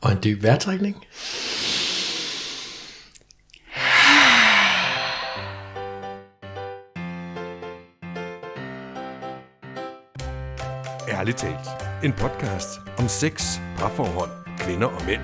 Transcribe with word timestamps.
Og 0.00 0.12
en 0.12 0.18
dyb 0.24 0.42
vejrtrækning. 0.42 0.96
Ærligt 11.08 11.38
talt. 11.38 11.68
En 12.04 12.12
podcast 12.12 12.68
om 12.98 13.08
sex, 13.08 13.58
parforhold, 13.76 14.30
kvinder 14.58 14.86
og 14.86 15.04
mænd. 15.06 15.20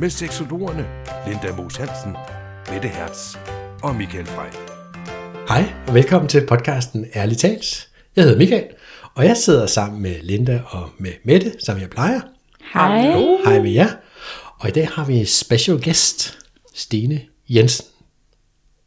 Med 0.00 0.10
seksologerne 0.10 0.86
Linda 1.26 1.56
Moos 1.56 1.76
Hansen, 1.76 2.16
Mette 2.72 2.88
Hertz 2.88 3.36
og 3.82 3.94
Michael 3.94 4.26
Frey. 4.26 4.50
Hej, 5.48 5.72
og 5.88 5.94
velkommen 5.94 6.28
til 6.28 6.46
podcasten 6.46 7.06
Ærligt 7.16 7.40
Talt. 7.40 7.88
Jeg 8.16 8.24
hedder 8.24 8.38
Michael, 8.38 8.66
og 9.14 9.24
jeg 9.24 9.36
sidder 9.36 9.66
sammen 9.66 10.02
med 10.02 10.22
Linda 10.22 10.60
og 10.66 10.90
med 10.98 11.12
Mette, 11.24 11.52
som 11.64 11.78
jeg 11.78 11.90
plejer. 11.90 12.35
Hej. 12.74 13.00
Hej 13.44 13.62
med 13.62 13.70
jer. 13.70 13.88
Og 14.58 14.68
i 14.68 14.72
dag 14.72 14.88
har 14.88 15.04
vi 15.04 15.24
special 15.24 15.82
guest, 15.84 16.38
Stine 16.74 17.20
Jensen, 17.48 17.86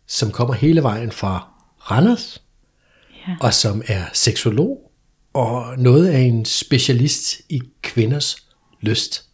som 0.08 0.32
kommer 0.32 0.54
hele 0.54 0.84
vejen 0.84 1.12
fra 1.12 1.48
Randers, 1.92 2.42
Ja. 3.28 3.36
og 3.42 3.54
som 3.54 3.82
er 3.88 4.04
seksolog 4.14 4.92
og 5.34 5.78
noget 5.78 6.08
af 6.08 6.20
en 6.20 6.46
specialist 6.46 7.42
i 7.50 7.62
kvinders 7.82 8.38
lyst. 8.82 9.26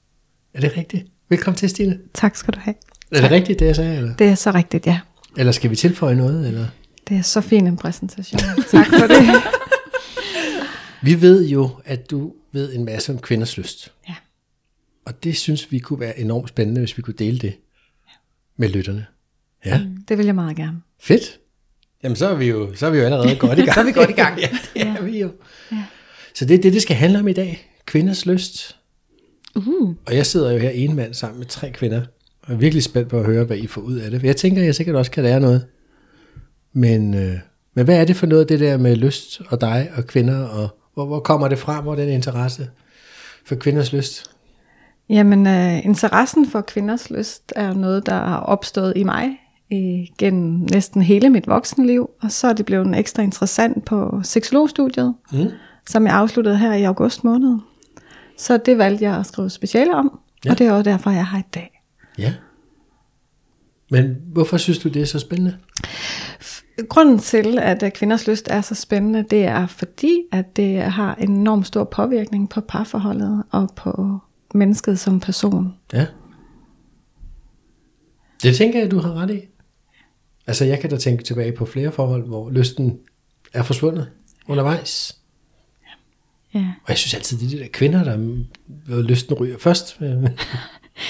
Er 0.53 0.59
det 0.61 0.77
rigtigt? 0.77 1.05
Velkommen 1.29 1.57
til, 1.57 1.69
Stine. 1.69 1.99
Tak 2.13 2.35
skal 2.35 2.53
du 2.53 2.59
have. 2.59 2.75
Er 3.11 3.21
det 3.21 3.31
rigtigt, 3.31 3.59
det 3.59 3.65
jeg 3.65 3.75
sagde? 3.75 3.97
Eller, 3.97 4.15
Det 4.15 4.27
er 4.27 4.35
så 4.35 4.51
rigtigt, 4.51 4.87
ja. 4.87 4.99
eller 5.37 5.51
skal 5.51 5.69
vi 5.69 5.75
tilføje 5.75 6.15
noget? 6.15 6.47
Eller? 6.47 6.67
Det 7.09 7.17
er 7.17 7.21
så 7.21 7.41
fin 7.41 7.67
en 7.67 7.77
præsentation. 7.77 8.39
tak 8.71 8.87
for 8.99 9.07
det. 9.07 9.43
Vi 11.01 11.21
ved 11.21 11.47
jo, 11.47 11.69
at 11.85 12.11
du 12.11 12.33
ved 12.51 12.73
en 12.73 12.85
masse 12.85 13.11
om 13.11 13.19
kvinders 13.19 13.57
lyst. 13.57 13.91
Ja. 14.09 14.15
Og 15.05 15.23
det 15.23 15.37
synes 15.37 15.71
vi 15.71 15.79
kunne 15.79 15.99
være 15.99 16.19
enormt 16.19 16.49
spændende, 16.49 16.81
hvis 16.81 16.97
vi 16.97 17.01
kunne 17.01 17.13
dele 17.13 17.39
det 17.39 17.53
med 18.57 18.69
lytterne. 18.69 19.05
Ja, 19.65 19.81
Det 20.07 20.17
vil 20.17 20.25
jeg 20.25 20.35
meget 20.35 20.55
gerne. 20.55 20.81
fedt. 20.99 21.39
Jamen 22.03 22.15
så 22.15 22.27
er 22.29 22.35
vi 22.35 22.45
jo, 22.45 22.75
så 22.75 22.85
er 22.85 22.89
vi 22.89 22.97
jo 22.97 23.03
allerede 23.03 23.35
godt 23.47 23.59
i 23.59 23.61
gang. 23.61 23.73
så 23.73 23.79
er 23.79 23.83
vi 23.85 23.91
godt 23.91 24.09
i 24.09 24.13
gang. 24.13 24.39
ja, 24.41 24.49
det 24.73 24.81
er 24.81 25.01
vi 25.01 25.19
jo. 25.19 25.31
Ja. 25.71 25.83
Så 26.33 26.45
det 26.45 26.53
er 26.57 26.61
det, 26.61 26.73
det 26.73 26.81
skal 26.81 26.95
handle 26.95 27.19
om 27.19 27.27
i 27.27 27.33
dag. 27.33 27.71
Kvinders 27.85 28.25
lyst. 28.25 28.77
Uh. 29.55 29.95
Og 30.05 30.15
jeg 30.15 30.25
sidder 30.25 30.51
jo 30.51 30.57
her 30.57 30.69
en 30.69 30.95
mand 30.95 31.13
sammen 31.13 31.39
med 31.39 31.47
tre 31.47 31.71
kvinder. 31.71 32.01
Og 32.41 32.53
er 32.53 32.57
virkelig 32.57 32.83
spændt 32.83 33.09
på 33.09 33.19
at 33.19 33.25
høre, 33.25 33.43
hvad 33.43 33.57
I 33.57 33.67
får 33.67 33.81
ud 33.81 33.95
af 33.95 34.11
det. 34.11 34.19
For 34.19 34.27
jeg 34.27 34.35
tænker, 34.35 34.61
at 34.61 34.65
jeg 34.65 34.75
sikkert 34.75 34.95
også 34.95 35.11
kan 35.11 35.23
lære 35.23 35.39
noget. 35.39 35.65
Men, 36.73 37.13
øh, 37.13 37.35
men 37.73 37.85
hvad 37.85 37.97
er 37.99 38.05
det 38.05 38.15
for 38.15 38.25
noget, 38.25 38.49
det 38.49 38.59
der 38.59 38.77
med 38.77 38.95
lyst 38.95 39.41
og 39.47 39.61
dig 39.61 39.91
og 39.95 40.07
kvinder? 40.07 40.43
Og 40.45 40.77
hvor, 40.93 41.05
hvor 41.05 41.19
kommer 41.19 41.47
det 41.47 41.59
fra, 41.59 41.81
hvor 41.81 41.95
den 41.95 42.09
interesse 42.09 42.69
for 43.45 43.55
kvinders 43.55 43.93
lyst? 43.93 44.31
Jamen, 45.09 45.47
uh, 45.47 45.85
interessen 45.85 46.45
for 46.47 46.61
kvinders 46.61 47.09
lyst 47.09 47.53
er 47.55 47.73
noget, 47.73 48.05
der 48.05 48.13
har 48.13 48.37
opstået 48.39 48.93
i 48.95 49.03
mig 49.03 49.39
gennem 50.17 50.67
næsten 50.71 51.01
hele 51.01 51.29
mit 51.29 51.47
voksenliv. 51.47 52.09
Og 52.21 52.31
så 52.31 52.47
er 52.47 52.53
det 52.53 52.65
blevet 52.65 52.99
ekstra 52.99 53.23
interessant 53.23 53.85
på 53.85 54.19
seksologstudiet, 54.23 55.15
Mm. 55.31 55.47
som 55.87 56.05
jeg 56.07 56.13
afsluttede 56.15 56.57
her 56.57 56.73
i 56.73 56.83
august 56.83 57.23
måned. 57.23 57.57
Så 58.37 58.57
det 58.57 58.77
valgte 58.77 59.03
jeg 59.03 59.15
at 59.15 59.25
skrive 59.25 59.49
speciale 59.49 59.95
om, 59.95 60.19
Ja. 60.45 60.49
ja. 60.49 60.51
og 60.53 60.57
det 60.59 60.67
er 60.67 60.71
også 60.71 60.89
derfor, 60.89 61.09
jeg 61.09 61.19
er 61.19 61.23
her 61.25 61.39
i 61.39 61.47
dag. 61.53 61.81
Ja. 62.17 62.33
Men 63.91 64.15
hvorfor 64.33 64.57
synes 64.57 64.79
du, 64.79 64.89
det 64.89 65.01
er 65.01 65.05
så 65.05 65.19
spændende? 65.19 65.57
Grunden 66.89 67.19
til, 67.19 67.59
at 67.61 67.83
øh, 67.83 67.91
kvinders 67.91 68.27
lyst 68.27 68.47
er 68.51 68.61
så 68.61 68.75
spændende, 68.75 69.23
det 69.29 69.45
er 69.45 69.67
fordi, 69.67 70.21
at 70.31 70.55
det 70.57 70.81
har 70.81 71.15
en 71.15 71.31
enorm 71.31 71.63
stor 71.63 71.83
påvirkning 71.83 72.49
på 72.49 72.61
parforholdet 72.61 73.43
og 73.51 73.69
på 73.75 74.19
mennesket 74.55 74.99
som 74.99 75.19
person. 75.19 75.73
Ja. 75.93 76.05
Det 78.43 78.55
tænker 78.55 78.79
jeg, 78.79 78.91
du 78.91 78.99
har 78.99 79.13
ret 79.13 79.31
i. 79.31 79.41
Altså, 80.47 80.65
jeg 80.65 80.79
kan 80.79 80.89
da 80.89 80.97
tænke 80.97 81.23
tilbage 81.23 81.51
på 81.51 81.65
flere 81.65 81.91
forhold, 81.91 82.27
hvor 82.27 82.49
lysten 82.49 82.99
er 83.53 83.63
forsvundet 83.63 84.09
undervejs. 84.47 85.17
Ja. 86.53 86.59
Og 86.59 86.89
jeg 86.89 86.97
synes 86.97 87.13
altid, 87.13 87.37
det 87.37 87.45
er 87.45 87.49
de 87.57 87.63
der 87.63 87.69
kvinder, 87.73 88.03
der 88.03 88.17
hvor 88.87 89.01
lysten 89.01 89.33
ryger 89.35 89.57
først. 89.59 89.97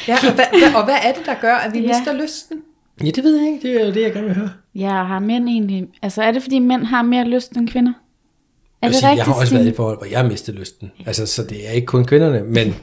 Ja, 0.07 0.15
og 0.27 0.33
hvad, 0.35 0.45
og 0.79 0.85
hvad 0.85 0.95
er 1.03 1.13
det, 1.13 1.25
der 1.25 1.35
gør, 1.41 1.55
at 1.55 1.73
vi 1.73 1.79
Ja. 1.79 1.83
ja. 1.87 1.97
mister 1.99 2.13
lysten? 2.23 2.61
Ja, 3.03 3.09
det 3.11 3.23
ved 3.23 3.35
jeg 3.37 3.53
ikke. 3.53 3.67
Det 3.67 3.87
er 3.87 3.91
det, 3.93 4.01
jeg 4.01 4.13
gerne 4.13 4.27
vil 4.27 4.35
høre. 4.35 4.49
Ja, 4.75 5.03
har 5.03 5.19
mænd 5.19 5.49
egentlig... 5.49 5.87
Altså, 6.01 6.23
er 6.23 6.31
det 6.31 6.41
fordi 6.43 6.59
mænd 6.59 6.83
har 6.83 7.01
mere 7.01 7.25
lyst 7.27 7.51
end 7.51 7.69
kvinder? 7.69 7.91
Er 7.91 8.87
Jeg, 8.87 8.89
det 8.89 8.99
sige, 8.99 9.09
rigtigt, 9.09 9.27
jeg 9.27 9.33
har 9.33 9.41
også 9.41 9.53
været 9.53 9.65
i 9.65 9.69
et 9.69 9.75
forhold, 9.75 9.97
hvor 9.97 10.05
jeg 10.05 10.19
har 10.19 10.27
mistet 10.27 10.55
lysten. 10.55 10.91
Altså, 11.05 11.25
så 11.25 11.43
det 11.43 11.67
er 11.67 11.71
ikke 11.71 11.85
kun 11.85 12.05
kvinderne, 12.05 12.43
men 12.43 12.75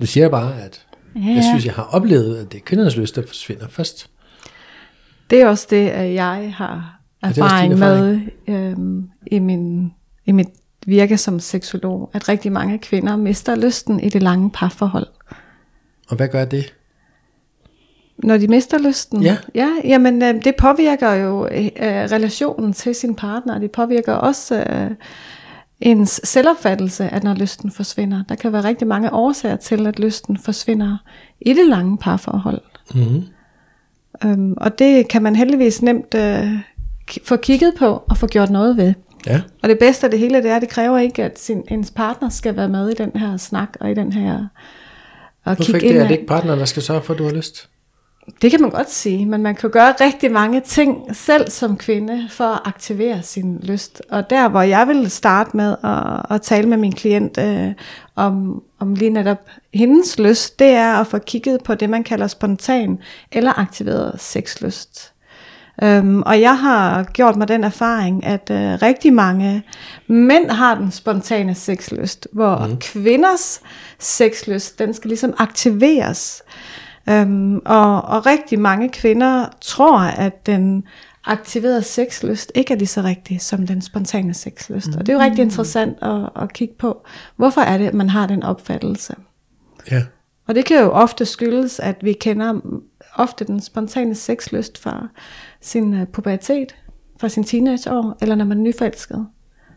du 0.00 0.06
siger 0.06 0.28
bare, 0.28 0.60
at 0.62 0.86
Ja, 1.16 1.34
jeg 1.34 1.44
synes, 1.44 1.64
jeg 1.64 1.74
har 1.74 1.82
oplevet, 1.82 2.36
at 2.36 2.52
det 2.52 2.58
er 2.58 2.62
kvindernes 2.62 2.96
lyst, 2.96 3.16
der 3.16 3.22
forsvinder 3.26 3.68
først. 3.68 4.10
Det 5.30 5.40
er 5.40 5.48
også 5.48 5.66
det, 5.70 5.88
at 5.88 6.14
jeg 6.14 6.54
har 6.56 7.00
Er 7.22 7.28
også 7.28 7.40
din 7.40 7.42
erfaring 7.42 7.78
med 7.78 8.20
øhm, 8.48 9.10
i, 9.26 9.38
min, 9.38 9.92
i 10.26 10.32
mit 10.32 10.48
virke 10.86 11.18
som 11.18 11.40
seksolog, 11.40 12.10
at 12.12 12.28
rigtig 12.28 12.52
mange 12.52 12.78
kvinder 12.78 13.16
mister 13.16 13.56
lysten 13.56 14.00
i 14.00 14.08
det 14.08 14.22
lange 14.22 14.50
parforhold. 14.50 15.06
Og 16.08 16.16
hvad 16.16 16.28
gør 16.28 16.44
det? 16.44 16.74
Når 18.18 18.38
de 18.38 18.48
mister 18.48 18.78
lysten? 18.78 19.22
Ja. 19.22 19.36
ja 19.54 19.68
jamen, 19.84 20.22
øh, 20.22 20.44
det 20.44 20.56
påvirker 20.56 21.12
jo 21.12 21.46
øh, 21.46 21.72
relationen 21.86 22.72
til 22.72 22.94
sin 22.94 23.14
partner, 23.14 23.54
og 23.54 23.60
det 23.60 23.70
påvirker 23.70 24.12
også 24.12 24.56
øh, 24.58 24.90
ens 25.80 26.20
selvopfattelse, 26.24 27.08
at 27.08 27.24
når 27.24 27.34
lysten 27.34 27.70
forsvinder. 27.70 28.22
Der 28.28 28.34
kan 28.34 28.52
være 28.52 28.64
rigtig 28.64 28.86
mange 28.86 29.12
årsager 29.12 29.56
til, 29.56 29.86
at 29.86 29.98
lysten 29.98 30.38
forsvinder 30.38 30.96
i 31.40 31.52
det 31.52 31.66
lange 31.68 31.98
parforhold. 31.98 32.60
Mm-hmm. 32.94 33.24
Øhm, 34.24 34.54
og 34.56 34.78
det 34.78 35.08
kan 35.08 35.22
man 35.22 35.36
heldigvis 35.36 35.82
nemt 35.82 36.14
øh, 36.14 36.48
få 37.24 37.36
kigget 37.36 37.74
på 37.78 38.02
og 38.08 38.16
få 38.16 38.26
gjort 38.26 38.50
noget 38.50 38.76
ved. 38.76 38.94
Ja. 39.26 39.40
Og 39.62 39.68
det 39.68 39.78
bedste 39.78 40.06
af 40.06 40.10
det 40.10 40.20
hele, 40.20 40.42
det 40.42 40.50
er, 40.50 40.56
at 40.56 40.62
det 40.62 40.70
kræver 40.70 40.98
ikke, 40.98 41.24
at 41.24 41.38
sin, 41.38 41.62
ens 41.70 41.90
partner 41.90 42.28
skal 42.28 42.56
være 42.56 42.68
med 42.68 42.90
i 42.90 42.94
den 42.94 43.10
her 43.14 43.36
snak 43.36 43.76
og 43.80 43.90
i 43.90 43.94
den 43.94 44.12
her... 44.12 44.46
Og 45.44 45.56
Hvorfor 45.56 45.74
ikke 45.74 45.88
det? 45.88 45.96
Er 45.96 46.02
det 46.02 46.10
ikke 46.10 46.26
partneren, 46.26 46.58
der 46.58 46.64
skal 46.64 46.82
sørge 46.82 47.02
for, 47.02 47.12
at 47.12 47.18
du 47.18 47.24
har 47.24 47.30
lyst? 47.30 47.68
Det 48.42 48.50
kan 48.50 48.60
man 48.60 48.70
godt 48.70 48.90
sige, 48.90 49.26
men 49.26 49.42
man 49.42 49.54
kan 49.54 49.70
gøre 49.70 49.94
rigtig 50.00 50.32
mange 50.32 50.60
ting 50.60 51.16
selv 51.16 51.50
som 51.50 51.76
kvinde 51.76 52.28
for 52.30 52.44
at 52.44 52.60
aktivere 52.64 53.22
sin 53.22 53.58
lyst. 53.62 54.02
Og 54.10 54.30
der, 54.30 54.48
hvor 54.48 54.62
jeg 54.62 54.88
vil 54.88 55.10
starte 55.10 55.56
med 55.56 55.76
at, 55.84 56.36
at 56.36 56.42
tale 56.42 56.68
med 56.68 56.76
min 56.76 56.92
klient 56.92 57.38
øh, 57.38 57.72
om, 58.16 58.62
om 58.78 58.94
lige 58.94 59.10
netop 59.10 59.48
hendes 59.74 60.18
lyst, 60.18 60.58
det 60.58 60.66
er 60.66 60.92
at 60.92 61.06
få 61.06 61.18
kigget 61.18 61.62
på 61.62 61.74
det, 61.74 61.90
man 61.90 62.04
kalder 62.04 62.26
spontan 62.26 62.98
eller 63.32 63.58
aktiveret 63.58 64.20
sexlyst. 64.20 65.12
Øhm, 65.82 66.22
og 66.22 66.40
jeg 66.40 66.58
har 66.58 67.04
gjort 67.04 67.36
mig 67.36 67.48
den 67.48 67.64
erfaring, 67.64 68.26
at 68.26 68.50
øh, 68.50 68.82
rigtig 68.82 69.12
mange 69.12 69.62
mænd 70.06 70.50
har 70.50 70.74
den 70.74 70.90
spontane 70.90 71.54
sexlyst, 71.54 72.28
hvor 72.32 72.66
mm. 72.66 72.76
kvinders 72.76 73.60
sexlyst, 73.98 74.78
den 74.78 74.94
skal 74.94 75.08
ligesom 75.08 75.34
aktiveres. 75.38 76.42
Øhm, 77.08 77.56
og, 77.64 78.02
og 78.02 78.26
rigtig 78.26 78.58
mange 78.58 78.88
kvinder 78.88 79.46
tror, 79.60 79.98
at 79.98 80.46
den 80.46 80.84
aktiverede 81.24 81.82
sexlyst 81.82 82.52
ikke 82.54 82.74
er 82.74 82.78
lige 82.78 82.88
så 82.88 83.02
rigtig 83.02 83.40
som 83.40 83.66
den 83.66 83.82
spontane 83.82 84.34
sexlyst. 84.34 84.88
Og 84.98 85.06
det 85.06 85.08
er 85.08 85.12
jo 85.12 85.20
rigtig 85.20 85.42
interessant 85.42 85.98
at, 86.02 86.42
at 86.42 86.52
kigge 86.52 86.74
på, 86.78 87.06
hvorfor 87.36 87.60
er 87.60 87.78
det, 87.78 87.86
at 87.86 87.94
man 87.94 88.10
har 88.10 88.26
den 88.26 88.42
opfattelse. 88.42 89.14
Ja. 89.90 90.02
Og 90.48 90.54
det 90.54 90.64
kan 90.64 90.80
jo 90.80 90.90
ofte 90.90 91.24
skyldes, 91.24 91.80
at 91.80 91.96
vi 92.02 92.12
kender 92.12 92.60
ofte 93.14 93.44
den 93.44 93.60
spontane 93.60 94.14
sexlyst 94.14 94.78
fra 94.78 95.08
sin 95.60 95.94
uh, 95.94 96.06
pubertet, 96.06 96.76
fra 97.20 97.28
sin 97.28 97.44
teenageår, 97.44 98.16
eller 98.20 98.34
når 98.34 98.44
man 98.44 98.58
er 98.58 98.62
nyforelsket. 98.62 99.26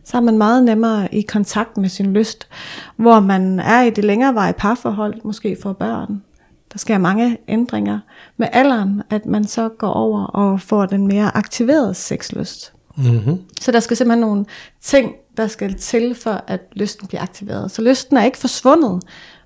Så 0.04 0.16
er 0.16 0.20
man 0.20 0.38
meget 0.38 0.64
nemmere 0.64 1.14
i 1.14 1.22
kontakt 1.22 1.76
med 1.76 1.88
sin 1.88 2.12
lyst, 2.12 2.48
hvor 2.96 3.20
man 3.20 3.60
er 3.60 3.82
i 3.82 3.90
det 3.90 4.04
længerevarige 4.04 4.54
parforhold, 4.58 5.14
måske 5.24 5.56
får 5.62 5.72
børn. 5.72 6.22
Der 6.72 6.78
sker 6.78 6.98
mange 6.98 7.38
ændringer 7.48 7.98
med 8.36 8.48
alderen, 8.52 9.02
at 9.10 9.26
man 9.26 9.44
så 9.44 9.68
går 9.68 9.92
over 9.92 10.24
og 10.24 10.60
får 10.60 10.86
den 10.86 11.06
mere 11.06 11.36
aktiverede 11.36 11.94
sexlyst. 11.94 12.72
Mm-hmm. 12.96 13.38
Så 13.60 13.72
der 13.72 13.80
skal 13.80 13.96
simpelthen 13.96 14.20
nogle 14.20 14.44
ting, 14.80 15.14
der 15.36 15.46
skal 15.46 15.74
til 15.74 16.14
for, 16.14 16.44
at 16.46 16.60
lysten 16.72 17.08
bliver 17.08 17.22
aktiveret. 17.22 17.70
Så 17.70 17.82
lysten 17.82 18.16
er 18.16 18.24
ikke 18.24 18.38
forsvundet, 18.38 19.02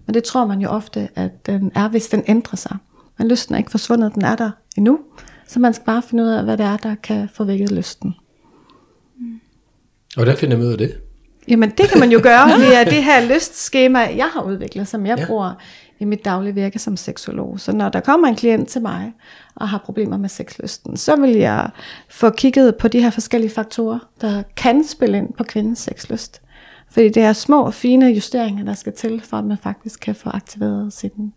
men 0.07 0.15
det 0.15 0.25
tror 0.25 0.47
man 0.47 0.61
jo 0.61 0.69
ofte, 0.69 1.09
at 1.15 1.47
den 1.47 1.73
er, 1.75 1.89
hvis 1.89 2.09
den 2.09 2.25
ændrer 2.27 2.57
sig. 2.57 2.77
Men 3.19 3.29
lysten 3.29 3.55
er 3.55 3.59
ikke 3.59 3.71
forsvundet, 3.71 4.15
den 4.15 4.25
er 4.25 4.37
der 4.37 4.51
endnu. 4.77 4.99
Så 5.47 5.61
man 5.61 5.75
skal 5.75 5.85
bare 5.85 6.03
finde 6.03 6.23
ud 6.23 6.29
af, 6.29 6.45
hvad 6.45 6.57
det 6.57 6.67
er, 6.67 6.77
der 6.77 6.95
kan 6.95 7.29
få 7.35 7.45
vækket 7.45 7.73
lysten. 7.73 8.15
Og 10.17 10.23
hvordan 10.23 10.37
finder 10.37 10.57
man 10.57 10.67
ud 10.67 10.73
af 10.73 10.79
det? 10.79 11.01
Jamen 11.49 11.71
det 11.71 11.89
kan 11.89 12.01
man 12.01 12.13
jo 12.13 12.21
gøre 12.23 12.47
via 12.69 12.85
det 12.85 13.05
her 13.05 13.35
lystskema, 13.35 13.99
jeg 13.99 14.31
har 14.33 14.43
udviklet, 14.43 14.89
som 14.89 15.07
jeg 15.07 15.19
ja. 15.19 15.27
bruger 15.27 15.55
i 16.01 16.05
mit 16.05 16.25
daglige 16.25 16.55
virke 16.55 16.79
som 16.79 16.97
seksolog. 16.97 17.61
Så 17.61 17.73
når 17.73 17.89
der 17.89 18.01
kommer 18.01 18.29
en 18.29 18.37
klient 18.37 18.69
til 18.69 18.83
mig 18.83 19.13
og 19.55 19.69
har 19.69 19.79
problemer 19.79 20.17
med 20.17 20.29
sexlysten, 20.29 20.97
så 20.97 21.17
vil 21.17 21.31
jeg 21.31 21.71
få 22.11 22.31
kigget 22.31 22.77
på 22.77 22.89
de 22.89 23.01
her 23.01 23.11
forskellige 23.11 23.51
faktorer, 23.51 23.99
der 24.21 24.43
kan 24.57 24.85
spille 24.89 25.19
ind 25.19 25.33
på 25.33 25.45
kvindens 25.45 25.79
sexlyst. 25.79 26.41
Fordi 26.91 27.09
det 27.09 27.23
er 27.23 27.33
små, 27.33 27.71
fine 27.71 28.07
justeringer, 28.07 28.65
der 28.65 28.75
skal 28.75 28.93
til, 28.93 29.23
for 29.25 29.37
at 29.37 29.45
man 29.45 29.59
faktisk 29.63 30.01
kan 30.01 30.15
få 30.15 30.31
aktiveret 30.31 30.93
sin 30.93 31.33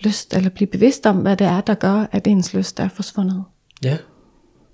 lyst, 0.00 0.36
eller 0.36 0.50
blive 0.50 0.68
bevidst 0.68 1.06
om, 1.06 1.16
hvad 1.16 1.36
det 1.36 1.46
er, 1.46 1.60
der 1.60 1.74
gør, 1.74 2.06
at 2.12 2.26
ens 2.26 2.54
lyst 2.54 2.80
er 2.80 2.88
forsvundet. 2.88 3.44
Ja, 3.84 3.96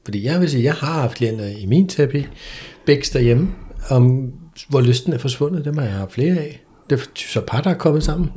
fordi 0.05 0.25
jeg 0.25 0.41
vil 0.41 0.51
sige, 0.51 0.65
jeg 0.65 0.75
har 0.75 1.01
haft 1.01 1.17
klienter 1.17 1.47
i 1.47 1.67
min 1.67 1.89
terapi, 1.89 2.27
begge 2.87 3.03
derhjemme, 3.13 3.55
om 3.91 4.33
hvor 4.69 4.81
lysten 4.81 5.13
er 5.13 5.19
forsvundet. 5.19 5.65
Dem 5.65 5.77
har 5.77 5.85
jeg 5.85 5.93
haft 5.93 6.13
flere 6.13 6.37
af. 6.37 6.65
Det 6.91 7.01
er 7.01 7.05
så 7.15 7.41
par, 7.41 7.61
der 7.61 7.71
er 7.71 7.75
kommet 7.75 8.03
sammen. 8.03 8.31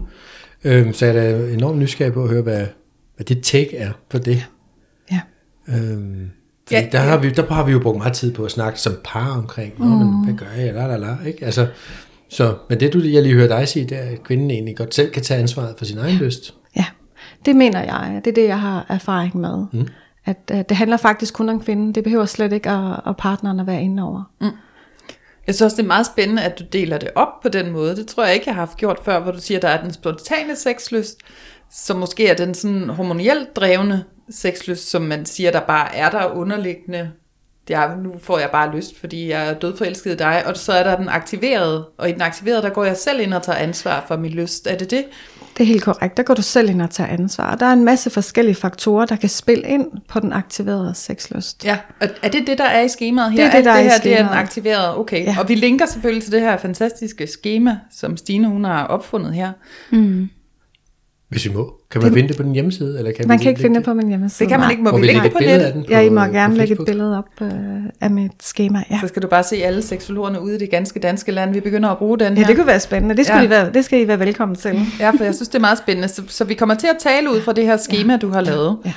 Øhm, 0.63 0.93
så 0.93 1.05
jeg 1.05 1.15
er 1.15 1.21
da 1.21 1.53
enormt 1.53 1.77
nysgerrig 1.77 2.13
på 2.13 2.23
at 2.23 2.29
høre, 2.29 2.41
hvad, 2.41 2.65
hvad 3.15 3.25
dit 3.25 3.43
take 3.43 3.77
er 3.77 3.91
på 4.09 4.17
det. 4.17 4.47
Ja. 5.11 5.19
Øhm, 5.67 6.31
fordi 6.67 6.75
Ja, 6.75 6.81
ja, 6.81 6.89
der, 6.91 7.03
ja. 7.03 7.09
har 7.09 7.17
vi, 7.17 7.29
der 7.29 7.53
har 7.53 7.65
vi 7.65 7.71
jo 7.71 7.79
brugt 7.79 7.97
meget 7.97 8.13
tid 8.13 8.33
på 8.33 8.45
at 8.45 8.51
snakke 8.51 8.79
som 8.79 8.93
par 9.03 9.37
omkring, 9.37 9.73
Nå, 9.77 9.85
men 9.85 10.23
hvad 10.23 10.33
gør 10.33 10.61
jeg, 10.61 10.73
la, 10.73 10.87
la, 10.87 10.97
la, 10.97 11.15
ikke? 11.25 11.45
Altså, 11.45 11.67
så, 12.29 12.55
men 12.69 12.79
det 12.79 12.93
du, 12.93 12.99
jeg 12.99 13.23
lige 13.23 13.35
hører 13.35 13.47
dig 13.47 13.67
sige, 13.67 13.85
det 13.85 13.97
er, 13.97 14.01
at 14.01 14.23
kvinden 14.23 14.51
egentlig 14.51 14.77
godt 14.77 14.95
selv 14.95 15.11
kan 15.11 15.23
tage 15.23 15.39
ansvaret 15.39 15.75
for 15.77 15.85
sin 15.85 15.97
egen 15.97 16.15
lyst. 16.15 16.53
Ja, 16.75 16.85
det 17.45 17.55
mener 17.55 17.79
jeg. 17.79 18.21
Det 18.25 18.31
er 18.31 18.35
det, 18.35 18.47
jeg 18.47 18.61
har 18.61 18.85
erfaring 18.89 19.37
med. 19.37 19.65
Mm. 19.73 19.87
At 20.25 20.51
uh, 20.53 20.59
det 20.69 20.77
handler 20.77 20.97
faktisk 20.97 21.33
kun 21.33 21.49
om 21.49 21.59
kvinden. 21.59 21.95
Det 21.95 22.03
behøver 22.03 22.25
slet 22.25 22.53
ikke 22.53 22.69
at, 22.69 22.99
at 23.07 23.17
partneren 23.17 23.59
at 23.59 23.67
være 23.67 23.81
inde 23.81 24.03
over. 24.03 24.23
Jeg 25.49 25.55
synes 25.55 25.65
også, 25.65 25.77
det 25.77 25.83
er 25.83 25.87
meget 25.87 26.05
spændende, 26.05 26.43
at 26.43 26.59
du 26.59 26.63
deler 26.73 26.97
det 26.97 27.09
op 27.15 27.41
på 27.41 27.49
den 27.49 27.71
måde. 27.71 27.95
Det 27.95 28.07
tror 28.07 28.25
jeg 28.25 28.33
ikke, 28.33 28.43
jeg 28.47 28.55
har 28.55 28.61
haft 28.65 28.77
gjort 28.77 28.99
før, 29.03 29.19
hvor 29.19 29.31
du 29.31 29.39
siger, 29.39 29.57
at 29.57 29.61
der 29.61 29.67
er 29.67 29.81
den 29.81 29.93
spontane 29.93 30.55
sexlyst, 30.55 31.17
som 31.71 31.97
måske 31.97 32.27
er 32.27 32.35
den 32.35 32.53
sådan 32.53 32.89
hormonielt 32.89 33.55
drevne 33.55 34.03
sexlyst, 34.29 34.89
som 34.89 35.01
man 35.01 35.25
siger, 35.25 35.51
der 35.51 35.59
bare 35.59 35.95
er 35.95 36.09
der 36.09 36.25
underliggende. 36.25 37.11
Er, 37.73 37.97
nu 38.03 38.13
får 38.21 38.39
jeg 38.39 38.49
bare 38.51 38.75
lyst, 38.75 38.99
fordi 38.99 39.29
jeg 39.29 39.49
er 39.49 39.53
dødforelsket 39.53 40.11
i 40.11 40.15
dig. 40.15 40.43
Og 40.45 40.57
så 40.57 40.73
er 40.73 40.83
der 40.83 40.97
den 40.97 41.09
aktiverede, 41.09 41.87
og 41.97 42.09
i 42.09 42.11
den 42.11 42.21
aktiverede, 42.21 42.61
der 42.61 42.69
går 42.69 42.83
jeg 42.83 42.97
selv 42.97 43.21
ind 43.21 43.33
og 43.33 43.43
tager 43.43 43.57
ansvar 43.57 44.05
for 44.07 44.17
min 44.17 44.31
lyst. 44.31 44.67
Er 44.67 44.77
det 44.77 44.91
det? 44.91 45.05
Det 45.57 45.63
er 45.63 45.67
helt 45.67 45.83
korrekt. 45.83 46.17
Der 46.17 46.23
går 46.23 46.33
du 46.33 46.41
selv 46.41 46.69
ind 46.69 46.81
og 46.81 46.89
tager 46.89 47.09
ansvar. 47.09 47.55
Der 47.55 47.65
er 47.65 47.73
en 47.73 47.85
masse 47.85 48.09
forskellige 48.09 48.55
faktorer, 48.55 49.05
der 49.05 49.15
kan 49.15 49.29
spille 49.29 49.63
ind 49.63 49.87
på 50.07 50.19
den 50.19 50.33
aktiverede 50.33 50.95
sexlyst. 50.95 51.65
Ja, 51.65 51.77
og 52.01 52.07
er 52.23 52.29
det 52.29 52.47
det, 52.47 52.57
der 52.57 52.63
er 52.63 52.81
i 52.81 52.89
skemaet 52.89 53.31
her? 53.31 53.43
Det 53.43 53.53
er 53.53 53.57
det, 53.57 53.65
der 53.65 53.71
er 53.71 53.77
det 53.77 53.85
i 53.85 53.89
her, 53.89 53.97
det 53.99 54.13
er 54.13 54.23
den 54.27 54.37
aktiverede, 54.37 54.97
okay. 54.97 55.25
Ja. 55.25 55.35
Og 55.39 55.49
vi 55.49 55.55
linker 55.55 55.85
selvfølgelig 55.85 56.23
til 56.23 56.31
det 56.31 56.41
her 56.41 56.57
fantastiske 56.57 57.27
schema, 57.27 57.77
som 57.91 58.17
Stine 58.17 58.47
hun 58.47 58.63
har 58.63 58.85
opfundet 58.85 59.33
her. 59.33 59.51
Hvis 61.29 61.45
vi 61.45 61.53
må. 61.53 61.73
Kan 61.91 62.01
man 62.01 62.13
finde 62.13 62.27
det 62.29 62.37
på 62.37 62.43
den 62.43 62.51
hjemmeside? 62.53 62.97
Eller 62.97 63.11
kan 63.11 63.27
Man 63.27 63.39
vi 63.39 63.43
kan 63.43 63.49
ikke 63.49 63.61
finde 63.61 63.75
det 63.75 63.85
på 63.85 63.93
min 63.93 64.07
hjemmeside. 64.07 64.39
Det 64.45 64.51
kan 64.51 64.59
man 64.59 64.71
ikke. 64.71 64.83
Må, 64.83 64.91
Må 64.91 64.97
vi 64.97 65.01
vi 65.01 65.07
lægge 65.07 65.25
et 65.25 65.31
på 65.31 65.37
billede 65.37 65.57
nettet? 65.57 65.67
af 65.67 65.73
den 65.73 65.83
på, 65.83 65.91
Ja, 65.91 65.99
I 66.01 66.09
må 66.09 66.25
på 66.25 66.31
gerne 66.31 66.55
lægge 66.57 66.73
et 66.73 66.85
billede 66.85 67.17
op 67.17 67.25
øh, 67.41 67.49
af 68.01 68.11
mit 68.11 68.31
schema. 68.43 68.83
Ja. 68.91 68.99
Så 69.01 69.07
skal 69.07 69.21
du 69.21 69.27
bare 69.27 69.43
se 69.43 69.55
alle 69.55 69.81
seksologerne 69.81 70.41
ude 70.41 70.55
i 70.55 70.57
det 70.57 70.69
ganske 70.69 70.99
danske 70.99 71.31
land. 71.31 71.53
Vi 71.53 71.59
begynder 71.59 71.89
at 71.89 71.97
bruge 71.97 72.19
den 72.19 72.33
ja, 72.33 72.39
her. 72.39 72.47
det 72.47 72.55
kunne 72.55 72.67
være 72.67 72.79
spændende. 72.79 73.17
Det 73.17 73.25
skal, 73.25 73.35
Ja. 73.35 73.41
ja. 73.41 73.47
I, 73.47 73.49
være, 73.49 73.73
det 73.73 73.85
skal 73.85 74.01
I 74.01 74.07
være 74.07 74.19
velkommen 74.19 74.55
til. 74.55 74.79
Ja, 74.99 75.09
for 75.09 75.23
jeg 75.23 75.35
synes, 75.35 75.49
det 75.49 75.55
er 75.55 75.59
meget 75.61 75.77
spændende. 75.77 76.07
Så, 76.07 76.21
så 76.27 76.43
vi 76.43 76.53
kommer 76.53 76.75
til 76.75 76.87
at 76.87 76.95
tale 76.99 77.31
ud 77.31 77.41
fra 77.41 77.53
det 77.53 77.65
her 77.65 77.77
schema, 77.77 78.17
du 78.17 78.29
har 78.29 78.41
lavet, 78.41 78.77
Ja. 78.85 78.93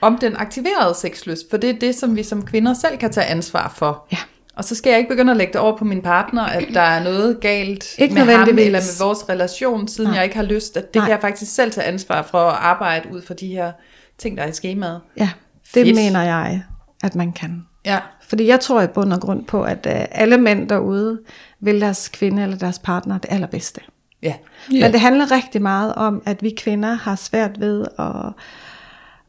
om 0.00 0.18
den 0.20 0.32
aktiverede 0.36 0.94
sexlyst, 1.00 1.50
for 1.50 1.56
det 1.56 1.70
er 1.70 1.78
det, 1.80 1.94
som 1.94 2.16
vi 2.16 2.22
som 2.22 2.42
kvinder 2.42 2.74
selv 2.74 2.98
kan 2.98 3.12
tage 3.12 3.26
ansvar 3.26 3.72
for. 3.76 4.06
Ja. 4.12 4.18
Og 4.56 4.64
så 4.64 4.74
skal 4.74 4.90
jeg 4.90 4.98
ikke 4.98 5.08
begynde 5.08 5.30
at 5.30 5.36
lægge 5.36 5.52
det 5.52 5.60
over 5.60 5.76
på 5.76 5.84
min 5.84 6.02
partner, 6.02 6.42
at 6.42 6.64
der 6.74 6.80
er 6.80 7.04
noget 7.04 7.40
galt 7.40 7.98
Ikke 7.98 8.14
med 8.14 8.22
ham 8.22 8.48
eller 8.48 8.66
med 8.70 9.04
vores 9.04 9.28
relation, 9.28 9.88
siden 9.88 10.08
Nej. 10.10 10.16
jeg 10.16 10.24
ikke 10.24 10.36
har 10.36 10.42
lyst. 10.42 10.76
At 10.76 10.84
det 10.94 10.94
Nej. 10.94 11.04
kan 11.04 11.12
jeg 11.12 11.20
faktisk 11.20 11.54
selv 11.54 11.70
tage 11.72 11.86
ansvar 11.86 12.22
for 12.22 12.38
at 12.38 12.56
arbejde 12.60 13.08
ud 13.12 13.22
fra 13.22 13.34
de 13.34 13.46
her 13.46 13.72
ting, 14.18 14.36
der 14.36 14.42
er 14.42 14.48
i 14.48 14.52
skemaet. 14.52 15.00
Ja, 15.16 15.30
det 15.74 15.84
Fedt. 15.84 15.94
mener 15.96 16.22
jeg, 16.22 16.62
at 17.04 17.14
man 17.14 17.32
kan. 17.32 17.66
Ja, 17.84 17.98
Fordi 18.28 18.46
jeg 18.46 18.60
tror 18.60 18.82
i 18.82 18.86
bund 18.86 19.12
og 19.12 19.20
grund 19.20 19.44
på, 19.44 19.62
at 19.62 19.86
øh, 19.86 20.04
alle 20.10 20.38
mænd 20.38 20.68
derude 20.68 21.20
vil 21.60 21.80
deres 21.80 22.08
kvinde 22.08 22.42
eller 22.42 22.56
deres 22.56 22.78
partner 22.78 23.18
det 23.18 23.32
allerbedste. 23.32 23.80
ja. 24.22 24.34
Ja. 24.72 24.80
Men 24.80 24.92
det 24.92 25.00
handler 25.00 25.32
rigtig 25.32 25.62
meget 25.62 25.94
om, 25.94 26.22
at 26.26 26.42
vi 26.42 26.50
kvinder 26.56 26.94
har 26.94 27.16
svært 27.16 27.60
ved 27.60 27.84
at, 27.98 28.32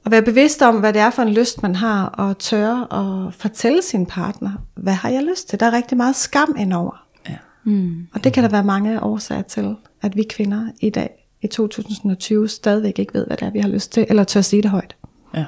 at 0.08 0.12
være 0.12 0.22
bevidste 0.22 0.66
om, 0.66 0.76
hvad 0.80 0.94
det 0.94 1.02
er 1.02 1.10
for 1.10 1.22
en 1.22 1.30
lyst, 1.34 1.64
man 1.64 1.76
har, 1.76 2.06
og 2.06 2.38
tørre 2.38 2.88
at 3.28 3.34
fortælle 3.34 3.82
sin 3.82 4.06
partner, 4.06 4.52
hvad 4.76 4.94
har 4.94 5.10
jeg 5.10 5.24
lyst 5.24 5.50
til? 5.50 5.60
Der 5.60 5.66
er 5.66 5.72
rigtig 5.74 5.98
meget 5.98 6.16
skam 6.16 6.56
indover. 6.60 7.06
Ja. 7.30 7.36
Mm. 7.64 8.08
Og 8.14 8.24
det 8.24 8.34
kan 8.34 8.44
der 8.44 8.50
være 8.50 8.64
mange 8.64 9.04
årsager 9.04 9.42
til, 9.42 9.76
at 10.02 10.16
vi 10.16 10.24
kvinder 10.30 10.68
i 10.82 10.90
dag, 10.90 11.28
i 11.42 11.48
2020, 11.48 12.48
stadigvæk 12.48 13.00
ikke 13.00 13.14
ved, 13.14 13.28
hvad 13.28 13.38
det 13.38 13.46
er, 13.46 13.52
vi 13.52 13.60
har 13.60 13.70
lyst 13.70 13.92
til, 13.92 14.06
eller 14.10 14.24
tør 14.24 14.42
sige 14.42 14.62
det 14.62 14.72
højt. 14.72 14.96
ja. 15.34 15.46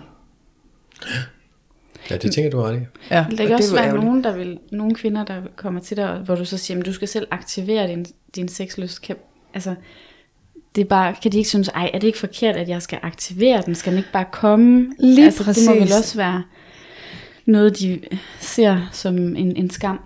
Ja, 2.09 2.17
det 2.17 2.31
tænker 2.33 2.51
du 2.51 2.61
ret 2.61 2.81
i. 2.81 2.85
ja. 3.11 3.25
Vil 3.27 3.37
der 3.37 3.43
og 3.43 3.49
ikke 3.49 3.55
også 3.55 3.75
er 3.75 3.79
være 3.79 3.87
ærgerligt. 3.87 4.05
nogen, 4.05 4.23
der 4.23 4.37
vil, 4.37 4.59
nogle 4.71 4.95
kvinder, 4.95 5.25
der 5.25 5.41
kommer 5.55 5.79
til 5.81 5.97
dig, 5.97 6.17
hvor 6.25 6.35
du 6.35 6.45
så 6.45 6.57
siger, 6.57 6.79
at 6.79 6.85
du 6.85 6.93
skal 6.93 7.07
selv 7.07 7.27
aktivere 7.31 7.87
din, 7.87 8.05
din 8.35 8.47
sexlyst? 8.47 9.01
Kan, 9.01 9.15
altså, 9.53 9.75
det 10.75 10.81
er 10.81 10.85
bare, 10.85 11.15
kan 11.21 11.31
de 11.31 11.37
ikke 11.37 11.49
synes, 11.49 11.67
ej, 11.67 11.89
er 11.93 11.99
det 11.99 12.07
ikke 12.07 12.19
forkert, 12.19 12.55
at 12.55 12.69
jeg 12.69 12.81
skal 12.81 12.99
aktivere 13.01 13.61
den? 13.65 13.75
Skal 13.75 13.91
den 13.91 13.97
ikke 13.97 14.11
bare 14.11 14.25
komme? 14.31 14.87
Lige 14.99 15.25
altså, 15.25 15.43
Det 15.53 15.65
må 15.67 15.73
vel 15.73 15.81
præcis. 15.81 15.97
også 15.97 16.17
være 16.17 16.43
noget, 17.45 17.79
de 17.79 17.99
ser 18.39 18.89
som 18.91 19.17
en, 19.35 19.55
en 19.55 19.69
skam. 19.69 19.99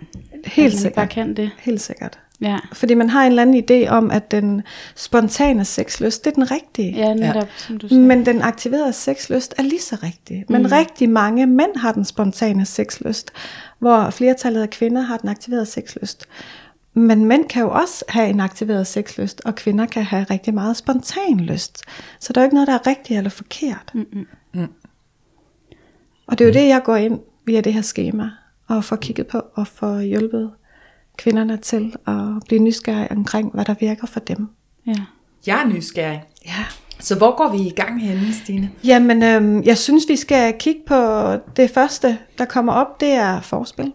Helt 0.45 0.45
at 0.45 0.57
man 0.57 0.65
ikke 0.65 0.77
sikkert. 0.77 0.95
bare 0.95 1.07
kan 1.07 1.33
det. 1.33 1.49
Helt 1.59 1.81
sikkert. 1.81 2.19
Ja, 2.41 2.57
Fordi 2.73 2.93
man 2.93 3.09
har 3.09 3.23
en 3.23 3.31
eller 3.31 3.41
anden 3.41 3.63
idé 3.69 3.89
om, 3.89 4.11
at 4.11 4.31
den 4.31 4.61
spontane 4.95 5.65
sexlyst, 5.65 6.25
det 6.25 6.31
er 6.31 6.35
den 6.35 6.51
rigtige. 6.51 6.95
ja 6.95 7.13
netop, 7.13 7.35
ja. 7.35 7.47
som 7.57 7.77
du 7.77 7.87
sagde. 7.87 8.03
Men 8.03 8.25
den 8.25 8.41
aktiverede 8.41 8.93
sexlyst 8.93 9.53
er 9.57 9.63
lige 9.63 9.81
så 9.81 9.97
rigtig. 10.03 10.45
Men 10.49 10.61
mm. 10.61 10.67
rigtig 10.71 11.09
mange 11.09 11.45
mænd 11.45 11.77
har 11.77 11.91
den 11.91 12.05
spontane 12.05 12.65
sexlyst, 12.65 13.31
hvor 13.79 14.09
flertallet 14.09 14.61
af 14.61 14.69
kvinder 14.69 15.01
har 15.01 15.17
den 15.17 15.29
aktiverede 15.29 15.65
sexlyst. 15.65 16.25
Men 16.93 17.25
mænd 17.25 17.45
kan 17.45 17.61
jo 17.61 17.71
også 17.71 18.05
have 18.09 18.29
en 18.29 18.39
aktiveret 18.39 18.87
sexlyst, 18.87 19.41
og 19.45 19.55
kvinder 19.55 19.85
kan 19.85 20.03
have 20.03 20.25
rigtig 20.29 20.53
meget 20.53 20.77
spontan 20.77 21.39
lyst. 21.39 21.81
Så 22.19 22.33
der 22.33 22.41
er 22.41 22.43
jo 22.43 22.47
ikke 22.47 22.55
noget, 22.55 22.67
der 22.67 22.73
er 22.73 22.87
rigtigt 22.87 23.17
eller 23.17 23.29
forkert. 23.29 23.91
Mm. 23.93 24.67
Og 26.27 26.37
det 26.37 26.41
er 26.45 26.47
jo 26.47 26.53
det, 26.53 26.67
jeg 26.67 26.81
går 26.83 26.95
ind 26.95 27.19
via 27.45 27.61
det 27.61 27.73
her 27.73 27.81
schema, 27.81 28.29
og 28.67 28.83
får 28.83 28.95
kigget 28.95 29.27
på, 29.27 29.41
og 29.53 29.67
får 29.67 29.99
hjulpet 29.99 30.51
kvinderne 31.17 31.57
til 31.57 31.95
at 32.07 32.43
blive 32.47 32.61
nysgerrige 32.61 33.11
omkring, 33.11 33.51
hvad 33.53 33.65
der 33.65 33.75
virker 33.79 34.07
for 34.07 34.19
dem. 34.19 34.47
ja. 34.87 34.95
Jeg 35.47 35.61
er 35.61 35.67
nysgerrig. 35.67 36.23
Ja. 36.45 36.65
Så 36.99 37.17
hvor 37.17 37.35
går 37.37 37.57
vi 37.57 37.57
i 37.57 37.69
gang 37.69 38.01
henne, 38.01 38.33
Stine? 38.33 38.71
Jamen, 38.83 39.23
øhm, 39.23 39.63
jeg 39.63 39.77
synes, 39.77 40.05
vi 40.09 40.15
skal 40.15 40.53
kigge 40.59 40.81
på 40.87 40.95
det 41.55 41.69
første, 41.69 42.17
der 42.37 42.45
kommer 42.45 42.73
op, 42.73 42.99
det 42.99 43.09
er 43.09 43.41
forspil. 43.41 43.93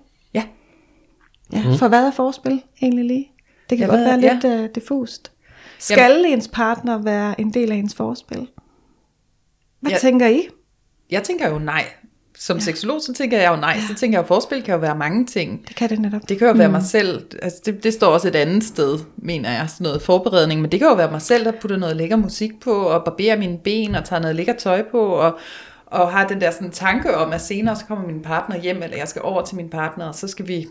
Ja. 1.53 1.59
Ja, 1.59 1.69
mm. 1.71 1.79
for 1.79 1.89
hvad 1.89 2.07
er 2.07 2.11
forspil 2.11 2.63
egentlig 2.83 3.05
lige? 3.05 3.31
Det 3.71 3.79
kan 3.79 3.87
Ja, 3.91 3.95
ja, 3.95 3.99
godt 4.09 4.23
være 4.23 4.35
lidt 4.35 4.45
ja. 4.45 4.63
uh, 4.63 4.69
diffust. 4.75 5.33
Skal 5.79 6.11
Jamen. 6.13 6.27
ens 6.33 6.49
partner 6.53 6.99
være 7.03 7.41
en 7.41 7.55
del 7.55 7.73
af 7.73 7.77
ens 7.77 7.95
forspil? 7.95 8.49
Hvad 9.81 9.91
Ja. 9.91 9.95
ja. 9.97 9.99
tænker 10.01 10.27
I? 10.27 10.49
Jeg 11.11 11.23
tænker 11.23 11.49
jo 11.49 11.59
nej. 11.59 11.85
Som 12.39 12.57
ja. 12.57 12.63
seksolog, 12.63 13.01
så 13.01 13.13
tænker 13.15 13.39
jeg 13.41 13.51
jo 13.53 13.57
nej. 13.57 13.79
Så 13.89 13.95
tænker 13.95 14.19
jeg, 14.19 14.23
at 14.23 14.29
forspil 14.29 14.63
kan 14.63 14.75
jo 14.75 14.81
være 14.81 14.97
mange 14.97 15.27
ting. 15.27 15.69
Det 15.69 15.77
kan 15.77 15.91
det 15.91 16.01
netop. 16.01 16.29
Det 16.29 16.39
kan 16.39 16.47
jo 16.47 16.53
være 16.53 16.69
mig 16.69 16.83
selv, 16.83 17.27
altså 17.43 17.59
det, 17.67 17.85
det 17.85 17.93
står 17.95 18.07
også 18.07 18.29
et 18.29 18.37
andet 18.37 18.65
sted, 18.65 18.99
mener 19.17 19.51
jeg, 19.51 19.71
sådan 19.71 19.85
noget 19.85 20.03
forberedning, 20.03 20.61
men 20.61 20.73
det 20.73 20.81
kan 20.81 20.89
jo 20.89 20.95
være 20.95 21.11
mig 21.11 21.23
selv, 21.23 21.45
der 21.45 21.53
putter 21.61 21.77
noget 21.77 21.97
lækker 21.97 22.17
musik 22.17 22.61
på, 22.61 22.73
og 22.73 23.05
barberer 23.05 23.39
mine 23.39 23.59
ben, 23.59 23.95
og 23.95 24.05
tager 24.05 24.21
noget 24.21 24.37
lækker 24.37 24.53
tøj 24.53 24.83
på, 24.91 25.01
og, 25.07 25.39
og 25.87 26.13
har 26.13 26.27
den 26.29 26.41
der 26.41 26.51
sådan 26.51 26.71
tanke 26.71 27.17
om, 27.17 27.33
at 27.33 27.41
senere 27.41 27.77
så 27.77 27.85
kommer 27.85 28.07
min 28.07 28.23
partner 28.23 28.61
hjem, 28.61 28.83
eller 28.83 28.97
jeg 28.97 29.09
skal 29.09 29.23
over 29.23 29.45
til 29.45 29.57
min 29.57 29.69
partner, 29.69 30.09
og 30.09 30.15
så 30.15 30.29
skal 30.29 30.49
vi 30.49 30.67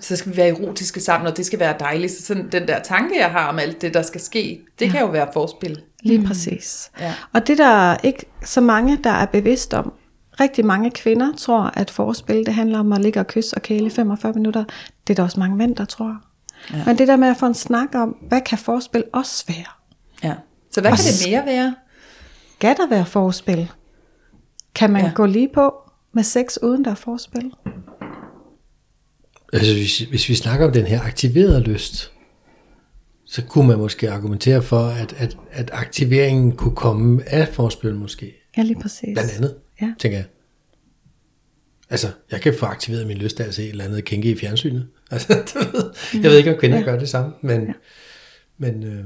så 0.00 0.16
skal 0.16 0.32
vi 0.32 0.36
være 0.36 0.48
erotiske 0.48 1.00
sammen, 1.00 1.26
og 1.26 1.36
det 1.36 1.46
skal 1.46 1.58
være 1.58 1.74
dejligt. 1.80 2.12
Så 2.12 2.22
sådan 2.22 2.48
den 2.52 2.68
der 2.68 2.82
tanke, 2.82 3.18
jeg 3.18 3.30
har 3.30 3.48
om 3.48 3.58
alt 3.58 3.82
det, 3.82 3.94
der 3.94 4.02
skal 4.02 4.20
ske, 4.20 4.60
det 4.78 4.86
ja. 4.86 4.90
kan 4.90 5.00
jo 5.00 5.06
være 5.06 5.28
forspil. 5.32 5.80
Lige 6.02 6.18
mm. 6.18 6.26
præcis. 6.26 6.90
Ja. 7.00 7.14
Og 7.32 7.46
det 7.46 7.58
der 7.58 7.92
er 7.92 7.96
ikke 8.02 8.26
så 8.44 8.60
mange, 8.60 8.98
der 9.04 9.10
er 9.10 9.26
bevidst 9.26 9.74
om. 9.74 9.92
Rigtig 10.40 10.66
mange 10.66 10.90
kvinder 10.90 11.32
tror, 11.36 11.70
at 11.74 11.90
forspil, 11.90 12.46
det 12.46 12.54
handler 12.54 12.78
om 12.78 12.92
at 12.92 13.00
ligge 13.00 13.20
og 13.20 13.26
kysse 13.26 13.56
og 13.56 13.62
kæle 13.62 13.86
i 13.86 13.90
45 13.90 14.32
minutter. 14.32 14.64
Det 15.06 15.12
er 15.12 15.14
der 15.14 15.22
også 15.22 15.40
mange 15.40 15.56
mænd, 15.56 15.76
der 15.76 15.84
tror. 15.84 16.16
Ja. 16.72 16.84
Men 16.86 16.98
det 16.98 17.08
der 17.08 17.16
med 17.16 17.28
at 17.28 17.36
få 17.36 17.46
en 17.46 17.54
snak 17.54 17.94
om, 17.94 18.08
hvad 18.08 18.40
kan 18.40 18.58
forspil 18.58 19.04
også 19.12 19.44
være? 19.48 19.66
Ja. 20.22 20.34
Så 20.70 20.80
hvad 20.80 20.90
kan 20.90 20.98
det 20.98 21.30
mere 21.30 21.46
være? 21.46 21.74
Skal 22.58 22.76
der 22.76 22.88
være 22.88 23.06
forspil? 23.06 23.72
Kan 24.74 24.90
man 24.90 25.04
ja. 25.04 25.12
gå 25.14 25.26
lige 25.26 25.48
på 25.54 25.74
med 26.12 26.22
sex, 26.22 26.56
uden 26.62 26.84
der 26.84 26.90
er 26.90 26.94
forspil? 26.94 27.52
Altså, 29.52 29.72
hvis, 29.72 29.98
hvis 29.98 30.28
vi 30.28 30.34
snakker 30.34 30.66
om 30.66 30.72
den 30.72 30.86
her 30.86 31.00
aktiverede 31.00 31.60
lyst, 31.60 32.12
så 33.26 33.42
kunne 33.44 33.68
man 33.68 33.78
måske 33.78 34.10
argumentere 34.10 34.62
for, 34.62 34.86
at, 34.86 35.12
at, 35.12 35.36
at 35.50 35.70
aktiveringen 35.72 36.56
kunne 36.56 36.76
komme 36.76 37.28
af 37.28 37.48
forspil 37.48 37.94
måske. 37.94 38.34
Ja, 38.56 38.62
lige 38.62 38.80
præcis. 38.82 39.08
Blandt 39.14 39.32
andet, 39.36 39.56
Ja. 39.80 39.94
tænker 39.98 40.18
jeg. 40.18 40.26
Altså, 41.90 42.08
jeg 42.30 42.40
kan 42.40 42.54
få 42.58 42.66
aktiveret 42.66 43.06
min 43.06 43.16
lyst 43.16 43.40
af 43.40 43.46
at 43.48 43.54
se 43.54 43.62
et 43.62 43.68
eller 43.70 43.84
andet 43.84 44.04
kinky 44.04 44.26
i 44.26 44.36
fjernsynet. 44.36 44.88
Altså, 45.12 45.32
jeg 46.14 46.22
ved 46.22 46.38
ikke, 46.38 46.54
om 46.54 46.60
kvinder 46.60 46.78
ja. 46.78 46.84
gør 46.84 46.98
det 46.98 47.08
samme, 47.08 47.32
men, 47.42 47.66
ja. 47.66 47.72
men 48.58 48.82
øh, 48.82 49.04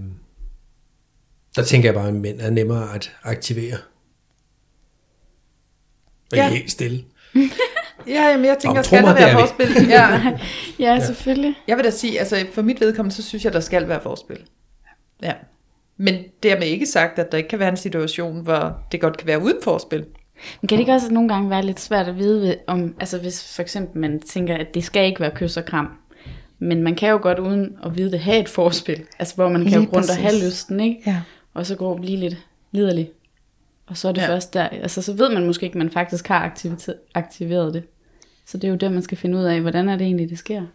der 1.56 1.64
tænker 1.64 1.88
jeg 1.88 1.94
bare, 1.94 2.08
at 2.08 2.14
mænd 2.14 2.40
er 2.40 2.50
nemmere 2.50 2.94
at 2.94 3.12
aktivere. 3.22 3.76
Og 6.32 6.36
ja. 6.36 6.48
helt 6.50 6.70
stille. 6.70 7.04
Ja, 8.06 8.22
jamen, 8.30 8.46
jeg 8.46 8.58
tænker, 8.58 8.76
Nå, 8.76 8.82
skal 8.82 9.02
der 9.02 9.14
være 9.14 9.32
forspil? 9.32 9.66
Ja. 9.88 10.32
Ja, 10.78 11.00
selvfølgelig. 11.00 11.54
Jeg 11.68 11.76
vil 11.76 11.84
da 11.84 11.90
sige, 11.90 12.18
altså 12.18 12.46
for 12.52 12.62
mit 12.62 12.80
vedkommende, 12.80 13.16
så 13.16 13.22
synes 13.22 13.44
jeg, 13.44 13.52
der 13.52 13.60
skal 13.60 13.88
være 13.88 14.00
forspil. 14.00 14.38
Ja. 15.22 15.32
Men 15.96 16.14
dermed 16.42 16.66
ikke 16.66 16.86
sagt, 16.86 17.18
at 17.18 17.32
der 17.32 17.38
ikke 17.38 17.48
kan 17.48 17.58
være 17.58 17.68
en 17.68 17.76
situation, 17.76 18.40
hvor 18.40 18.78
det 18.92 19.00
godt 19.00 19.16
kan 19.16 19.26
være 19.26 19.42
uden 19.42 19.56
forspil. 19.62 20.04
Men 20.60 20.68
kan 20.68 20.76
det 20.78 20.80
ikke 20.82 20.92
også 20.92 21.12
nogle 21.12 21.28
gange 21.28 21.50
være 21.50 21.62
lidt 21.62 21.80
svært 21.80 22.08
at 22.08 22.18
vide, 22.18 22.40
ved- 22.42 22.56
om, 22.66 22.94
altså 23.00 23.18
hvis 23.18 23.54
for 23.54 23.62
eksempel 23.62 24.00
man 24.00 24.20
tænker, 24.20 24.54
at 24.56 24.74
det 24.74 24.84
skal 24.84 25.06
ikke 25.06 25.20
være 25.20 25.30
kys 25.34 25.56
og 25.56 25.64
kram, 25.64 25.88
men 26.58 26.82
man 26.82 26.94
kan 26.94 27.10
jo 27.10 27.18
godt 27.22 27.38
uden 27.38 27.76
at 27.84 27.96
vide 27.96 28.10
det 28.12 28.20
have 28.20 28.38
et 28.38 28.48
forspil, 28.48 29.02
altså 29.18 29.34
hvor 29.34 29.48
man 29.48 29.62
kan 29.62 29.64
Lige 29.70 29.76
jo 29.82 29.88
rundt 29.96 30.10
og 30.10 30.16
have 30.16 30.44
lysten, 30.46 30.80
ikke? 30.80 31.02
Ja. 31.06 31.20
Og 31.54 31.66
så 31.66 31.76
gå 31.76 31.86
og 31.86 32.00
blive 32.00 32.16
lidt 32.16 32.36
liderlig. 32.72 33.10
Og 33.86 33.96
så 33.96 34.08
er 34.08 34.12
det 34.12 34.20
Ja. 34.22 34.28
først 34.28 34.54
der, 34.54 34.68
altså 34.68 35.02
så 35.02 35.12
ved 35.12 35.30
man 35.34 35.46
måske 35.46 35.64
ikke, 35.66 35.74
at 35.74 35.78
man 35.78 35.90
faktisk 35.90 36.28
har 36.28 36.52
aktiveret 37.14 37.74
det. 37.74 37.82
Så 38.44 38.58
det 38.58 38.64
er 38.64 38.68
jo 38.68 38.76
der, 38.76 38.90
man 38.90 39.02
skal 39.02 39.18
finde 39.18 39.38
ud 39.38 39.42
af, 39.42 39.60
hvordan 39.60 39.88
er 39.88 39.96
det 39.96 40.04
egentlig, 40.04 40.30
det 40.30 40.38
sker. 40.38 40.66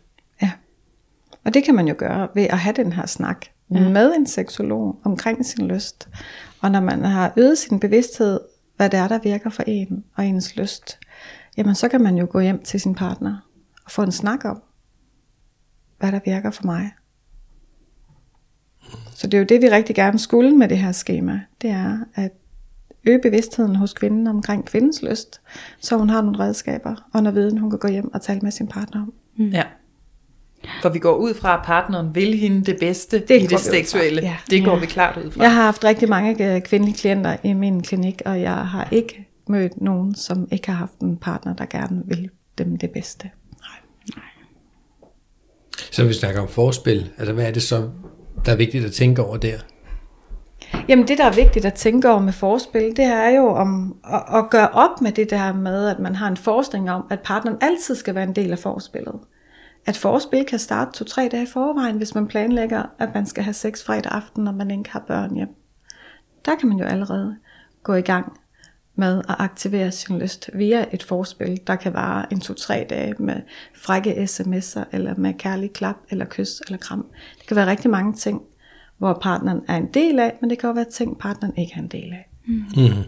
Ja. 0.41 0.51
Og 1.43 1.53
det 1.53 1.63
kan 1.63 1.75
man 1.75 1.87
jo 1.87 1.95
gøre 1.97 2.27
ved 2.35 2.43
at 2.43 2.59
have 2.59 2.73
den 2.73 2.93
her 2.93 3.05
snak 3.05 3.45
ja. 3.71 3.89
med 3.89 4.15
en 4.15 4.27
seksolog 4.27 4.99
omkring 5.03 5.45
sin 5.45 5.67
lyst. 5.67 6.09
Og 6.61 6.71
når 6.71 6.81
man 6.81 7.03
har 7.03 7.33
øget 7.37 7.57
sin 7.57 7.79
bevidsthed, 7.79 8.39
hvad 8.77 8.89
det 8.89 8.99
er, 8.99 9.07
der 9.07 9.19
virker 9.19 9.49
for 9.49 9.63
en 9.67 10.03
og 10.15 10.25
ens 10.25 10.55
lyst, 10.55 10.99
jamen 11.57 11.75
så 11.75 11.87
kan 11.87 12.01
man 12.01 12.17
jo 12.17 12.27
gå 12.29 12.39
hjem 12.39 12.63
til 12.63 12.79
sin 12.79 12.95
partner 12.95 13.37
og 13.85 13.91
få 13.91 14.01
en 14.01 14.11
snak 14.11 14.45
om, 14.45 14.61
hvad 15.99 16.11
der 16.11 16.19
virker 16.25 16.51
for 16.51 16.65
mig. 16.65 16.91
Så 19.13 19.27
det 19.27 19.33
er 19.33 19.39
jo 19.39 19.45
det, 19.45 19.61
vi 19.61 19.69
rigtig 19.69 19.95
gerne 19.95 20.19
skulle 20.19 20.57
med 20.57 20.67
det 20.67 20.77
her 20.77 20.91
schema. 20.91 21.41
Det 21.61 21.69
er 21.69 21.99
at 22.15 22.31
øge 23.05 23.19
bevidstheden 23.23 23.75
hos 23.75 23.93
kvinden 23.93 24.27
omkring 24.27 24.65
kvindens 24.65 25.01
lyst, 25.03 25.41
så 25.79 25.97
hun 25.97 26.09
har 26.09 26.21
nogle 26.21 26.39
redskaber 26.39 26.95
og 27.13 27.23
noget 27.23 27.35
viden, 27.35 27.57
hun 27.57 27.69
kan 27.69 27.79
gå 27.79 27.87
hjem 27.87 28.13
og 28.13 28.21
tale 28.21 28.39
med 28.39 28.51
sin 28.51 28.67
partner 28.67 29.01
om. 29.01 29.13
Mm. 29.37 29.49
Ja. 29.49 29.63
For 30.81 30.89
vi 30.89 30.99
går 30.99 31.15
ud 31.15 31.33
fra, 31.33 31.53
at 31.57 31.65
partneren 31.65 32.15
vil 32.15 32.33
hende 32.37 32.63
det 32.65 32.77
bedste 32.79 33.19
Det 33.19 33.29
det 33.29 33.35
i 33.41 33.47
går 33.47 33.47
det 33.57 33.59
seksuelle. 33.59 34.21
ja. 34.21 34.35
Det 34.49 34.65
går 34.65 34.73
Ja. 34.73 34.79
vi 34.79 34.85
klart 34.85 35.17
ud 35.25 35.31
fra. 35.31 35.43
Jeg 35.43 35.53
har 35.55 35.61
haft 35.63 35.83
rigtig 35.83 36.09
mange 36.09 36.55
øh, 36.55 36.61
kvindelige 36.61 36.95
klienter 36.97 37.37
i 37.43 37.53
min 37.53 37.83
klinik, 37.83 38.21
og 38.25 38.41
jeg 38.41 38.53
har 38.67 38.87
ikke 38.91 39.27
mødt 39.47 39.81
nogen, 39.81 40.15
som 40.15 40.47
ikke 40.51 40.67
har 40.67 40.75
haft 40.75 40.99
en 40.99 41.17
partner, 41.17 41.53
der 41.55 41.65
gerne 41.65 42.01
vil 42.05 42.29
dem 42.57 42.77
det 42.77 42.89
bedste. 42.91 43.29
Så 45.91 46.05
vi 46.05 46.13
snakker 46.13 46.41
om 46.41 46.47
forspil, 46.47 47.09
altså 47.17 47.33
hvad 47.33 47.45
er 47.47 47.51
det 47.51 47.61
så, 47.63 47.89
der 48.45 48.51
er 48.51 48.55
vigtigt 48.55 48.85
at 48.85 48.91
tænke 48.91 49.23
over 49.23 49.37
der? 49.37 49.57
Jamen 50.89 51.07
det, 51.07 51.17
der 51.17 51.25
er 51.25 51.35
vigtigt 51.35 51.65
at 51.65 51.73
tænke 51.73 52.09
over 52.09 52.19
med 52.19 52.33
forspil, 52.33 52.95
det 52.95 53.05
er 53.05 53.29
jo 53.29 53.47
om 53.47 53.95
at, 54.13 54.23
at 54.37 54.49
gøre 54.49 54.69
op 54.69 55.01
med 55.01 55.11
det 55.11 55.29
der 55.29 55.53
med, 55.53 55.87
at 55.87 55.99
man 55.99 56.15
har 56.15 56.27
en 56.27 56.37
forestilling 56.37 56.91
om, 56.91 57.05
at 57.09 57.19
partneren 57.19 57.57
altid 57.61 57.95
skal 57.95 58.15
være 58.15 58.23
en 58.23 58.35
del 58.35 58.51
af 58.51 58.59
forspillet. 58.59 59.15
At 59.85 59.97
forspil 59.97 60.45
kan 60.45 60.59
starte 60.59 60.91
to-tre 60.91 61.29
dage 61.31 61.43
i 61.43 61.47
forvejen, 61.53 61.97
hvis 61.97 62.15
man 62.15 62.27
planlægger, 62.27 62.83
at 62.99 63.09
man 63.13 63.25
skal 63.25 63.43
have 63.43 63.53
sex 63.53 63.83
fredag 63.83 64.11
aften, 64.11 64.43
når 64.43 64.51
man 64.51 64.71
ikke 64.71 64.89
har 64.89 65.03
børn 65.07 65.35
hjem. 65.35 65.49
Der 66.45 66.55
kan 66.55 66.69
man 66.69 66.77
jo 66.77 66.85
allerede 66.85 67.35
gå 67.83 67.93
i 67.93 68.01
gang 68.01 68.33
med 68.95 69.19
at 69.29 69.35
aktivere 69.39 69.91
sin 69.91 70.19
lyst 70.19 70.49
via 70.53 70.85
et 70.91 71.03
forspil, 71.03 71.59
der 71.67 71.75
kan 71.75 71.93
vare 71.93 72.25
en 72.33 72.39
to-tre 72.39 72.85
dage 72.89 73.15
med 73.19 73.41
frække 73.75 74.13
sms'er, 74.13 74.83
eller 74.91 75.15
med 75.17 75.33
kærlig 75.33 75.73
klap, 75.73 75.95
eller 76.09 76.25
kys, 76.25 76.61
eller 76.67 76.77
kram. 76.77 77.05
Det 77.39 77.47
kan 77.47 77.57
være 77.57 77.67
rigtig 77.67 77.89
mange 77.91 78.13
ting, 78.13 78.41
hvor 78.99 79.19
partneren 79.21 79.61
er 79.67 79.75
en 79.77 79.87
del 79.93 80.19
af, 80.19 80.33
men 80.41 80.49
det 80.49 80.59
kan 80.59 80.69
også 80.69 80.75
være 80.75 80.91
ting, 80.91 81.19
partneren 81.19 81.57
ikke 81.57 81.73
er 81.75 81.79
en 81.79 81.87
del 81.87 82.13
af. 82.13 82.29
Mm. 82.47 83.03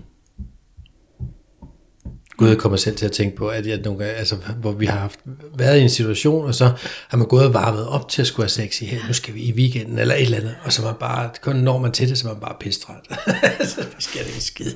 Gud, 2.38 2.48
jeg 2.48 2.58
kommer 2.58 2.78
selv 2.78 2.96
til 2.96 3.06
at 3.06 3.12
tænke 3.12 3.36
på, 3.36 3.48
at 3.48 3.68
jeg 3.68 3.82
nogle 3.82 4.00
gange, 4.00 4.14
altså, 4.14 4.36
hvor 4.62 4.72
vi 4.72 4.86
har 4.86 5.00
haft, 5.00 5.20
været 5.58 5.80
i 5.80 5.82
en 5.82 5.90
situation, 5.90 6.46
og 6.46 6.56
så 6.56 6.72
har 7.10 7.18
man 7.18 7.28
gået 7.28 7.46
og 7.46 7.54
varmet 7.54 7.88
op 7.88 8.10
til 8.10 8.22
at 8.22 8.28
skulle 8.28 8.44
have 8.44 8.50
sex 8.50 8.82
i 8.82 8.86
her, 8.86 9.08
nu 9.08 9.14
skal 9.14 9.34
vi 9.34 9.42
i 9.42 9.54
weekenden, 9.54 10.00
eller 10.00 10.16
et 10.16 10.22
eller 10.22 10.38
andet, 10.38 10.56
og 10.64 10.74
så 10.74 10.82
man 10.82 10.94
bare, 11.00 11.30
kun 11.42 11.56
når 11.56 11.78
man 11.78 11.92
til 11.92 12.10
det, 12.10 12.18
så 12.18 12.28
man 12.28 12.36
bare 12.42 12.56
pistret. 12.60 12.96
så 13.70 13.86
sker 14.00 14.20
det 14.20 14.28
ikke 14.28 14.44
skid. 14.44 14.72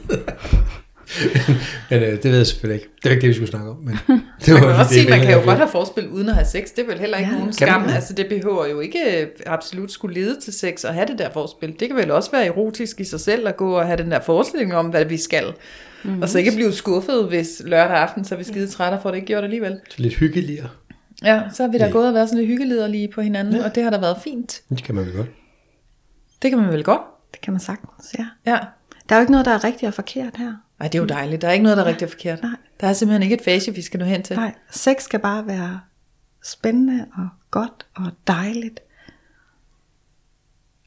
men 1.90 2.04
øh, 2.04 2.12
det 2.12 2.24
ved 2.24 2.38
jeg 2.38 2.48
selvfølgelig 2.48 2.82
ikke. 2.84 2.94
Det 3.04 3.06
er 3.06 3.10
ikke 3.14 3.22
det, 3.22 3.30
vi 3.30 3.34
skulle 3.34 3.50
snakke 3.50 3.70
om. 3.70 3.78
Men 3.78 3.94
det 4.46 4.54
Man 4.54 4.54
var 4.54 4.60
kan 4.60 4.70
også 4.80 4.94
sige, 4.94 5.10
man 5.10 5.20
kan 5.20 5.32
jo 5.34 5.44
godt 5.44 5.58
have 5.58 5.70
forspil 5.70 6.08
uden 6.10 6.30
at 6.30 6.36
have 6.36 6.46
sex. 6.46 6.70
Det 6.76 6.80
er 6.84 6.88
vel 6.88 7.00
heller 7.00 7.18
ikke 7.18 7.28
Ja, 7.28 7.32
nogen 7.34 7.46
man 7.46 7.54
skam. 7.54 7.84
det? 7.84 7.94
Altså 7.96 8.14
det 8.14 8.28
behøver 8.30 8.68
jo 8.68 8.80
ikke 8.80 9.22
øh, 9.22 9.28
absolut 9.46 9.92
skulle 9.92 10.22
lede 10.22 10.40
til 10.42 10.54
sex 10.54 10.86
at 10.86 10.94
have 10.94 11.06
det 11.08 11.18
der 11.20 11.30
forspil. 11.32 11.76
Det 11.80 11.88
kan 11.88 11.98
vel 11.98 12.12
også 12.12 12.32
være 12.32 12.46
erotisk 12.46 13.00
i 13.00 13.04
sig 13.04 13.20
selv 13.20 13.48
at 13.48 13.58
gå 13.58 13.72
og 13.72 13.86
have 13.86 13.98
den 13.98 14.12
der 14.12 14.20
forestilling 14.20 14.76
om, 14.76 14.86
hvad 14.86 15.06
vi 15.06 15.18
skal. 15.18 15.54
Mm. 16.04 16.22
Og 16.22 16.30
så 16.30 16.38
ikke 16.40 16.52
blive 16.56 16.74
skuffet, 16.74 17.28
hvis 17.28 17.62
lørdag 17.66 17.98
aften, 17.98 18.26
så 18.26 18.36
er 18.36 18.40
vi 18.40 18.44
skide 18.44 18.68
trætte 18.68 18.98
for 19.02 19.10
det 19.10 19.16
ikke 19.16 19.28
gjort 19.28 19.44
alligevel. 19.44 19.80
Så 19.90 19.96
lidt 20.02 20.14
hyggeligere. 20.16 20.70
Ja, 21.24 21.42
så 21.54 21.64
har 21.64 21.72
vi 21.72 21.78
da 21.78 21.86
Ja. 21.86 21.92
gået 21.92 22.08
og 22.08 22.14
været 22.14 22.30
sådan 22.30 22.40
lidt 22.40 22.48
hyggelederlige 22.52 23.08
på 23.16 23.22
hinanden, 23.22 23.62
og 23.62 23.76
det 23.76 23.84
har 23.84 23.90
da 23.90 23.98
været 23.98 24.18
fint. 24.24 24.62
Det 24.70 24.84
kan 24.84 24.96
man 24.96 25.06
vel 25.06 25.14
godt. 25.14 25.28
Det 26.42 26.52
kan 26.52 26.60
man 26.60 26.72
vel 26.72 26.84
godt. 26.84 27.02
Det 27.34 27.42
kan 27.42 27.54
man 27.54 27.60
sagtens, 27.60 28.16
ja. 28.20 28.26
Ja. 28.52 28.58
Der 29.10 29.16
er 29.16 29.20
jo 29.20 29.22
ikke 29.22 29.32
noget, 29.32 29.46
der 29.46 29.52
er 29.52 29.64
rigtigt 29.64 29.88
og 29.88 29.94
forkert 29.94 30.34
her. 30.38 30.54
Ej, 30.80 30.88
det 30.88 30.96
er 30.96 31.02
jo 31.02 31.08
dejligt. 31.08 31.42
Der 31.42 31.48
er 31.48 31.52
ikke 31.52 31.64
noget, 31.64 31.78
der 31.78 31.84
er 31.84 31.88
rigtig 31.88 32.10
forkert. 32.10 32.42
Nej. 32.42 32.52
Der 32.82 32.88
er 32.88 32.94
simpelthen 32.94 33.24
ikke 33.24 33.36
et 33.36 33.42
fase, 33.42 33.74
vi 33.76 33.82
skal 33.82 34.00
nå 34.00 34.06
hen 34.06 34.24
til. 34.24 34.36
Nej, 34.36 34.54
sex 34.72 35.02
skal 35.04 35.20
bare 35.20 35.48
være 35.48 35.82
spændende 36.44 37.06
og 37.18 37.28
godt 37.52 37.86
og 37.96 38.12
dejligt. 38.28 38.80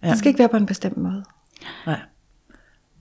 Ja. 0.03 0.11
Det 0.11 0.19
skal 0.19 0.29
ikke 0.29 0.39
være 0.39 0.49
på 0.49 0.57
en 0.57 0.67
bestemt 0.67 0.97
måde. 0.97 1.25
Nej. 1.87 2.01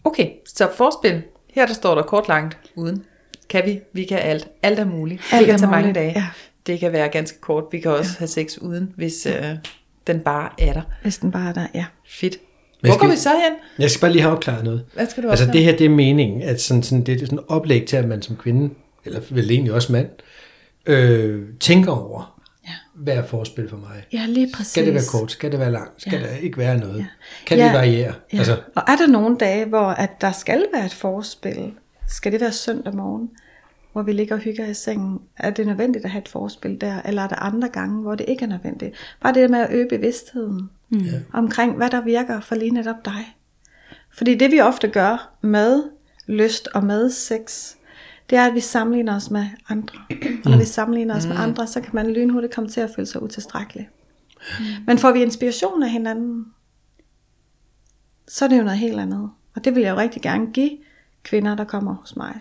Okay, 0.03 0.31
så 0.45 0.69
forspil. 0.75 1.23
Her 1.53 1.65
der 1.65 1.73
står 1.73 1.95
der 1.95 2.01
kort 2.01 2.27
langt 2.27 2.57
uden. 2.75 3.05
Kan 3.49 3.65
vi? 3.65 3.79
Vi 3.93 4.03
kan 4.03 4.19
alt. 4.19 4.47
Alt 4.63 4.79
er 4.79 4.85
muligt. 4.85 5.21
Alt 5.31 5.39
det 5.39 5.47
kan 5.47 5.59
tage 5.59 5.71
mange 5.71 5.87
muligt, 5.87 5.95
dage. 5.95 6.11
ja. 6.15 6.27
Det 6.67 6.79
kan 6.79 6.91
være 6.91 7.09
ganske 7.09 7.41
kort. 7.41 7.63
Vi 7.71 7.79
kan 7.79 7.91
også 7.91 8.11
ja. 8.11 8.19
have 8.19 8.27
sex 8.27 8.57
uden, 8.57 8.93
hvis 8.95 9.25
øh, 9.25 9.55
den 10.07 10.19
bare 10.19 10.49
er 10.59 10.73
der. 10.73 10.81
Hvis 11.01 11.17
den 11.17 11.31
bare 11.31 11.49
er 11.49 11.53
der, 11.53 11.67
ja. 11.73 11.85
Fedt. 12.09 12.37
Hvor 12.81 12.89
skal 12.93 12.99
går 12.99 13.07
vi- 13.07 13.17
så 13.19 13.29
hen? 13.29 13.53
Jeg 13.79 13.91
skal 13.91 14.01
bare 14.01 14.11
lige 14.11 14.21
have 14.21 14.33
opklaret 14.33 14.63
noget. 14.63 14.85
Hvad 14.93 15.07
skal 15.09 15.23
du 15.23 15.29
Altså 15.29 15.45
opklare? 15.45 15.57
det 15.57 15.63
her, 15.71 15.77
det 15.77 15.85
er 15.85 15.89
meningen, 15.89 16.41
at 16.41 16.61
sådan, 16.61 16.83
sådan, 16.83 17.03
det 17.03 17.21
er 17.21 17.25
sådan 17.25 17.39
oplæg 17.47 17.85
til, 17.85 17.97
at 17.97 18.05
man 18.07 18.21
som 18.21 18.35
kvinde, 18.35 18.73
eller 19.05 19.19
vel 19.29 19.51
egentlig 19.51 19.73
også 19.73 19.91
mand, 19.91 20.07
øh, 20.85 21.43
tænker 21.59 21.91
over, 21.91 22.39
Ja. 22.67 22.71
hvad 22.95 23.13
er 23.17 23.23
forspil 23.25 23.69
for 23.69 23.77
mig? 23.77 24.05
Ja, 24.13 24.25
lige 24.27 24.51
præcis. 24.55 24.71
Skal 24.71 24.85
det 24.85 24.93
være 24.93 25.03
kort? 25.11 25.31
Skal 25.31 25.51
det 25.51 25.59
være 25.59 25.71
langt? 25.71 26.01
Skal 26.01 26.19
Ja. 26.19 26.25
der 26.27 26.35
ikke 26.35 26.57
være 26.57 26.77
noget? 26.77 26.99
Ja. 26.99 27.05
Kan 27.45 27.57
Ja. 27.57 27.65
det 27.65 27.73
variere? 27.73 28.13
Ja. 28.33 28.37
Altså, 28.37 28.51
Altså, 28.53 28.57
og 28.75 28.83
er 28.87 28.95
der 28.95 29.07
nogle 29.07 29.37
dage, 29.37 29.65
hvor 29.65 29.87
at 29.87 30.09
der 30.21 30.31
skal 30.31 30.65
være 30.73 30.85
et 30.85 30.93
forspil? 30.93 31.71
Skal 32.09 32.31
det 32.31 32.41
være 32.41 32.51
søndag 32.51 32.95
morgen, 32.95 33.29
hvor 33.97 34.03
vi 34.03 34.11
ligger 34.11 34.35
og 34.35 34.41
hygger 34.41 34.65
i 34.65 34.73
sengen? 34.73 35.19
Er 35.37 35.49
det 35.49 35.67
nødvendigt 35.67 36.05
at 36.05 36.11
have 36.11 36.21
et 36.21 36.27
forspil 36.27 36.81
der? 36.81 37.01
Eller 37.01 37.21
er 37.21 37.27
der 37.27 37.35
andre 37.35 37.69
gange, 37.69 38.01
hvor 38.01 38.15
det 38.15 38.25
ikke 38.27 38.43
er 38.43 38.49
nødvendigt? 38.49 38.95
Bare 39.21 39.33
det 39.33 39.41
der 39.41 39.47
med 39.47 39.59
at 39.59 39.73
øge 39.73 39.87
bevidstheden 39.89 40.69
mm. 40.89 40.99
omkring, 41.33 41.77
hvad 41.77 41.89
der 41.89 42.01
virker 42.01 42.39
for 42.39 42.55
lige 42.55 42.71
netop 42.71 43.05
dig. 43.05 43.37
Fordi 44.13 44.35
det 44.35 44.51
vi 44.51 44.59
ofte 44.59 44.87
gør 44.87 45.37
med 45.41 45.83
lyst 46.27 46.67
og 46.73 46.83
med 46.83 47.09
sex, 47.09 47.73
det 48.29 48.37
er, 48.37 48.47
at 48.47 48.53
vi 48.53 48.59
sammenligner 48.59 49.15
os 49.15 49.31
med 49.31 49.45
andre. 49.69 49.99
Og 50.45 50.51
når 50.51 50.57
vi 50.57 50.65
sammenligner 50.65 51.15
os 51.15 51.27
med 51.27 51.35
andre, 51.35 51.67
så 51.67 51.81
kan 51.81 51.91
man 51.93 52.13
lynhurtigt 52.13 52.53
komme 52.53 52.69
til 52.69 52.81
at 52.81 52.89
føle 52.95 53.07
sig 53.07 53.23
utilstrækkelig. 53.23 53.89
Men 54.87 54.97
får 54.97 55.11
vi 55.11 55.21
inspiration 55.21 55.83
af 55.83 55.89
hinanden, 55.89 56.45
så 58.27 58.45
er 58.45 58.49
det 58.49 58.57
jo 58.57 58.63
noget 58.63 58.79
helt 58.79 58.99
andet. 58.99 59.29
Og 59.55 59.65
det 59.65 59.75
vil 59.75 59.83
jeg 59.83 59.91
jo 59.91 59.97
rigtig 59.97 60.21
gerne 60.21 60.47
give 60.53 60.71
kvinder, 61.27 61.55
der 61.55 61.63
kommer 61.63 61.95
hos 61.95 62.15
mig. 62.15 62.35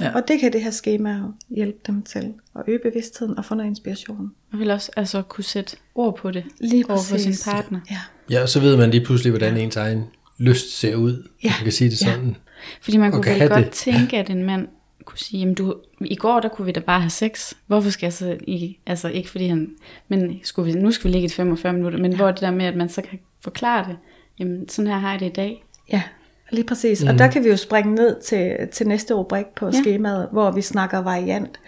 Ja. 0.00 0.14
Og 0.14 0.28
det 0.28 0.40
kan 0.40 0.52
det 0.52 0.62
her 0.62 0.70
schema 0.70 1.12
jo 1.16 1.32
hjælpe 1.48 1.78
dem 1.86 2.02
til 2.02 2.34
at 2.56 2.62
øge 2.66 2.78
bevidstheden 2.82 3.38
og 3.38 3.44
få 3.44 3.54
noget 3.54 3.70
inspiration. 3.70 4.32
Og 4.52 4.58
vil 4.58 4.70
også 4.70 4.90
altså 4.96 5.22
kunne 5.22 5.44
sætte 5.44 5.76
ord 5.94 6.16
på 6.16 6.30
det 6.30 6.44
Lige 6.60 6.90
over 6.90 6.98
for 7.10 7.16
sin 7.18 7.34
partner. 7.44 7.80
Ja. 7.90 7.98
ja, 8.30 8.42
og 8.42 8.48
så 8.48 8.60
ved 8.60 8.76
man 8.76 8.90
lige 8.90 9.04
pludselig, 9.04 9.30
hvordan 9.30 9.56
ens 9.56 9.76
egen 9.76 10.04
lyst 10.38 10.78
ser 10.78 10.94
ud. 10.96 11.28
Ja. 11.44 11.48
Man 11.58 11.62
kan 11.62 11.72
sige 11.72 11.90
det 11.90 12.02
Ja. 12.02 12.12
sådan. 12.12 12.36
Fordi 12.82 12.96
man 12.96 13.12
kunne 13.12 13.26
vel 13.26 13.48
godt 13.48 13.64
det. 13.64 13.72
tænke, 13.72 14.16
at 14.18 14.30
en 14.30 14.42
mand 14.44 14.68
kunne 15.04 15.18
sige, 15.18 15.40
jamen 15.40 15.54
du, 15.54 15.74
i 16.00 16.16
går 16.16 16.40
der 16.40 16.48
kunne 16.48 16.66
vi 16.66 16.72
da 16.72 16.80
bare 16.80 17.00
have 17.00 17.10
sex. 17.10 17.52
Hvorfor 17.66 17.90
skal 17.90 18.06
jeg 18.06 18.12
så, 18.12 18.36
i, 18.46 18.78
altså 18.86 19.08
ikke 19.08 19.30
fordi 19.30 19.46
han, 19.46 19.70
men 20.08 20.40
skulle 20.42 20.72
vi, 20.72 20.78
nu 20.78 20.90
skal 20.90 21.08
vi 21.08 21.12
ligge 21.12 21.26
i 21.26 21.28
45 21.28 21.72
minutter, 21.72 21.98
men 21.98 22.10
ja. 22.10 22.16
hvor 22.16 22.30
det 22.30 22.40
der 22.40 22.50
med, 22.50 22.66
at 22.66 22.76
man 22.76 22.88
så 22.88 23.02
kan 23.02 23.18
forklare 23.40 23.88
det, 23.88 23.96
jamen 24.38 24.68
sådan 24.68 24.90
her 24.90 24.98
har 24.98 25.10
jeg 25.10 25.20
det 25.20 25.26
i 25.26 25.32
dag. 25.32 25.64
Ja, 25.92 26.02
lige 26.50 26.64
præcis. 26.64 27.02
Mm. 27.02 27.08
Og 27.08 27.18
der 27.18 27.28
kan 27.28 27.44
vi 27.44 27.48
jo 27.48 27.56
springe 27.56 27.94
ned 27.94 28.20
til, 28.20 28.68
til 28.72 28.88
næste 28.88 29.14
rubrik 29.14 29.46
på 29.56 29.66
ja. 29.66 29.72
Skemaet, 29.72 30.28
hvor 30.32 30.50
vi 30.50 30.62
snakker 30.62 30.98
variant. 30.98 31.60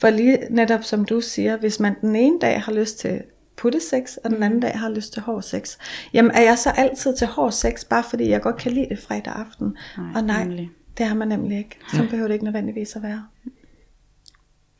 For 0.00 0.10
lige 0.10 0.38
netop 0.50 0.84
som 0.84 1.04
du 1.04 1.20
siger, 1.20 1.56
hvis 1.56 1.80
man 1.80 1.94
den 2.00 2.16
ene 2.16 2.38
dag 2.40 2.62
har 2.62 2.72
lyst 2.72 2.98
til 2.98 3.22
puttesex, 3.56 4.16
og 4.24 4.30
den 4.30 4.42
anden 4.42 4.60
dag 4.60 4.78
har 4.78 4.88
lyst 4.88 5.12
til 5.12 5.22
hård 5.22 5.42
sex, 5.42 5.76
jamen 6.12 6.30
er 6.30 6.42
jeg 6.42 6.58
så 6.58 6.70
altid 6.70 7.16
til 7.16 7.26
hård 7.26 7.52
sex, 7.52 7.84
bare 7.84 8.04
fordi 8.10 8.28
jeg 8.28 8.40
godt 8.40 8.56
kan 8.56 8.72
lide 8.72 8.88
det 8.88 8.98
fredag 8.98 9.32
aften? 9.32 9.76
Nej, 9.98 10.06
og 10.14 10.24
nej, 10.24 10.44
nemlig. 10.44 10.70
det 10.98 11.06
har 11.06 11.14
man 11.14 11.28
nemlig 11.28 11.58
ikke. 11.58 11.78
Så 11.94 12.06
behøver 12.10 12.28
det 12.28 12.34
ikke 12.34 12.44
nødvendigvis 12.44 12.96
at 12.96 13.02
være. 13.02 13.22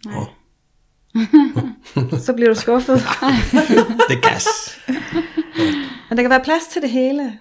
Nej. 0.07 0.25
Så 2.27 2.33
bliver 2.33 2.49
du 2.49 2.61
skuffet. 2.61 2.97
Det 4.11 4.23
gas. 4.23 4.47
Men 6.09 6.17
der 6.17 6.23
kan 6.23 6.31
være 6.31 6.45
plads 6.45 6.67
til 6.67 6.83
det 6.83 6.91
hele. 6.91 7.39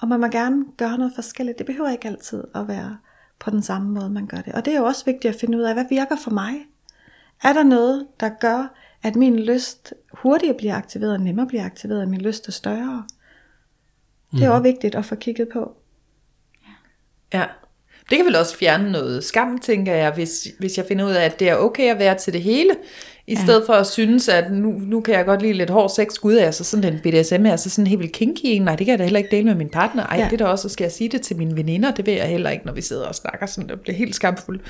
Og 0.00 0.08
man 0.08 0.20
må 0.20 0.26
gerne 0.26 0.64
gøre 0.76 0.98
noget 0.98 1.12
forskelligt. 1.14 1.58
Det 1.58 1.66
behøver 1.66 1.90
ikke 1.90 2.08
altid 2.08 2.44
at 2.54 2.68
være 2.68 2.98
på 3.38 3.50
den 3.50 3.62
samme 3.62 3.90
måde, 3.90 4.10
man 4.10 4.26
gør 4.26 4.40
det. 4.40 4.52
Og 4.52 4.64
det 4.64 4.74
er 4.74 4.78
jo 4.78 4.84
også 4.84 5.04
vigtigt 5.04 5.34
at 5.34 5.40
finde 5.40 5.58
ud 5.58 5.62
af, 5.62 5.74
hvad 5.74 5.84
virker 5.90 6.16
for 6.16 6.30
mig? 6.30 6.54
Er 7.42 7.52
der 7.52 7.62
noget, 7.62 8.06
der 8.20 8.28
gør, 8.40 8.74
at 9.02 9.16
min 9.16 9.38
lyst 9.40 9.94
hurtigere 10.12 10.56
bliver 10.56 10.74
aktiveret, 10.74 11.20
nemmere 11.20 11.46
bliver 11.46 11.64
aktiveret, 11.64 12.02
at 12.02 12.08
min 12.08 12.20
lyst 12.20 12.48
er 12.48 12.52
større? 12.52 13.06
Det 14.32 14.42
er 14.42 14.50
også 14.50 14.62
vigtigt 14.62 14.94
at 14.94 15.04
få 15.04 15.14
kigget 15.14 15.48
på. 15.52 15.76
Ja. 17.32 17.46
Det 18.10 18.18
kan 18.18 18.26
vel 18.26 18.36
også 18.36 18.56
fjerne 18.56 18.92
noget 18.92 19.24
skam, 19.24 19.58
tænker 19.58 19.94
jeg, 19.94 20.10
hvis, 20.10 20.48
hvis 20.58 20.76
jeg 20.76 20.84
finder 20.88 21.04
ud 21.04 21.12
af, 21.12 21.24
at 21.24 21.40
det 21.40 21.48
er 21.48 21.56
okay 21.56 21.90
at 21.90 21.98
være 21.98 22.14
til 22.14 22.32
det 22.32 22.42
hele, 22.42 22.70
i 23.26 23.34
ja. 23.34 23.42
stedet 23.44 23.62
for 23.66 23.72
at 23.72 23.86
synes, 23.86 24.28
at 24.28 24.52
nu, 24.52 24.70
nu 24.70 25.00
kan 25.00 25.14
jeg 25.14 25.24
godt 25.24 25.42
lide 25.42 25.52
lidt 25.52 25.70
hård 25.70 25.90
sex, 25.90 26.18
gud 26.18 26.34
er 26.34 26.50
så 26.50 26.64
sådan 26.64 26.92
en 26.92 27.00
BDSM, 27.00 27.46
er 27.46 27.56
så 27.56 27.70
sådan 27.70 27.86
helt 27.86 28.00
vildt 28.00 28.12
kinky 28.12 28.40
en, 28.44 28.62
nej, 28.62 28.76
det 28.76 28.86
kan 28.86 28.90
jeg 28.90 28.98
da 28.98 29.04
heller 29.04 29.18
ikke 29.18 29.36
dele 29.36 29.44
med 29.44 29.54
min 29.54 29.68
partner, 29.68 30.06
ej, 30.06 30.18
ja. 30.18 30.24
Det 30.24 30.32
er 30.32 30.44
da 30.44 30.44
også, 30.44 30.68
skal 30.68 30.84
jeg 30.84 30.92
sige 30.92 31.08
det 31.08 31.22
til 31.22 31.36
mine 31.36 31.56
veninder, 31.56 31.90
det 31.90 32.06
vil 32.06 32.14
jeg 32.14 32.26
heller 32.26 32.50
ikke, 32.50 32.66
når 32.66 32.72
vi 32.72 32.82
sidder 32.82 33.06
og 33.06 33.14
snakker 33.14 33.46
sådan, 33.46 33.68
det 33.68 33.80
bliver 33.80 33.96
helt 33.96 34.14
skamfuld. 34.14 34.60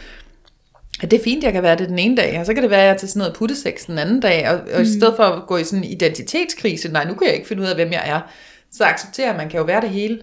Ja, 1.02 1.06
det 1.06 1.18
er 1.20 1.24
fint, 1.24 1.44
jeg 1.44 1.52
kan 1.52 1.62
være 1.62 1.76
det 1.76 1.88
den 1.88 1.98
ene 1.98 2.16
dag, 2.16 2.40
og 2.40 2.46
så 2.46 2.54
kan 2.54 2.62
det 2.62 2.70
være, 2.70 2.80
at 2.80 2.86
jeg 2.86 2.94
er 2.94 2.98
til 2.98 3.08
sådan 3.08 3.18
noget 3.18 3.34
puttesex 3.34 3.86
den 3.86 3.98
anden 3.98 4.20
dag, 4.20 4.48
og, 4.50 4.60
og 4.74 4.82
i 4.82 4.86
stedet 4.86 5.12
for 5.16 5.22
at 5.22 5.46
gå 5.46 5.56
i 5.56 5.64
sådan 5.64 5.84
en 5.84 5.90
identitetskrise, 5.90 6.92
nej, 6.92 7.04
nu 7.04 7.14
kan 7.14 7.26
jeg 7.26 7.34
ikke 7.34 7.48
finde 7.48 7.62
ud 7.62 7.68
af, 7.68 7.74
hvem 7.74 7.92
jeg 7.92 8.02
er, 8.06 8.20
så 8.72 8.84
accepterer 8.84 9.30
at 9.30 9.36
man 9.36 9.48
kan 9.48 9.58
jo 9.58 9.64
være 9.64 9.80
det 9.80 9.90
hele. 9.90 10.18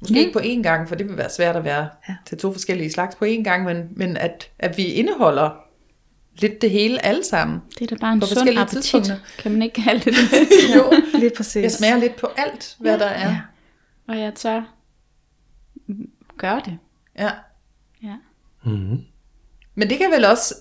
Måske 0.00 0.14
Ja. 0.14 0.20
ikke 0.20 0.32
på 0.32 0.38
én 0.38 0.62
gang, 0.62 0.88
for 0.88 0.94
det 0.94 1.08
vil 1.08 1.16
være 1.16 1.30
svært 1.30 1.56
at 1.56 1.64
være 1.64 1.88
ja. 2.08 2.16
til 2.26 2.38
to 2.38 2.52
forskellige 2.52 2.90
slags 2.92 3.14
på 3.16 3.24
én 3.24 3.42
gang, 3.42 3.64
men, 3.64 3.88
men 3.96 4.16
at, 4.16 4.50
at 4.58 4.76
vi 4.76 4.84
indeholder 4.84 5.50
lidt 6.40 6.62
det 6.62 6.70
hele 6.70 7.04
alle 7.04 7.24
sammen. 7.24 7.60
Det 7.78 7.82
er 7.82 7.86
da 7.86 8.00
bare 8.00 8.12
en 8.12 8.20
På 8.20 8.26
sund 8.26 8.36
forskellige 8.36 8.60
appetit. 8.62 8.82
tidspunkter. 8.82 9.16
Kan 9.38 9.52
man 9.52 9.62
ikke 9.62 9.82
kalde 9.82 10.04
det 10.04 10.14
det? 10.30 10.76
jo, 10.76 10.92
Lige 11.18 11.32
præcis. 11.36 11.62
jeg 11.62 11.72
smager 11.72 11.96
lidt 11.96 12.16
på 12.16 12.26
alt, 12.36 12.76
hvad 12.80 12.92
ja. 12.92 12.98
der 13.04 13.10
er. 13.10 13.28
Ja. 13.30 13.40
Og 14.08 14.18
jeg 14.20 14.34
tør 14.34 14.74
gøre 16.38 16.62
det. 16.64 16.78
Ja. 17.18 17.30
Ja. 18.02 18.14
Mm-hmm. 18.64 19.00
Men 19.74 19.90
det 19.90 19.98
kan 19.98 20.10
vel 20.10 20.24
også, 20.24 20.54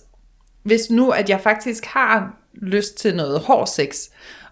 hvis 0.63 0.89
nu, 0.89 1.09
at 1.09 1.29
jeg 1.29 1.41
faktisk 1.41 1.85
har 1.85 2.37
lyst 2.53 2.97
til 2.97 3.15
noget 3.15 3.39
hård 3.39 3.67
sex, 3.67 3.95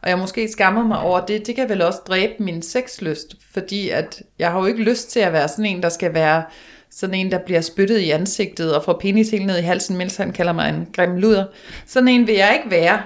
og 0.05 0.09
jeg 0.09 0.17
måske 0.19 0.51
skammer 0.51 0.83
mig 0.83 0.99
over 0.99 1.19
det, 1.25 1.47
det 1.47 1.55
kan 1.55 1.69
vel 1.69 1.81
også 1.81 1.99
dræbe 2.07 2.33
min 2.39 2.61
sexlyst, 2.61 3.35
fordi 3.53 3.89
at 3.89 4.21
jeg 4.39 4.51
har 4.51 4.59
jo 4.59 4.65
ikke 4.65 4.83
lyst 4.83 5.11
til 5.11 5.19
at 5.19 5.33
være 5.33 5.47
sådan 5.47 5.65
en, 5.65 5.83
der 5.83 5.89
skal 5.89 6.13
være 6.13 6.43
sådan 6.91 7.15
en, 7.15 7.31
der 7.31 7.37
bliver 7.45 7.61
spyttet 7.61 7.99
i 7.99 8.09
ansigtet 8.11 8.75
og 8.75 8.83
får 8.83 8.97
penis 9.01 9.29
helt 9.29 9.45
ned 9.45 9.57
i 9.57 9.61
halsen, 9.61 9.97
mens 9.97 10.15
han 10.17 10.31
kalder 10.31 10.53
mig 10.53 10.69
en 10.69 10.87
grim 10.95 11.15
luder. 11.15 11.45
Sådan 11.87 12.07
en 12.07 12.27
vil 12.27 12.35
jeg 12.35 12.53
ikke 12.63 12.71
være. 12.81 12.99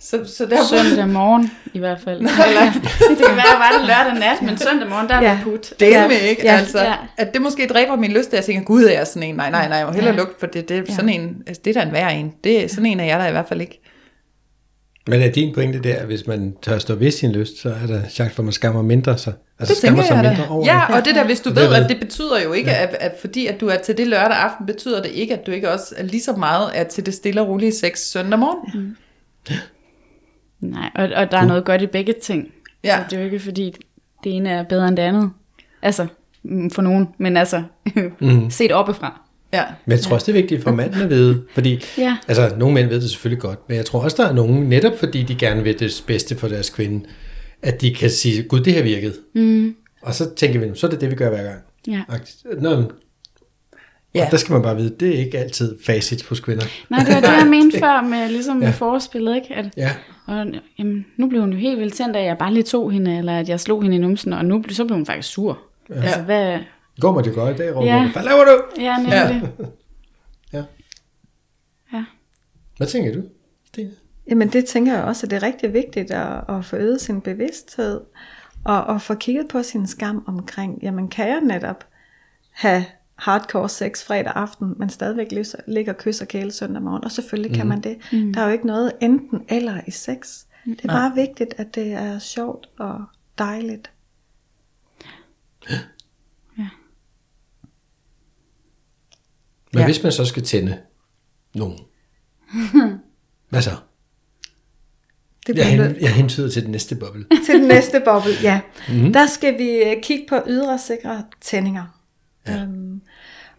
Så, 0.00 0.24
så 0.36 0.46
derfor... 0.46 0.64
Søndag 0.88 1.08
morgen 1.08 1.50
i 1.74 1.78
hvert 1.78 1.98
fald. 2.04 2.16
Eller, 2.48 2.72
det 3.08 3.18
kan 3.26 3.36
være, 3.36 3.52
at 3.54 3.58
var 3.58 3.72
det 3.78 3.86
lørdag 3.86 4.20
nat, 4.20 4.42
men 4.42 4.58
søndag 4.58 4.88
morgen, 4.88 5.08
der 5.08 5.14
er 5.14 5.22
Ja. 5.22 5.38
put. 5.44 5.74
Det 5.80 5.94
er 5.96 6.00
Ja. 6.02 6.08
med 6.08 6.20
ikke, 6.20 6.42
Ja. 6.44 6.52
altså. 6.56 6.82
Ja. 6.82 6.94
At 7.16 7.34
det 7.34 7.42
måske 7.42 7.66
dræber 7.66 7.96
min 7.96 8.10
lyst, 8.12 8.28
at 8.28 8.34
jeg 8.36 8.44
tænker, 8.44 8.64
gud 8.64 8.84
er 8.84 8.92
jeg 8.92 9.06
sådan 9.06 9.22
en. 9.22 9.34
Nej, 9.34 9.50
nej, 9.50 9.68
nej, 9.68 9.76
jeg 9.78 9.86
må 9.86 9.92
hellere 9.92 10.14
Ja. 10.14 10.18
lukke, 10.20 10.32
for 10.40 10.46
det, 10.46 10.68
det 10.68 10.76
er 10.78 10.82
Ja. 10.88 10.94
sådan 10.94 11.08
en, 11.10 11.36
altså, 11.46 11.60
det 11.64 11.76
er 11.76 11.80
da 11.80 11.86
en 11.86 11.92
værre 11.94 12.14
en. 12.14 12.32
Det, 12.44 12.64
er- 12.64 12.68
sådan 12.68 12.86
en 12.86 13.00
er 13.00 13.04
jeg 13.04 13.18
der 13.20 13.26
i 13.26 13.30
hvert 13.30 13.48
fald 13.48 13.60
ikke. 13.60 13.80
Men 15.08 15.22
er 15.22 15.30
din 15.30 15.54
pointe 15.54 15.82
der, 15.82 15.96
at 15.96 16.06
hvis 16.06 16.26
man 16.26 16.56
tør 16.62 16.78
stå 16.78 16.94
ved 16.94 17.10
sin 17.10 17.32
lyst, 17.32 17.58
så 17.58 17.68
er 17.82 17.86
der 17.86 18.08
chance 18.08 18.34
for, 18.34 18.42
at 18.42 18.44
man 18.44 18.52
skammer 18.52 18.82
mindre 18.82 19.18
sig? 19.18 19.32
Altså 19.58 19.74
Det 19.74 19.78
skammer 19.78 20.02
sig 20.02 20.16
mindre 20.16 20.48
over 20.48 20.66
Ja, 20.66 20.84
det? 20.88 20.96
og 20.96 21.04
det 21.04 21.14
der, 21.14 21.24
hvis 21.24 21.40
du 21.40 21.52
ved, 21.52 21.74
at 21.74 21.88
det 21.88 22.00
betyder 22.00 22.42
jo 22.44 22.52
ikke, 22.52 22.70
at, 22.70 22.96
at 23.00 23.12
fordi 23.20 23.46
at 23.46 23.60
du 23.60 23.68
er 23.68 23.76
til 23.76 23.98
det 23.98 24.06
lørdag 24.06 24.36
aften, 24.36 24.66
betyder 24.66 25.02
det 25.02 25.10
ikke, 25.10 25.34
at 25.34 25.46
du 25.46 25.50
ikke 25.50 25.70
også 25.70 25.94
er 25.98 26.02
lige 26.02 26.22
så 26.22 26.32
meget 26.32 26.70
er 26.74 26.84
til 26.84 27.06
det 27.06 27.14
stille 27.14 27.40
og 27.40 27.48
rolige 27.48 27.72
sex 27.72 27.98
søndag 27.98 28.38
morgen. 28.38 28.96
Nej, 30.60 30.90
og, 30.94 31.04
og 31.16 31.30
der 31.30 31.38
er 31.38 31.46
noget 31.46 31.64
godt 31.64 31.82
i 31.82 31.86
begge 31.86 32.14
ting. 32.22 32.48
Ja. 32.84 32.96
Så 32.96 33.04
det 33.10 33.16
er 33.16 33.20
jo 33.20 33.24
ikke 33.24 33.40
fordi, 33.40 33.74
det 34.24 34.36
ene 34.36 34.50
er 34.50 34.62
bedre 34.62 34.88
end 34.88 34.96
det 34.96 35.02
andet. 35.02 35.30
Altså, 35.82 36.06
mm, 36.42 36.70
for 36.70 36.82
nogen, 36.82 37.08
men 37.18 37.36
altså, 37.36 37.62
mm. 38.20 38.50
set 38.50 38.72
oppefra. 38.72 39.20
Ja. 39.52 39.62
Men 39.84 39.92
jeg 39.92 40.00
tror 40.00 40.14
også, 40.14 40.32
det 40.32 40.38
er 40.38 40.42
vigtigt 40.42 40.62
for 40.62 40.70
manden 40.72 41.02
at 41.02 41.10
vide, 41.10 41.42
fordi 41.54 41.80
Ja. 41.98 42.16
altså, 42.28 42.54
nogle 42.58 42.74
mænd 42.74 42.88
ved 42.88 43.00
det 43.00 43.10
selvfølgelig 43.10 43.42
godt, 43.42 43.58
men 43.68 43.76
jeg 43.76 43.84
tror 43.86 44.00
også, 44.02 44.22
der 44.22 44.28
er 44.28 44.32
nogen, 44.34 44.68
netop 44.68 44.98
fordi 44.98 45.22
de 45.22 45.34
gerne 45.34 45.62
vil 45.62 45.78
det 45.78 46.04
bedste 46.06 46.36
for 46.36 46.48
deres 46.48 46.70
kvinde, 46.70 47.04
at 47.62 47.80
de 47.80 47.94
kan 47.94 48.10
sige, 48.10 48.42
gud, 48.42 48.60
det 48.60 48.72
her 48.72 48.82
virkede. 48.82 49.14
Mm. 49.34 49.74
Og 50.02 50.14
så 50.14 50.34
tænker 50.34 50.60
vi, 50.60 50.70
så 50.74 50.86
er 50.86 50.90
det 50.90 51.00
det, 51.00 51.10
vi 51.10 51.14
gør 51.14 51.28
hver 51.30 51.42
gang. 51.42 51.58
Ja. 51.88 52.02
Nå, 52.60 52.76
men- 52.76 52.90
Ja. 54.14 54.24
Og 54.24 54.30
der 54.30 54.36
skal 54.36 54.52
man 54.52 54.62
bare 54.62 54.76
vide, 54.76 54.94
det 55.00 55.08
er 55.14 55.18
ikke 55.24 55.38
altid 55.38 55.76
facit 55.86 56.22
hos 56.22 56.40
kvinder. 56.40 56.64
Nej, 56.90 57.00
det 57.04 57.14
var 57.14 57.20
det, 57.20 57.28
jeg 57.28 57.46
mente 57.60 57.78
før 57.78 58.02
med, 58.02 58.28
ligesom 58.28 58.56
med 58.56 58.72
forspillet, 58.72 59.34
ikke? 59.36 59.54
At, 59.54 59.66
Ja, 59.76 59.90
og, 60.26 60.46
jamen, 60.78 61.06
nu 61.16 61.28
blev 61.28 61.40
hun 61.40 61.52
jo 61.52 61.58
helt 61.58 61.78
vildt 61.80 61.94
tændt 61.94 62.16
af, 62.16 62.20
at 62.20 62.26
jeg 62.26 62.38
bare 62.38 62.52
lige 62.54 62.62
tog 62.62 62.90
hende, 62.92 63.18
eller 63.18 63.38
at 63.40 63.48
jeg 63.48 63.60
slog 63.60 63.82
hende 63.82 63.96
i 63.96 64.00
numsen, 64.00 64.32
og 64.32 64.44
nu 64.44 64.64
så 64.70 64.84
blev 64.84 64.96
hun 64.96 65.06
faktisk 65.06 65.28
sur. 65.28 65.58
Ja. 65.90 65.94
Altså, 66.02 66.20
hvad... 66.20 66.58
går 67.00 67.12
man 67.12 67.24
det 67.24 67.34
godt 67.34 67.54
i 67.54 67.58
dag, 67.58 67.76
råber 67.76 67.86
Ja. 67.86 67.96
ja. 67.96 68.12
Hvad 68.12 68.22
laver 68.22 68.44
du? 68.44 68.82
Ja, 68.82 68.96
nemlig. 68.98 69.52
Ja. 70.52 70.64
Ja. 71.92 72.04
Hvad 72.76 72.86
tænker 72.86 73.14
du, 73.14 73.22
Stine? 73.64 73.90
Jamen 74.28 74.48
det 74.48 74.64
tænker 74.64 74.94
jeg 74.94 75.04
også, 75.04 75.26
at 75.26 75.30
det 75.30 75.36
er 75.36 75.42
rigtig 75.42 75.72
vigtigt 75.72 76.10
at, 76.10 76.44
at 76.48 76.64
få 76.64 76.76
øget 76.76 77.00
sin 77.00 77.20
bevidsthed, 77.20 78.00
og, 78.64 78.84
og 78.84 79.02
få 79.02 79.14
kigget 79.14 79.48
på 79.48 79.62
sin 79.62 79.86
skam 79.86 80.24
omkring, 80.26 80.78
jamen 80.82 81.08
kan 81.08 81.28
jeg 81.28 81.40
netop 81.40 81.84
have 82.50 82.84
hardcore 83.16 83.68
sex 83.68 84.04
fredag 84.04 84.32
aften, 84.34 84.74
men 84.76 84.90
stadigvæk 84.90 85.32
ligge- 85.32 85.58
ligge 85.66 85.90
og 85.90 86.28
kæle 86.28 86.52
søndag 86.52 86.82
morgen, 86.82 87.04
og 87.04 87.12
selvfølgelig 87.12 87.56
kan 87.56 87.66
man 87.66 87.80
det. 87.80 87.96
Mm. 88.12 88.32
Der 88.34 88.40
er 88.40 88.46
jo 88.46 88.52
ikke 88.52 88.66
noget 88.66 88.92
enten 89.00 89.44
eller 89.48 89.80
i 89.86 89.90
sex. 89.90 90.44
Det 90.64 90.80
er 90.84 90.88
bare 90.88 91.12
vigtigt, 91.14 91.54
at 91.58 91.74
det 91.74 91.92
er 91.92 92.18
sjovt 92.18 92.68
og 92.78 93.04
dejligt. 93.38 93.90
Men 99.76 99.80
Ja. 99.80 99.86
hvis 99.86 100.02
man 100.02 100.12
så 100.12 100.24
skal 100.24 100.42
tænde 100.42 100.78
nogen, 101.54 101.78
hvad 103.48 103.62
så? 103.62 103.70
Det 105.46 105.56
Jeg, 105.56 105.66
hen, 105.66 105.96
jeg 106.00 106.14
hentyder 106.14 106.50
til 106.50 106.62
den 106.62 106.70
næste 106.70 106.96
boble. 106.96 107.26
til 107.46 107.54
den 107.54 107.68
næste 107.68 108.02
boble, 108.04 108.30
ja. 108.42 108.60
Mm. 108.88 109.12
Der 109.12 109.26
skal 109.26 109.58
vi 109.58 109.70
øh, 109.70 110.02
kigge 110.02 110.24
på 110.28 110.36
ydre 110.46 110.78
sikre 110.78 111.24
tændinger. 111.40 112.00
Ja. 112.46 112.62
Øhm, 112.62 113.00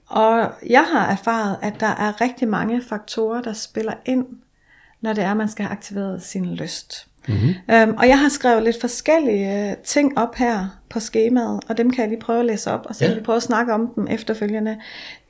og 0.07 0.51
jeg 0.69 0.85
har 0.91 1.11
erfaret, 1.11 1.57
at 1.61 1.73
der 1.79 1.87
er 1.87 2.21
rigtig 2.21 2.47
mange 2.47 2.81
faktorer, 2.89 3.41
der 3.41 3.53
spiller 3.53 3.93
ind, 4.05 4.25
når 5.01 5.13
det 5.13 5.23
er, 5.23 5.31
at 5.31 5.37
man 5.37 5.49
skal 5.49 5.65
have 5.65 5.71
aktiveret 5.71 6.23
sin 6.23 6.55
lyst. 6.55 7.07
Mm-hmm. 7.27 7.75
Øhm, 7.75 7.95
og 7.97 8.07
jeg 8.07 8.19
har 8.19 8.29
skrevet 8.29 8.63
lidt 8.63 8.79
forskellige 8.81 9.69
øh, 9.71 9.77
ting 9.77 10.17
op 10.17 10.35
her 10.35 10.79
på 10.89 10.99
skemaet, 10.99 11.59
og 11.69 11.77
dem 11.77 11.91
kan 11.91 12.01
jeg 12.01 12.09
lige 12.09 12.19
prøve 12.19 12.39
at 12.39 12.45
læse 12.45 12.71
op, 12.71 12.85
og 12.85 12.95
så 12.95 13.05
Ja. 13.05 13.09
kan 13.11 13.19
vi 13.19 13.23
prøve 13.23 13.35
at 13.35 13.43
snakke 13.43 13.73
om 13.73 13.91
dem 13.95 14.07
efterfølgende. 14.09 14.77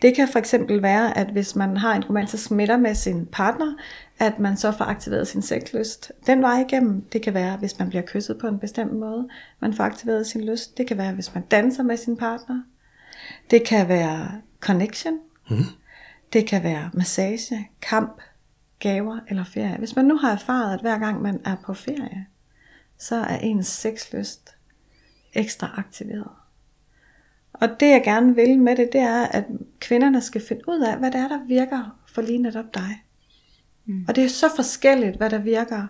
Det 0.02 0.16
kan 0.16 0.28
for 0.28 0.40
eksempel 0.40 0.82
være, 0.82 1.18
at 1.18 1.28
hvis 1.28 1.56
man 1.56 1.78
har 1.78 1.96
en 1.96 2.04
romantisk 2.04 2.52
middag 2.52 2.80
med 2.80 2.96
sin 2.96 3.26
partner, 3.32 3.74
at 4.20 4.40
man 4.40 4.58
så 4.58 4.72
får 4.72 4.86
aktiveret 4.86 5.28
sin 5.28 5.42
sexlyst. 5.42 6.12
Den 6.28 6.42
vej 6.42 6.60
igennem, 6.70 7.02
det 7.02 7.22
kan 7.22 7.34
være, 7.34 7.58
hvis 7.58 7.80
man 7.80 7.90
bliver 7.90 8.04
kysset 8.08 8.38
på 8.42 8.48
en 8.48 8.60
bestemt 8.60 8.94
måde, 8.94 9.28
man 9.60 9.74
får 9.74 9.84
aktiveret 9.84 10.28
sin 10.28 10.46
lyst. 10.46 10.78
Det 10.78 10.88
kan 10.88 10.98
være, 10.98 11.12
hvis 11.14 11.34
man 11.34 11.44
danser 11.44 11.84
med 11.84 11.98
sin 11.98 12.18
partner. 12.18 12.62
Det 13.52 13.64
kan 13.64 13.88
være 13.88 14.32
connection. 14.60 15.14
Mm. 15.50 15.58
Det 16.34 16.46
kan 16.48 16.64
være 16.64 16.90
massage, 16.94 17.70
kamp, 17.82 18.22
gaver 18.80 19.20
eller 19.28 19.44
ferie. 19.44 19.78
Hvis 19.78 19.96
man 19.96 20.06
nu 20.06 20.18
har 20.18 20.32
erfaret, 20.32 20.74
at 20.74 20.82
hver 20.82 20.98
gang 20.98 21.22
man 21.22 21.42
er 21.46 21.56
på 21.66 21.74
ferie, 21.74 22.26
så 22.98 23.16
er 23.16 23.38
ens 23.38 23.68
sexlyst 23.68 24.56
ekstra 25.34 25.74
aktiveret. 25.78 26.32
Og 27.54 27.70
det 27.80 27.90
jeg 27.90 28.02
gerne 28.04 28.36
vil 28.36 28.60
med 28.60 28.76
det, 28.76 28.90
det 28.94 29.02
er, 29.02 29.24
at 29.24 29.46
kvinderne 29.80 30.22
skal 30.22 30.42
finde 30.48 30.62
ud 30.68 30.82
af, 30.82 30.98
hvad 30.98 31.12
det 31.12 31.20
er, 31.20 31.28
der 31.28 31.46
virker 31.48 32.00
for 32.08 32.22
lige 32.22 32.38
netop 32.38 32.74
dig. 32.74 33.04
Mm. 33.86 34.06
Og 34.08 34.16
det 34.16 34.24
er 34.24 34.30
så 34.30 34.50
forskelligt, 34.56 35.18
hvad 35.18 35.30
der 35.30 35.38
virker. 35.38 35.88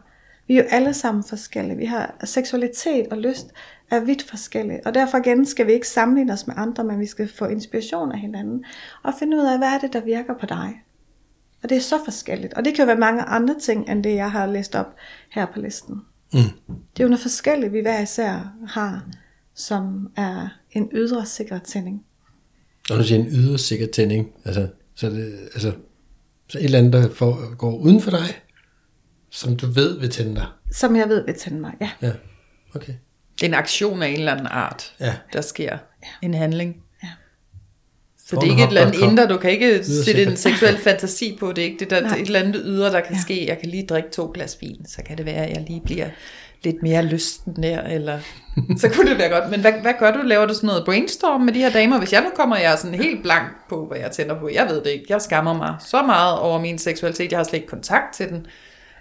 Vi 0.47 0.57
er 0.57 0.63
jo 0.63 0.69
alle 0.69 0.93
sammen 0.93 1.23
forskellige. 1.23 1.77
Vi 1.77 1.85
har 1.85 2.15
seksualitet 2.23 3.07
og 3.07 3.17
lyst 3.17 3.53
er 3.91 3.99
vidt 3.99 4.23
forskellige. 4.23 4.81
Og 4.85 4.93
derfor 4.93 5.17
igen 5.17 5.45
skal 5.45 5.67
vi 5.67 5.71
ikke 5.71 5.87
sammenligne 5.87 6.33
os 6.33 6.47
med 6.47 6.55
andre, 6.57 6.83
men 6.83 6.99
vi 6.99 7.05
skal 7.05 7.27
få 7.27 7.45
inspiration 7.45 8.11
af 8.11 8.19
hinanden. 8.19 8.65
Og 9.03 9.13
finde 9.19 9.37
ud 9.37 9.41
af, 9.41 9.57
hvad 9.57 9.67
er 9.67 9.79
det, 9.79 9.93
der 9.93 10.01
virker 10.01 10.33
på 10.33 10.45
dig. 10.45 10.83
Og 11.63 11.69
det 11.69 11.77
er 11.77 11.81
så 11.81 11.99
forskelligt. 12.05 12.53
Og 12.53 12.65
det 12.65 12.75
kan 12.75 12.83
jo 12.83 12.85
være 12.85 12.99
mange 12.99 13.21
andre 13.21 13.55
ting, 13.61 13.89
end 13.89 14.03
det 14.03 14.15
jeg 14.15 14.31
har 14.31 14.45
læst 14.45 14.75
op 14.75 14.95
her 15.31 15.45
på 15.45 15.59
listen. 15.59 15.95
Mm. 16.33 16.39
Det 16.69 16.99
er 16.99 17.03
jo 17.03 17.07
noget 17.07 17.19
forskelligt, 17.21 17.73
vi 17.73 17.81
hver 17.81 18.01
især 18.01 18.53
har, 18.67 19.05
som 19.55 20.11
er 20.15 20.47
en 20.71 20.89
ydre 20.93 21.25
sikker 21.25 21.59
tænding. 21.59 22.03
Og 22.91 22.97
du 22.97 23.03
siger 23.03 23.19
en 23.19 23.27
ydre 23.27 23.57
sikker 23.57 23.87
tænding, 23.87 24.31
altså, 24.45 24.67
så, 24.95 25.05
er 25.07 25.11
det, 25.11 25.39
altså, 25.53 25.73
så 26.49 26.57
et 26.57 26.63
eller 26.63 26.79
andet, 26.79 26.93
der 26.93 27.09
får, 27.09 27.55
går 27.55 27.75
uden 27.75 28.01
for 28.01 28.11
dig, 28.11 28.41
som 29.29 29.55
du 29.57 29.67
ved 29.67 29.99
vil 29.99 30.09
tænde 30.09 30.35
dig. 30.35 30.45
Som 30.71 30.95
jeg 30.95 31.09
ved 31.09 31.25
vil 31.25 31.35
tænde 31.35 31.59
mig, 31.61 31.73
ja. 31.81 31.89
Ja, 32.01 32.11
okay. 32.75 32.93
Det 33.35 33.43
er 33.43 33.47
en 33.47 33.53
aktion 33.53 34.01
af 34.01 34.07
en 34.07 34.15
eller 34.19 34.31
anden 34.31 34.47
art, 34.47 34.95
Ja. 34.99 35.15
der 35.33 35.41
sker. 35.41 35.77
En 36.21 36.33
handling. 36.33 36.83
Så 38.29 38.35
det 38.35 38.47
er 38.47 38.51
ikke 38.51 38.63
et 38.63 38.67
eller 38.67 38.81
andet 38.81 38.99
indre, 39.01 39.27
du 39.27 39.37
kan 39.37 39.51
ikke 39.51 39.83
sætte 39.83 40.23
en 40.23 40.37
seksuel 40.37 40.77
fantasi 40.77 41.37
på. 41.39 41.51
Det 41.51 41.57
er 41.61 41.65
ikke 41.65 41.79
det 41.79 41.89
der, 41.89 42.01
Nej. 42.01 42.17
et 42.17 42.25
eller 42.25 42.39
andet 42.39 42.61
ydre, 42.65 42.91
der 42.91 42.99
kan 42.99 43.15
Ja. 43.15 43.21
ske. 43.21 43.45
Jeg 43.47 43.59
kan 43.59 43.69
lige 43.69 43.85
drikke 43.89 44.09
to 44.09 44.31
glas 44.33 44.57
vin, 44.61 44.85
så 44.87 45.01
kan 45.07 45.17
det 45.17 45.25
være, 45.25 45.45
at 45.45 45.49
jeg 45.57 45.65
lige 45.67 45.81
bliver 45.85 46.07
lidt 46.63 46.83
mere 46.83 47.03
lysten 47.05 47.63
der, 47.63 47.81
eller 47.81 48.19
så 48.81 48.89
kunne 48.89 49.09
det 49.09 49.17
være 49.17 49.29
godt. 49.29 49.51
Men 49.51 49.61
hvad, 49.61 49.71
hvad 49.81 49.93
gør 49.99 50.11
du? 50.11 50.19
Laver 50.21 50.45
du 50.45 50.53
sådan 50.53 50.67
noget 50.67 50.85
brainstorm 50.85 51.41
med 51.41 51.53
de 51.53 51.59
her 51.59 51.69
damer? 51.69 51.97
Hvis 51.99 52.13
jeg 52.13 52.21
nu 52.21 52.29
kommer, 52.35 52.57
jeg 52.57 52.71
er 52.71 52.75
sådan 52.75 52.95
helt 52.99 53.23
blank 53.23 53.47
på, 53.69 53.85
hvad 53.87 53.97
jeg 53.97 54.11
tænder 54.11 54.39
på. 54.39 54.49
Jeg 54.53 54.67
ved 54.69 54.75
det 54.75 54.87
ikke. 54.89 55.05
Jeg 55.09 55.21
skammer 55.21 55.53
mig 55.53 55.75
så 55.79 56.01
meget 56.01 56.39
over 56.39 56.59
min 56.61 56.77
seksualitet. 56.77 57.31
Jeg 57.31 57.39
har 57.39 57.43
slet 57.43 57.53
ikke 57.59 57.67
kontakt 57.67 58.13
til 58.13 58.29
den. 58.29 58.45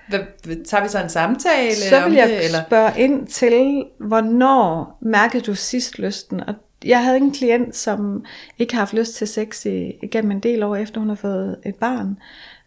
Hvad, 0.08 0.20
tager 0.64 0.82
vi 0.82 0.88
så 0.88 1.02
en 1.02 1.08
samtale 1.08 1.74
Så 1.74 2.04
vil 2.04 2.14
jeg 2.14 2.28
det? 2.28 2.44
Eller? 2.44 2.58
spørge 2.66 2.92
ind 3.00 3.26
til, 3.26 3.84
hvornår 4.00 4.98
mærkede 5.02 5.42
du 5.42 5.54
sidst 5.54 5.98
lysten? 5.98 6.40
Og 6.40 6.54
jeg 6.86 7.04
havde 7.04 7.16
en 7.16 7.32
klient, 7.32 7.76
som 7.76 8.24
ikke 8.58 8.74
har 8.74 8.80
haft 8.80 8.94
lyst 8.94 9.14
til 9.14 9.26
sex 9.26 9.66
i, 9.66 9.92
igennem 10.02 10.30
en 10.30 10.40
del 10.40 10.62
år, 10.62 10.76
efter 10.76 11.00
hun 11.00 11.08
har 11.08 11.16
fået 11.16 11.56
et 11.66 11.74
barn. 11.74 12.18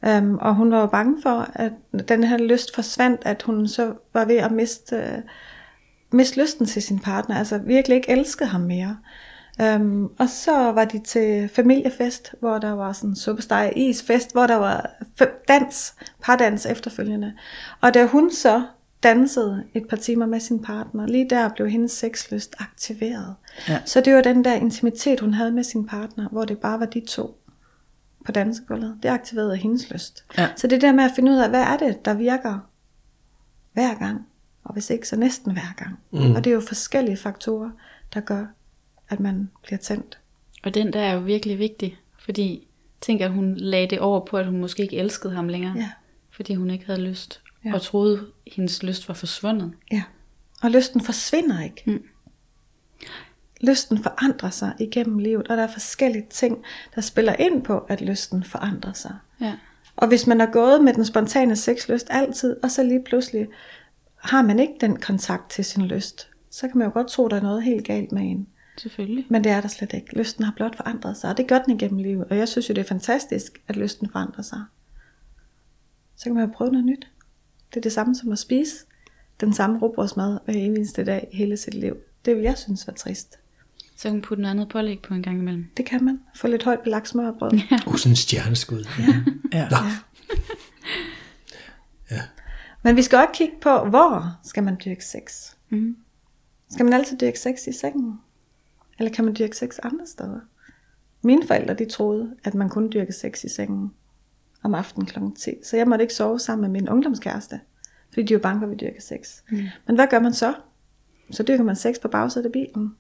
Um, 0.08 0.38
og 0.42 0.56
hun 0.56 0.72
var 0.72 0.80
jo 0.80 0.86
bange 0.86 1.22
for, 1.22 1.48
at 1.54 1.72
den 2.10 2.24
her 2.24 2.38
lyst 2.38 2.76
forsvandt, 2.76 3.22
at 3.26 3.42
hun 3.42 3.68
så 3.68 3.94
var 4.14 4.26
ved 4.26 4.36
at 4.36 4.52
miste, 4.52 4.96
uh, 4.96 5.24
miste 6.18 6.42
lysten 6.42 6.66
til 6.66 6.82
sin 6.82 7.00
partner, 7.00 7.38
altså 7.38 7.58
virkelig 7.58 7.96
ikke 7.96 8.10
elskede 8.12 8.50
ham 8.50 8.62
mere. 8.62 8.98
Um, 9.76 10.12
og 10.20 10.30
så 10.30 10.72
var 10.72 10.86
de 10.86 11.00
til 11.00 11.50
familiefest, 11.56 12.34
hvor 12.40 12.58
der 12.58 12.72
var 12.72 12.94
sådan 12.94 13.16
supersteg 13.16 13.74
isfest, 13.76 14.32
hvor 14.32 14.48
der 14.48 14.56
var 14.56 14.92
f- 15.22 15.46
dans, 15.48 15.94
pardans 16.24 16.66
efterfølgende. 16.66 17.34
Og 17.82 17.94
da 17.94 18.06
hun 18.06 18.32
så 18.32 18.64
dansede 19.04 19.64
et 19.74 19.88
par 19.88 19.98
timer 19.98 20.26
med 20.26 20.40
sin 20.40 20.62
partner, 20.62 21.08
lige 21.08 21.30
der 21.30 21.50
blev 21.50 21.70
hendes 21.70 21.92
sexlyst 21.92 22.56
aktiveret. 22.60 23.36
Ja. 23.68 23.82
Så 23.86 24.02
det 24.02 24.16
var 24.16 24.22
den 24.22 24.46
der 24.46 24.54
intimitet, 24.54 25.20
hun 25.20 25.34
havde 25.34 25.52
med 25.52 25.64
sin 25.64 25.86
partner, 25.88 26.30
hvor 26.30 26.46
det 26.46 26.58
bare 26.60 26.80
var 26.80 26.86
de 26.86 27.02
to 27.08 27.42
på 28.26 28.32
dansegulvet. 28.32 28.98
Det 29.04 29.10
aktiverede 29.10 29.56
hendes 29.58 29.90
lyst. 29.90 30.26
Ja. 30.38 30.50
Så 30.56 30.68
det 30.68 30.82
der 30.82 30.92
med 30.92 31.04
at 31.04 31.12
finde 31.16 31.32
ud 31.32 31.38
af, 31.38 31.50
hvad 31.50 31.62
er 31.62 31.78
det, 31.78 32.06
der 32.06 32.14
virker 32.14 32.60
hver 33.74 33.96
gang, 33.96 34.28
og 34.64 34.74
hvis 34.74 34.90
ikke, 34.90 35.08
så 35.08 35.16
næsten 35.16 35.52
hver 35.52 35.74
gang. 35.78 36.00
Mm. 36.12 36.36
Og 36.36 36.44
det 36.44 36.50
er 36.50 36.54
jo 36.54 36.62
forskellige 36.62 37.18
faktorer, 37.18 37.70
der 38.14 38.20
gør, 38.20 38.46
at 39.10 39.20
man 39.20 39.50
bliver 39.64 39.78
tændt. 39.80 40.20
Og 40.64 40.74
den 40.74 40.94
der 40.94 41.00
er 41.00 41.14
jo 41.14 41.20
virkelig 41.20 41.60
vigtig, 41.60 41.98
fordi 42.26 42.68
tænk, 43.02 43.22
at 43.22 43.32
hun 43.32 43.56
lagde 43.56 43.88
det 43.88 44.00
over 44.00 44.26
på, 44.26 44.38
at 44.38 44.46
hun 44.46 44.58
måske 44.58 44.84
ikke 44.84 44.98
elskede 44.98 45.34
ham 45.34 45.48
længere, 45.48 45.74
Ja. 45.78 45.90
fordi 46.32 46.54
hun 46.54 46.70
ikke 46.70 46.86
havde 46.86 47.02
lyst, 47.02 47.42
Ja. 47.66 47.74
og 47.74 47.82
troede, 47.82 48.28
hendes 48.48 48.84
lyst 48.84 49.08
var 49.08 49.14
forsvundet. 49.14 49.74
Ja. 49.92 50.04
Og 50.62 50.72
lysten 50.72 51.02
forsvinder 51.02 51.64
ikke. 51.64 51.84
Mm. 51.86 52.04
Lysten 53.62 54.04
forandrer 54.04 54.50
sig 54.50 54.74
igennem 54.80 55.20
livet, 55.20 55.48
og 55.48 55.58
der 55.58 55.64
er 55.64 55.72
forskellige 55.72 56.26
ting, 56.30 56.64
der 56.96 57.02
spiller 57.02 57.34
ind 57.34 57.64
på, 57.64 57.78
at 57.80 58.02
lysten 58.02 58.44
forandrer 58.44 58.94
sig. 58.94 59.16
Ja. 59.42 59.54
Og 59.96 60.08
hvis 60.08 60.28
man 60.28 60.42
er 60.42 60.46
gået 60.46 60.84
med 60.84 60.94
den 60.94 61.06
spontane 61.06 61.56
sexlyst 61.56 62.08
altid, 62.10 62.56
og 62.64 62.72
så 62.72 62.84
lige 62.84 63.04
pludselig 63.04 63.48
har 64.16 64.42
man 64.42 64.60
ikke 64.60 64.74
den 64.82 65.00
kontakt 65.00 65.50
til 65.50 65.66
sin 65.66 65.86
lyst, 65.86 66.30
så 66.52 66.68
kan 66.68 66.78
man 66.78 66.88
jo 66.88 66.94
godt 66.94 67.08
tro, 67.08 67.28
der 67.28 67.36
er 67.36 67.42
noget 67.42 67.64
helt 67.64 67.86
galt 67.86 68.12
med 68.12 68.22
en. 68.22 68.48
Selvfølgelig. 68.78 69.26
Men 69.30 69.44
det 69.44 69.52
er 69.52 69.62
der 69.62 69.68
slet 69.68 69.94
ikke. 69.94 70.18
Lysten 70.18 70.44
har 70.44 70.54
blot 70.56 70.76
forandret 70.76 71.18
sig, 71.18 71.30
og 71.30 71.38
det 71.38 71.48
gør 71.48 71.60
den 71.60 71.76
igennem 71.76 72.00
livet. 72.00 72.26
Og 72.30 72.38
jeg 72.38 72.48
synes 72.48 72.70
jo, 72.70 72.74
det 72.74 72.82
er 72.82 72.88
fantastisk, 72.88 73.62
at 73.68 73.76
lysten 73.76 74.10
forandrer 74.10 74.44
sig. 74.44 74.64
Så 76.16 76.24
kan 76.24 76.34
man 76.34 76.46
jo 76.46 76.52
prøve 76.56 76.72
noget 76.72 76.86
nyt. 76.86 77.08
Det 77.70 77.78
er 77.78 77.82
det 77.82 77.92
samme 77.92 78.16
som 78.16 78.32
at 78.32 78.40
spise 78.40 78.76
den 79.42 79.54
samme 79.54 79.80
råbrødsmad 79.80 80.40
hver 80.46 80.54
eneste 80.54 81.06
dag 81.06 81.30
i 81.32 81.36
hele 81.36 81.58
sit 81.58 81.74
liv. 81.74 81.98
Det 82.26 82.36
vil 82.36 82.44
jeg 82.44 82.58
synes 82.58 82.88
var 82.88 82.94
trist. 82.94 83.40
Så 83.98 84.04
kan 84.04 84.14
man 84.14 84.22
putte 84.22 84.42
noget 84.42 84.52
andet 84.52 84.70
pålæg 84.70 85.00
på 85.02 85.14
en 85.14 85.24
gang 85.24 85.40
imellem. 85.40 85.66
Det 85.78 85.86
kan 85.86 86.04
man. 86.04 86.20
Få 86.36 86.48
lidt 86.48 86.64
højt 86.64 86.80
belagt 86.80 87.08
smørbrød. 87.08 87.54
Uh, 87.88 87.96
sådan 87.96 88.12
en 88.12 88.16
stjerneskud. 88.16 88.86
Ja. 89.54 89.68
Nå, 89.70 89.78
Men 92.84 92.96
vi 92.96 93.02
skal 93.02 93.18
også 93.18 93.30
kigge 93.34 93.56
på, 93.62 93.86
hvor 93.86 94.40
skal 94.44 94.64
man 94.64 94.78
dyrke 94.86 95.06
sex? 95.06 95.54
Mm. 95.70 95.98
Skal 96.70 96.86
man 96.86 96.94
altid 96.94 97.18
dyrke 97.18 97.40
sex 97.40 97.68
i 97.68 97.74
sengen? 97.74 98.20
Eller 99.00 99.12
kan 99.12 99.26
man 99.26 99.36
dyrke 99.40 99.58
sex 99.58 99.80
andre 99.84 100.08
steder? 100.08 100.40
Mine 101.22 101.48
forældre, 101.48 101.74
de 101.74 101.86
troede, 101.86 102.36
at 102.44 102.54
man 102.54 102.70
kunne 102.70 102.90
dyrke 102.90 103.14
sex 103.14 103.44
i 103.44 103.50
sengen 103.50 103.92
om 104.64 104.76
aftenen 104.76 105.06
kl. 105.06 105.20
10. 105.36 105.52
Så 105.64 105.78
jeg 105.78 105.88
måtte 105.88 106.04
ikke 106.04 106.14
sove 106.14 106.40
sammen 106.40 106.72
med 106.72 106.82
min 106.82 106.90
ungdomskæreste, 106.90 107.60
fordi 108.10 108.24
de 108.24 108.34
var 108.34 108.40
bange 108.40 108.60
for, 108.60 108.66
at 108.66 108.72
vi 108.72 108.76
dyrker 108.76 109.02
sex. 109.02 109.42
Mm. 109.52 109.64
Men 109.88 109.96
hvad 109.96 110.08
gør 110.08 110.20
man 110.20 110.34
så? 110.34 110.54
Så 111.32 111.44
dyrker 111.44 111.64
man 111.64 111.76
sex 111.76 111.96
på 112.02 112.08
bagsædet 112.08 112.46
af 112.46 112.52
bilen. 112.52 112.96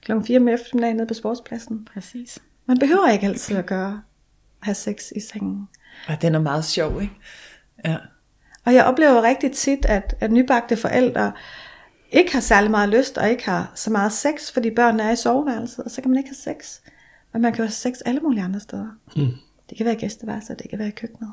Klokken 0.00 0.26
4 0.26 0.38
om 0.38 0.48
eftermiddagen 0.48 0.96
nede 0.96 1.06
på 1.06 1.14
sportspladsen. 1.14 1.88
Præcis. 1.94 2.38
Man 2.66 2.78
behøver 2.78 3.08
ikke 3.08 3.26
altid 3.26 3.56
at 3.56 3.66
gøre 3.66 4.02
have 4.60 4.74
sex 4.74 5.10
i 5.16 5.20
sengen. 5.20 5.68
Og 6.08 6.22
den 6.22 6.34
er 6.34 6.40
meget 6.40 6.64
sjov, 6.64 7.02
ikke? 7.02 7.14
Ja. 7.84 7.96
Og 8.64 8.74
jeg 8.74 8.84
oplever 8.84 9.22
rigtig 9.22 9.52
tit, 9.52 9.84
at, 9.84 10.16
at 10.20 10.32
nybagte 10.32 10.76
forældre 10.76 11.32
ikke 12.10 12.32
har 12.32 12.40
særlig 12.40 12.70
meget 12.70 12.88
lyst, 12.88 13.18
og 13.18 13.30
ikke 13.30 13.44
har 13.44 13.72
så 13.74 13.90
meget 13.90 14.12
sex, 14.12 14.52
fordi 14.52 14.70
børnene 14.70 15.02
er 15.02 15.10
i 15.10 15.16
soveværelset, 15.16 15.84
og 15.84 15.90
så 15.90 16.02
kan 16.02 16.10
man 16.10 16.18
ikke 16.18 16.30
have 16.30 16.54
sex. 16.54 16.78
Men 17.32 17.42
man 17.42 17.52
kan 17.52 17.58
jo 17.58 17.64
have 17.64 17.72
sex 17.72 17.94
alle 18.04 18.20
mulige 18.20 18.44
andre 18.44 18.60
steder. 18.60 18.88
Mm. 19.16 19.32
Det 19.70 19.76
kan 19.76 19.86
være 19.86 19.94
gæsteværelset, 19.94 20.58
det 20.62 20.70
kan 20.70 20.78
være 20.78 20.88
i 20.88 20.90
køkkenet. 20.90 21.32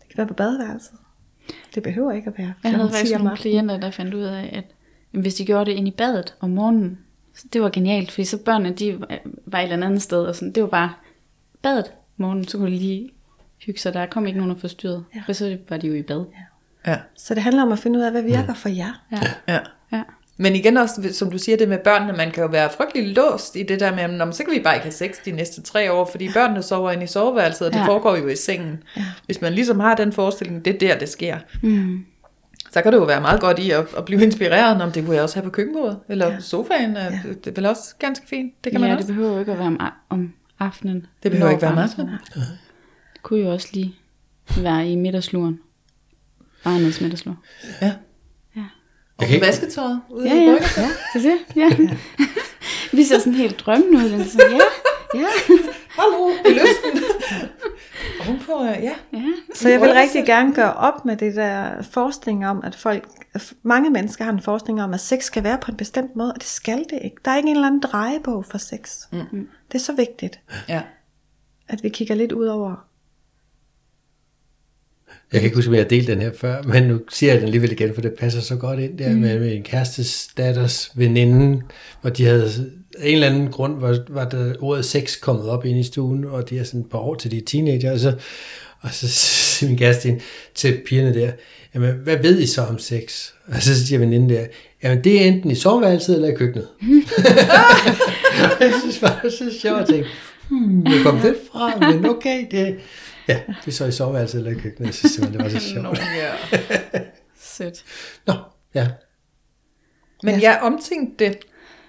Det 0.00 0.08
kan 0.08 0.18
være 0.18 0.26
på 0.26 0.34
badeværelset. 0.34 0.98
Det 1.74 1.82
behøver 1.82 2.12
ikke 2.12 2.26
at 2.30 2.38
være 2.38 2.54
Jeg 2.62 2.70
havde 2.70 2.88
klokken 2.88 2.94
10 2.94 2.98
faktisk 2.98 3.18
nogle 3.18 3.36
klienter, 3.36 3.80
der 3.80 3.90
fandt 3.90 4.14
ud 4.14 4.22
af, 4.22 4.50
at 4.52 4.64
hvis 5.20 5.34
de 5.34 5.46
gjorde 5.46 5.70
det 5.70 5.76
ind 5.76 5.88
i 5.88 5.90
badet 5.90 6.34
om 6.40 6.50
morgenen, 6.50 6.98
så 7.34 7.46
det 7.52 7.62
var 7.62 7.70
genialt, 7.70 8.10
fordi 8.10 8.24
så 8.24 8.38
børnene, 8.38 8.74
de 8.74 9.00
var 9.46 9.58
et 9.58 9.72
eller 9.72 9.86
andet 9.86 10.02
sted, 10.02 10.24
og 10.24 10.34
sådan, 10.34 10.52
det 10.52 10.62
var 10.62 10.68
bare 10.68 10.92
badet 11.62 11.84
om 11.86 11.92
morgenen, 12.16 12.48
så 12.48 12.58
kunne 12.58 12.70
de 12.70 12.76
lige 12.76 13.10
hygge 13.66 13.80
sig, 13.80 13.94
der 13.94 14.06
kom 14.06 14.26
ikke 14.26 14.38
nogen, 14.38 14.54
der 14.54 14.60
forstyrrede, 14.60 15.04
Ja. 15.14 15.18
ja. 15.18 15.22
for 15.26 15.32
så 15.32 15.58
var 15.68 15.76
de 15.76 15.86
jo 15.86 15.94
i 15.94 16.02
bad. 16.02 16.24
Ja. 16.86 16.96
Så 17.16 17.34
det 17.34 17.42
handler 17.42 17.62
om 17.62 17.72
at 17.72 17.78
finde 17.78 17.98
ud 17.98 18.04
af, 18.04 18.10
hvad 18.10 18.22
virker 18.22 18.54
for 18.54 18.68
jer. 18.68 19.04
Ja. 19.12 19.20
ja. 19.54 19.58
Men 20.40 20.54
igen 20.56 20.76
også, 20.76 21.08
som 21.12 21.30
du 21.30 21.38
siger 21.38 21.56
det 21.56 21.68
med 21.68 21.78
børnene, 21.84 22.12
man 22.12 22.30
kan 22.30 22.42
jo 22.42 22.48
være 22.48 22.70
frygtelig 22.76 23.16
låst 23.16 23.56
i 23.56 23.62
det 23.62 23.80
der 23.80 23.94
med, 23.94 24.08
"Nå, 24.08 24.24
men 24.24 24.32
så 24.34 24.44
kan 24.44 24.52
vi 24.54 24.60
bare 24.60 24.74
ikke 24.74 24.84
have 24.84 24.92
sex 24.92 25.16
de 25.24 25.30
næste 25.32 25.62
tre 25.62 25.92
år, 25.92 26.08
fordi 26.10 26.28
børnene 26.34 26.62
sover 26.62 26.90
inde 26.90 27.04
i 27.04 27.06
soveværelset, 27.06 27.66
og 27.66 27.72
det 27.72 27.78
Ja. 27.80 27.86
foregår 27.86 28.16
jo 28.16 28.28
i 28.28 28.36
sengen. 28.36 28.82
Ja. 28.96 29.04
Hvis 29.26 29.40
man 29.40 29.52
ligesom 29.52 29.80
har 29.80 29.94
den 29.94 30.12
forestilling, 30.12 30.64
det 30.64 30.74
er 30.74 30.78
der, 30.78 30.98
det 30.98 31.08
sker. 31.08 31.38
Mm. 31.62 32.04
Så 32.70 32.82
kan 32.82 32.92
det 32.92 32.98
jo 32.98 33.04
være 33.04 33.20
meget 33.20 33.40
godt 33.40 33.58
i 33.58 33.70
at, 33.70 33.86
at 33.96 34.04
blive 34.04 34.22
inspireret, 34.22 34.82
om 34.82 34.92
det 34.92 35.04
kunne 35.04 35.14
jeg 35.14 35.22
også 35.22 35.36
have 35.36 35.44
på 35.44 35.50
køkkenbordet, 35.50 35.98
eller 36.08 36.26
Ja. 36.32 36.40
sofaen, 36.40 36.92
ja. 36.96 37.04
Ja. 37.04 37.10
det 37.44 37.46
er 37.46 37.52
vel 37.54 37.66
også 37.66 37.94
ganske 37.98 38.26
fint. 38.28 38.64
Det 38.64 38.72
kan 38.72 38.80
ja, 38.80 38.86
man 38.86 38.90
det 38.90 38.96
også. 39.04 39.08
behøver 39.14 39.32
jo 39.32 39.38
ikke 39.40 39.52
at 39.52 39.58
være 39.58 39.66
om, 39.66 39.80
om 40.10 40.32
aftenen. 40.58 41.06
Det 41.22 41.30
behøver 41.30 41.50
ikke 41.50 41.62
være 41.62 41.72
om 41.72 41.78
aftenen. 41.78 42.08
Det 43.12 43.22
kunne 43.22 43.40
jo 43.40 43.52
også 43.52 43.68
lige 43.72 43.94
være 44.62 44.88
i 44.88 44.96
middagsluren. 44.96 45.60
Barnets 46.64 47.00
middagslur. 47.00 47.36
Ja. 47.82 47.92
Og 49.18 49.28
ikke- 49.28 49.46
vasketøjet 49.46 50.00
ude 50.10 50.28
Ja, 50.28 50.34
i 50.34 50.44
ja, 50.44 50.52
ja, 50.76 50.88
det 51.14 51.26
er 51.26 51.30
det. 51.30 51.56
Ja. 51.56 51.96
Vi 52.96 53.04
ser 53.04 53.18
sådan 53.18 53.34
helt 53.34 53.60
drømmende 53.60 53.98
ud. 54.04 54.10
den 54.10 54.24
Sådan, 54.24 54.50
ja, 54.50 54.58
ja, 55.20 55.26
Hallo, 55.88 56.28
i 56.28 56.52
lysten. 56.52 57.04
Ovenpå, 58.28 58.64
ja. 58.64 58.92
ja. 59.12 59.22
Så 59.54 59.68
jeg 59.68 59.80
vil 59.80 59.90
rigtig 59.92 60.26
gerne 60.26 60.54
gøre 60.54 60.74
op 60.74 61.04
med 61.04 61.16
det 61.16 61.36
der 61.36 61.82
forskning 61.82 62.46
om, 62.46 62.60
at 62.64 62.74
folk, 62.76 63.08
mange 63.62 63.90
mennesker 63.90 64.24
har 64.24 64.32
en 64.32 64.42
forskning 64.42 64.82
om, 64.82 64.94
at 64.94 65.00
sex 65.00 65.24
skal 65.24 65.44
være 65.44 65.58
på 65.58 65.70
en 65.70 65.76
bestemt 65.76 66.16
måde, 66.16 66.32
og 66.32 66.38
det 66.38 66.48
skal 66.48 66.78
det 66.78 66.98
ikke. 67.04 67.16
Der 67.24 67.30
er 67.30 67.36
ikke 67.36 67.48
en 67.48 67.56
eller 67.56 67.66
anden 67.66 67.80
drejebog 67.80 68.44
for 68.44 68.58
sex. 68.58 68.98
Mm. 69.12 69.48
Det 69.72 69.78
er 69.78 69.82
så 69.82 69.92
vigtigt, 69.92 70.40
ja. 70.68 70.82
at 71.68 71.82
vi 71.82 71.88
kigger 71.88 72.14
lidt 72.14 72.32
ud 72.32 72.46
over. 72.46 72.84
Jeg 75.32 75.40
kan 75.40 75.46
ikke 75.46 75.56
huske, 75.56 75.68
om 75.68 75.74
jeg 75.74 75.82
har 75.82 75.88
delt 75.88 76.06
den 76.06 76.20
her 76.20 76.30
før, 76.36 76.62
men 76.62 76.82
nu 76.82 77.00
siger 77.10 77.32
jeg 77.32 77.40
den 77.40 77.46
alligevel 77.46 77.72
igen, 77.72 77.94
for 77.94 78.00
det 78.00 78.12
passer 78.18 78.40
så 78.40 78.56
godt 78.56 78.80
ind 78.80 78.98
der 78.98 79.08
mm. 79.08 79.16
med, 79.16 79.40
med 79.40 79.54
en 79.54 79.62
kærestes 79.62 80.28
datters 80.36 80.90
veninde, 80.94 81.62
hvor 82.00 82.10
de 82.10 82.24
havde 82.24 82.44
af 82.98 83.08
en 83.08 83.14
eller 83.14 83.26
anden 83.26 83.48
grund, 83.48 83.80
var, 83.80 83.98
var 84.08 84.28
der 84.28 84.54
ordet 84.60 84.84
sex 84.84 85.20
kommet 85.20 85.48
op 85.48 85.64
ind 85.64 85.78
i 85.78 85.82
stuen, 85.82 86.24
og 86.24 86.50
de 86.50 86.58
er 86.58 86.64
sådan 86.64 86.80
et 86.80 86.90
par 86.90 86.98
år 86.98 87.14
til 87.14 87.30
de 87.30 87.36
er 87.38 87.42
teenager, 87.46 87.92
og 87.92 87.98
så, 87.98 88.14
og 88.80 88.88
så 88.92 89.08
siger 89.08 89.70
min 89.70 89.78
kæreste 89.78 90.20
til 90.54 90.80
pigerne 90.86 91.14
der, 91.14 91.30
jamen, 91.74 91.94
hvad 92.04 92.16
ved 92.16 92.38
I 92.38 92.46
så 92.46 92.62
om 92.62 92.78
sex? 92.78 93.30
Og 93.48 93.62
så 93.62 93.86
siger 93.86 93.98
veninden 93.98 94.30
der, 94.30 94.46
jamen, 94.82 95.04
det 95.04 95.22
er 95.22 95.26
enten 95.26 95.50
i 95.50 95.54
soveværelset 95.54 96.14
eller 96.14 96.28
i 96.28 96.34
køkkenet. 96.34 96.66
jeg 98.60 98.72
synes 98.80 98.98
bare, 98.98 99.16
det 99.22 99.28
er 99.28 99.36
så 99.36 99.58
sjovt 99.60 99.80
at 99.80 99.88
tænke, 99.88 100.08
hmm, 100.48 100.80
hvor 100.80 101.02
kom 101.02 101.20
det 101.20 101.36
fra? 101.52 101.92
Men 101.92 102.06
okay, 102.06 102.46
det, 102.50 102.76
ja, 103.28 103.40
det 103.64 103.68
er 103.68 103.72
så 103.72 103.84
i 103.84 103.92
soveværelset 103.92 104.38
eller 104.38 104.50
i 104.50 104.54
køkkenet. 104.60 104.86
Jeg 104.86 104.94
synes 104.94 105.12
simpelthen, 105.12 105.44
det 105.44 105.54
var 105.54 105.60
så 105.60 105.74
Nå, 105.82 105.94
sjovt. 105.94 106.00
ja. 106.16 107.00
Sødt. 107.40 107.84
Nå, 108.26 108.34
ja. 108.74 108.88
Men 110.22 110.42
jeg 110.42 110.58
omtænkte 110.62 111.24
det, 111.24 111.38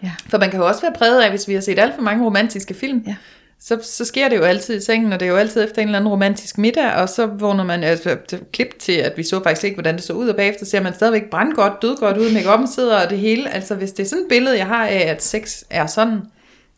Ja. 0.04 0.12
for 0.30 0.38
man 0.38 0.50
kan 0.50 0.60
jo 0.60 0.68
også 0.68 0.82
være 0.82 0.94
præget 0.98 1.22
af, 1.24 1.30
hvis 1.30 1.48
vi 1.48 1.54
har 1.54 1.62
set 1.62 1.80
alt 1.80 1.96
for 1.96 2.02
mange 2.02 2.26
romantiske 2.26 2.74
film, 2.74 3.04
Ja. 3.08 3.16
så, 3.60 3.80
så 3.84 4.06
sker 4.06 4.30
det 4.30 4.38
jo 4.38 4.42
altid 4.44 4.78
i 4.78 4.82
sengen, 4.86 5.14
og 5.14 5.20
det 5.20 5.26
er 5.26 5.30
jo 5.30 5.38
altid 5.38 5.64
efter 5.64 5.82
en 5.82 5.88
eller 5.88 6.00
anden 6.00 6.12
romantisk 6.12 6.58
middag, 6.58 6.94
og 6.94 7.10
så 7.10 7.26
vågner 7.26 7.64
man, 7.64 7.84
altså 7.84 8.18
det 8.32 8.40
er 8.40 8.44
klip 8.54 8.80
til, 8.80 8.92
at 8.92 9.14
vi 9.18 9.24
så 9.24 9.44
faktisk 9.44 9.64
ikke, 9.64 9.76
hvordan 9.76 9.96
det 9.96 10.04
så 10.04 10.14
ud, 10.14 10.30
og 10.30 10.36
bagefter 10.36 10.66
ser 10.66 10.82
man 10.82 10.94
stadigvæk 10.94 11.30
brandgodt, 11.32 11.82
dødgodt 11.82 12.18
ud, 12.18 12.34
make 12.34 12.68
sidder 12.76 13.04
og 13.04 13.10
det 13.10 13.18
hele. 13.20 13.50
Altså 13.54 13.76
hvis 13.76 13.92
det 13.92 14.04
er 14.04 14.08
sådan 14.08 14.24
et 14.24 14.30
billede, 14.30 14.58
jeg 14.58 14.68
har 14.68 14.88
af, 14.88 15.00
at 15.08 15.24
sex 15.24 15.64
er 15.70 15.88
sådan, 15.88 16.20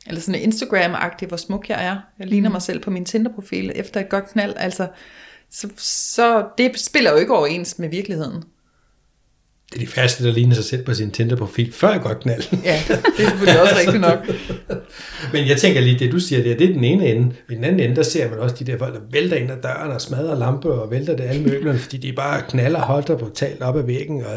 eller 0.07 0.21
sådan 0.21 0.41
Instagram-agtigt, 0.41 1.27
hvor 1.27 1.37
smuk 1.37 1.69
jeg 1.69 1.85
er. 1.85 1.97
Jeg 2.19 2.27
ligner 2.27 2.49
mig 2.49 2.61
selv 2.61 2.79
på 2.79 2.89
min 2.89 3.05
Tinder-profil 3.05 3.71
efter 3.75 3.99
et 3.99 4.09
godt 4.09 4.29
knald. 4.29 4.53
Altså, 4.57 4.87
så, 5.49 5.69
så 5.77 6.47
det 6.57 6.79
spiller 6.79 7.11
jo 7.11 7.17
ikke 7.17 7.35
overens 7.35 7.79
med 7.79 7.89
virkeligheden. 7.89 8.43
Det 9.73 9.81
er 9.81 9.86
de 9.86 9.91
færreste, 9.91 10.23
der 10.23 10.31
ligner 10.34 10.55
sig 10.55 10.63
selv 10.65 10.84
på 10.84 10.93
sin 10.93 11.12
Tinder-profil, 11.12 11.73
før 11.73 11.91
jeg 11.91 12.01
godt 12.01 12.19
knald. 12.19 12.43
Ja, 12.63 12.79
det 13.17 13.25
er 13.25 13.29
selvfølgelig 13.29 13.62
også 13.62 13.75
rigtigt 13.79 14.01
nok. 14.01 14.17
Men 15.34 15.47
jeg 15.47 15.57
tænker 15.57 15.81
lige, 15.81 15.99
det 15.99 16.12
du 16.12 16.19
siger, 16.19 16.43
det 16.43 16.51
er, 16.51 16.57
det 16.57 16.69
er 16.69 16.73
den 16.73 16.84
ene 16.84 17.07
ende. 17.07 17.31
I 17.49 17.55
den 17.55 17.63
anden 17.63 17.79
ende, 17.79 17.95
der 17.95 18.03
ser 18.03 18.29
man 18.29 18.39
også 18.39 18.55
de 18.60 18.63
der 18.71 18.77
folk, 18.77 18.93
der 18.93 18.99
vælter 19.12 19.36
ind 19.38 19.51
ad 19.51 19.55
døren 19.63 19.91
og 19.91 20.01
smadrer 20.01 20.39
lamper 20.39 20.69
og 20.69 20.91
vælter 20.91 21.15
det 21.15 21.23
alle 21.23 21.41
møblerne, 21.43 21.79
fordi 21.79 21.97
de 21.97 22.13
bare 22.13 22.41
knaller 22.49 22.79
holdt 22.79 23.10
og 23.10 23.19
brutalt 23.19 23.62
op 23.62 23.77
ad 23.77 23.84
væggen. 23.84 24.23
Og, 24.25 24.31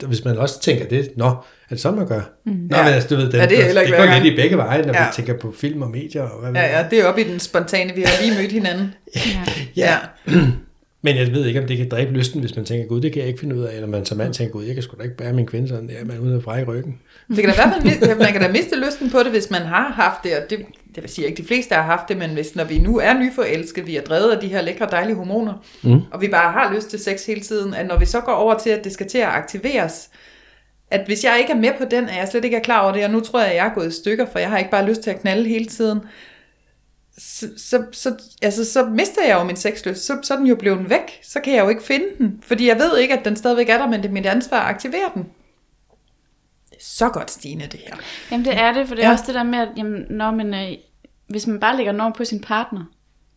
og 0.00 0.06
hvis 0.08 0.24
man 0.24 0.38
også 0.38 0.60
tænker 0.60 0.84
det, 0.86 1.08
nå, 1.16 1.26
er 1.28 1.34
det 1.70 1.80
sådan, 1.80 1.98
man 1.98 2.08
gør? 2.08 2.20
Mm. 2.46 2.52
Nå, 2.70 2.76
Ja. 2.76 2.84
men 2.84 2.92
altså, 2.92 3.08
du 3.08 3.16
ved, 3.16 3.24
den, 3.24 3.40
Ja, 3.40 3.46
det 3.46 3.58
er 3.76 3.82
det 3.84 3.94
går 3.96 4.14
lidt 4.22 4.32
i 4.32 4.36
begge 4.36 4.56
veje, 4.56 4.82
når 4.82 4.92
Ja. 4.94 5.02
ja. 5.02 5.08
vi 5.08 5.12
tænker 5.16 5.34
på 5.38 5.54
film 5.58 5.82
og 5.82 5.90
medier. 5.90 6.22
Og 6.22 6.40
hvad 6.40 6.52
ved 6.52 6.60
Ja, 6.60 6.78
ja, 6.78 6.86
det 6.90 7.00
er 7.00 7.04
oppe 7.06 7.20
i 7.20 7.24
den 7.24 7.40
spontane, 7.40 7.92
vi 7.94 8.02
har 8.02 8.22
lige 8.22 8.38
mødt 8.40 8.52
hinanden. 8.52 8.94
Ja. 9.76 9.98
Ja. 10.26 10.32
Men 11.04 11.16
jeg 11.16 11.32
ved 11.32 11.46
ikke, 11.46 11.60
om 11.60 11.66
det 11.66 11.76
kan 11.76 11.88
dræbe 11.88 12.12
lysten, 12.12 12.40
hvis 12.40 12.56
man 12.56 12.64
tænker, 12.64 12.86
gud, 12.86 13.00
det 13.00 13.12
kan 13.12 13.20
jeg 13.20 13.28
ikke 13.28 13.40
finde 13.40 13.56
ud 13.56 13.62
af. 13.62 13.74
Eller 13.74 13.88
man 13.88 14.04
som 14.04 14.18
mand 14.18 14.34
tænker, 14.34 14.52
gud, 14.52 14.64
jeg 14.64 14.74
kan 14.74 14.82
sgu 14.82 14.96
da 14.98 15.02
ikke 15.02 15.16
bære 15.16 15.32
min 15.32 15.46
kvinde 15.46 15.68
sådan 15.68 15.88
der, 15.88 16.04
man 16.04 16.18
uden 16.18 16.36
at 16.36 16.42
brække 16.42 16.72
ryggen. 16.72 16.98
Det 17.28 17.36
kan 17.36 17.46
da 17.46 17.52
i 17.52 17.54
hvert 17.54 17.98
fald, 18.00 18.18
man 18.18 18.32
kan 18.32 18.40
da 18.40 18.48
miste 18.48 18.76
lysten 18.76 19.10
på 19.10 19.18
det, 19.18 19.30
hvis 19.30 19.50
man 19.50 19.62
har 19.62 19.88
haft 19.88 20.24
det, 20.24 20.36
og 20.36 20.50
det, 20.50 20.58
det 20.94 21.02
vil 21.02 21.10
sige 21.10 21.26
ikke 21.26 21.42
de 21.42 21.46
fleste 21.46 21.74
har 21.74 21.82
haft 21.82 22.08
det, 22.08 22.16
men 22.16 22.30
hvis 22.30 22.56
når 22.56 22.64
vi 22.64 22.78
nu 22.78 22.98
er 22.98 23.14
nyforelskede, 23.14 23.86
vi 23.86 23.96
er 23.96 24.02
drevet 24.02 24.30
af 24.30 24.40
de 24.40 24.48
her 24.48 24.62
lækre 24.62 24.88
dejlige 24.90 25.16
hormoner, 25.16 25.64
mm. 25.82 26.00
og 26.10 26.20
vi 26.20 26.28
bare 26.28 26.52
har 26.52 26.74
lyst 26.74 26.90
til 26.90 26.98
sex 26.98 27.26
hele 27.26 27.40
tiden, 27.40 27.74
at 27.74 27.86
når 27.86 27.98
vi 27.98 28.06
så 28.06 28.20
går 28.20 28.32
over 28.32 28.58
til, 28.58 28.70
at 28.70 28.84
det 28.84 28.92
skal 28.92 29.08
til 29.08 29.18
at 29.18 29.28
aktiveres, 29.28 30.10
at 30.90 31.06
hvis 31.06 31.24
jeg 31.24 31.36
ikke 31.40 31.52
er 31.52 31.56
med 31.56 31.70
på 31.78 31.84
den, 31.90 32.08
at 32.08 32.16
jeg 32.16 32.28
slet 32.28 32.44
ikke 32.44 32.56
er 32.56 32.62
klar 32.62 32.82
over 32.82 32.92
det, 32.92 33.04
og 33.04 33.10
nu 33.10 33.20
tror 33.20 33.40
jeg, 33.40 33.50
at 33.50 33.56
jeg 33.56 33.66
er 33.66 33.74
gået 33.74 33.88
i 33.88 33.90
stykker, 33.90 34.26
for 34.32 34.38
jeg 34.38 34.50
har 34.50 34.58
ikke 34.58 34.70
bare 34.70 34.88
lyst 34.88 35.00
til 35.00 35.10
at 35.10 35.20
knalde 35.20 35.48
hele 35.48 35.66
tiden, 35.66 36.00
så, 37.18 37.48
så, 37.56 37.84
så, 37.92 38.16
altså, 38.42 38.64
så 38.72 38.84
mister 38.86 39.22
jeg 39.26 39.38
jo 39.38 39.44
min 39.44 39.56
sexlyst. 39.56 40.06
Så, 40.06 40.18
så 40.22 40.34
er 40.34 40.38
den 40.38 40.46
jo 40.46 40.54
blevet 40.56 40.90
væk. 40.90 41.20
Så 41.22 41.40
kan 41.40 41.54
jeg 41.54 41.64
jo 41.64 41.68
ikke 41.68 41.82
finde 41.82 42.06
den. 42.18 42.42
Fordi 42.42 42.68
jeg 42.68 42.78
ved 42.78 42.98
ikke, 42.98 43.18
at 43.18 43.24
den 43.24 43.36
stadigvæk 43.36 43.68
er 43.68 43.78
der, 43.78 43.86
men 43.88 44.02
det 44.02 44.08
er 44.08 44.12
mit 44.12 44.26
ansvar 44.26 44.60
at 44.60 44.68
aktivere 44.74 45.10
den. 45.14 45.22
Det 46.70 46.76
er 46.76 46.80
så 46.84 47.08
godt, 47.08 47.30
Stine, 47.30 47.62
det 47.72 47.80
her. 47.86 47.96
Jamen 48.30 48.44
det 48.44 48.54
er 48.58 48.72
det, 48.72 48.88
for 48.88 48.94
det 48.94 49.02
er 49.04 49.06
Ja. 49.06 49.10
ja. 49.10 49.12
også 49.12 49.24
det 49.26 49.34
der 49.34 49.42
med, 49.42 49.58
at 49.58 49.68
jamen, 49.76 50.04
når 50.10 50.30
man, 50.30 50.54
øh, 50.54 50.72
hvis 51.28 51.46
man 51.46 51.60
bare 51.60 51.76
lægger 51.76 51.92
norm 51.92 52.12
på 52.12 52.24
sin 52.24 52.40
partner, 52.40 52.84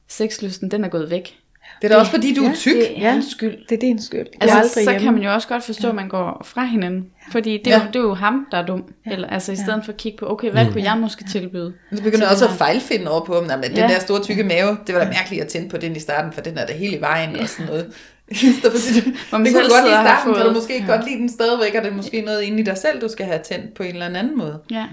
sexlysten, 0.08 0.72
den 0.72 0.84
er 0.84 0.90
gået 0.90 1.10
væk. 1.10 1.38
Det 1.82 1.92
er 1.92 1.96
da 1.96 2.00
også, 2.00 2.12
fordi 2.12 2.34
du 2.34 2.44
er 2.44 2.48
Ja, 2.50 2.56
tyk. 2.56 2.76
Det 2.76 2.98
er 2.98 3.02
Ja. 3.02 3.12
hans 3.12 3.26
skyld. 3.32 3.56
Det 3.70 3.76
er 3.76 3.80
din 3.80 4.02
skyld. 4.02 4.20
Er 4.20 4.26
Altså, 4.42 4.58
aldrig 4.58 4.72
så 4.72 4.92
hjemme. 4.92 5.00
kan 5.00 5.14
man 5.14 5.24
jo 5.24 5.34
også 5.34 5.48
godt 5.48 5.64
forstå, 5.64 5.90
at 5.90 5.96
man 5.96 6.08
går 6.10 6.42
fra 6.46 6.64
hinanden. 6.64 7.06
Fordi 7.32 7.58
det 7.66 7.68
er, 7.74 7.78
Ja. 7.78 7.82
jo, 7.84 7.88
det 7.88 7.96
er 7.96 8.00
jo 8.04 8.14
ham, 8.14 8.48
der 8.52 8.58
er 8.58 8.66
dum. 8.66 8.84
Eller, 9.06 9.28
altså 9.28 9.52
i 9.52 9.56
stedet 9.56 9.86
for 9.86 9.92
at 9.92 9.98
kigge 9.98 10.18
på, 10.18 10.32
okay, 10.32 10.52
hvad 10.52 10.66
kunne 10.72 10.84
jeg 10.84 10.98
måske 10.98 11.26
tilbyde? 11.32 11.74
Så 11.96 12.04
begynder 12.04 12.30
også 12.30 12.46
at 12.46 12.52
fejlfinde 12.52 13.12
over 13.12 13.26
på 13.26 13.34
ham. 13.34 13.44
"Nå, 13.44 13.56
Men 13.56 13.64
den 13.64 13.78
Ja. 13.78 13.88
der 13.88 14.00
store 14.00 14.24
tykke 14.24 14.44
mave, 14.44 14.78
det 14.88 14.96
var 14.96 15.04
da 15.04 15.08
mærkeligt 15.10 15.42
at 15.44 15.48
tænde 15.48 15.70
på 15.70 15.78
den 15.78 15.96
i 15.96 16.00
starten, 16.00 16.32
for 16.34 16.42
den 16.42 16.58
er 16.58 16.66
der 16.66 16.74
hele 16.74 16.98
i 16.98 17.02
vejen 17.02 17.36
og 17.36 17.50
sådan 17.50 17.66
noget. 17.66 17.86
Hvor 18.30 19.38
man 19.38 19.46
det 19.46 19.54
kunne 19.54 19.64
du 19.64 19.70
godt 19.70 19.84
lide 19.86 19.96
i 20.02 20.06
starten, 20.06 20.34
kan 20.36 20.46
du 20.46 20.54
måske 20.54 20.74
ikke 20.76 20.88
godt 20.88 21.06
lide 21.08 21.18
den 21.18 21.30
stadigvæk, 21.30 21.76
og 21.76 21.84
det 21.84 21.92
er 21.92 21.96
måske 21.96 22.22
noget 22.22 22.42
inde 22.42 22.60
i 22.60 22.64
dig 22.64 22.78
selv, 22.78 23.02
du 23.02 23.08
skal 23.10 23.26
have 23.26 23.40
tændt 23.40 23.74
på 23.74 23.84
en 23.84 23.94
eller 23.94 24.06
anden 24.06 24.38
måde. 24.38 24.60
Ja, 24.72 24.86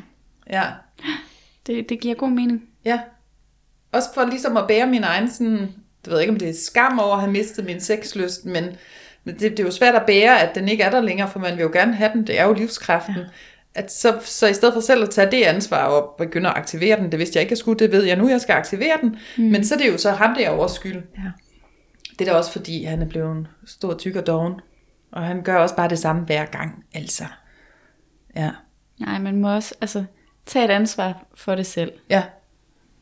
Ja. 0.51 0.63
det, 1.67 1.89
det 1.89 2.01
giver 2.01 2.15
god 2.15 2.31
mening. 2.31 2.63
Ja. 2.85 3.01
Også 3.93 4.09
for 4.15 4.25
ligesom 4.27 4.57
at 4.57 4.65
bære 4.69 4.87
min 4.87 5.05
egen 5.05 5.31
sådan, 5.31 5.69
jeg 6.07 6.13
ved 6.13 6.21
ikke 6.21 6.33
om 6.33 6.39
det 6.39 6.49
er 6.49 6.55
skam 6.55 6.99
over 6.99 7.15
at 7.15 7.21
have 7.21 7.33
mistet 7.33 7.65
min 7.65 7.81
sexlyst, 7.81 8.45
men 8.45 8.65
men 9.25 9.35
det, 9.35 9.51
det 9.51 9.61
er 9.61 9.65
jo 9.65 9.71
svært 9.71 9.95
at 9.95 10.07
bære, 10.07 10.41
at 10.41 10.55
den 10.55 10.69
ikke 10.69 10.83
er 10.83 10.91
der 10.91 11.01
længere, 11.01 11.31
for 11.31 11.39
man 11.39 11.57
vil 11.57 11.63
jo 11.63 11.71
gerne 11.73 11.95
have 11.95 12.11
den, 12.13 12.27
det 12.27 12.41
er 12.41 12.45
jo 12.45 12.53
livskraften. 12.53 13.15
Ja. 13.17 13.23
At 13.75 13.93
så, 13.93 14.19
så 14.25 14.47
i 14.47 14.55
stedet 14.55 14.75
for 14.75 14.81
selv 14.81 15.03
at 15.03 15.11
tage 15.11 15.31
det 15.31 15.43
ansvar 15.43 15.85
og 15.85 16.15
begynde 16.19 16.49
at 16.49 16.57
aktivere 16.57 16.97
den, 16.97 17.13
det 17.13 17.19
vidste 17.19 17.37
jeg 17.37 17.43
ikke, 17.43 17.53
jeg 17.53 17.59
skulle, 17.59 17.79
det 17.79 17.93
ved 17.93 18.05
jeg 18.05 18.17
nu, 18.17 18.29
jeg 18.29 18.41
skal 18.41 18.53
aktivere 18.53 18.99
den, 19.01 19.17
mm. 19.39 19.45
men 19.45 19.65
så 19.65 19.75
er 19.75 19.79
det 19.79 19.93
jo 19.93 19.99
så 19.99 20.11
ham, 20.11 20.35
det 20.35 20.47
er 20.47 20.51
over 20.51 20.67
skyld. 20.67 21.03
Ja. 21.19 21.31
Det 22.19 22.29
er 22.29 22.33
da 22.33 22.39
også 22.39 22.53
fordi, 22.53 22.85
han 22.85 23.03
er 23.03 23.07
blevet 23.07 23.33
en 23.37 23.47
stor, 23.67 23.95
tyk 23.95 24.17
og 24.17 24.27
doven, 24.27 24.55
og 25.13 25.23
han 25.23 25.43
gør 25.43 25.57
også 25.57 25.77
bare 25.77 25.89
det 25.89 25.99
samme 25.99 26.23
hver 26.23 26.45
gang, 26.45 26.85
altså. 26.95 27.25
Ja, 28.37 28.51
Nej, 29.01 29.19
man 29.19 29.37
må 29.37 29.55
også 29.55 29.75
altså, 29.81 30.05
tage 30.47 30.65
et 30.65 30.71
ansvar 30.71 31.27
for 31.35 31.55
det 31.55 31.67
selv. 31.67 31.93
ja, 32.11 32.23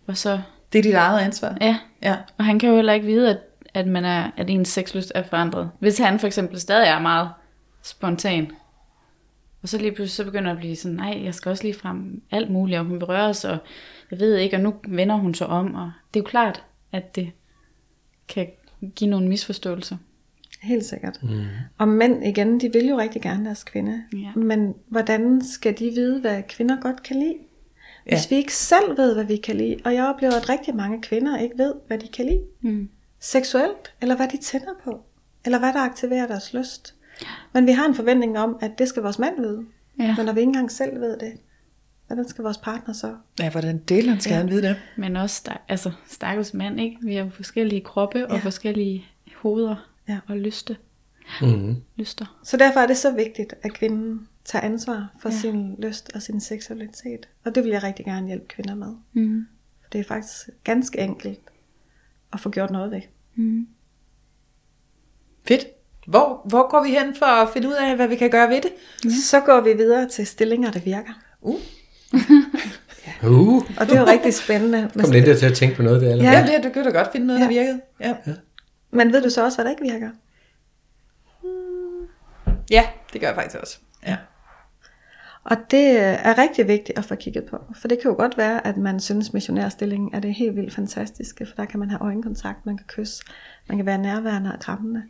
Og 0.06 0.16
så, 0.16 0.40
det 0.72 0.78
er 0.78 0.82
dit 0.82 0.94
eget 0.94 1.20
ansvar. 1.20 1.56
ja, 1.60 1.78
Ja, 2.02 2.16
og 2.38 2.44
han 2.44 2.58
kan 2.58 2.68
jo 2.68 2.74
heller 2.74 2.92
ikke 2.92 3.06
vide, 3.06 3.30
at, 3.30 3.38
at, 3.74 3.86
man 3.86 4.04
er, 4.04 4.30
at 4.36 4.50
ens 4.50 4.68
sexlyst 4.68 5.12
er 5.14 5.22
forandret. 5.22 5.70
Hvis 5.78 5.98
han 5.98 6.18
for 6.18 6.26
eksempel 6.26 6.60
stadig 6.60 6.88
er 6.88 7.00
meget 7.00 7.30
spontan, 7.82 8.50
og 9.62 9.68
så 9.68 9.78
lige 9.78 9.92
pludselig 9.92 10.16
så 10.16 10.24
begynder 10.24 10.52
at 10.52 10.58
blive 10.58 10.76
sådan, 10.76 10.96
nej, 10.96 11.20
jeg 11.24 11.34
skal 11.34 11.50
også 11.50 11.64
lige 11.64 11.74
frem 11.74 12.22
alt 12.30 12.50
muligt, 12.50 12.78
og 12.78 12.84
hun 12.84 12.98
berøres, 12.98 13.44
og 13.44 13.58
jeg 14.10 14.20
ved 14.20 14.36
ikke, 14.36 14.56
og 14.56 14.60
nu 14.60 14.74
vender 14.88 15.14
hun 15.14 15.34
sig 15.34 15.46
om, 15.46 15.74
og 15.74 15.92
det 16.14 16.20
er 16.20 16.24
jo 16.24 16.28
klart, 16.28 16.64
at 16.92 17.16
det 17.16 17.32
kan 18.28 18.46
give 18.94 19.10
nogle 19.10 19.28
misforståelser. 19.28 19.96
Helt 20.62 20.84
sikkert. 20.84 21.18
Mm. 21.22 21.44
Og 21.78 21.88
mænd 21.88 22.26
igen, 22.26 22.60
de 22.60 22.72
vil 22.72 22.88
jo 22.88 22.98
rigtig 22.98 23.22
gerne 23.22 23.44
deres 23.44 23.64
kvinde. 23.64 24.02
Ja. 24.12 24.32
Men 24.36 24.74
hvordan 24.88 25.42
skal 25.44 25.78
de 25.78 25.90
vide, 25.94 26.20
hvad 26.20 26.42
kvinder 26.48 26.80
godt 26.80 27.02
kan 27.02 27.16
lide? 27.16 27.36
Hvis 28.04 28.12
Ja. 28.30 28.34
vi 28.34 28.36
ikke 28.36 28.54
selv 28.54 28.96
ved, 28.96 29.14
hvad 29.14 29.24
vi 29.24 29.36
kan 29.36 29.56
lide, 29.56 29.76
og 29.84 29.94
jeg 29.94 30.04
oplever, 30.04 30.32
at 30.34 30.48
rigtig 30.48 30.74
mange 30.76 31.02
kvinder 31.02 31.38
ikke 31.38 31.58
ved, 31.58 31.74
hvad 31.86 31.98
de 31.98 32.08
kan 32.08 32.26
lide. 32.26 32.42
Mm. 32.60 32.88
Seksuelt, 33.20 33.94
eller 34.00 34.16
hvad 34.16 34.28
de 34.28 34.36
tænder 34.36 34.72
på, 34.84 35.00
eller 35.44 35.58
hvad 35.58 35.72
der 35.72 35.80
aktiverer 35.80 36.26
deres 36.26 36.54
lyst. 36.54 36.94
Men 37.52 37.66
vi 37.66 37.72
har 37.72 37.86
en 37.86 37.94
forventning 37.94 38.38
om, 38.38 38.56
at 38.60 38.78
det 38.78 38.88
skal 38.88 39.02
vores 39.02 39.18
mand 39.18 39.40
vide. 39.40 39.64
Ja. 39.98 40.14
Men 40.16 40.26
når 40.26 40.32
vi 40.32 40.40
ikke 40.40 40.48
engang 40.48 40.70
selv 40.72 41.00
ved 41.00 41.18
det, 41.18 41.32
hvordan 42.06 42.28
skal 42.28 42.42
vores 42.44 42.58
partner 42.58 42.94
så? 42.94 43.14
ja 43.40 43.50
hvordan 43.50 43.78
delen 43.78 44.20
skal 44.20 44.32
ja. 44.32 44.36
han 44.38 44.48
vide 44.50 44.62
det? 44.62 44.76
Men 44.96 45.16
også, 45.16 45.42
altså, 45.68 45.92
stakkels 46.08 46.54
mand, 46.54 46.80
ikke? 46.80 46.96
Vi 47.02 47.14
har 47.14 47.24
jo 47.24 47.30
forskellige 47.30 47.80
kroppe 47.80 48.26
og 48.26 48.36
Ja. 48.36 48.42
forskellige 48.42 49.06
hoveder 49.36 49.88
Ja. 50.08 50.18
og 50.28 50.36
lyste. 50.36 50.76
Mm-hmm. 51.42 51.76
lyster. 51.96 52.38
Så 52.44 52.56
derfor 52.56 52.80
er 52.80 52.86
det 52.86 52.96
så 52.96 53.10
vigtigt, 53.12 53.54
at 53.62 53.72
kvinden 53.74 54.28
tager 54.44 54.64
ansvar 54.64 55.08
for 55.20 55.28
ja. 55.28 55.34
sin 55.36 55.76
lyst 55.78 56.10
og 56.14 56.22
sin 56.22 56.40
seksualitet. 56.40 57.28
Og 57.44 57.54
det 57.54 57.64
vil 57.64 57.70
jeg 57.70 57.82
rigtig 57.82 58.04
gerne 58.04 58.26
hjælpe 58.26 58.46
kvinder 58.48 58.74
med. 58.74 58.94
Mm. 59.12 59.46
For 59.82 59.90
det 59.90 60.00
er 60.00 60.04
faktisk 60.04 60.48
ganske 60.64 60.98
enkelt 60.98 61.40
at 62.32 62.40
få 62.40 62.50
gjort 62.50 62.70
noget 62.70 62.90
ved. 62.90 63.00
Mm. 63.34 63.66
Fedt. 65.48 65.66
Hvor, 66.06 66.42
hvor 66.48 66.70
går 66.70 66.82
vi 66.82 66.90
hen 66.90 67.14
for 67.16 67.26
at 67.26 67.48
finde 67.52 67.68
ud 67.68 67.72
af, 67.72 67.96
hvad 67.96 68.08
vi 68.08 68.16
kan 68.16 68.30
gøre 68.30 68.48
ved 68.48 68.60
det? 68.60 68.70
Ja. 69.04 69.10
Så 69.10 69.40
går 69.40 69.60
vi 69.60 69.72
videre 69.72 70.08
til 70.08 70.26
stillinger, 70.26 70.70
der 70.70 70.80
virker. 70.80 71.12
Uh. 71.40 71.60
Uh, 73.24 73.56
Og 73.56 73.86
det 73.86 73.92
er 73.96 74.00
jo 74.00 74.06
rigtig 74.06 74.34
spændende. 74.34 74.90
kom 75.00 75.10
lidt 75.10 75.26
der 75.26 75.36
til 75.36 75.46
at 75.46 75.54
tænke 75.54 75.76
på 75.76 75.82
noget 75.82 76.02
der. 76.02 76.10
Eller? 76.12 76.24
Ja. 76.24 76.38
Ja, 76.38 76.46
det, 76.56 76.64
du 76.64 76.70
kan 76.70 76.84
da 76.84 76.90
godt 76.90 77.12
finde 77.12 77.26
noget, 77.26 77.40
der 77.40 77.46
Ja. 77.46 77.52
virkede. 77.52 77.80
Ja. 78.00 78.14
Men 78.90 79.12
ved 79.12 79.22
du 79.22 79.30
så 79.30 79.44
også, 79.44 79.56
hvad 79.56 79.64
der 79.64 79.70
ikke 79.70 79.82
virker? 79.92 80.10
ja, 82.70 82.88
det 83.12 83.20
gør 83.20 83.28
jeg 83.28 83.36
faktisk 83.36 83.56
også. 83.56 83.78
Ja. 84.06 84.16
Og 85.44 85.56
det 85.70 86.00
er 86.00 86.38
rigtig 86.38 86.68
vigtigt 86.68 86.98
at 86.98 87.04
få 87.04 87.14
kigget 87.14 87.44
på. 87.44 87.58
For 87.74 87.88
det 87.88 87.98
kan 88.02 88.10
jo 88.10 88.16
godt 88.16 88.38
være, 88.38 88.66
at 88.66 88.76
man 88.76 89.00
synes, 89.00 89.32
missionærstillingen 89.32 90.14
er 90.14 90.20
det 90.20 90.34
helt 90.34 90.56
vildt 90.56 90.74
fantastiske, 90.74 91.46
for 91.46 91.54
der 91.56 91.64
kan 91.64 91.80
man 91.80 91.90
have 91.90 92.02
øjenkontakt, 92.02 92.66
man 92.66 92.76
kan 92.76 92.86
kysse, 92.86 93.24
man 93.68 93.78
kan 93.78 93.86
være 93.86 93.98
nærværende 93.98 94.52
og 94.52 94.60
krammende. 94.60 95.02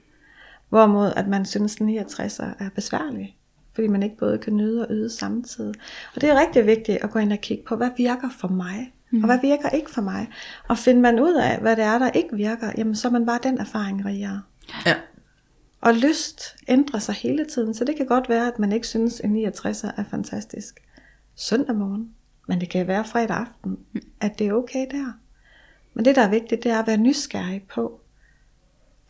Hvorimod 0.68 1.12
at 1.16 1.28
man 1.28 1.44
synes, 1.44 1.76
den 1.76 1.86
69 1.86 2.38
er 2.38 2.68
besværlig, 2.74 3.36
fordi 3.74 3.86
man 3.86 4.02
ikke 4.02 4.16
både 4.16 4.38
kan 4.38 4.56
nyde 4.56 4.86
og 4.86 4.94
yde 4.94 5.10
samtidig. 5.10 5.74
Og 6.14 6.20
det 6.20 6.30
er 6.30 6.40
rigtig 6.40 6.66
vigtigt 6.66 6.98
at 7.04 7.10
gå 7.10 7.18
ind 7.18 7.32
og 7.32 7.38
kigge 7.38 7.64
på, 7.66 7.76
hvad 7.76 7.90
virker 7.96 8.28
for 8.40 8.48
mig, 8.48 8.92
og 9.12 9.26
hvad 9.26 9.38
virker 9.42 9.68
ikke 9.68 9.90
for 9.90 10.02
mig. 10.02 10.28
Og 10.68 10.78
finder 10.78 11.02
man 11.02 11.20
ud 11.20 11.34
af, 11.34 11.58
hvad 11.60 11.76
det 11.76 11.84
er, 11.84 11.98
der 11.98 12.10
ikke 12.10 12.36
virker, 12.36 12.72
jamen 12.78 12.96
så 12.96 13.08
er 13.08 13.12
man 13.12 13.26
bare 13.26 13.38
den 13.42 13.58
erfaring 13.58 14.04
rigere. 14.04 14.42
ja. 14.86 14.94
Og 15.80 15.94
lyst 15.94 16.56
ændrer 16.68 16.98
sig 16.98 17.14
hele 17.14 17.44
tiden, 17.44 17.74
så 17.74 17.84
det 17.84 17.96
kan 17.96 18.06
godt 18.06 18.28
være, 18.28 18.46
at 18.46 18.58
man 18.58 18.72
ikke 18.72 18.86
synes, 18.86 19.20
at 19.20 19.24
en 19.26 19.32
69 19.32 19.84
er 19.84 20.04
fantastisk 20.10 20.80
søndag 21.34 21.76
morgen. 21.76 22.10
Men 22.48 22.60
det 22.60 22.68
kan 22.68 22.86
være 22.86 23.04
fredag 23.04 23.36
aften, 23.36 23.78
at 24.20 24.38
det 24.38 24.46
er 24.46 24.52
okay 24.52 24.86
der. 24.90 25.12
Men 25.94 26.04
det, 26.04 26.16
der 26.16 26.22
er 26.22 26.30
vigtigt, 26.30 26.62
det 26.64 26.72
er 26.72 26.78
at 26.78 26.86
være 26.86 26.96
nysgerrig 26.96 27.62
på 27.74 28.00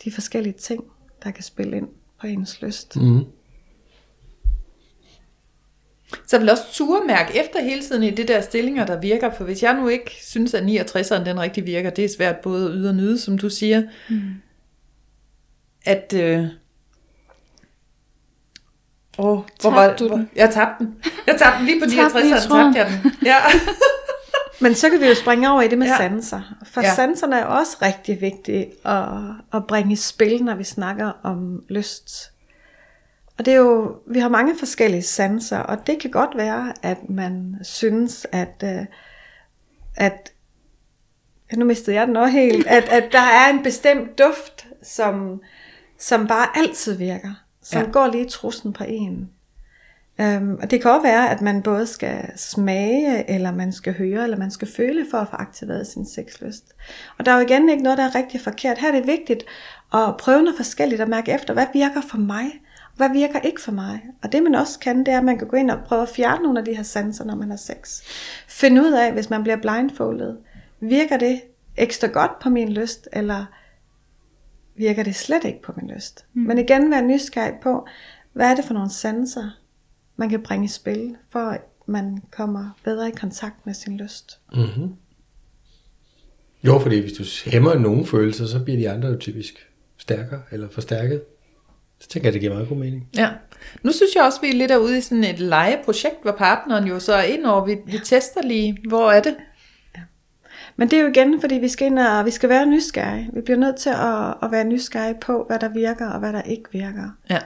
de 0.05 0.13
forskellige 0.13 0.53
ting, 0.53 0.85
der 1.23 1.31
kan 1.31 1.45
spille 1.45 1.77
ind 1.77 1.89
på 2.21 2.27
ens 2.27 2.63
lyst. 2.63 2.97
Mm. 2.97 3.25
Så 6.27 6.37
jeg 6.37 6.41
vil 6.41 6.51
også 6.51 6.73
turmærke 6.73 7.45
efter 7.45 7.63
hele 7.63 7.83
tiden 7.83 8.03
i 8.03 8.11
det 8.11 8.29
der 8.29 8.41
stillinger, 8.41 8.87
der 8.87 9.01
virker. 9.01 9.31
For 9.35 9.45
hvis 9.45 9.63
jeg 9.63 9.75
nu 9.75 9.89
ikke 9.89 10.11
synes, 10.11 10.55
at 10.55 10.63
69'eren 10.63 11.25
den 11.25 11.41
rigtig 11.41 11.67
virker, 11.67 11.91
det 11.91 12.05
er 12.05 12.09
svært 12.09 12.37
både 12.37 12.67
at 12.67 12.73
yde 12.75 12.89
og 12.89 12.95
nyde, 12.95 13.19
som 13.19 13.39
du 13.39 13.51
siger. 13.51 13.83
Mm. 14.11 14.35
At... 15.85 16.13
Øh, 16.17 16.47
Åh, 19.19 19.25
hvor 19.27 19.45
Tabte 19.61 19.77
var 19.77 19.97
du 19.97 20.07
hvor, 20.09 20.17
den? 20.17 20.31
Jeg 20.37 20.51
tabte 20.51 20.85
den. 20.85 20.95
Jeg 21.27 21.37
tabte 21.39 21.59
den 21.59 21.67
lige 21.67 21.81
på 21.81 21.87
Tabte 21.97 22.19
den 22.19 22.27
i 22.29 22.33
69'eren, 22.33 22.49
tråden. 22.49 22.75
tabte 22.75 22.79
jeg 22.79 23.01
den. 23.03 23.13
Ja. 23.27 23.37
Men 24.63 24.75
så 24.75 24.91
kan 24.91 25.01
vi 25.01 25.07
jo 25.07 25.15
springe 25.15 25.51
over 25.53 25.63
i 25.63 25.69
det 25.69 25.79
med 25.79 25.87
Ja. 25.87 25.97
sanser. 25.97 26.41
For 26.67 26.81
Ja. 26.81 26.95
sanserne 26.95 27.39
er 27.39 27.45
også 27.45 27.77
rigtig 27.83 28.21
vigtige 28.21 28.67
at, 28.87 29.05
at 29.55 29.67
bringe 29.67 29.93
i 29.93 29.97
spil, 29.97 30.45
når 30.45 30.55
vi 30.55 30.65
snakker 30.65 31.13
om 31.23 31.63
lyst. 31.69 32.33
Og 33.39 33.45
det 33.47 33.53
er 33.55 33.59
jo, 33.59 33.97
vi 34.07 34.19
har 34.19 34.29
mange 34.29 34.59
forskellige 34.59 35.03
sanser, 35.03 35.59
og 35.59 35.87
det 35.87 35.99
kan 36.01 36.11
godt 36.11 36.31
være, 36.37 36.73
at 36.83 36.99
man 37.11 37.55
synes, 37.63 38.27
at, 38.33 38.63
øh, 38.65 38.87
at 39.97 40.33
ja, 41.53 41.57
nu 41.57 41.65
mistede 41.65 41.97
jeg 41.97 42.07
den 42.07 42.17
også 42.17 42.33
helt, 42.33 42.67
at, 42.77 42.85
at 42.89 43.05
der 43.13 43.19
er 43.21 43.51
en 43.51 43.63
bestemt 43.63 44.19
duft, 44.19 44.67
som, 44.83 45.41
som 45.99 46.27
bare 46.27 46.47
altid 46.59 46.97
virker. 46.97 47.35
Som 47.63 47.83
Ja. 47.83 47.91
går 47.91 48.07
lige 48.07 48.27
i 48.27 48.29
trussen 48.29 48.73
på 48.73 48.85
en. 48.89 49.31
Um, 50.19 50.59
og 50.63 50.71
det 50.71 50.83
kan 50.83 50.91
også 50.91 51.03
være, 51.03 51.31
at 51.31 51.41
man 51.41 51.63
både 51.63 51.87
skal 51.87 52.31
smage, 52.37 53.31
eller 53.31 53.53
man 53.53 53.73
skal 53.73 53.95
høre, 53.99 54.25
eller 54.25 54.37
man 54.37 54.51
skal 54.51 54.69
føle 54.77 55.07
for 55.11 55.19
at 55.19 55.29
få 55.29 55.37
aktiveret 55.37 55.87
sin 55.87 56.07
sexlyst. 56.07 56.65
Og 57.19 57.27
der 57.27 57.33
er 57.33 57.37
jo 57.37 57.47
igen 57.47 57.69
ikke 57.69 57.83
noget, 57.83 57.99
der 57.99 58.05
er 58.05 58.15
rigtig 58.15 58.41
forkert. 58.41 58.79
Her 58.79 58.89
er 58.89 58.93
det 58.99 59.07
vigtigt 59.07 59.45
at 59.95 60.17
prøve 60.19 60.43
noget 60.43 60.57
forskelligt 60.57 61.01
og 61.01 61.09
mærke 61.09 61.33
efter, 61.33 61.55
hvad 61.55 61.67
virker 61.73 62.01
for 62.11 62.19
mig, 62.19 62.47
og 62.85 62.97
hvad 62.97 63.11
virker 63.11 63.41
ikke 63.41 63.61
for 63.61 63.73
mig. 63.73 64.01
Og 64.23 64.33
det 64.33 64.43
man 64.43 64.55
også 64.55 64.79
kan, 64.79 64.99
det 64.99 65.09
er, 65.09 65.19
at 65.19 65.25
man 65.25 65.39
kan 65.39 65.49
gå 65.49 65.57
ind 65.57 65.71
og 65.71 65.79
prøve 65.87 66.03
at 66.03 66.09
fjerne 66.09 66.43
nogle 66.43 66.59
af 66.59 66.65
de 66.65 66.75
her 66.77 66.83
sanser, 66.83 67.25
når 67.25 67.35
man 67.37 67.51
har 67.51 67.57
sex. 67.57 68.03
Find 68.49 68.81
ud 68.81 68.93
af, 68.93 69.13
hvis 69.13 69.31
man 69.31 69.43
bliver 69.43 69.57
blindfoldet, 69.57 70.37
virker 70.81 71.17
det 71.17 71.41
ekstra 71.77 72.07
godt 72.07 72.39
på 72.39 72.49
min 72.49 72.73
lyst, 72.73 73.09
eller 73.13 73.45
virker 74.81 75.03
det 75.03 75.15
slet 75.15 75.45
ikke 75.45 75.63
på 75.63 75.73
min 75.77 75.91
lyst. 75.95 76.25
Mm. 76.33 76.43
Men 76.43 76.59
igen 76.59 76.91
være 76.91 77.03
nysgerrig 77.03 77.55
på, 77.63 77.87
hvad 78.33 78.51
er 78.51 78.55
det 78.55 78.65
for 78.65 78.75
nogle 78.75 78.91
sanser, 78.91 79.51
man 80.17 80.29
kan 80.29 80.43
bringe 80.43 80.65
i 80.65 80.69
spil, 80.69 81.17
for 81.31 81.41
at 81.41 81.61
man 81.87 82.23
kommer 82.31 82.71
bedre 82.85 83.09
i 83.09 83.13
kontakt 83.13 83.67
med 83.67 83.75
sin 83.75 83.97
lyst. 83.97 84.39
Mm-hmm. 84.53 84.95
Jo, 86.65 86.79
fordi 86.79 87.01
hvis 87.01 87.13
du 87.13 87.51
hæmmer 87.51 87.75
nogle 87.75 88.07
følelser, 88.07 88.47
så 88.47 88.65
bliver 88.65 88.79
de 88.79 88.91
andre 88.91 89.09
jo 89.09 89.17
typisk 89.17 89.69
stærkere 89.97 90.43
eller 90.51 90.69
forstærket. 90.71 91.23
Så 91.99 92.09
tænker 92.09 92.27
jeg, 92.27 92.33
det 92.33 92.41
giver 92.41 92.55
meget 92.55 92.69
god 92.69 92.77
mening. 92.77 93.09
Ja. 93.17 93.31
Nu 93.83 93.93
synes 93.93 94.15
jeg 94.15 94.25
også, 94.25 94.41
vi 94.41 94.49
er 94.49 94.55
lidt 94.55 94.73
ude 94.73 94.99
i 94.99 95.01
sådan 95.01 95.25
et 95.25 95.41
legeprojekt, 95.41 96.23
hvor 96.23 96.33
partneren 96.33 96.89
jo 96.89 97.01
så 97.01 97.13
er 97.13 97.23
ind 97.23 97.45
over. 97.45 97.65
Vi, 97.65 97.77
vi 97.87 97.99
tester 98.05 98.43
lige, 98.43 98.77
hvor 98.89 99.11
er 99.11 99.23
det? 99.23 99.37
Men 100.81 100.91
det 100.91 100.99
er 100.99 101.03
jo 101.03 101.09
igen, 101.09 101.41
fordi 101.41 101.55
vi 101.55 101.69
skal, 101.69 101.87
ind 101.87 101.99
og, 101.99 102.27
vi 102.27 102.31
skal 102.31 102.49
være 102.49 102.67
nysgerrige. 102.67 103.31
Vi 103.33 103.41
bliver 103.41 103.59
nødt 103.59 103.77
til 103.77 103.91
at, 103.91 104.35
at 104.43 104.51
være 104.51 104.65
nysgerrige 104.65 105.19
på, 105.21 105.45
hvad 105.45 105.59
der 105.59 105.69
virker 105.69 106.11
og 106.11 106.19
hvad 106.19 106.33
der 106.33 106.43
ikke 106.43 106.65
virker. 106.73 107.11
Ja. 107.31 107.39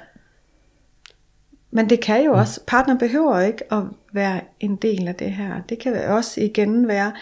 Men 1.70 1.90
det 1.90 2.01
kan 2.01 2.25
jo 2.25 2.33
også, 2.33 2.61
partner 2.66 2.99
behøver 2.99 3.40
ikke 3.40 3.73
at 3.73 3.83
være 4.12 4.40
en 4.61 4.77
del 4.77 5.09
af 5.09 5.14
det 5.14 5.31
her. 5.33 5.61
Det 5.68 5.79
kan 5.79 6.09
også 6.09 6.40
igen 6.40 6.88
være, 6.88 7.12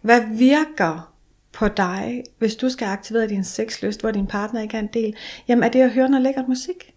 hvad 0.00 0.20
virker 0.30 1.14
på 1.52 1.68
dig, 1.68 2.24
hvis 2.38 2.56
du 2.56 2.68
skal 2.68 2.86
aktivere 2.86 3.28
din 3.28 3.44
sexlyst, 3.44 4.00
hvor 4.00 4.10
din 4.10 4.26
partner 4.26 4.60
ikke 4.60 4.76
er 4.76 4.80
en 4.80 4.90
del. 4.94 5.16
Jamen 5.48 5.62
er 5.62 5.68
det 5.68 5.80
at 5.80 5.90
høre 5.90 6.08
noget 6.08 6.22
lækkert 6.22 6.48
musik? 6.48 6.94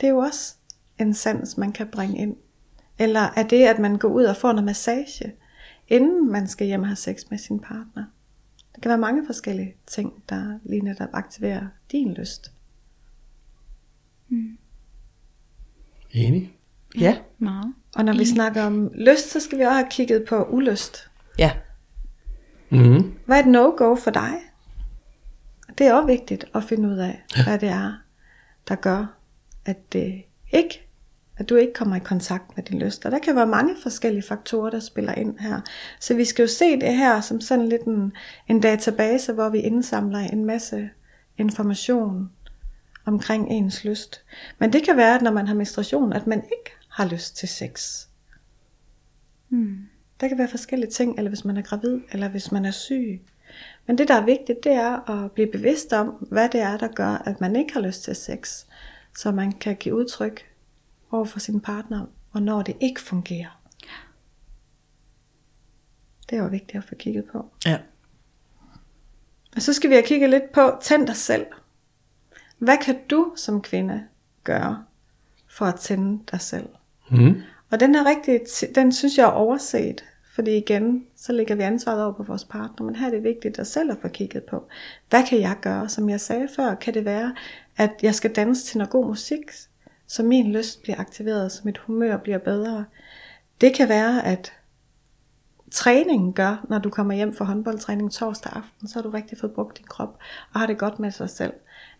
Det 0.00 0.06
er 0.06 0.10
jo 0.10 0.18
også 0.18 0.54
en 0.98 1.14
sans, 1.14 1.58
man 1.58 1.72
kan 1.72 1.86
bringe 1.86 2.18
ind. 2.18 2.36
Eller 2.98 3.28
er 3.36 3.42
det, 3.42 3.64
at 3.64 3.78
man 3.78 3.98
går 3.98 4.08
ud 4.08 4.24
og 4.24 4.36
får 4.36 4.52
noget 4.52 4.64
massage, 4.64 5.32
inden 5.92 6.32
man 6.32 6.48
skal 6.48 6.66
hjem 6.66 6.80
og 6.80 6.86
have 6.86 6.96
sex 6.96 7.20
med 7.30 7.38
sin 7.38 7.60
partner? 7.60 8.04
Det 8.74 8.82
kan 8.82 8.88
være 8.88 8.98
mange 8.98 9.26
forskellige 9.26 9.74
ting, 9.86 10.24
der 10.28 10.58
lige 10.62 10.80
netop 10.80 11.08
aktiverer 11.12 11.66
din 11.92 12.14
lyst. 12.14 12.52
Enig? 16.10 16.56
Ja. 16.98 17.18
Meget. 17.38 17.74
Og 17.96 18.04
når 18.04 18.12
vi 18.12 18.24
snakker 18.24 18.62
om 18.62 18.90
lyst, 18.94 19.30
så 19.30 19.40
skal 19.40 19.58
vi 19.58 19.62
også 19.62 19.74
have 19.74 19.90
kigget 19.90 20.24
på 20.28 20.44
ulyst. 20.44 21.10
Ja. 21.38 21.52
Mm-hmm. 22.70 23.14
Hvad 23.26 23.36
er 23.36 23.42
et 23.42 23.48
no-go 23.48 23.96
for 23.96 24.10
dig? 24.10 24.32
Det 25.78 25.86
er 25.86 25.94
også 25.94 26.06
vigtigt 26.06 26.44
at 26.54 26.64
finde 26.64 26.88
ud 26.88 26.96
af, 26.96 27.22
hvad 27.44 27.58
det 27.58 27.68
er, 27.68 27.92
der 28.68 28.74
gør, 28.74 29.18
at 29.64 29.92
det 29.92 30.22
ikke 30.52 30.88
at 31.42 31.48
du 31.48 31.56
ikke 31.56 31.72
kommer 31.72 31.96
i 31.96 32.00
kontakt 32.04 32.56
med 32.56 32.64
din 32.64 32.78
lyst. 32.78 33.06
Og 33.06 33.12
der 33.12 33.18
kan 33.18 33.36
være 33.36 33.46
mange 33.46 33.76
forskellige 33.82 34.22
faktorer, 34.22 34.70
der 34.70 34.80
spiller 34.80 35.14
ind 35.14 35.38
her. 35.38 35.60
Så 36.00 36.14
vi 36.14 36.24
skal 36.24 36.42
jo 36.42 36.48
se 36.48 36.80
det 36.80 36.96
her 36.96 37.20
som 37.20 37.40
sådan 37.40 37.68
lidt 37.68 37.82
en, 37.82 38.12
en 38.48 38.60
database, 38.60 39.32
hvor 39.32 39.48
vi 39.48 39.58
indsamler 39.58 40.18
en 40.18 40.44
masse 40.44 40.90
information 41.38 42.30
omkring 43.04 43.50
ens 43.50 43.84
lyst. 43.84 44.24
Men 44.58 44.72
det 44.72 44.82
kan 44.84 44.96
være, 44.96 45.14
at 45.14 45.22
når 45.22 45.30
man 45.30 45.46
har 45.46 45.54
menstruation, 45.54 46.12
at 46.12 46.26
man 46.26 46.38
ikke 46.38 46.70
har 46.88 47.06
lyst 47.06 47.36
til 47.36 47.48
sex. 47.48 48.06
Der 50.20 50.28
kan 50.28 50.38
være 50.38 50.48
forskellige 50.48 50.90
ting, 50.90 51.18
eller 51.18 51.28
hvis 51.28 51.44
man 51.44 51.56
er 51.56 51.62
gravid, 51.62 52.00
eller 52.12 52.28
hvis 52.28 52.52
man 52.52 52.64
er 52.64 52.70
syg. 52.70 53.20
Men 53.86 53.98
det, 53.98 54.08
der 54.08 54.14
er 54.14 54.24
vigtigt, 54.24 54.64
det 54.64 54.72
er 54.72 55.10
at 55.10 55.32
blive 55.32 55.52
bevidst 55.52 55.92
om, 55.92 56.08
hvad 56.08 56.48
det 56.48 56.60
er, 56.60 56.76
der 56.76 56.88
gør, 56.88 57.22
at 57.26 57.40
man 57.40 57.56
ikke 57.56 57.72
har 57.72 57.80
lyst 57.80 58.04
til 58.04 58.16
sex. 58.16 58.64
Så 59.16 59.32
man 59.32 59.52
kan 59.52 59.76
give 59.76 59.94
udtryk 59.94 60.51
over 61.12 61.24
for 61.24 61.38
sin 61.38 61.60
partner, 61.60 62.06
hvornår 62.30 62.62
det 62.62 62.76
ikke 62.80 63.00
fungerer. 63.00 63.62
Det 66.30 66.38
er 66.38 66.42
jo 66.42 66.48
vigtigt 66.48 66.76
at 66.76 66.84
få 66.84 66.94
kigget 66.94 67.24
på. 67.32 67.46
Ja. 67.66 67.78
Og 69.56 69.62
så 69.62 69.72
skal 69.72 69.90
vi 69.90 69.94
have 69.94 70.06
kigget 70.06 70.30
lidt 70.30 70.52
på, 70.52 70.78
tænd 70.82 71.06
dig 71.06 71.16
selv. 71.16 71.46
Hvad 72.58 72.76
kan 72.84 72.98
du 73.10 73.32
som 73.36 73.62
kvinde 73.62 74.04
gøre 74.44 74.84
for 75.48 75.64
at 75.64 75.80
tænde 75.80 76.22
dig 76.30 76.40
selv? 76.40 76.68
Mm. 77.10 77.42
Og 77.70 77.80
den 77.80 77.94
er 77.94 78.04
rigtig, 78.04 78.40
den 78.74 78.92
synes 78.92 79.18
jeg 79.18 79.24
er 79.24 79.30
overset. 79.30 80.04
Fordi 80.34 80.56
igen, 80.56 81.06
så 81.16 81.32
lægger 81.32 81.54
vi 81.54 81.62
ansvaret 81.62 82.02
over 82.04 82.12
på 82.12 82.22
vores 82.22 82.44
partner. 82.44 82.86
Men 82.86 82.96
her 82.96 83.06
er 83.06 83.10
det 83.10 83.22
vigtigt 83.22 83.58
at 83.58 83.66
selv 83.66 83.90
at 83.90 83.98
få 84.02 84.08
kigget 84.08 84.44
på. 84.44 84.68
Hvad 85.10 85.26
kan 85.26 85.40
jeg 85.40 85.56
gøre? 85.62 85.88
Som 85.88 86.10
jeg 86.10 86.20
sagde 86.20 86.48
før, 86.56 86.74
kan 86.74 86.94
det 86.94 87.04
være, 87.04 87.34
at 87.76 87.90
jeg 88.02 88.14
skal 88.14 88.34
danse 88.34 88.64
til 88.66 88.78
noget 88.78 88.90
god 88.90 89.06
musik, 89.06 89.40
så 90.12 90.22
min 90.22 90.52
lyst 90.52 90.82
bliver 90.82 91.00
aktiveret, 91.00 91.52
så 91.52 91.60
mit 91.64 91.78
humør 91.78 92.16
bliver 92.16 92.38
bedre. 92.38 92.84
Det 93.60 93.74
kan 93.74 93.88
være, 93.88 94.26
at 94.26 94.52
træningen 95.70 96.32
gør, 96.32 96.66
når 96.68 96.78
du 96.78 96.90
kommer 96.90 97.14
hjem 97.14 97.34
fra 97.34 97.44
håndboldtræning 97.44 98.12
torsdag 98.12 98.52
aften, 98.52 98.88
så 98.88 98.94
har 98.94 99.02
du 99.02 99.10
rigtig 99.10 99.38
fået 99.38 99.52
brugt 99.52 99.78
din 99.78 99.86
krop, 99.86 100.18
og 100.52 100.60
har 100.60 100.66
det 100.66 100.78
godt 100.78 100.98
med 100.98 101.10
sig 101.10 101.30
selv. 101.30 101.52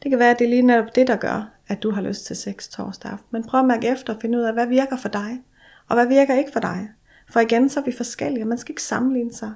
Det 0.02 0.10
kan 0.10 0.18
være, 0.18 0.30
at 0.30 0.38
det 0.38 0.44
er 0.44 0.48
lige 0.48 0.62
netop 0.62 0.94
det, 0.94 1.06
der 1.06 1.16
gør, 1.16 1.52
at 1.68 1.82
du 1.82 1.90
har 1.90 2.02
lyst 2.02 2.26
til 2.26 2.36
sex 2.36 2.68
torsdag 2.68 3.10
aften. 3.10 3.28
Men 3.30 3.44
prøv 3.44 3.60
at 3.60 3.66
mærke 3.66 3.88
efter 3.88 4.14
og 4.14 4.20
finde 4.20 4.38
ud 4.38 4.42
af, 4.42 4.52
hvad 4.52 4.66
virker 4.66 4.96
for 4.96 5.08
dig, 5.08 5.42
og 5.88 5.96
hvad 5.96 6.06
virker 6.06 6.38
ikke 6.38 6.52
for 6.52 6.60
dig. 6.60 6.88
For 7.30 7.40
igen, 7.40 7.68
så 7.68 7.80
er 7.80 7.84
vi 7.84 7.92
forskellige, 7.92 8.44
man 8.44 8.58
skal 8.58 8.72
ikke 8.72 8.82
sammenligne 8.82 9.32
sig 9.32 9.52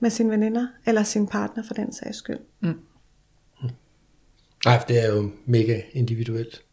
med 0.00 0.10
sine 0.10 0.30
veninder, 0.30 0.66
eller 0.86 1.02
sin 1.02 1.26
partner 1.26 1.62
for 1.62 1.74
den 1.74 1.92
sags 1.92 2.16
skyld. 2.16 2.40
Mm. 2.60 2.68
Mm. 3.62 3.68
Nej, 4.64 4.78
for 4.80 4.86
det 4.86 5.04
er 5.04 5.14
jo 5.14 5.30
mega 5.46 5.80
individuelt. 5.92 6.64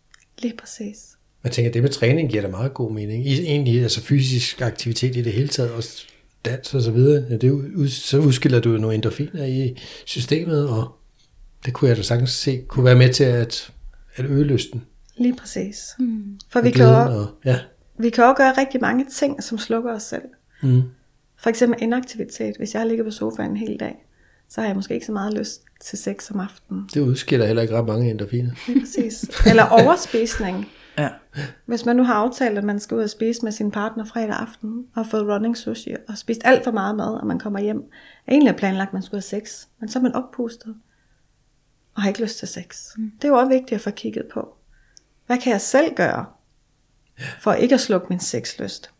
Lige 0.41 0.53
præcis. 0.57 0.97
Jeg 1.43 1.51
tænker, 1.51 1.71
det 1.71 1.81
med 1.81 1.89
træning 1.89 2.29
giver 2.29 2.41
da 2.41 2.47
meget 2.49 2.73
god 2.73 2.91
mening. 2.91 3.27
I, 3.27 3.41
egentlig, 3.41 3.81
altså 3.83 4.01
fysisk 4.01 4.61
aktivitet 4.61 5.15
i 5.15 5.21
det 5.21 5.33
hele 5.33 5.47
taget, 5.47 5.71
også 5.71 6.05
dans 6.45 6.73
og 6.73 6.81
så 6.81 6.91
videre. 6.91 7.25
Ja, 7.29 7.37
det 7.37 7.49
ud- 7.51 7.87
så 7.89 8.19
udskiller 8.19 8.59
du 8.59 8.71
jo 8.71 8.77
nogle 8.77 8.95
endorfiner 8.95 9.45
i 9.45 9.77
systemet, 10.05 10.69
og 10.69 10.91
det 11.65 11.73
kunne 11.73 11.89
jeg 11.89 11.97
da 11.97 12.01
sagtens 12.01 12.29
se, 12.31 12.61
kunne 12.67 12.85
være 12.85 12.95
med 12.95 13.13
til 13.13 13.23
at, 13.23 13.71
at 14.15 14.25
øge 14.25 14.43
lysten. 14.43 14.85
Lige 15.17 15.35
præcis. 15.35 15.79
Mm. 15.99 16.39
For 16.49 16.61
vi 16.61 16.71
kan, 16.71 16.85
også, 16.85 17.13
og, 17.17 17.27
ja. 17.45 17.59
vi 17.99 18.09
kan 18.09 18.23
også 18.23 18.35
gøre 18.37 18.53
rigtig 18.57 18.81
mange 18.81 19.05
ting, 19.19 19.43
som 19.43 19.57
slukker 19.57 19.93
os 19.95 20.03
selv. 20.03 20.21
Mm. 20.63 20.81
For 21.37 21.49
eksempel 21.49 21.83
inaktivitet. 21.83 22.53
Hvis 22.57 22.73
jeg 22.75 22.87
ligger 22.87 23.03
på 23.03 23.11
sofaen 23.11 23.51
en 23.51 23.57
hel 23.57 23.77
dag, 23.79 23.95
så 24.51 24.61
har 24.61 24.67
jeg 24.67 24.75
måske 24.75 24.93
ikke 24.93 25.05
så 25.05 25.11
meget 25.11 25.33
lyst 25.33 25.61
til 25.81 25.97
sex 25.97 26.31
om 26.31 26.39
aftenen. 26.39 26.89
Det 26.93 27.01
udskiller 27.01 27.45
heller 27.45 27.61
ikke 27.61 27.77
ret 27.77 27.85
mange 27.85 28.09
endorfiner. 28.09 28.51
Lige 28.67 28.79
præcis. 28.79 29.25
Eller 29.47 29.65
overspisning. 29.69 30.65
Ja. 30.97 31.09
Hvis 31.65 31.85
man 31.85 31.95
nu 31.95 32.03
har 32.03 32.13
aftalt, 32.13 32.57
at 32.57 32.63
man 32.63 32.79
skal 32.79 32.97
ud 32.97 33.03
og 33.03 33.09
spise 33.09 33.41
med 33.43 33.51
sin 33.51 33.71
partner 33.71 34.05
fredag 34.05 34.35
aften, 34.35 34.85
og 34.95 35.07
fået 35.07 35.27
running 35.27 35.57
sushi, 35.57 35.95
og 36.07 36.17
spist 36.17 36.41
alt 36.45 36.63
for 36.63 36.71
meget 36.71 36.95
mad, 36.95 37.13
og 37.21 37.27
man 37.27 37.39
kommer 37.39 37.59
hjem. 37.59 37.83
Egentlig 38.27 38.51
er 38.51 38.57
planlagt, 38.57 38.87
at 38.89 38.93
man 38.93 39.01
skulle 39.01 39.17
have 39.31 39.41
sex, 39.41 39.65
men 39.79 39.89
så 39.89 39.99
er 39.99 40.03
man 40.03 40.13
oppustet, 40.15 40.75
og 41.95 42.01
har 42.01 42.09
ikke 42.09 42.21
lyst 42.21 42.37
til 42.37 42.47
sex. 42.47 42.97
Mm. 42.97 43.11
Det 43.21 43.23
er 43.23 43.27
jo 43.27 43.35
også 43.37 43.49
vigtigt 43.49 43.71
at 43.71 43.81
få 43.81 43.91
kigget 43.91 44.25
på. 44.33 44.55
Hvad 45.27 45.37
kan 45.37 45.51
jeg 45.51 45.61
selv 45.61 45.95
gøre, 45.95 46.25
for 47.39 47.53
ikke 47.53 47.75
at 47.75 47.81
slukke 47.81 48.07
min 48.09 48.19
sexlyst? 48.19 48.91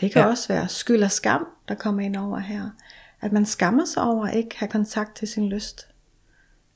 Det 0.00 0.12
kan 0.12 0.20
Ja. 0.20 0.24
ja. 0.26 0.30
også 0.30 0.48
være 0.48 0.68
skyld 0.68 1.02
og 1.02 1.10
skam, 1.10 1.46
der 1.68 1.74
kommer 1.74 2.02
ind 2.02 2.16
over 2.16 2.38
her. 2.38 2.70
At 3.20 3.32
man 3.32 3.46
skammer 3.46 3.84
sig 3.84 4.02
over 4.02 4.26
at 4.26 4.36
ikke 4.36 4.56
have 4.58 4.68
kontakt 4.68 5.16
til 5.16 5.28
sin 5.28 5.48
lyst. 5.48 5.88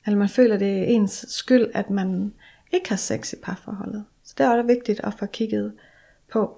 Eller 0.05 0.17
man 0.19 0.29
føler, 0.29 0.57
det 0.57 0.79
er 0.79 0.83
ens 0.83 1.25
skyld, 1.29 1.71
at 1.73 1.89
man 1.89 2.33
ikke 2.71 2.89
har 2.89 2.95
sex 2.95 3.33
i 3.33 3.35
parforholdet. 3.43 4.05
Så 4.23 4.33
det 4.37 4.45
er 4.45 4.49
også 4.49 4.67
vigtigt 4.67 4.99
at 5.03 5.13
få 5.19 5.25
kigget 5.25 5.73
på, 6.31 6.57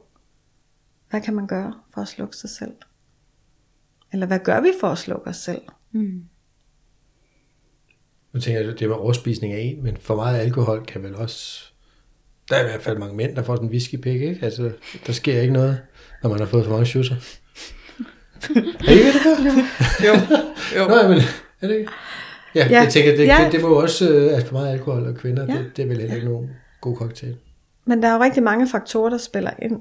hvad 1.09 1.21
kan 1.21 1.33
man 1.33 1.47
gøre 1.47 1.73
for 1.93 2.01
at 2.01 2.07
slukke 2.07 2.35
sig 2.35 2.49
selv? 2.49 2.73
Eller 4.11 4.25
hvad 4.25 4.39
gør 4.39 4.61
vi 4.61 4.71
for 4.79 4.87
at 4.87 4.97
slukke 4.97 5.27
os 5.27 5.37
selv? 5.37 5.61
Nu 8.33 8.39
tænker 8.39 8.61
jeg, 8.61 8.79
det 8.79 8.89
med 8.89 8.97
overspisning 8.97 9.53
af 9.53 9.59
en, 9.59 9.83
men 9.83 9.97
for 9.97 10.15
meget 10.15 10.39
alkohol 10.39 10.85
kan 10.85 11.03
vel 11.03 11.15
også... 11.15 11.63
Der 12.49 12.55
er 12.55 12.61
i 12.61 12.69
hvert 12.69 12.81
fald 12.81 12.97
mange 12.97 13.15
mænd, 13.15 13.35
der 13.35 13.43
får 13.43 13.55
sådan 13.55 13.67
en 13.67 13.71
whiskypik, 13.71 14.21
ikke? 14.21 14.39
Altså, 14.45 14.71
der 15.07 15.13
sker 15.13 15.41
ikke 15.41 15.53
noget, 15.53 15.81
når 16.23 16.29
man 16.29 16.39
har 16.39 16.45
fået 16.45 16.63
for 16.63 16.71
mange 16.71 16.85
schusser. 16.85 17.15
er 18.87 18.91
I 18.91 18.97
ved 18.97 19.13
det 19.13 19.53
her? 19.53 19.63
Jo. 20.07 20.13
jo. 20.81 20.87
Nå, 21.01 21.07
men 21.09 21.17
er 21.61 21.67
det 21.67 21.75
ikke? 21.75 21.91
Ja, 22.55 22.67
ja. 22.69 22.81
Jeg 22.81 22.89
tænker, 22.91 23.15
det, 23.15 23.25
Ja. 23.27 23.41
det, 23.43 23.51
det 23.51 23.61
må 23.61 23.67
også, 23.67 24.09
øh, 24.09 24.37
at 24.37 24.43
for 24.43 24.53
meget 24.53 24.71
alkohol 24.73 25.07
og 25.07 25.15
kvinder, 25.15 25.45
Ja. 25.53 25.57
det, 25.59 25.77
det 25.77 25.83
er 25.83 25.87
vel 25.87 25.97
heller 25.99 26.15
ikke 26.15 26.27
nogen 26.27 26.49
god 26.81 26.95
cocktail. 26.97 27.37
Men 27.85 28.01
der 28.03 28.07
er 28.09 28.13
jo 28.15 28.21
rigtig 28.21 28.43
mange 28.43 28.67
faktorer, 28.67 29.09
der 29.09 29.17
spiller 29.17 29.51
ind, 29.61 29.79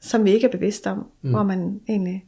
som 0.00 0.24
vi 0.24 0.30
ikke 0.32 0.46
er 0.46 0.50
bevidste 0.50 0.86
om, 0.90 1.06
mm. 1.22 1.30
hvor 1.30 1.42
man 1.42 1.80
egentlig 1.88 2.24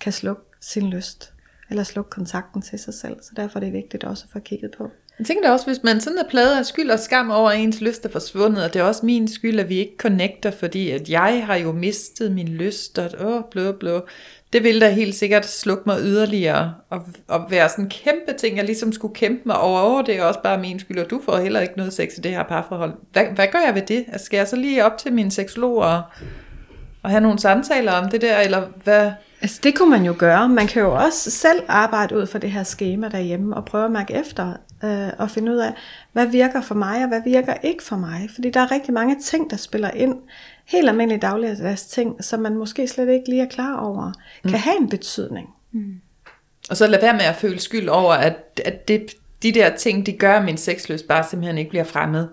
kan 0.00 0.12
slukke 0.12 0.42
sin 0.60 0.90
lyst, 0.90 1.32
eller 1.70 1.82
slukke 1.82 2.10
kontakten 2.10 2.62
til 2.62 2.78
sig 2.78 2.94
selv. 2.94 3.16
Så 3.22 3.30
derfor 3.36 3.58
er 3.58 3.64
det 3.64 3.72
vigtigt 3.72 4.04
også 4.04 4.24
at 4.26 4.32
få 4.32 4.38
kigget 4.38 4.70
på, 4.78 4.90
jeg 5.20 5.26
tænker 5.26 5.42
da 5.48 5.52
også, 5.52 5.66
hvis 5.66 5.82
man 5.82 6.00
sådan 6.00 6.18
er 6.18 6.28
pladet 6.30 6.58
af 6.58 6.66
skyld 6.66 6.90
og 6.90 6.98
skam 6.98 7.30
over, 7.30 7.50
at 7.50 7.60
ens 7.60 7.80
lyst 7.80 8.04
er 8.04 8.08
forsvundet, 8.08 8.64
og 8.64 8.74
det 8.74 8.80
er 8.80 8.84
også 8.84 9.06
min 9.06 9.28
skyld, 9.28 9.60
at 9.60 9.68
vi 9.68 9.74
ikke 9.74 9.94
connecter, 9.98 10.50
fordi 10.50 10.90
at 10.90 11.08
jeg 11.08 11.42
har 11.46 11.56
jo 11.56 11.72
mistet 11.72 12.32
min 12.32 12.48
lyst, 12.48 12.98
og 12.98 13.10
åh, 13.26 13.42
blå, 13.50 13.72
blå. 13.72 14.06
Det 14.52 14.64
vil 14.64 14.80
da 14.80 14.90
helt 14.90 15.14
sikkert 15.14 15.46
slukke 15.46 15.82
mig 15.86 16.00
yderligere, 16.00 16.74
og, 16.90 17.00
og 17.28 17.46
være 17.50 17.68
sådan 17.68 17.84
en 17.84 17.90
kæmpe 17.90 18.32
ting, 18.38 18.56
jeg 18.56 18.64
ligesom 18.64 18.92
skulle 18.92 19.14
kæmpe 19.14 19.42
mig 19.44 19.58
over, 19.60 19.80
over 19.80 20.02
det 20.02 20.16
er 20.16 20.24
også 20.24 20.40
bare 20.42 20.60
min 20.60 20.80
skyld, 20.80 20.98
og 20.98 21.10
du 21.10 21.20
får 21.24 21.36
heller 21.36 21.60
ikke 21.60 21.76
noget 21.76 21.92
sex 21.92 22.18
i 22.18 22.20
det 22.20 22.32
her 22.32 22.42
parforhold. 22.42 22.92
Hvad, 23.12 23.24
hvad 23.34 23.46
gør 23.52 23.58
jeg 23.66 23.74
ved 23.74 23.82
det? 23.82 24.04
Altså, 24.12 24.24
skal 24.24 24.36
jeg 24.36 24.48
så 24.48 24.56
lige 24.56 24.84
op 24.84 24.98
til 24.98 25.12
min 25.12 25.30
seksolog 25.30 25.76
og, 25.76 26.02
og 27.02 27.10
have 27.10 27.20
nogle 27.20 27.38
samtaler 27.38 27.92
om 27.92 28.10
det 28.10 28.20
der, 28.20 28.38
eller 28.38 28.62
hvad? 28.84 29.10
Altså 29.40 29.60
det 29.62 29.78
kunne 29.78 29.90
man 29.90 30.04
jo 30.04 30.14
gøre. 30.18 30.48
Man 30.48 30.66
kan 30.66 30.82
jo 30.82 30.94
også 30.94 31.30
selv 31.30 31.62
arbejde 31.68 32.16
ud 32.16 32.26
fra 32.26 32.38
det 32.38 32.50
her 32.50 32.62
schema 32.62 33.08
derhjemme 33.08 33.56
og 33.56 33.64
prøve 33.64 33.84
at 33.84 33.90
mærke 33.90 34.14
efter 34.14 34.54
øh, 34.84 35.08
og 35.18 35.30
finde 35.30 35.52
ud 35.52 35.56
af, 35.56 35.72
hvad 36.12 36.26
virker 36.26 36.60
for 36.60 36.74
mig 36.74 37.02
og 37.02 37.08
hvad 37.08 37.20
virker 37.24 37.54
ikke 37.62 37.82
for 37.82 37.96
mig. 37.96 38.28
Fordi 38.34 38.50
der 38.50 38.60
er 38.60 38.70
rigtig 38.70 38.94
mange 38.94 39.16
ting, 39.22 39.50
der 39.50 39.56
spiller 39.56 39.90
ind. 39.90 40.14
Helt 40.64 40.88
almindelige 40.88 41.20
dagligdags 41.20 41.86
ting, 41.86 42.24
som 42.24 42.40
man 42.40 42.56
måske 42.56 42.88
slet 42.88 43.08
ikke 43.08 43.28
lige 43.28 43.42
er 43.42 43.48
klar 43.48 43.76
over, 43.76 44.12
kan 44.42 44.58
have 44.58 44.76
en 44.80 44.88
betydning. 44.88 45.48
Og 46.70 46.76
så 46.76 46.86
lad 46.86 47.00
være 47.00 47.12
med 47.12 47.22
at 47.22 47.36
føle 47.36 47.60
skyld 47.60 47.88
over, 47.88 48.12
at, 48.12 48.60
at 48.64 48.88
det, 48.88 49.10
de 49.42 49.52
der 49.52 49.76
ting, 49.76 50.06
de 50.06 50.12
gør, 50.12 50.36
at 50.38 50.44
min 50.44 50.56
sexlyst 50.56 51.08
bare 51.08 51.24
simpelthen 51.30 51.58
ikke 51.58 51.70
bliver 51.70 51.84
fremmed. 51.84 52.28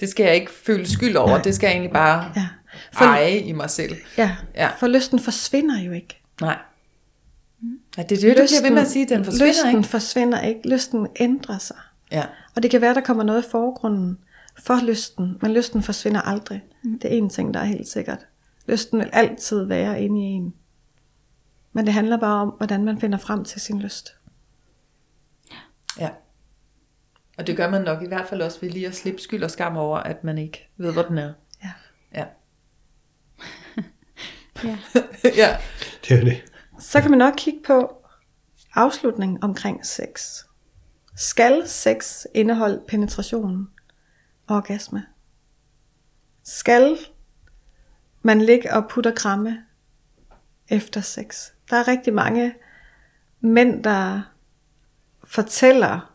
Det 0.00 0.08
skal 0.08 0.24
jeg 0.24 0.34
ikke 0.34 0.50
føle 0.52 0.88
skyld 0.88 1.16
over, 1.16 1.42
det 1.42 1.54
skal 1.54 1.66
jeg 1.66 1.72
egentlig 1.74 1.92
bare 1.92 2.32
Ja. 2.36 2.46
for... 2.92 3.04
eje 3.04 3.38
i 3.38 3.52
mig 3.52 3.70
selv. 3.70 3.96
Ja, 4.18 4.36
Ja. 4.54 4.68
for 4.78 4.86
lysten 4.86 5.18
forsvinder 5.18 5.80
jo 5.82 5.92
ikke. 5.92 6.20
Nej. 6.40 6.56
Ja, 7.96 8.02
det 8.02 8.16
er 8.16 8.20
det, 8.20 8.36
du 8.38 8.42
bliver 8.48 8.62
ved 8.62 8.70
med 8.70 8.82
at 8.82 8.88
sige, 8.88 9.08
den 9.08 9.24
forsvinder 9.24 9.46
lysten 9.52 9.76
ikke. 9.78 9.88
forsvinder 9.88 10.40
ikke. 10.40 10.68
Lysten 10.68 11.06
ændrer 11.20 11.58
sig. 11.58 11.76
Ja. 12.10 12.26
Og 12.56 12.62
det 12.62 12.70
kan 12.70 12.80
være, 12.80 12.94
der 12.94 13.00
kommer 13.00 13.22
noget 13.24 13.46
i 13.46 13.50
forgrunden 13.50 14.18
for 14.58 14.86
lysten, 14.86 15.38
men 15.42 15.52
lysten 15.52 15.82
forsvinder 15.82 16.20
aldrig. 16.20 16.62
Det 16.82 17.04
er 17.04 17.08
en 17.18 17.30
ting, 17.30 17.54
der 17.54 17.60
er 17.60 17.64
helt 17.64 17.88
sikkert. 17.88 18.26
Lysten 18.66 18.98
vil 18.98 19.10
altid 19.12 19.64
være 19.64 20.02
inde 20.02 20.20
i 20.20 20.24
en. 20.24 20.54
Men 21.72 21.86
det 21.86 21.94
handler 21.94 22.16
bare 22.18 22.42
om, 22.42 22.48
hvordan 22.48 22.84
man 22.84 23.00
finder 23.00 23.18
frem 23.18 23.44
til 23.44 23.60
sin 23.60 23.78
lyst. 23.78 24.16
ja. 25.98 26.08
Og 27.38 27.46
det 27.46 27.56
gør 27.56 27.70
man 27.70 27.82
nok 27.82 28.02
i 28.02 28.06
hvert 28.06 28.28
fald 28.28 28.42
også 28.42 28.60
ved 28.60 28.70
lige 28.70 28.86
at 28.86 28.94
slippe 28.94 29.20
skyld 29.20 29.44
og 29.44 29.50
skam 29.50 29.76
over, 29.76 29.98
at 29.98 30.24
man 30.24 30.38
ikke 30.38 30.68
ved, 30.76 30.92
hvor 30.92 31.02
den 31.02 31.18
er. 31.18 31.32
Ja. 31.64 31.70
Ja. 32.14 32.24
Ja. 34.64 34.78
ja. 35.24 35.56
Det 36.08 36.18
er 36.20 36.24
det. 36.24 36.42
Så 36.78 37.00
kan 37.00 37.10
man 37.10 37.18
nok 37.18 37.34
kigge 37.36 37.60
på 37.66 37.96
afslutningen 38.74 39.44
omkring 39.44 39.86
sex. 39.86 40.42
Skal 41.20 41.68
sex 41.68 42.24
indeholde 42.34 42.82
penetration 42.88 43.68
og 44.46 44.56
orgasme? 44.56 45.02
Skal 46.44 46.96
man 48.22 48.40
ligge 48.40 48.74
og 48.74 48.88
putte 48.88 49.08
og 49.08 49.14
kramme 49.14 49.58
efter 50.68 51.00
sex? 51.00 51.50
Der 51.70 51.76
er 51.76 51.88
rigtig 51.88 52.14
mange 52.14 52.54
mænd, 53.40 53.84
der 53.84 54.22
fortæller, 55.24 56.14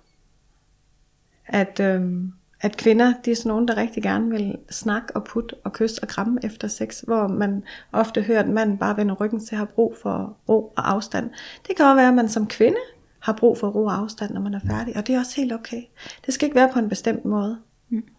at, 1.45 1.79
øhm, 1.79 2.33
at 2.61 2.77
kvinder, 2.77 3.13
de 3.25 3.31
er 3.31 3.35
sådan 3.35 3.49
nogen, 3.49 3.67
der 3.67 3.77
rigtig 3.77 4.03
gerne 4.03 4.29
vil 4.29 4.57
snakke 4.69 5.15
og 5.15 5.23
putte 5.23 5.55
og 5.63 5.73
kysse 5.73 6.03
og 6.03 6.07
kramme 6.07 6.39
efter 6.43 6.67
sex, 6.67 6.99
hvor 6.99 7.27
man 7.27 7.63
ofte 7.91 8.21
hører, 8.21 8.39
at 8.39 8.49
manden 8.49 8.77
bare 8.77 8.97
vender 8.97 9.15
ryggen 9.15 9.45
til 9.45 9.55
at 9.55 9.59
have 9.59 9.67
brug 9.67 9.95
for 10.01 10.37
ro 10.49 10.73
og 10.77 10.91
afstand. 10.91 11.29
Det 11.67 11.75
kan 11.75 11.85
også 11.85 11.95
være, 11.95 12.07
at 12.07 12.13
man 12.13 12.29
som 12.29 12.47
kvinde 12.47 12.77
har 13.25 13.33
brug 13.33 13.57
for 13.57 13.67
ro 13.67 13.85
og 13.85 13.97
afstand, 13.97 14.33
når 14.33 14.41
man 14.41 14.53
er 14.53 14.59
færdig, 14.67 14.97
og 14.97 15.07
det 15.07 15.15
er 15.15 15.19
også 15.19 15.35
helt 15.35 15.53
okay. 15.53 15.81
Det 16.25 16.33
skal 16.33 16.45
ikke 16.45 16.55
være 16.55 16.69
på 16.73 16.79
en 16.79 16.89
bestemt 16.89 17.25
måde. 17.25 17.57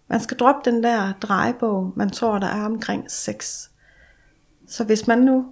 Man 0.09 0.20
skal 0.20 0.36
droppe 0.36 0.70
den 0.70 0.82
der 0.82 1.12
drejebog, 1.12 1.92
man 1.96 2.11
tror, 2.11 2.38
der 2.38 2.46
er 2.46 2.64
omkring 2.64 3.11
sex. 3.11 3.68
Så 4.68 4.84
hvis 4.84 5.07
man 5.07 5.18
nu 5.18 5.46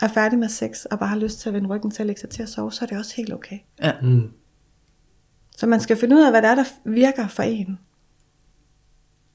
er 0.00 0.08
færdig 0.08 0.38
med 0.38 0.48
sex, 0.48 0.84
og 0.84 0.98
bare 0.98 1.08
har 1.08 1.16
lyst 1.16 1.40
til 1.40 1.48
at 1.48 1.54
vende 1.54 1.68
ryggen 1.68 1.90
til 1.90 2.02
at 2.02 2.06
lægge 2.06 2.20
sig 2.20 2.30
til 2.30 2.42
at 2.42 2.48
sove, 2.48 2.72
så 2.72 2.84
er 2.84 2.86
det 2.86 2.98
også 2.98 3.16
helt 3.16 3.32
okay. 3.32 3.58
Ja. 3.82 3.92
Mm. 4.02 4.30
Så 5.56 5.66
man 5.66 5.80
skal 5.80 5.96
finde 5.96 6.16
ud 6.16 6.22
af, 6.22 6.30
hvad 6.32 6.42
der 6.42 6.48
er, 6.48 6.54
der 6.54 6.64
virker 6.84 7.28
for 7.28 7.42
en. 7.42 7.78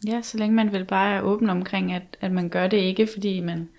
Ja, 0.07 0.21
så 0.21 0.37
længe 0.37 0.55
man 0.55 0.71
vel 0.71 0.85
bare 0.85 1.15
er 1.15 1.21
åben 1.21 1.49
omkring, 1.49 1.93
at, 1.93 2.17
at 2.21 2.31
man 2.31 2.49
gør 2.49 2.67
det 2.67 2.77
ikke, 2.77 3.07
fordi 3.13 3.39
man 3.39 3.69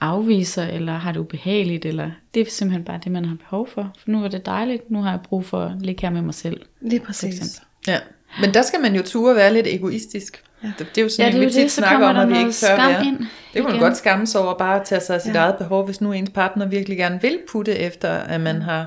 afviser, 0.00 0.64
eller 0.64 0.92
har 0.92 1.12
det 1.12 1.20
ubehageligt, 1.20 1.84
eller 1.84 2.10
det 2.34 2.46
er 2.46 2.50
simpelthen 2.50 2.84
bare 2.84 3.00
det, 3.04 3.12
man 3.12 3.24
har 3.24 3.34
behov 3.36 3.68
for. 3.68 3.92
For 3.98 4.10
nu 4.10 4.24
er 4.24 4.28
det 4.28 4.46
dejligt, 4.46 4.90
nu 4.90 5.02
har 5.02 5.10
jeg 5.10 5.20
brug 5.28 5.44
for 5.44 5.60
at 5.62 5.72
ligge 5.80 6.02
her 6.06 6.10
med 6.10 6.22
mig 6.22 6.34
selv. 6.34 6.60
Lige 6.80 7.00
præcis. 7.00 7.62
ja. 7.86 7.98
Men 8.40 8.54
der 8.54 8.62
skal 8.62 8.80
man 8.80 8.94
jo 8.94 9.02
ture 9.02 9.34
være 9.36 9.52
lidt 9.52 9.66
egoistisk. 9.66 10.42
Ja. 10.62 10.72
Det, 10.78 10.86
det 10.94 10.98
er 10.98 11.02
jo 11.02 11.08
sådan, 11.08 11.32
Ja, 11.32 11.38
det 11.38 11.42
er 11.44 11.48
vi 11.48 11.52
tit 11.52 11.62
det, 11.62 11.70
snakker 11.72 12.06
om, 12.06 12.16
at 12.16 12.28
vi 12.28 12.38
ikke 12.38 12.52
tør 12.52 12.76
skam 12.76 12.90
være. 12.90 13.06
ind 13.06 13.18
Det 13.54 13.62
kunne 13.62 13.72
man 13.72 13.80
godt 13.82 13.96
skamme 13.96 14.26
sig 14.26 14.40
over 14.40 14.54
bare 14.58 14.80
at 14.80 14.86
tage 14.86 15.00
sig 15.00 15.14
af 15.16 15.20
sit 15.22 15.34
Ja. 15.34 15.38
eget 15.40 15.56
behov, 15.58 15.84
hvis 15.84 16.00
nu 16.00 16.12
ens 16.12 16.30
partner 16.30 16.66
virkelig 16.66 16.98
gerne 16.98 17.18
vil 17.22 17.38
putte 17.52 17.74
efter, 17.78 18.10
at 18.10 18.40
man 18.40 18.62
har 18.62 18.86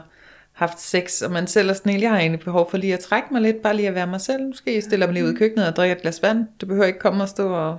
haft 0.52 0.82
sex, 0.82 1.22
og 1.22 1.32
man 1.32 1.48
selv 1.48 1.70
er 1.70 1.74
sådan, 1.74 2.02
jeg 2.02 2.10
har 2.10 2.20
egentlig 2.20 2.40
behov 2.40 2.70
for 2.72 2.78
lige 2.78 2.94
at 2.94 3.00
trække 3.00 3.28
mig 3.32 3.42
lidt, 3.42 3.62
bare 3.62 3.76
lige 3.76 3.88
at 3.88 3.96
være 3.96 4.08
mig 4.08 4.22
selv. 4.22 4.48
Måske 4.48 4.82
stiller 4.82 5.06
mig 5.08 5.14
lige 5.14 5.26
ud 5.26 5.34
i 5.34 5.36
køkkenet 5.36 5.68
og 5.68 5.76
drikker 5.76 5.96
et 5.96 6.02
glas 6.02 6.22
vand. 6.24 6.46
Du 6.62 6.66
behøver 6.66 6.86
ikke 6.88 7.00
komme 7.00 7.24
og 7.24 7.30
stå 7.30 7.54
og 7.54 7.78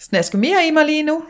snaske 0.00 0.36
mere 0.36 0.66
i 0.68 0.70
mig 0.70 0.86
lige 0.86 1.02
nu. 1.02 1.22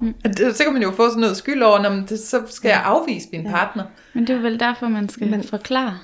Mm. 0.00 0.14
Så 0.54 0.64
kan 0.64 0.72
man 0.72 0.82
jo 0.82 0.90
få 0.90 1.08
sådan 1.08 1.20
noget 1.20 1.36
skyld 1.36 1.62
over, 1.62 1.82
når 1.82 1.90
man, 1.90 2.06
det, 2.06 2.18
så 2.20 2.42
skal 2.46 2.68
jeg 2.68 2.82
afvise 2.84 3.28
min 3.32 3.44
partner. 3.44 3.84
Men 4.14 4.26
det 4.26 4.30
er 4.30 4.36
jo 4.36 4.42
vel 4.42 4.60
derfor, 4.60 4.88
man 4.88 5.08
skal 5.08 5.30
Men- 5.30 5.42
forklare. 5.44 5.98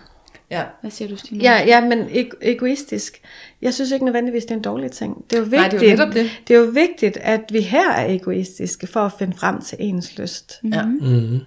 Ja. 0.51 0.65
Hvad 0.81 0.91
siger 0.91 1.09
du, 1.09 1.17
Stine? 1.17 1.43
Ja, 1.43 1.65
ja, 1.67 1.81
men 1.81 1.99
ego- 2.09 2.39
egoistisk. 2.43 3.21
Jeg 3.63 3.75
synes 3.75 3.91
ikke 3.91 4.05
nødvendigvis, 4.05 4.43
det 4.45 4.51
er 4.51 4.55
en 4.57 4.63
dårlig 4.63 4.91
ting. 4.93 5.25
Det 5.31 5.37
er 5.37 5.41
jo 5.41 5.47
Nej, 5.49 5.63
vigtigt, 5.63 5.81
det 5.81 5.91
er 6.01 6.07
jo 6.07 6.13
det. 6.13 6.31
det 6.49 6.57
er 6.57 6.61
jo 6.61 6.67
vigtigt 6.67 7.17
at 7.17 7.41
vi 7.53 7.61
her 7.61 7.91
er 7.91 8.13
egoistiske 8.15 8.87
for 8.87 9.01
at 9.01 9.13
finde 9.19 9.37
frem 9.37 9.61
til 9.63 9.79
ens 9.81 10.19
lyst. 10.19 10.61
Ja. 10.73 10.83
Mm. 10.87 11.39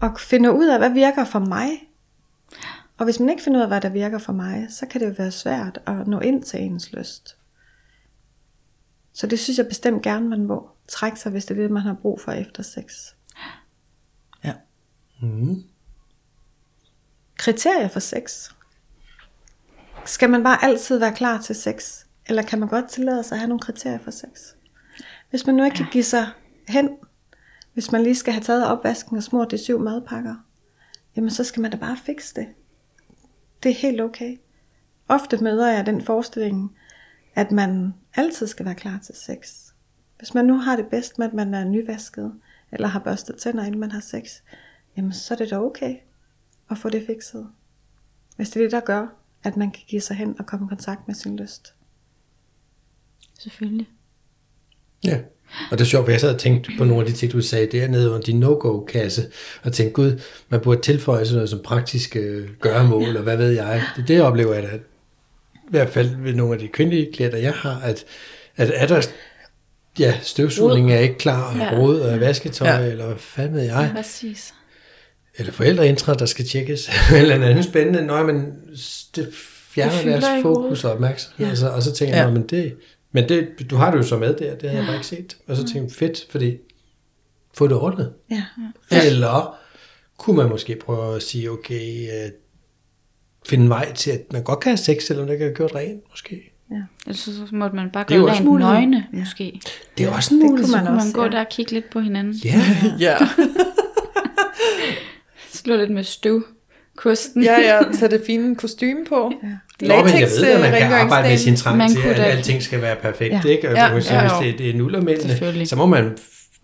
Og 0.00 0.20
finde 0.20 0.52
ud 0.52 0.66
af, 0.66 0.78
hvad 0.78 0.90
virker 0.90 1.24
for 1.24 1.38
mig. 1.38 1.68
Og 2.98 3.04
hvis 3.04 3.20
man 3.20 3.28
ikke 3.30 3.42
finder 3.42 3.58
ud 3.58 3.62
af, 3.62 3.68
hvad 3.68 3.80
der 3.80 3.88
virker 3.88 4.18
for 4.18 4.32
mig, 4.32 4.66
så 4.70 4.86
kan 4.86 5.00
det 5.00 5.06
jo 5.06 5.14
være 5.18 5.30
svært 5.30 5.78
at 5.86 6.06
nå 6.08 6.20
ind 6.20 6.42
til 6.42 6.60
ens 6.62 6.92
lyst. 6.92 7.36
Så 9.16 9.26
det 9.26 9.38
synes 9.38 9.58
jeg 9.58 9.68
bestemt 9.68 10.02
gerne, 10.02 10.28
man 10.28 10.44
må 10.44 10.68
trække 10.88 11.18
sig, 11.18 11.32
hvis 11.32 11.44
det 11.44 11.58
er 11.58 11.62
det, 11.62 11.70
man 11.70 11.82
har 11.82 11.94
brug 11.94 12.20
for 12.20 12.32
efter 12.32 12.62
sex. 12.62 13.14
Ja. 14.44 14.52
Mm. 15.22 15.62
Kriterier 17.36 17.88
for 17.88 18.00
sex. 18.00 18.50
Skal 20.04 20.30
man 20.30 20.42
bare 20.42 20.64
altid 20.64 20.98
være 20.98 21.14
klar 21.14 21.40
til 21.40 21.54
sex? 21.54 22.04
Eller 22.26 22.42
kan 22.42 22.60
man 22.60 22.68
godt 22.68 22.88
tillade 22.88 23.22
sig 23.22 23.36
at 23.36 23.38
have 23.38 23.48
nogle 23.48 23.60
kriterier 23.60 23.98
for 23.98 24.10
sex? 24.10 24.28
Hvis 25.30 25.46
man 25.46 25.54
nu 25.54 25.64
ikke 25.64 25.76
kan 25.76 25.86
give 25.92 26.04
sig 26.04 26.28
hen, 26.68 26.90
hvis 27.72 27.92
man 27.92 28.02
lige 28.02 28.16
skal 28.16 28.32
have 28.32 28.44
taget 28.44 28.66
opvasken 28.66 29.16
og 29.16 29.22
smurt 29.22 29.50
de 29.50 29.58
syv 29.58 29.80
madpakker, 29.80 30.34
jamen 31.16 31.30
så 31.30 31.44
skal 31.44 31.62
man 31.62 31.70
da 31.70 31.76
bare 31.76 31.96
fikse 31.96 32.34
det. 32.34 32.46
Det 33.62 33.70
er 33.70 33.74
helt 33.74 34.00
okay. 34.00 34.36
Ofte 35.08 35.36
møder 35.44 35.72
jeg 35.72 35.86
den 35.86 36.02
forestilling, 36.02 36.75
at 37.36 37.52
man 37.52 37.94
altid 38.14 38.46
skal 38.46 38.66
være 38.66 38.74
klar 38.74 38.98
til 39.04 39.14
sex. 39.14 39.72
Hvis 40.18 40.34
man 40.34 40.44
nu 40.44 40.56
har 40.56 40.76
det 40.76 40.86
bedst 40.90 41.18
med, 41.18 41.26
at 41.26 41.34
man 41.34 41.54
er 41.54 41.64
nyvasket, 41.64 42.32
eller 42.72 42.88
har 42.88 43.00
børstet 43.00 43.36
tænder, 43.36 43.64
inden 43.64 43.80
man 43.80 43.90
har 43.90 44.00
sex, 44.00 44.22
jamen 44.96 45.12
så 45.12 45.34
er 45.34 45.38
det 45.38 45.50
da 45.50 45.58
okay 45.58 45.96
at 46.70 46.78
få 46.78 46.88
det 46.88 47.06
fikset. 47.06 47.46
Hvis 48.36 48.50
det 48.50 48.60
er 48.60 48.64
det, 48.64 48.72
der 48.72 48.80
gør, 48.80 49.06
at 49.42 49.56
man 49.56 49.70
kan 49.70 49.82
give 49.86 50.00
sig 50.00 50.16
hen 50.16 50.34
og 50.38 50.46
komme 50.46 50.66
i 50.66 50.68
kontakt 50.68 51.06
med 51.06 51.14
sin 51.14 51.36
lyst. 51.36 51.74
Selvfølgelig. 53.38 53.88
Ja, 55.04 55.20
og 55.70 55.78
det 55.78 55.80
er 55.80 55.88
sjovt, 55.88 56.04
for 56.04 56.10
jeg 56.10 56.20
sad 56.20 56.34
og 56.34 56.40
tænkte 56.40 56.70
på 56.78 56.84
nogle 56.84 57.06
af 57.06 57.12
de 57.12 57.16
ting, 57.16 57.32
du 57.32 57.40
sagde 57.40 57.66
dernede 57.66 58.10
under 58.10 58.22
din 58.22 58.40
no-go-kasse, 58.40 59.22
og 59.62 59.72
tænkte, 59.72 59.94
gud, 59.94 60.20
man 60.48 60.60
burde 60.60 60.80
tilføje 60.80 61.24
sådan 61.24 61.34
noget 61.34 61.50
som 61.50 61.60
praktiske 61.64 62.18
øh, 62.18 62.50
gøremål, 62.60 63.16
og 63.16 63.22
hvad 63.22 63.36
ved 63.36 63.50
jeg. 63.50 63.82
Det, 63.96 64.08
det 64.08 64.22
oplever 64.22 64.54
jeg 64.54 64.62
da, 64.62 64.68
at, 64.68 64.80
i 65.66 65.70
hvert 65.70 65.88
fald 65.88 66.16
ved 66.16 66.34
nogle 66.34 66.52
af 66.54 66.58
de 66.60 66.68
kvindelige 66.68 67.12
klienter, 67.12 67.38
jeg 67.38 67.52
har, 67.52 67.80
at, 67.80 68.04
at 68.56 68.70
er 68.74 68.86
der, 68.86 69.06
ja, 69.98 70.14
støvsugningen 70.22 70.92
er 70.92 70.98
ikke 70.98 71.18
klar, 71.18 71.52
og 71.52 71.56
Ja. 71.58 71.78
råd 71.78 72.00
og 72.00 72.20
vasketøj, 72.20 72.68
Ja. 72.68 72.76
ja. 72.80 72.90
eller 72.90 73.06
hvad 73.06 73.16
fanden 73.16 73.54
ved 73.54 73.62
jeg, 73.62 73.92
Præcis. 73.96 74.54
eller 75.38 75.52
forældreintra, 75.52 76.14
der 76.14 76.26
skal 76.26 76.44
tjekkes, 76.44 76.90
eller 77.20 77.38
noget 77.38 77.50
andet 77.50 77.64
spændende. 77.64 78.06
Nå, 78.06 78.22
men 78.22 78.36
det 79.16 79.28
fjerner 79.70 79.96
Det 80.12 80.22
deres 80.22 80.42
fokus 80.42 80.84
og 80.84 80.92
opmærksomhed, 80.92 81.46
Ja. 81.46 81.66
ja. 81.66 81.68
og, 81.68 81.82
så, 81.82 81.92
tænker 81.92 82.14
Ja. 82.16 82.22
jeg, 82.22 82.30
"Nå, 82.30 82.38
men 82.38 82.46
det, 82.48 82.76
men 83.12 83.28
det, 83.28 83.48
du 83.70 83.76
har 83.76 83.90
det 83.90 83.98
jo 83.98 84.02
så 84.02 84.18
med 84.18 84.34
der, 84.34 84.54
det 84.54 84.62
havde 84.70 84.76
jeg 84.76 84.86
bare 84.86 84.96
ikke 84.96 85.06
set. 85.06 85.36
Og 85.46 85.56
så 85.56 85.62
tænkte 85.62 85.78
jeg, 85.80 85.90
fedt, 85.92 86.26
fordi 86.30 86.56
få 87.54 87.68
det 87.68 87.76
ordnet. 87.76 88.12
Ja. 88.30 88.42
Ja. 88.90 89.06
Eller 89.06 89.58
kunne 90.18 90.36
man 90.36 90.48
måske 90.48 90.76
prøve 90.84 91.16
at 91.16 91.22
sige, 91.22 91.50
okay, 91.50 92.08
øh, 92.24 92.30
finde 93.48 93.64
en 93.64 93.70
vej 93.70 93.92
til, 93.92 94.10
at 94.10 94.20
man 94.32 94.42
godt 94.42 94.60
kan 94.60 94.70
have 94.70 94.76
sex, 94.76 95.02
selvom 95.02 95.26
det 95.26 95.32
ikke 95.32 95.44
er 95.46 95.54
gjort 95.54 95.74
rent, 95.74 96.00
måske. 96.10 96.52
Ellers 97.06 97.18
så 97.18 97.32
så 97.34 97.46
måtte 97.54 97.76
man 97.76 97.90
bare 97.92 98.04
Det 98.08 98.20
også 98.20 98.42
rent 98.42 98.58
nøgne, 98.60 99.06
Ja. 99.12 99.18
måske. 99.18 99.60
Det 99.98 100.06
er 100.06 100.10
også 100.10 100.34
en 100.34 100.40
det 100.40 100.50
mulighed. 100.50 100.72
kunne 100.72 100.76
man 100.84 100.86
Kunne 100.86 100.96
også, 100.96 101.06
man 101.06 101.12
gå 101.12 101.22
ja. 101.24 101.28
der 101.28 101.40
og 101.40 101.46
kigge 101.50 101.72
lidt 101.72 101.90
på 101.90 102.00
hinanden. 102.00 102.34
Ja, 102.44 102.62
Ja. 103.00 103.16
Slå 105.52 105.76
lidt 105.76 105.90
med 105.90 106.04
støv 106.04 106.44
kosten. 106.96 107.42
Ja, 107.42 107.60
ja, 107.60 107.80
tage 107.98 108.10
det 108.10 108.22
fine 108.26 108.56
kostume 108.56 109.04
på. 109.08 109.32
Ja. 109.42 109.48
Nå, 109.86 110.04
men 110.04 110.20
jeg 110.20 110.28
ved, 110.40 110.44
at 110.46 110.60
man 110.60 110.72
kan 110.80 110.92
arbejde 110.92 111.28
med 111.28 111.38
sin 111.38 111.50
Man 111.50 111.56
trang 111.56 111.90
til, 111.90 112.00
at 112.08 112.18
alting 112.18 112.62
skal 112.62 112.82
være 112.82 112.96
perfekt, 112.96 113.32
Ja. 113.32 113.42
ikke? 113.48 113.68
Og 113.68 113.74
Ja, 113.76 113.84
ja, 113.86 113.92
man 113.92 114.02
sige, 114.02 114.22
ja, 114.22 114.40
hvis 114.40 114.50
det, 114.52 114.58
det 114.58 114.70
er 114.70 114.74
nullermændene, 114.74 115.66
så 115.66 115.76
må 115.76 115.86
man 115.86 116.16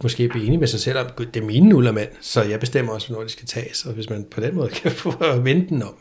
måske 0.03 0.29
blive 0.29 0.47
enig 0.47 0.59
med 0.59 0.69
sig 0.69 0.81
selv 0.81 0.99
om, 0.99 1.07
"Gud, 1.17 1.27
det 1.27 1.43
er 1.43 1.47
mine 1.47 1.69
nullermænd, 1.69 2.09
så 2.21 2.43
jeg 2.43 2.61
bestemmer 2.61 2.93
også, 2.93 3.09
hvornår 3.09 3.23
de 3.25 3.29
skal 3.31 3.47
tages, 3.47 3.85
og 3.87 3.93
hvis 3.93 4.11
man 4.11 4.25
på 4.31 4.41
den 4.41 4.55
måde 4.55 4.69
kan 4.69 4.91
få 4.91 5.11
at 5.11 5.45
vente 5.45 5.69
den 5.69 5.83
om. 5.83 5.95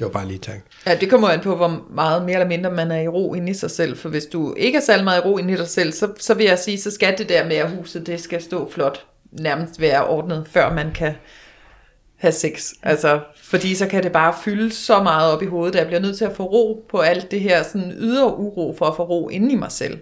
Det 0.00 0.06
var 0.06 0.12
bare 0.12 0.26
lige 0.26 0.36
en 0.36 0.42
tanke. 0.42 0.66
Ja, 0.86 0.94
det 0.94 1.10
kommer 1.10 1.28
an 1.28 1.40
på, 1.40 1.56
hvor 1.56 1.86
meget 1.90 2.24
mere 2.24 2.34
eller 2.34 2.48
mindre 2.48 2.70
man 2.70 2.90
er 2.90 3.00
i 3.00 3.08
ro 3.08 3.34
inde 3.34 3.50
i 3.50 3.54
sig 3.54 3.70
selv. 3.70 3.96
For 3.96 4.08
hvis 4.08 4.26
du 4.26 4.54
ikke 4.54 4.78
er 4.78 4.82
særlig 4.82 5.04
meget 5.04 5.18
i 5.18 5.28
ro 5.28 5.38
inde 5.38 5.52
i 5.52 5.56
dig 5.56 5.68
selv, 5.68 5.92
så, 5.92 6.12
så 6.18 6.34
vil 6.34 6.46
jeg 6.46 6.58
sige, 6.58 6.80
så 6.80 6.90
skal 6.90 7.18
det 7.18 7.28
der 7.28 7.46
med, 7.46 7.56
at 7.56 7.70
huset 7.70 8.06
det 8.06 8.20
skal 8.20 8.42
stå 8.42 8.70
flot, 8.70 9.06
nærmest 9.32 9.80
være 9.80 10.06
ordnet, 10.06 10.46
før 10.50 10.74
man 10.74 10.92
kan 10.92 11.14
have 12.16 12.32
sex. 12.32 12.72
Altså, 12.82 13.20
fordi 13.42 13.74
så 13.74 13.86
kan 13.86 14.02
det 14.02 14.12
bare 14.12 14.34
fylde 14.44 14.72
så 14.72 15.02
meget 15.02 15.32
op 15.32 15.42
i 15.42 15.46
hovedet, 15.46 15.74
at 15.74 15.78
jeg 15.78 15.86
bliver 15.86 16.00
nødt 16.00 16.18
til 16.18 16.24
at 16.24 16.36
få 16.36 16.44
ro 16.44 16.84
på 16.90 16.98
alt 16.98 17.30
det 17.30 17.40
her 17.40 17.62
sådan 17.62 17.92
ydre 17.92 18.38
uro, 18.38 18.74
for 18.78 18.86
at 18.86 18.96
få 18.96 19.02
ro 19.02 19.28
inde 19.28 19.52
i 19.52 19.56
mig 19.56 19.72
selv. 19.72 19.98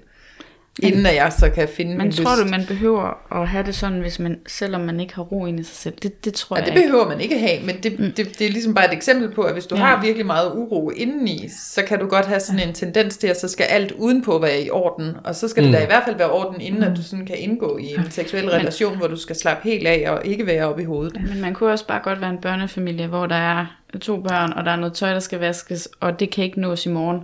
Inden 0.82 1.06
at 1.06 1.14
jeg 1.14 1.32
så 1.38 1.50
kan 1.50 1.68
finde 1.68 1.90
Men 1.90 1.98
min 2.06 2.12
tror 2.12 2.36
lyst. 2.36 2.44
du, 2.44 2.50
man 2.50 2.66
behøver 2.68 3.32
at 3.42 3.48
have 3.48 3.66
det 3.66 3.74
sådan, 3.74 4.00
hvis 4.00 4.18
man, 4.18 4.38
selvom 4.46 4.80
man 4.80 5.00
ikke 5.00 5.14
har 5.14 5.22
ro 5.22 5.46
inde 5.46 5.60
i 5.60 5.62
sig 5.62 5.76
selv? 5.76 5.94
Det, 6.02 6.24
det 6.24 6.34
tror 6.34 6.56
Ja, 6.56 6.62
jeg 6.62 6.72
det 6.72 6.76
ikke. 6.78 6.86
behøver 6.88 7.08
man 7.08 7.20
ikke 7.20 7.38
have, 7.38 7.60
men 7.66 7.76
det, 7.82 7.98
mm. 8.00 8.12
det, 8.16 8.38
det 8.38 8.46
er 8.46 8.50
ligesom 8.50 8.74
bare 8.74 8.84
et 8.86 8.92
eksempel 8.92 9.30
på, 9.34 9.42
at 9.42 9.52
hvis 9.52 9.66
du 9.66 9.74
Ja. 9.76 9.80
har 9.82 10.02
virkelig 10.02 10.26
meget 10.26 10.52
uro 10.54 10.90
indeni, 10.90 11.48
så 11.58 11.82
kan 11.82 11.98
du 11.98 12.06
godt 12.06 12.26
have 12.26 12.40
sådan 12.40 12.68
en 12.68 12.74
tendens 12.74 13.16
til, 13.16 13.26
at 13.26 13.40
så 13.40 13.48
skal 13.48 13.64
alt 13.64 13.92
udenpå 13.92 14.38
være 14.38 14.60
i 14.62 14.70
orden, 14.70 15.12
og 15.24 15.34
så 15.34 15.48
skal 15.48 15.64
det 15.64 15.72
da 15.72 15.82
i 15.82 15.86
hvert 15.86 16.02
fald 16.04 16.16
være 16.16 16.30
orden, 16.30 16.60
inden 16.60 16.82
at 16.82 16.96
du 16.96 17.02
sådan 17.02 17.26
kan 17.26 17.36
indgå 17.38 17.78
i 17.78 17.94
en 17.94 18.10
seksuel 18.10 18.50
relation, 18.50 18.96
hvor 18.96 19.06
du 19.06 19.16
skal 19.16 19.36
slappe 19.36 19.68
helt 19.68 19.86
af 19.86 20.10
og 20.10 20.26
ikke 20.26 20.46
være 20.46 20.64
oppe 20.68 20.82
i 20.82 20.84
hovedet. 20.84 21.20
Men 21.28 21.40
man 21.40 21.54
kunne 21.54 21.72
også 21.72 21.86
bare 21.86 22.00
godt 22.04 22.20
være 22.20 22.30
en 22.30 22.38
børnefamilie, 22.38 23.06
hvor 23.06 23.26
der 23.26 23.34
er 23.36 23.66
to 24.00 24.16
børn, 24.20 24.52
og 24.52 24.64
der 24.64 24.70
er 24.70 24.76
noget 24.76 24.92
tøj, 24.94 25.12
der 25.12 25.20
skal 25.20 25.38
vaskes, 25.38 25.88
og 26.00 26.20
det 26.20 26.30
kan 26.30 26.44
ikke 26.44 26.60
nås 26.60 26.86
i 26.86 26.88
morgen. 26.88 27.20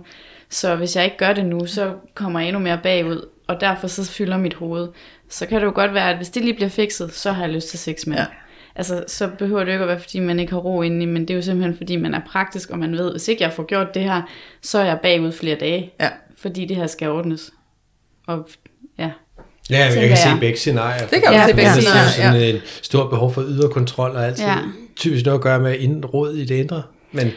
Så 0.49 0.75
hvis 0.75 0.95
jeg 0.95 1.05
ikke 1.05 1.17
gør 1.17 1.33
det 1.33 1.45
nu, 1.45 1.65
så 1.65 1.91
kommer 2.13 2.39
jeg 2.39 2.47
endnu 2.49 2.61
mere 2.61 2.79
bagud, 2.83 3.25
og 3.47 3.61
derfor 3.61 3.87
så 3.87 4.11
fylder 4.11 4.37
mit 4.37 4.53
hoved. 4.53 4.87
Så 5.29 5.45
kan 5.45 5.59
det 5.59 5.65
jo 5.65 5.71
godt 5.75 5.93
være, 5.93 6.09
at 6.09 6.17
hvis 6.17 6.29
det 6.29 6.43
lige 6.43 6.53
bliver 6.53 6.69
fikset, 6.69 7.13
så 7.13 7.31
har 7.31 7.43
jeg 7.43 7.53
lyst 7.53 7.69
til 7.69 7.79
sex 7.79 8.05
med. 8.07 8.15
Ja. 8.15 8.21
Ja. 8.21 8.27
Altså, 8.75 9.03
så 9.07 9.29
behøver 9.39 9.59
det 9.59 9.67
jo 9.67 9.71
ikke 9.71 9.83
at 9.83 9.87
være, 9.89 9.99
fordi 9.99 10.19
man 10.19 10.39
ikke 10.39 10.51
har 10.53 10.59
ro 10.59 10.81
indeni, 10.81 11.05
men 11.05 11.21
det 11.21 11.29
er 11.29 11.35
jo 11.35 11.41
simpelthen, 11.41 11.77
fordi 11.77 11.95
man 11.95 12.13
er 12.13 12.21
praktisk, 12.31 12.69
og 12.69 12.79
man 12.79 12.91
ved, 12.97 13.11
hvis 13.11 13.27
ikke 13.27 13.43
jeg 13.43 13.53
får 13.53 13.65
gjort 13.65 13.87
det 13.93 14.01
her, 14.03 14.21
så 14.61 14.79
er 14.79 14.85
jeg 14.85 14.99
bagud 15.03 15.31
flere 15.31 15.55
dage, 15.59 15.93
Ja. 15.99 16.09
fordi 16.37 16.65
det 16.65 16.77
her 16.77 16.87
skal 16.87 17.09
ordnes. 17.09 17.51
Og 18.27 18.47
ja, 18.99 19.11
Ja, 19.69 19.77
jeg 19.85 19.91
Tænker 19.93 20.07
kan 20.07 20.17
se 20.17 20.29
jeg. 20.29 20.39
begge 20.39 20.57
scenarier. 20.57 21.07
Det 21.07 21.23
kan 21.23 21.33
Ja, 21.33 21.45
se 21.47 21.53
begge 21.55 21.69
ja. 21.71 21.79
scenarier, 21.79 22.09
Sådan 22.09 22.55
en 22.55 22.61
stor 22.81 23.09
behov 23.09 23.33
for 23.33 23.41
ydre 23.47 23.69
kontrol 23.69 24.11
og 24.11 24.25
alt. 24.25 24.39
Ja. 24.39 24.49
Ja. 24.51 24.57
Typisk 24.95 25.25
noget 25.25 25.37
at 25.39 25.43
gøre 25.43 25.59
med 25.59 25.79
indråd 25.79 26.33
i 26.35 26.45
det 26.45 26.55
indre. 26.55 26.83
Men, 27.11 27.31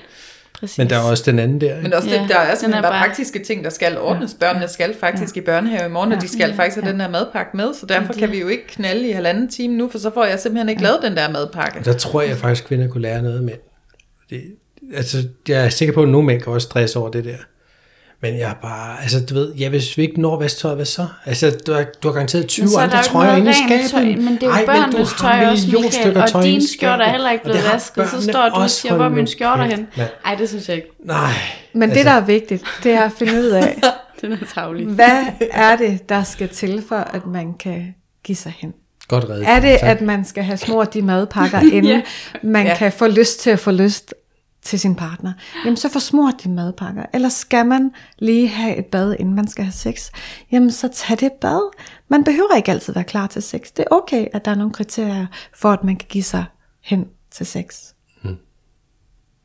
præcis. 0.60 0.78
men 0.78 0.90
der 0.90 0.96
er 0.96 1.00
også 1.02 1.22
den 1.26 1.38
anden 1.38 1.60
der. 1.60 1.76
Men 1.76 1.84
Ikke? 1.84 1.96
også 1.96 2.08
Ja, 2.10 2.22
det, 2.22 2.28
der 2.28 2.38
er 2.38 2.54
sådan 2.54 2.74
er 2.74 2.82
bare 2.82 3.06
praktiske 3.06 3.38
ting, 3.38 3.64
der 3.64 3.70
skal 3.70 3.98
ordnes. 3.98 4.34
Børnene 4.40 4.68
skal 4.68 4.94
faktisk 5.00 5.36
i 5.36 5.40
børnehave 5.40 5.86
i 5.86 5.88
morgen, 5.88 6.12
og 6.12 6.22
de 6.22 6.28
skal 6.28 6.54
faktisk 6.54 6.82
have 6.82 6.92
den 6.92 7.00
her 7.00 7.08
madpakke 7.08 7.56
med, 7.56 7.74
så 7.74 7.86
derfor 7.86 8.12
kan 8.12 8.30
vi 8.30 8.40
jo 8.40 8.48
ikke 8.48 8.66
knalde 8.66 9.08
i 9.08 9.12
halvanden 9.12 9.48
time 9.48 9.76
nu, 9.76 9.88
for 9.88 9.98
så 9.98 10.10
får 10.14 10.24
jeg 10.24 10.38
simpelthen 10.38 10.68
ikke 10.68 10.82
lavet 10.82 10.98
den 11.02 11.16
der 11.16 11.30
madpakke. 11.30 11.84
Der 11.84 11.92
tror 11.92 12.22
jeg 12.22 12.36
faktisk, 12.36 12.64
at 12.64 12.68
kvinder 12.68 12.88
kunne 12.88 13.02
lære 13.02 13.22
noget 13.22 13.36
af 13.36 13.42
mænd. 13.42 13.58
Det, 14.30 14.42
altså, 14.94 15.28
jeg 15.48 15.64
er 15.64 15.68
sikker 15.68 15.94
på, 15.94 16.02
at 16.02 16.08
nogle 16.08 16.26
mænd 16.26 16.42
kan 16.42 16.52
også 16.52 16.64
stresse 16.64 16.98
over 16.98 17.10
det 17.10 17.24
der. 17.24 17.36
Men 18.22 18.34
jeg 18.38 18.50
er 18.50 18.54
bare, 18.62 19.02
altså 19.02 19.20
du 19.24 19.34
ved, 19.34 19.54
ja, 19.54 19.68
hvis 19.68 19.96
vi 19.96 20.02
ikke 20.02 20.20
når 20.20 20.38
vasktøjet, 20.38 20.76
hvad 20.76 20.86
så? 20.86 21.06
Altså, 21.26 21.56
du 21.66 21.72
har, 21.72 21.84
du 22.02 22.08
har 22.08 22.12
garanteret 22.12 22.46
20 22.46 22.62
Men 22.64 22.70
så 22.70 22.78
er 22.78 22.86
der 22.86 22.92
andre 22.96 23.02
trøjer 23.08 23.36
inde 23.36 23.50
i 23.50 23.54
skabet. 23.54 23.90
tøj, 23.90 24.04
men 24.04 24.34
det 24.34 24.42
er 24.42 24.46
jo 24.46 24.52
Ej, 24.52 24.66
børnenes 24.66 25.12
du 25.12 25.24
har 25.26 25.38
tøj 25.40 25.50
også, 25.50 25.66
Michael, 25.66 26.16
og 26.34 26.46
i 26.46 26.50
dine 26.50 26.68
skjorter 26.68 27.04
er 27.04 27.10
heller 27.10 27.30
ikke 27.30 27.44
Og 27.44 27.50
blevet 27.50 27.64
vasket, 27.72 28.08
så 28.10 28.22
står 28.22 28.48
du 28.48 28.54
og 28.54 28.62
også. 28.62 28.76
siger, 28.80 28.94
hvor 28.96 29.08
skjorter 29.26 29.64
kæft, 29.66 29.76
hen? 29.76 29.86
mand. 29.96 30.08
Ej, 30.24 30.34
det 30.34 30.48
synes 30.48 30.68
jeg 30.68 30.76
ikke. 30.76 30.88
Nej. 31.04 31.30
Men 31.72 31.82
altså, 31.82 31.98
det, 31.98 32.06
der 32.06 32.12
er 32.12 32.20
vigtigt, 32.20 32.64
det 32.82 32.92
er 32.92 33.02
at 33.02 33.12
finde 33.18 33.32
ud 33.32 33.46
af, 33.46 33.76
Den 34.20 34.32
er 34.32 34.36
tavlig. 34.54 34.86
hvad 34.86 35.24
er 35.52 35.76
det, 35.76 36.08
der 36.08 36.22
skal 36.22 36.48
til 36.48 36.82
for, 36.88 36.96
at 36.96 37.26
man 37.26 37.54
kan 37.54 37.94
give 38.24 38.36
sig 38.36 38.54
hen? 38.58 38.72
Godt 39.08 39.24
reddet. 39.28 39.48
Er 39.48 39.60
det, 39.60 39.78
Tak. 39.80 39.88
at 39.88 40.00
man 40.00 40.24
skal 40.24 40.44
have 40.44 40.56
smurt 40.56 40.94
de 40.94 41.02
madpakker, 41.02 41.60
inden 41.72 41.84
Ja. 41.84 42.00
man 42.42 42.66
Ja. 42.66 42.76
kan 42.76 42.92
få 42.92 43.06
lyst 43.06 43.40
til 43.40 43.50
at 43.50 43.58
få 43.58 43.70
lyst 43.70 44.14
til 44.68 44.80
sin 44.80 44.94
partner? 44.94 45.32
Jamen, 45.64 45.76
så 45.76 45.88
få 45.88 46.00
smurt 46.00 46.34
de 46.44 46.48
madpakker. 46.48 47.04
Eller 47.14 47.28
skal 47.28 47.66
man 47.66 47.90
lige 48.18 48.48
have 48.48 48.76
et 48.76 48.86
bad, 48.86 49.16
inden 49.18 49.34
man 49.34 49.48
skal 49.48 49.64
have 49.64 49.72
sex? 49.72 50.10
Jamen, 50.52 50.70
så 50.70 50.88
tag 50.94 51.20
det 51.20 51.32
bad. 51.40 51.76
Man 52.08 52.24
behøver 52.24 52.54
ikke 52.56 52.70
altid 52.70 52.92
være 52.94 53.04
klar 53.04 53.26
til 53.26 53.42
sex. 53.42 53.60
Det 53.76 53.78
er 53.90 53.94
okay, 53.96 54.26
at 54.32 54.44
der 54.44 54.50
er 54.50 54.54
nogle 54.54 54.72
kriterier 54.72 55.26
for, 55.54 55.70
at 55.72 55.84
man 55.84 55.96
kan 55.96 56.06
give 56.08 56.24
sig 56.24 56.44
hen 56.80 57.06
til 57.30 57.46
sex. 57.46 57.92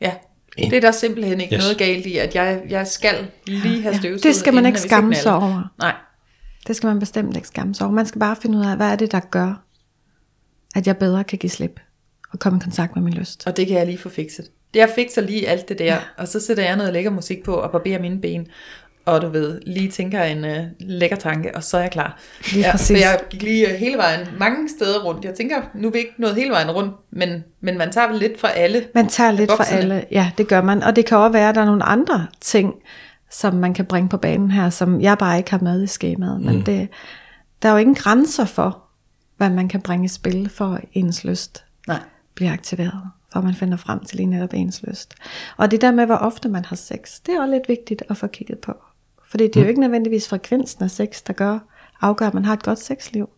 Ja, 0.02 0.14
det 0.58 0.74
er 0.74 0.82
der 0.82 0.92
simpelthen 0.92 1.42
ikke 1.42 1.56
Yes. 1.56 1.64
noget 1.64 1.78
galt 1.78 2.06
i, 2.06 2.18
at 2.18 2.36
jeg, 2.36 2.62
jeg 2.70 2.88
skal 2.88 3.28
lige 3.48 3.82
have 3.82 3.96
støvsuget. 3.96 4.24
Det 4.24 4.36
skal 4.36 4.54
man 4.54 4.66
ikke 4.66 4.80
skamme 4.80 5.16
sig 5.16 5.34
over. 5.36 5.74
Nej, 5.80 5.96
Det 6.68 6.76
skal 6.76 6.88
man 6.88 7.00
bestemt 7.00 7.36
ikke 7.36 7.48
skamme 7.48 7.76
sig 7.76 7.86
over. 7.86 7.96
Man 7.96 8.06
skal 8.06 8.20
bare 8.20 8.36
finde 8.36 8.58
ud 8.58 8.66
af, 8.66 8.76
hvad 8.76 8.88
er 8.92 8.96
det, 8.96 9.12
der 9.12 9.20
gør, 9.20 9.64
at 10.76 10.88
jeg 10.88 10.98
bedre 10.98 11.24
kan 11.24 11.38
give 11.40 11.50
slip 11.50 11.80
og 12.32 12.40
komme 12.40 12.58
i 12.58 12.64
kontakt 12.64 12.96
med 12.96 13.04
min 13.04 13.14
lyst. 13.14 13.48
og 13.48 13.58
det 13.58 13.68
kan 13.68 13.78
jeg 13.78 13.86
lige 13.86 13.98
få 13.98 14.10
fikset. 14.10 14.46
Det 14.74 14.80
jeg 14.80 14.90
fikser 14.96 15.22
lige 15.22 15.48
alt 15.48 15.70
det 15.70 15.80
der, 15.80 15.86
ja. 15.86 15.98
og 16.18 16.28
så 16.28 16.40
sætter 16.40 16.64
jeg 16.64 16.76
noget 16.76 16.94
lækker 16.94 17.12
musik 17.12 17.44
på 17.44 17.54
og 17.54 17.72
barberer 17.72 18.02
mine 18.02 18.22
ben. 18.22 18.48
Og 19.06 19.22
du 19.22 19.30
ved, 19.30 19.62
lige 19.66 19.92
tænker 19.92 20.24
en 20.24 20.46
uh, 20.46 20.66
lækker 20.80 21.16
tanke, 21.16 21.56
og 21.56 21.64
så 21.64 21.78
er 21.78 21.82
jeg 21.82 21.92
klar. 21.92 22.20
Lige 22.52 22.66
ja, 22.66 22.72
præcis. 22.72 22.98
For 22.98 23.08
jeg 23.08 23.20
gik 23.30 23.42
lige 23.42 23.70
øh, 23.70 23.76
hele 23.76 23.98
vejen, 23.98 24.28
mange 24.40 24.70
steder 24.70 25.04
rundt. 25.04 25.26
Jeg 25.26 25.34
tænker, 25.34 25.62
nu 25.76 25.88
er 25.88 25.92
vi 25.92 25.98
ikke 25.98 26.14
nået 26.18 26.36
hele 26.36 26.52
vejen 26.52 26.72
rundt, 26.72 26.94
men, 27.12 27.44
men 27.62 27.78
man 27.78 27.92
tager 27.92 28.08
vel 28.08 28.20
lidt 28.20 28.40
fra 28.40 28.50
alle. 28.50 28.86
Man 28.96 29.08
tager 29.08 29.32
lidt 29.32 29.52
fra 29.52 29.66
alle. 29.72 30.06
Ja, 30.12 30.32
det 30.38 30.48
gør 30.48 30.62
man. 30.62 30.84
Og 30.84 30.96
det 30.96 31.06
kan 31.06 31.18
også 31.18 31.32
være, 31.32 31.50
at 31.50 31.56
der 31.56 31.62
er 31.62 31.66
nogle 31.66 31.84
andre 31.84 32.28
ting, 32.42 32.74
som 33.32 33.54
man 33.54 33.74
kan 33.74 33.86
bringe 33.86 34.10
på 34.10 34.18
banen 34.18 34.52
her, 34.52 34.70
som 34.70 35.02
jeg 35.02 35.18
bare 35.18 35.38
ikke 35.38 35.52
har 35.52 35.60
med 35.60 35.84
i 35.84 35.88
skemaet. 35.88 36.42
Men 36.42 36.66
det, 36.66 36.90
der 37.62 37.70
er 37.70 37.74
jo 37.74 37.78
ingen 37.78 37.96
grænser 37.96 38.46
for, 38.46 38.84
hvad 39.38 39.50
man 39.50 39.68
kan 39.68 39.82
bringe 39.82 40.06
i 40.06 40.08
spil, 40.08 40.50
for 40.50 40.80
ens 40.94 41.24
lyst 41.24 41.64
Nej. 41.88 42.00
bliver 42.36 42.54
aktiveret. 42.54 43.02
At 43.36 43.44
man 43.44 43.54
finder 43.54 43.78
frem 43.78 44.00
til 44.00 44.18
lige 44.18 44.28
netop 44.28 44.54
ens 44.54 44.84
lyst. 44.84 45.16
Og 45.58 45.72
det 45.72 45.82
der 45.82 45.92
med, 45.92 46.06
hvor 46.06 46.16
ofte 46.16 46.50
man 46.50 46.66
har 46.66 46.76
sex, 46.76 47.22
det 47.26 47.36
er 47.36 47.42
også 47.42 47.52
lidt 47.52 47.70
vigtigt 47.70 48.04
at 48.10 48.18
få 48.18 48.28
kigget 48.28 48.60
på. 48.60 48.74
Fordi 49.26 49.44
det 49.44 49.56
er 49.56 49.62
jo 49.62 49.68
ikke 49.68 49.82
nødvendigvis 49.82 50.30
frekvensen 50.30 50.84
af 50.84 50.92
sex, 50.92 51.24
der 51.24 51.34
gør, 51.34 51.60
afgør, 52.02 52.28
at 52.28 52.34
man 52.34 52.46
har 52.46 52.54
et 52.54 52.64
godt 52.64 52.80
sexliv. 52.80 53.30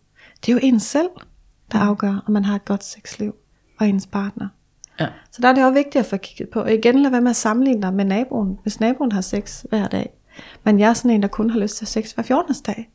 Det 0.45 0.51
er 0.51 0.53
jo 0.53 0.59
en 0.63 0.79
selv, 0.79 1.09
der 1.71 1.79
afgør, 1.79 2.23
om 2.27 2.33
man 2.33 2.45
har 2.45 2.55
et 2.55 2.65
godt 2.65 2.83
sexliv, 2.83 3.35
og 3.79 3.87
ens 3.87 4.07
partner. 4.07 4.47
Ja. 4.99 5.07
Så 5.31 5.41
der 5.41 5.47
er 5.47 5.53
det 5.53 5.63
også 5.65 5.73
vigtigt 5.73 5.95
at 5.95 6.05
få 6.05 6.17
kigget 6.17 6.49
på. 6.49 6.59
Og 6.59 6.73
igen, 6.73 6.99
lad 6.99 7.11
være 7.11 7.21
med 7.21 7.29
at 7.29 7.35
sammenligne 7.35 7.81
dig 7.81 7.93
med 7.93 8.05
naboen. 8.05 8.59
Hvis 8.63 8.79
naboen 8.79 9.11
har 9.11 9.21
sex 9.21 9.65
hver 9.69 9.87
dag, 9.87 10.09
men 10.63 10.79
jeg 10.79 10.89
er 10.89 10.93
sådan 10.93 11.11
en, 11.11 11.21
der 11.21 11.27
kun 11.27 11.49
har 11.49 11.59
lyst 11.59 11.77
til 11.77 11.87
sex 11.87 12.11
hver 12.11 12.23
14. 12.23 12.55
dag, 12.65 12.89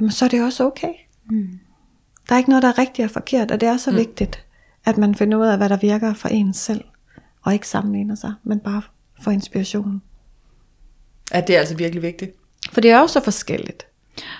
jamen 0.00 0.10
så 0.10 0.24
er 0.24 0.28
det 0.28 0.42
også 0.42 0.64
okay. 0.66 0.92
Mm. 1.30 1.58
Der 2.28 2.34
er 2.34 2.38
ikke 2.38 2.50
noget, 2.50 2.62
der 2.62 2.68
er 2.68 2.78
rigtigt 2.78 3.04
og 3.04 3.10
forkert, 3.10 3.50
og 3.50 3.60
det 3.60 3.68
er 3.68 3.76
så 3.76 3.90
mm. 3.90 3.96
vigtigt, 3.96 4.46
at 4.84 4.98
man 4.98 5.14
finder 5.14 5.38
ud 5.38 5.46
af, 5.46 5.56
hvad 5.56 5.68
der 5.68 5.76
virker 5.76 6.14
for 6.14 6.28
en 6.28 6.54
selv, 6.54 6.84
og 7.42 7.52
ikke 7.52 7.68
sammenligner 7.68 8.14
sig, 8.14 8.34
men 8.44 8.60
bare 8.60 8.82
får 9.22 9.30
inspiration. 9.30 10.02
At 11.32 11.46
det 11.46 11.54
er 11.54 11.58
altså 11.60 11.76
virkelig 11.76 12.02
vigtigt. 12.02 12.32
For 12.72 12.80
det 12.80 12.90
er 12.90 13.00
jo 13.00 13.06
så 13.06 13.20
forskelligt, 13.24 13.86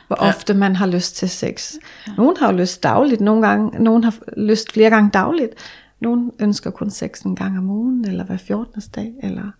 hvor 0.06 0.24
ja. 0.24 0.28
ofte 0.28 0.54
man 0.54 0.76
har 0.76 0.86
lyst 0.86 1.16
til 1.16 1.30
sex. 1.30 1.72
Nogle 2.16 2.36
har 2.38 2.52
jo 2.52 2.58
lyst 2.58 2.82
dagligt, 2.82 3.20
nogle 3.20 3.46
gange, 3.48 3.82
nogle 3.82 4.04
har 4.04 4.14
lyst 4.36 4.72
flere 4.72 4.90
gange 4.90 5.10
dagligt. 5.10 5.54
Nogle 6.00 6.30
ønsker 6.38 6.70
kun 6.70 6.90
sex 6.90 7.22
en 7.22 7.36
gang 7.36 7.58
om 7.58 7.70
ugen, 7.70 8.04
eller 8.04 8.24
hver 8.24 8.36
14. 8.36 8.82
dag, 8.94 9.14
eller 9.22 9.50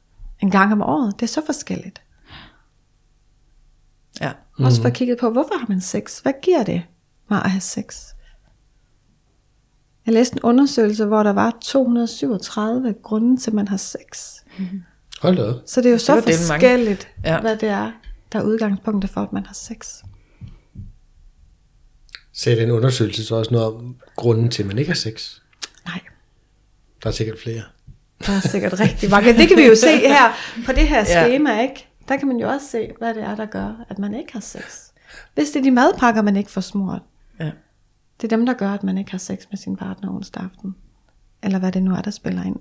en 0.43 0.51
gang 0.51 0.73
om 0.73 0.83
året. 0.83 1.15
Det 1.21 1.23
er 1.23 1.29
så 1.29 1.43
forskelligt. 1.47 2.03
Ja. 4.21 4.33
Mm. 4.59 4.65
Også 4.65 4.83
for 4.83 4.91
kigget 4.91 5.19
på, 5.19 5.31
hvorfor 5.31 5.59
har 5.59 5.67
man 5.69 5.81
sex? 5.81 6.19
Hvad 6.19 6.33
giver 6.43 6.63
det 6.63 6.83
mig 7.31 7.45
at 7.45 7.51
have 7.51 7.61
sex? 7.61 8.10
Jeg 10.07 10.15
læste 10.15 10.35
en 10.37 10.43
undersøgelse, 10.43 11.05
hvor 11.05 11.23
der 11.23 11.33
var 11.33 11.57
237 11.63 12.95
grunde 13.03 13.37
til, 13.41 13.51
at 13.51 13.55
man 13.55 13.69
har 13.69 13.77
sex. 13.77 14.35
Hold 15.23 15.37
da. 15.37 15.53
Så 15.67 15.81
det 15.81 15.89
er 15.89 15.93
jo 15.93 15.99
så 15.99 16.15
mange. 16.15 16.33
forskelligt, 16.37 17.09
ja. 17.25 17.33
Ja. 17.35 17.41
hvad 17.41 17.57
det 17.57 17.69
er, 17.69 17.93
der 18.33 18.39
er 18.39 18.43
udgangspunktet 18.43 19.11
for, 19.11 19.21
at 19.21 19.33
man 19.33 19.47
har 19.47 19.55
sex. 19.55 19.89
Sagde 22.33 22.61
den 22.61 22.71
undersøgelse 22.71 23.25
så 23.25 23.35
også 23.35 23.51
noget 23.53 23.67
om 23.75 23.97
grunden 24.17 24.51
til, 24.51 24.63
at 24.63 24.67
man 24.67 24.79
ikke 24.79 24.91
har 24.91 24.97
sex? 24.97 25.37
Nej. 25.87 26.01
Der 27.03 27.09
er 27.09 27.13
sikkert 27.15 27.39
flere. 27.39 27.63
Der 28.27 28.33
er 28.33 28.41
sikkert 28.41 28.81
rigtig 28.81 29.11
mange. 29.11 29.33
Det 29.33 29.49
kan 29.49 29.57
vi 29.57 29.67
jo 29.67 29.75
se 29.75 29.97
her 29.97 30.31
på 30.67 30.73
det 30.73 30.89
her 30.89 30.99
Ja. 30.99 31.25
schema, 31.27 31.61
ikke? 31.63 31.87
Der 32.09 32.17
kan 32.17 32.29
man 32.29 32.37
jo 32.37 32.49
også 32.49 32.67
se, 32.71 32.89
hvad 32.99 33.15
det 33.15 33.23
er, 33.23 33.35
der 33.35 33.47
gør, 33.47 33.85
at 33.89 33.99
man 33.99 34.15
ikke 34.15 34.33
har 34.33 34.41
sex. 34.41 34.63
Hvis 35.35 35.51
det 35.51 35.59
er 35.59 35.63
de 35.63 35.71
madpakker, 35.71 36.23
man 36.23 36.37
ikke 36.37 36.51
får 36.51 36.61
smurt, 36.61 37.03
Ja. 37.41 37.51
Det 38.21 38.33
er 38.33 38.37
dem, 38.37 38.47
der 38.47 38.53
gør, 38.53 38.71
at 38.71 38.85
man 38.85 38.99
ikke 38.99 39.11
har 39.11 39.19
sex 39.19 39.39
med 39.51 39.59
sin 39.59 39.77
partner 39.77 40.11
onsdag 40.11 40.43
aften. 40.43 40.75
Eller 41.43 41.59
hvad 41.59 41.73
det 41.73 41.83
nu 41.83 41.95
er, 41.95 42.03
der 42.03 42.11
spiller 42.11 42.43
ind. 42.43 42.57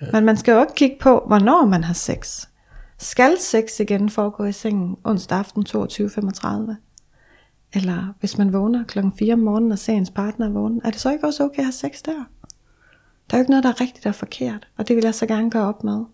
Ja. 0.00 0.06
Men 0.12 0.24
man 0.24 0.36
skal 0.36 0.52
jo 0.52 0.58
også 0.58 0.74
kigge 0.74 0.96
på, 1.00 1.24
hvornår 1.26 1.66
man 1.66 1.84
har 1.84 1.94
sex. 1.94 2.46
Skal 2.98 3.38
sex 3.40 3.80
igen 3.80 4.10
foregå 4.10 4.44
i 4.44 4.52
sengen 4.52 4.96
onsdag 5.04 5.38
aften 5.38 5.66
22.35? 5.68 6.74
Eller 7.72 8.14
hvis 8.20 8.38
man 8.38 8.52
vågner 8.52 8.84
klokken 8.84 9.12
4 9.18 9.32
om 9.32 9.38
morgenen 9.38 9.72
og 9.72 9.78
ser 9.78 9.92
ens 9.92 10.10
partner 10.10 10.50
vågne, 10.50 10.80
er 10.84 10.90
det 10.90 11.00
så 11.00 11.12
ikke 11.12 11.26
også 11.26 11.44
okay 11.44 11.58
at 11.58 11.64
have 11.64 11.72
sex 11.72 12.02
der? 12.04 12.24
Der 13.30 13.36
er 13.36 13.38
jo 13.38 13.42
ikke 13.42 13.50
noget, 13.50 13.64
der 13.64 13.70
er 13.70 13.80
rigtigt 13.80 14.06
og 14.06 14.14
forkert, 14.14 14.68
og 14.76 14.88
det 14.88 14.96
vil 14.96 15.04
jeg 15.04 15.14
så 15.14 15.26
gerne 15.26 15.50
gøre 15.50 15.66
op 15.66 15.84
med. 15.84 16.04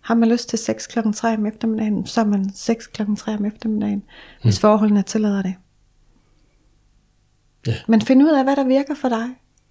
Har 0.00 0.14
man 0.14 0.28
lyst 0.28 0.48
til 0.48 0.58
sex 0.58 0.88
kl. 0.88 0.98
3 1.12 1.34
om 1.34 1.46
eftermiddagen, 1.46 2.06
så 2.06 2.20
er 2.20 2.24
man 2.24 2.52
sex 2.54 2.86
kl. 2.94 3.02
3 3.16 3.34
om 3.34 3.44
eftermiddagen, 3.44 4.02
hvis 4.42 4.60
forholdene 4.60 5.02
tillader 5.02 5.42
det. 5.42 5.54
Ja. 7.66 7.74
Men 7.88 8.02
find 8.02 8.22
ud 8.22 8.30
af, 8.30 8.44
hvad 8.44 8.56
der 8.56 8.64
virker 8.64 8.94
for 8.94 9.08
dig. 9.08 9.28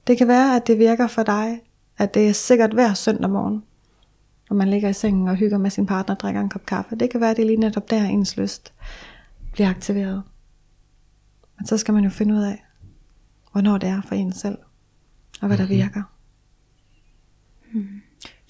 Det 0.08 0.18
kan 0.18 0.28
være, 0.28 0.56
at 0.56 0.68
det 0.68 0.80
virker 0.80 1.08
for 1.08 1.24
dig, 1.24 1.62
at 1.98 2.14
det 2.14 2.30
er 2.30 2.34
sikkert 2.34 2.74
hver 2.74 2.94
søndag 2.94 3.30
morgen, 3.30 3.64
når 4.50 4.58
man 4.58 4.70
ligger 4.70 4.90
i 4.90 4.94
sengen 4.94 5.28
og 5.28 5.36
hygger 5.36 5.58
med 5.58 5.70
sin 5.70 5.86
partner 5.86 6.16
og 6.16 6.20
drikker 6.20 6.42
en 6.42 6.50
kop 6.50 6.66
kaffe. 6.66 6.96
Det 6.96 7.10
kan 7.10 7.22
være, 7.22 7.32
at 7.32 7.38
det 7.38 7.44
er 7.44 7.48
lige 7.48 7.60
netop 7.60 7.90
der, 7.90 8.04
ens 8.04 8.38
lyst 8.38 8.74
bliver 9.52 9.70
aktiveret. 9.70 10.24
Men 11.58 11.68
så 11.68 11.78
skal 11.78 11.94
man 11.94 12.04
jo 12.04 12.10
finde 12.10 12.34
ud 12.34 12.42
af, 12.42 12.64
hvornår 13.52 13.78
det 13.78 13.90
er 13.90 14.02
for 14.02 14.16
en 14.16 14.34
selv, 14.34 14.58
og 15.42 15.48
hvad 15.48 15.58
der 15.58 15.66
virker. 15.66 16.04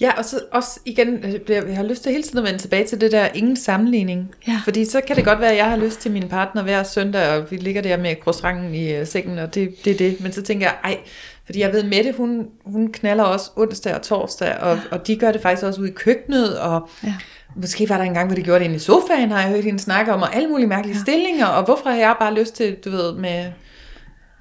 Ja, 0.04 0.12
og 0.18 0.26
så 0.26 0.40
også 0.52 0.80
igen, 0.86 1.08
øh, 1.26 1.40
jeg 1.68 1.76
har 1.76 1.84
lyst 1.84 2.04
til 2.04 2.12
hele 2.12 2.24
tiden 2.24 2.38
at 2.38 2.44
vende 2.44 2.60
tilbage 2.60 2.86
til 2.88 3.02
det 3.02 3.12
der 3.12 3.28
ingen 3.34 3.58
sammenligning. 3.58 4.32
Ja. 4.48 4.62
Fordi 4.64 4.86
så 4.86 5.02
kan 5.02 5.16
det 5.16 5.26
godt 5.26 5.40
være, 5.40 5.52
at 5.52 5.58
jeg 5.58 5.70
har 5.70 5.78
lyst 5.78 6.00
til 6.00 6.12
min 6.12 6.30
partner 6.30 6.64
hver 6.64 6.84
søndag, 6.84 7.30
og 7.38 7.52
vi 7.52 7.56
ligger 7.58 7.82
der 7.82 7.98
med 7.98 8.16
croissranten 8.24 8.76
i 8.76 9.00
uh, 9.02 9.08
sengen, 9.08 9.40
og 9.40 9.56
det, 9.56 9.86
det 9.86 9.94
er 9.94 9.98
det. 9.98 10.22
Men 10.22 10.32
så 10.32 10.42
tænker 10.42 10.66
jeg, 10.66 10.76
ej, 10.84 10.98
fordi 11.46 11.60
jeg 11.60 11.74
ved, 11.74 11.84
Mette, 11.84 12.14
hun, 12.18 12.48
hun 12.66 12.92
knaller 12.92 13.24
også 13.24 13.52
onsdag 13.56 13.96
og 13.96 14.02
torsdag, 14.02 14.56
og, 14.62 14.80
og 14.92 15.08
de 15.08 15.16
gør 15.16 15.32
det 15.32 15.42
faktisk 15.42 15.64
også 15.66 15.82
ude 15.82 15.90
i 15.90 15.94
køkkenet, 15.94 16.60
og 16.60 16.90
Ja. 17.04 17.14
måske 17.56 17.90
var 17.90 17.98
der 17.98 18.04
en 18.06 18.14
gang, 18.14 18.28
hvor 18.28 18.36
de 18.36 18.42
gjorde 18.44 18.60
det 18.60 18.66
inde 18.66 18.76
i 18.76 18.80
sofaen, 18.80 19.32
har 19.32 19.42
jeg 19.42 19.50
hørt 19.50 19.64
hende 19.64 19.80
snakke 19.80 20.14
om, 20.14 20.22
og 20.22 20.36
alle 20.36 20.50
mulige 20.50 20.68
mærkelige 20.68 20.96
ja. 20.98 21.02
stillinger, 21.02 21.46
og 21.46 21.66
hvorfor 21.66 21.90
har 21.90 21.98
jeg 21.98 22.16
bare 22.20 22.34
lyst 22.34 22.56
til, 22.56 22.76
du 22.86 22.90
ved, 22.90 23.14
med, 23.14 23.46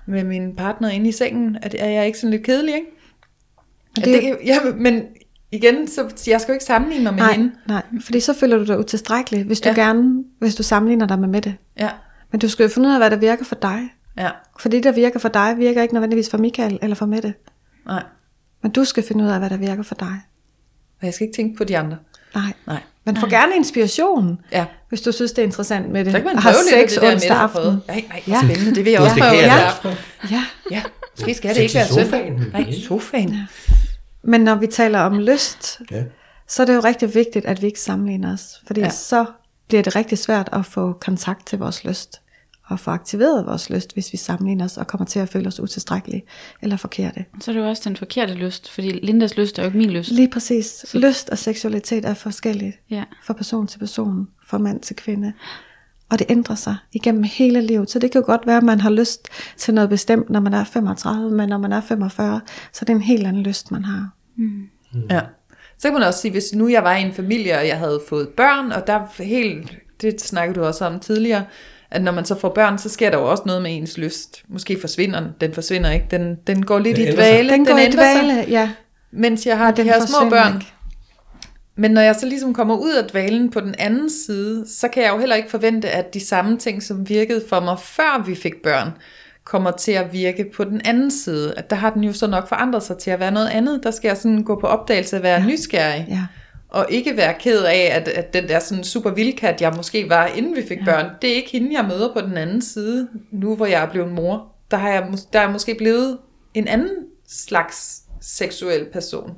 med 0.07 0.25
min 0.25 0.57
partner 0.57 0.89
inde 0.91 1.09
i 1.09 1.13
sengen, 1.13 1.59
at 1.63 1.77
er 1.79 1.89
jeg 1.89 2.07
ikke 2.07 2.19
sådan 2.19 2.31
lidt 2.31 2.43
kedelig, 2.47 2.75
ikke? 2.75 2.87
Det, 3.97 4.05
det- 4.05 4.23
det, 4.23 4.37
ja, 4.47 4.59
men 4.77 5.03
igen, 5.53 5.89
så 5.89 6.09
jeg 6.27 6.41
skal 6.41 6.53
jo 6.53 6.55
ikke 6.55 6.65
sammenligne 6.65 7.05
mig 7.05 7.15
med 7.15 7.23
Nej, 7.23 7.33
hende. 7.33 7.53
nej, 7.69 7.83
fordi 8.05 8.21
så 8.21 8.35
føler 8.35 8.59
du 8.59 8.65
dig 8.65 8.79
utilstrækkelig, 8.79 9.45
hvis 9.45 9.61
du 9.61 9.69
Ja. 9.69 9.75
gerne, 9.75 10.25
hvis 10.39 10.55
du 10.55 10.63
sammenligner 10.63 11.07
dig 11.07 11.19
med 11.19 11.29
Mette. 11.29 11.55
Ja, 11.79 11.89
Men 12.33 12.41
du 12.41 12.49
skal 12.49 12.63
jo 12.65 12.69
finde 12.69 12.89
ud 12.89 12.93
af, 12.95 13.01
hvad 13.01 13.11
der 13.11 13.17
virker 13.17 13.45
for 13.45 13.55
dig. 13.55 13.81
ja, 14.19 14.31
For 14.61 14.69
det, 14.69 14.85
der 14.85 14.93
virker 14.93 15.19
for 15.19 15.29
dig, 15.29 15.55
virker 15.59 15.83
ikke 15.83 15.95
nødvendigvis 15.95 16.31
for 16.31 16.39
Michael 16.39 16.79
eller 16.83 16.97
for 16.97 17.07
Mette. 17.07 17.35
nej. 17.87 18.03
Men 18.63 18.73
du 18.73 18.85
skal 18.85 19.03
finde 19.09 19.25
ud 19.25 19.29
af, 19.31 19.39
hvad 19.39 19.51
der 19.51 19.57
virker 19.57 19.83
for 19.83 19.95
dig. 19.95 20.21
Og 21.01 21.07
jeg 21.07 21.15
skal 21.15 21.27
ikke 21.27 21.37
tænke 21.37 21.57
på 21.57 21.65
de 21.65 21.79
andre. 21.79 21.97
Nej. 22.35 22.53
Nej. 22.67 22.81
Men 23.05 23.17
få 23.17 23.27
gerne 23.27 23.53
inspiration, 23.57 24.39
Ja. 24.53 24.65
hvis 24.89 25.01
du 25.01 25.13
synes, 25.13 25.33
det 25.33 25.43
er 25.43 25.47
interessant 25.47 25.91
med 25.93 26.05
det. 26.05 26.13
Så 26.13 26.19
kan 26.19 26.25
man 26.27 26.35
lidt 26.37 26.47
af 26.47 26.55
sex 26.89 26.93
det 26.93 27.03
der 27.03 27.13
onsdag 27.13 27.31
med 27.31 27.37
aften. 27.41 27.61
aften. 27.61 27.81
Nej, 27.89 28.05
nej, 28.09 28.23
Ja. 28.29 28.41
spændende. 28.45 28.75
Det 28.75 28.85
vil 28.85 28.91
jeg 28.93 29.01
også 29.01 29.15
det 29.15 29.23
prøve. 29.23 29.35
Ja. 29.35 29.47
da 29.61 29.67
også 29.67 29.81
prøve. 29.83 29.95
Ja, 30.31 30.45
ja. 30.71 30.83
Måske 31.19 31.35
skal 31.35 31.55
det 31.55 31.63
ikke 31.63 31.75
være 31.75 31.87
søndag. 31.89 32.33
Nej, 32.53 32.73
sofaen. 32.73 33.37
Men 34.25 34.41
når 34.41 34.55
vi 34.55 34.67
taler 34.67 34.99
om 35.01 35.19
lyst, 35.19 35.81
Ja. 35.91 36.05
så 36.49 36.63
er 36.63 36.67
det 36.67 36.75
jo 36.75 36.81
rigtig 36.81 37.15
vigtigt, 37.15 37.45
at 37.47 37.63
vi 37.63 37.67
ikke 37.67 37.81
sammenligner 37.81 38.33
os. 38.33 38.63
Fordi 38.67 38.81
Ja. 38.81 38.91
så 38.91 39.25
bliver 39.69 39.83
det 39.83 39.97
rigtig 39.97 40.19
svært 40.19 40.49
at 40.53 40.67
få 40.67 40.93
kontakt 40.93 41.47
til 41.47 41.59
vores 41.59 41.85
lyst. 41.85 42.19
Og 42.67 42.81
få 42.81 42.91
aktiveret 42.91 43.47
vores 43.47 43.71
lyst, 43.71 43.93
hvis 43.95 44.13
vi 44.13 44.19
sammenligner 44.19 44.65
os 44.65 44.77
og 44.77 44.87
kommer 44.87 45.05
til 45.05 45.19
at 45.19 45.29
føle 45.29 45.47
os 45.49 45.61
utilstrækkelige 45.61 46.23
eller 46.63 46.77
forkerte. 46.77 47.25
Så 47.41 47.51
er 47.51 47.55
det 47.55 47.61
jo 47.63 47.69
også 47.69 47.83
den 47.89 47.97
forkerte 47.97 48.35
lyst, 48.35 48.71
fordi 48.71 48.89
Lindas 48.89 49.37
lyst 49.37 49.59
er 49.59 49.63
jo 49.63 49.67
ikke 49.67 49.79
min 49.79 49.91
lyst. 49.91 50.11
Lige 50.11 50.31
præcis. 50.31 50.87
Lyst 50.95 51.31
og 51.31 51.39
seksualitet 51.39 52.05
er 52.05 52.15
forskelligt. 52.15 52.77
Ja. 52.91 53.05
Fra 53.25 53.35
person 53.35 53.67
til 53.67 53.79
person, 53.79 54.29
fra 54.47 54.59
mand 54.59 54.81
til 54.81 54.97
kvinde. 54.97 55.33
Og 56.13 56.19
det 56.19 56.27
ændrer 56.31 56.55
sig 56.55 56.77
igennem 56.93 57.23
hele 57.23 57.61
livet. 57.61 57.91
Så 57.91 57.99
det 57.99 58.11
kan 58.11 58.21
jo 58.21 58.27
godt 58.27 58.47
være, 58.47 58.57
at 58.57 58.63
man 58.63 58.81
har 58.81 58.91
lyst 58.91 59.29
til 59.57 59.75
noget 59.75 59.91
bestemt, 59.91 60.31
når 60.31 60.41
man 60.41 60.55
er 60.55 60.65
35, 60.65 61.31
men 61.31 61.49
når 61.49 61.59
man 61.59 61.73
er 61.73 61.81
45, 61.81 62.41
så 62.73 62.79
er 62.83 62.85
det 62.85 62.93
en 62.93 63.03
helt 63.03 63.27
anden 63.27 63.43
lyst, 63.43 63.71
man 63.71 63.85
har. 63.85 64.09
Ja. 65.11 65.21
Så 65.79 65.89
kan 65.89 65.93
man 65.93 66.03
også 66.03 66.21
sige, 66.21 66.33
hvis 66.33 66.55
nu 66.55 66.69
jeg 66.69 66.85
var 66.85 66.97
i 66.97 67.03
en 67.03 67.13
familie, 67.13 67.59
og 67.59 67.69
jeg 67.69 67.79
havde 67.79 68.01
fået 68.09 68.29
børn, 68.29 68.73
og 68.73 68.87
der 68.87 68.93
er 68.93 69.23
helt, 69.23 69.79
det 70.03 70.21
snakkede 70.21 70.61
du 70.61 70.65
også 70.65 70.85
om 70.85 71.01
tidligere, 71.01 71.45
at 71.91 72.03
når 72.03 72.13
man 72.13 72.25
så 72.25 72.39
får 72.39 72.49
børn, 72.49 72.79
så 72.79 72.89
sker 72.89 73.11
der 73.11 73.19
jo 73.19 73.31
også 73.31 73.43
noget 73.47 73.63
med 73.63 73.77
ens 73.77 73.99
lyst. 73.99 74.43
Måske 74.49 74.81
forsvinder 74.81 75.21
den, 75.21 75.31
den 75.41 75.55
forsvinder 75.55 75.91
ikke, 75.91 76.07
den, 76.11 76.37
den 76.47 76.67
går 76.67 76.79
lidt 76.79 76.97
Den 76.97 77.09
i 77.09 77.11
dvale, 77.13 77.51
Den 77.51 77.65
går 77.65 77.77
i 77.77 77.85
ændrer 77.85 78.15
sig, 78.15 78.23
dvale, 78.23 78.45
ja. 78.49 78.71
mens 79.11 79.47
jeg 79.47 79.59
har 79.59 79.67
Men 79.67 79.77
de 79.77 79.83
den 79.83 79.91
her 79.91 80.07
små 80.07 80.31
børn. 80.31 80.55
ikke. 80.55 80.73
Men 81.77 81.91
når 81.91 82.01
jeg 82.01 82.17
så 82.17 82.27
ligesom 82.27 82.55
kommer 82.55 82.77
ud 82.77 82.93
af 82.93 83.09
dvalen 83.09 83.51
på 83.51 83.61
den 83.61 83.75
anden 83.79 84.11
side, 84.11 84.65
så 84.69 84.89
kan 84.89 85.03
jeg 85.03 85.13
jo 85.13 85.19
heller 85.19 85.37
ikke 85.37 85.51
forvente, 85.51 85.91
at 85.91 86.15
de 86.15 86.27
samme 86.27 86.59
ting, 86.59 86.83
som 86.83 87.09
virkede 87.09 87.43
for 87.49 87.61
mig, 87.61 87.79
før 87.79 88.25
vi 88.27 88.35
fik 88.35 88.63
børn, 88.63 88.91
kommer 89.45 89.71
til 89.71 89.93
at 89.93 90.13
virke 90.13 90.51
på 90.57 90.65
den 90.65 90.81
anden 90.85 91.11
side. 91.11 91.55
At 91.57 91.71
der 91.71 91.77
har 91.77 91.91
den 91.91 92.05
jo 92.05 92.13
så 92.13 92.27
nok 92.27 92.49
forandret 92.49 92.83
sig 92.83 92.99
til 92.99 93.11
at 93.11 93.21
være 93.21 93.31
noget 93.31 93.49
andet. 93.49 93.81
Der 93.83 93.91
skal 93.91 94.09
jeg 94.09 94.17
sådan 94.17 94.43
gå 94.43 94.61
på 94.61 94.67
opdagelse 94.67 95.17
og 95.17 95.23
være 95.23 95.41
ja. 95.41 95.47
nysgerrig. 95.47 96.07
Ja. 96.09 96.27
Og 96.69 96.87
ikke 96.91 97.17
være 97.17 97.35
ked 97.41 97.65
af, 97.65 97.91
at, 97.93 98.09
at 98.09 98.33
den 98.35 98.49
der 98.49 98.59
sådan 98.59 98.85
super 98.85 99.11
vildkat, 99.11 99.61
jeg 99.61 99.73
måske 99.77 100.09
var, 100.09 100.27
inden 100.27 100.57
vi 100.57 100.63
fik 100.69 100.79
ja. 100.79 100.85
børn, 100.85 101.07
det 101.23 101.31
er 101.31 101.35
ikke 101.35 101.51
hende, 101.51 101.77
jeg 101.77 101.85
møder 101.85 102.13
på 102.13 102.21
den 102.21 102.37
anden 102.37 102.63
side, 102.63 103.09
nu 103.31 103.57
hvor 103.57 103.67
jeg 103.67 103.83
er 103.83 103.91
blevet 103.91 104.13
mor. 104.13 104.53
Der, 104.71 104.77
har 104.77 104.89
jeg, 104.89 105.09
der 105.33 105.39
er 105.39 105.43
jeg 105.43 105.53
måske 105.53 105.75
blevet 105.75 106.19
en 106.55 106.69
anden 106.69 106.97
slags 107.29 108.03
seksuel 108.21 108.87
person. 108.93 109.31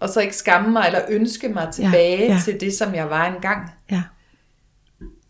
Og 0.00 0.08
så 0.08 0.20
ikke 0.20 0.36
skamme 0.36 0.72
mig, 0.72 0.84
eller 0.86 1.00
ønske 1.08 1.48
mig 1.48 1.68
tilbage 1.72 2.18
ja, 2.18 2.24
ja. 2.24 2.32
ja. 2.32 2.40
til 2.44 2.60
det, 2.60 2.74
som 2.74 2.94
jeg 2.94 3.10
var 3.10 3.34
engang. 3.34 3.70
ja. 3.90 4.02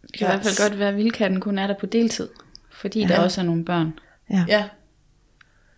Det 0.03 0.19
kan 0.19 0.27
i 0.27 0.31
hvert 0.31 0.43
fald 0.43 0.69
godt 0.69 0.79
være, 0.79 0.89
at 0.89 0.97
vildkatten 0.97 1.41
kun 1.41 1.59
er 1.59 1.67
der 1.67 1.75
på 1.81 1.87
deltid, 1.87 2.29
fordi 2.73 3.01
ja. 3.01 3.07
der 3.07 3.21
også 3.21 3.41
er 3.41 3.45
nogle 3.45 3.65
børn. 3.65 3.93
ja. 4.31 4.45
Ja. 4.49 4.65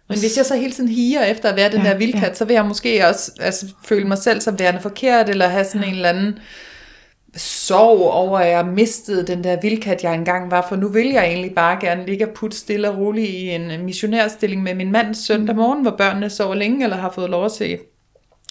Men 0.08 0.18
hvis 0.18 0.36
jeg 0.36 0.46
så 0.46 0.56
hele 0.56 0.72
tiden 0.72 0.90
higer 0.90 1.24
efter 1.24 1.48
at 1.48 1.56
være 1.56 1.72
den 1.72 1.82
Ja, 1.82 1.90
der 1.90 1.98
vildkat, 1.98 2.28
ja. 2.28 2.34
så 2.34 2.44
vil 2.44 2.54
jeg 2.54 2.64
måske 2.64 3.06
også 3.08 3.32
altså, 3.40 3.66
føle 3.84 4.08
mig 4.08 4.18
selv 4.18 4.40
som 4.40 4.58
værende 4.58 4.80
forkert, 4.80 5.28
eller 5.28 5.48
have 5.48 5.64
sådan 5.64 5.88
en 5.88 5.94
eller 5.94 6.08
anden 6.08 6.38
sorg 7.36 8.00
over, 8.00 8.38
at 8.38 8.50
jeg 8.50 8.66
mistede 8.66 9.26
den 9.26 9.44
der 9.44 9.60
vildkat, 9.62 10.04
jeg 10.04 10.14
engang 10.14 10.50
var, 10.50 10.66
for 10.68 10.76
nu 10.76 10.88
vil 10.88 11.06
jeg 11.06 11.24
egentlig 11.24 11.54
bare 11.54 11.80
gerne 11.80 12.06
ligge 12.06 12.28
og 12.28 12.34
putte 12.34 12.56
stille 12.56 12.90
og 12.90 12.98
roligt 12.98 13.28
i 13.28 13.48
en 13.48 13.84
missionærstilling 13.84 14.62
med 14.62 14.74
min 14.74 14.92
mand 14.92 15.14
søndag 15.14 15.56
morgen, 15.56 15.82
hvor 15.82 15.94
børnene 15.98 16.30
sover 16.30 16.54
længe, 16.54 16.84
eller 16.84 16.96
har 16.96 17.10
fået 17.10 17.30
lov 17.30 17.44
at 17.44 17.52
se 17.52 17.78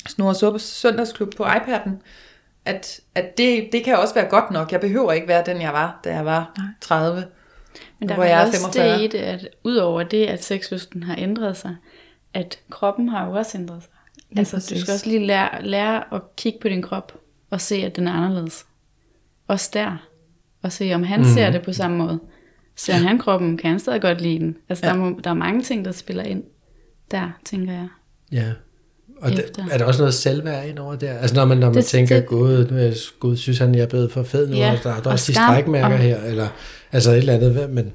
Snor 0.08 0.30
og 0.30 0.36
Suppes 0.36 0.62
søndagsklub 0.62 1.36
på 1.38 1.44
iPad'en. 1.44 1.92
At, 2.66 3.00
at 3.16 3.38
det, 3.38 3.70
det 3.72 3.84
kan 3.84 3.98
også 3.98 4.14
være 4.14 4.26
godt 4.26 4.52
nok. 4.52 4.72
Jeg 4.72 4.82
behøver 4.82 5.12
ikke 5.12 5.28
være 5.28 5.44
den, 5.46 5.62
jeg 5.62 5.74
var, 5.74 6.00
da 6.04 6.14
jeg 6.14 6.26
var 6.26 6.56
30. 6.82 7.26
Men 8.00 8.10
der 8.10 8.16
hvor 8.16 8.24
er 8.24 8.28
jeg 8.28 8.42
er 8.42 8.46
også 8.46 8.60
45. 8.60 8.94
det 8.94 9.02
i 9.02 9.08
det, 9.08 9.18
at 9.18 9.48
udover 9.64 10.04
det, 10.04 10.26
at 10.26 10.44
sexlysten 10.44 11.04
har 11.04 11.16
ændret 11.18 11.58
sig, 11.58 11.76
at 12.34 12.60
kroppen 12.70 13.10
har 13.10 13.28
jo 13.28 13.32
også 13.32 13.58
ændret 13.58 13.84
sig. 13.84 13.92
Lige 14.30 14.40
altså, 14.40 14.56
du 14.56 14.62
præcis. 14.62 14.82
skal 14.82 14.94
også 14.94 15.10
lige 15.10 15.26
lære, 15.26 15.62
lære 15.62 16.14
at 16.14 16.22
kigge 16.36 16.60
på 16.62 16.70
din 16.70 16.82
krop, 16.82 17.14
og 17.50 17.62
se, 17.62 17.76
at 17.76 17.96
den 17.96 18.08
er 18.08 18.14
anderledes. 18.14 18.66
Også 19.48 19.70
der. 19.74 19.98
Og 20.62 20.72
se, 20.72 20.94
om 20.94 21.04
han 21.04 21.20
mm. 21.20 21.26
ser 21.26 21.52
det 21.52 21.62
på 21.62 21.74
samme 21.74 21.98
måde. 21.98 22.20
Ser 22.76 22.94
han 22.94 23.20
kroppen, 23.20 23.58
kan 23.58 23.70
han 23.70 23.80
stadig 23.80 24.02
godt 24.02 24.22
lide 24.22 24.40
den. 24.40 24.58
Altså, 24.70 24.86
ja. 24.86 24.92
der, 24.92 24.98
må, 24.98 25.20
der 25.24 25.30
er 25.30 25.34
mange 25.34 25.62
ting, 25.62 25.86
der 25.86 25.92
spiller 25.92 26.24
ind. 26.24 26.44
Der, 27.12 27.32
tænker 27.46 27.74
jeg. 27.74 27.88
Ja. 28.32 28.52
Og 29.26 29.32
der, 29.32 29.44
Efter. 29.44 29.64
er 29.72 29.78
der 29.78 29.86
også 29.86 30.00
noget 30.00 30.14
selvværd 30.14 30.68
ind 30.68 30.80
over 30.80 30.96
der? 30.96 31.14
Altså 31.14 31.36
når 31.36 31.46
man, 31.46 31.58
når 31.58 31.68
man 31.68 31.76
Det- 31.76 31.86
tænker, 31.86 32.16
det- 32.16 32.26
gud, 32.26 32.68
nu 32.72 32.78
er 32.78 32.82
jeg, 32.82 32.96
gud, 33.20 33.38
synes 33.38 33.58
han, 33.58 33.76
jeg 33.76 33.82
er 33.82 33.88
blevet 33.88 34.12
for 34.12 34.24
fed 34.24 34.48
nu, 34.50 34.56
Ja, 34.56 34.72
og 34.72 34.78
der, 34.78 34.84
der 34.84 34.90
er 34.90 35.02
og 35.06 35.12
også 35.12 35.32
de 35.32 35.36
skam, 35.36 35.54
strækmærker 35.54 35.96
og- 35.96 36.02
her, 36.02 36.22
eller 36.24 36.48
altså 36.92 37.12
et 37.12 37.18
eller 37.18 37.34
andet, 37.34 37.70
men 37.70 37.92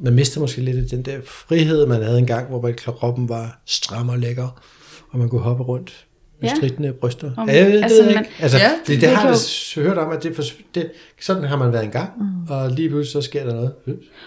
man 0.00 0.14
mister 0.14 0.40
måske 0.40 0.60
lidt 0.60 0.76
af 0.76 0.84
den 0.84 1.02
der 1.02 1.16
frihed, 1.26 1.86
man 1.86 2.02
havde 2.02 2.18
engang, 2.18 2.48
hvor 2.48 2.72
kroppen 2.76 3.28
var 3.28 3.60
stram 3.66 4.08
og 4.08 4.18
lækker, 4.18 4.62
og 5.10 5.18
man 5.18 5.28
kunne 5.28 5.40
hoppe 5.40 5.62
rundt 5.64 6.06
med 6.40 6.48
Ja. 6.50 6.54
stridende 6.54 6.92
bryster. 6.92 7.30
Om- 7.36 7.48
ja, 7.48 7.56
jeg 7.56 7.66
ved, 7.72 7.82
altså, 7.82 8.02
det 8.02 8.14
man- 8.14 8.24
ikke. 8.24 8.30
Altså, 8.42 8.58
Ja, 8.58 8.64
ja, 8.64 8.70
det, 8.70 8.86
det, 8.86 9.00
det 9.00 9.08
har 9.08 9.28
jeg 9.76 9.84
hørt 9.84 9.98
om, 9.98 10.12
at 10.12 10.22
det, 10.22 10.32
fors- 10.38 10.62
det, 10.74 10.90
sådan 11.20 11.44
har 11.44 11.56
man 11.56 11.72
været 11.72 11.84
engang, 11.84 12.10
mm. 12.18 12.52
og 12.54 12.70
lige 12.70 12.88
pludselig 12.88 13.12
så 13.22 13.28
sker 13.28 13.44
der 13.44 13.54
noget. 13.54 13.72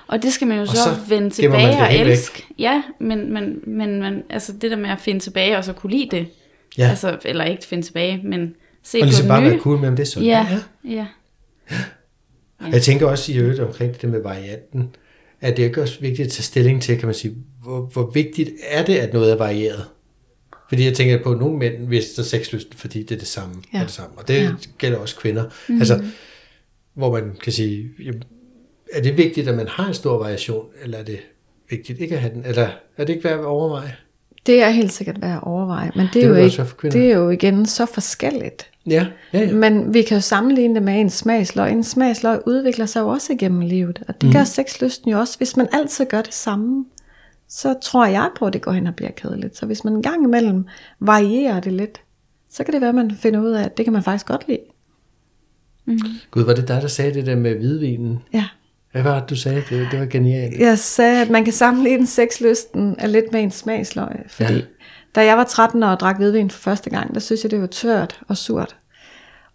Og 0.08 0.24
det 0.24 0.34
skal 0.34 0.48
man 0.48 0.58
jo 0.60 0.66
så, 0.66 0.76
så 0.76 0.90
vende 1.10 1.24
man 1.24 1.32
tilbage 1.32 1.78
og 1.80 1.96
elske. 1.96 2.46
Ja, 2.60 2.84
men, 3.00 3.34
men, 3.34 3.60
men, 3.68 4.02
men 4.02 4.24
altså 4.30 4.54
det 4.62 4.72
der 4.72 4.78
med 4.78 4.90
at 4.90 5.00
finde 5.02 5.20
tilbage 5.20 5.58
og 5.58 5.64
så 5.64 5.74
kunne 5.74 5.92
lide 5.92 6.08
det. 6.18 6.28
Ja, 6.78 6.90
Altså, 6.90 7.18
eller 7.26 7.44
ikke 7.44 7.66
finde 7.66 7.84
tilbage, 7.88 8.22
men 8.24 8.56
se 8.84 8.98
og 8.98 9.02
på 9.02 9.06
ligesom 9.06 9.24
det 9.24 9.30
bare 9.30 9.42
nye. 9.42 9.50
være 9.50 9.60
cool 9.60 9.80
med, 9.80 9.88
om 9.90 9.96
det 9.96 10.04
er 10.04 10.08
sådan. 10.08 10.28
Ja, 10.28 10.48
ja. 10.90 11.06
Og 12.60 12.72
Jeg 12.72 12.82
tænker 12.82 13.08
også 13.08 13.32
i 13.32 13.38
øvrigt 13.38 13.60
omkring 13.60 14.02
det 14.02 14.10
med 14.10 14.22
varianten, 14.24 14.90
at 15.42 15.58
det 15.58 15.78
er 15.78 15.82
også 15.82 16.00
vigtigt 16.00 16.26
at 16.26 16.32
tage 16.32 16.44
stilling 16.44 16.82
til, 16.82 16.98
kan 16.98 17.06
man 17.06 17.16
sige, 17.16 17.36
hvor, 17.64 17.82
hvor 17.94 18.12
vigtigt 18.14 18.50
er 18.70 18.86
det, 18.86 18.96
at 18.96 19.14
noget 19.14 19.32
er 19.32 19.36
varieret? 19.36 19.86
Fordi 20.70 20.86
jeg 20.86 20.94
tænker 20.94 21.24
på, 21.24 21.32
at 21.32 21.40
nogle 21.40 21.58
mænd 21.58 21.88
mister 21.88 22.24
sexlysten, 22.24 22.78
fordi 22.78 23.04
det 23.04 23.16
er 23.16 23.20
det 23.20 23.28
samme. 23.28 23.56
Ja. 23.74 23.80
Er 23.80 23.84
det 23.84 23.92
samme. 23.92 24.18
Og 24.18 24.28
det 24.28 24.44
ja. 24.44 24.52
Gælder 24.78 24.98
også 24.98 25.16
kvinder. 25.16 25.44
Mm. 25.70 25.80
Altså, 25.80 26.04
hvor 26.94 27.12
man 27.12 27.36
kan 27.44 27.54
sige, 27.54 27.90
jamen, 28.06 28.24
er 28.94 29.02
det 29.02 29.18
vigtigt, 29.18 29.48
at 29.48 29.56
man 29.56 29.68
har 29.68 29.88
en 29.88 29.94
stor 29.94 30.18
variation, 30.18 30.66
eller 30.84 30.98
er 30.98 31.04
det 31.04 31.20
vigtigt 31.70 32.00
ikke 32.00 32.16
at 32.16 32.22
have 32.22 32.34
den? 32.34 32.46
Eller 32.46 32.70
er 32.98 33.06
det 33.06 33.14
ikke 33.14 33.24
værd 33.24 33.40
at 33.40 33.46
overveje? 33.46 33.96
Det 34.46 34.62
er 34.62 34.70
helt 34.70 34.94
sikkert 34.94 35.22
værd 35.22 35.36
at 35.36 35.44
overveje, 35.44 35.92
men 35.96 36.08
det, 36.14 36.24
er, 36.24 36.28
jo 36.28 36.36
ikke, 36.36 36.66
det 36.82 37.12
er 37.12 37.16
jo 37.16 37.30
igen 37.30 37.66
så 37.66 37.86
forskelligt. 37.86 38.68
Ja, 38.88 39.08
ja, 39.34 39.40
ja. 39.40 39.54
Men 39.54 39.94
vi 39.94 40.02
kan 40.02 40.18
jo 40.18 40.22
sammenligne 40.22 40.76
det 40.76 40.84
med 40.84 41.00
en 41.00 41.10
smagsløg. 41.10 41.72
En 41.72 41.84
smagsløg 41.84 42.40
udvikler 42.48 42.86
sig 42.86 43.00
jo 43.00 43.08
også 43.08 43.34
igennem 43.34 43.60
livet. 43.60 44.04
Og 44.08 44.22
det 44.22 44.28
mm. 44.28 44.34
gør 44.34 44.44
sexlysten 44.44 45.12
jo 45.12 45.20
også. 45.20 45.38
Hvis 45.38 45.58
man 45.58 45.68
altid 45.72 46.06
gør 46.06 46.22
det 46.22 46.34
samme, 46.34 46.86
så 47.50 47.76
tror 47.82 48.06
jeg 48.06 48.30
på, 48.38 48.46
at 48.46 48.54
det 48.54 48.62
går 48.62 48.72
hen 48.72 48.88
og 48.88 48.96
bliver 48.96 49.12
kedeligt. 49.12 49.58
Så 49.58 49.66
hvis 49.66 49.84
man 49.84 49.94
en 49.94 50.02
gang 50.02 50.24
imellem 50.24 50.66
varierer 51.00 51.60
det 51.60 51.74
lidt, 51.74 52.02
så 52.50 52.64
kan 52.64 52.74
det 52.74 52.82
være, 52.82 52.90
at 52.90 52.96
man 52.96 53.12
finder 53.12 53.40
ud 53.40 53.52
af, 53.52 53.64
at 53.64 53.78
det 53.78 53.86
kan 53.86 53.94
man 53.94 54.04
faktisk 54.04 54.26
godt 54.26 54.48
lide. 54.48 54.60
Gud, 56.32 56.44
var 56.44 56.54
det 56.54 56.68
dig, 56.68 56.82
der 56.82 56.88
sagde 56.88 57.14
det 57.14 57.26
der 57.26 57.36
med 57.36 57.56
hvidvinen? 57.56 58.20
Ja. 58.34 58.46
Hvad 58.92 59.04
var 59.04 59.20
det, 59.20 59.30
du 59.30 59.36
sagde? 59.36 59.64
Det, 59.70 59.88
det 59.92 60.00
var 60.00 60.06
genialt. 60.06 60.60
Jeg 60.60 60.80
sagde, 60.80 61.22
at 61.22 61.30
man 61.30 61.44
kan 61.44 61.54
sammenligne 61.54 62.08
sexlysten 62.08 62.96
af 63.00 63.12
lidt 63.12 63.26
med 63.32 63.42
en 63.42 63.52
smagsløg. 63.52 64.16
Fordi 64.28 64.54
ja. 64.54 64.62
da 65.16 65.26
jeg 65.26 65.38
var 65.38 65.44
13 65.44 65.84
år 65.84 65.88
og 65.88 66.00
drak 66.00 66.18
hvidvin 66.18 66.50
for 66.50 66.60
første 66.60 66.90
gang, 66.90 67.14
der 67.14 67.20
synes 67.20 67.44
jeg, 67.44 67.52
det 67.52 67.62
var 67.62 67.68
tørt 67.68 68.22
og 68.28 68.38
surt. 68.38 68.78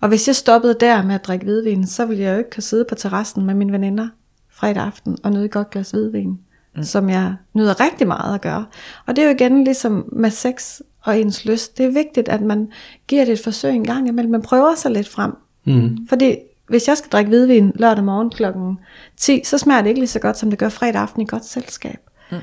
Og 0.01 0.09
hvis 0.09 0.29
jeg 0.29 0.37
stoppede 0.37 0.77
der 0.81 1.03
med 1.03 1.15
at 1.15 1.25
drikke 1.25 1.45
hvidvin, 1.45 1.87
så 1.87 2.07
ville 2.07 2.23
jeg 2.23 2.33
jo 2.33 2.39
ikke 2.39 2.51
kunne 2.51 2.63
sidde 2.63 2.85
på 2.89 2.95
terrassen 2.95 3.47
med 3.47 3.55
mine 3.55 3.73
veninder 3.73 4.09
fredag 4.55 4.83
aften 4.83 5.19
og 5.23 5.33
nyde 5.33 5.45
et 5.45 5.51
godt 5.51 5.71
glas 5.71 5.91
hvidvin, 5.91 6.39
mm. 6.77 6.83
som 6.83 7.11
jeg 7.11 7.35
nyder 7.55 7.81
rigtig 7.81 8.07
meget 8.07 8.35
at 8.35 8.41
gøre. 8.41 8.65
Og 9.07 9.17
det 9.17 9.25
er 9.25 9.29
jo 9.29 9.35
igen 9.35 9.65
ligesom 9.65 10.09
med 10.13 10.31
sex 10.31 10.81
og 11.03 11.21
ens 11.21 11.45
lyst. 11.45 11.79
Det 11.79 11.87
er 11.87 11.91
vigtigt, 11.91 12.29
at 12.29 12.41
man 12.41 12.69
giver 13.09 13.25
det 13.25 13.33
et 13.33 13.41
forsøg 13.45 13.75
en 13.75 13.85
gang 13.85 14.09
imellem. 14.09 14.33
Man 14.33 14.43
prøver 14.43 14.75
sig 14.75 14.91
lidt 14.91 15.09
frem. 15.09 15.33
Mm. 15.65 16.07
Fordi 16.09 16.37
hvis 16.69 16.89
jeg 16.89 16.97
skal 16.97 17.11
drikke 17.11 17.29
hvidvin 17.29 17.73
lørdag 17.75 18.05
morgen 18.05 18.31
klokken 18.31 18.79
10, 19.17 19.41
så 19.45 19.59
smager 19.59 19.83
det 19.83 19.89
ikke 19.89 20.01
lige 20.01 20.09
så 20.09 20.19
godt, 20.19 20.39
som 20.39 20.51
det 20.51 20.59
gør 20.59 20.69
fredag 20.69 21.01
aften 21.01 21.23
i 21.23 21.25
godt 21.25 21.45
selskab. 21.45 21.99
Mm. 22.31 22.39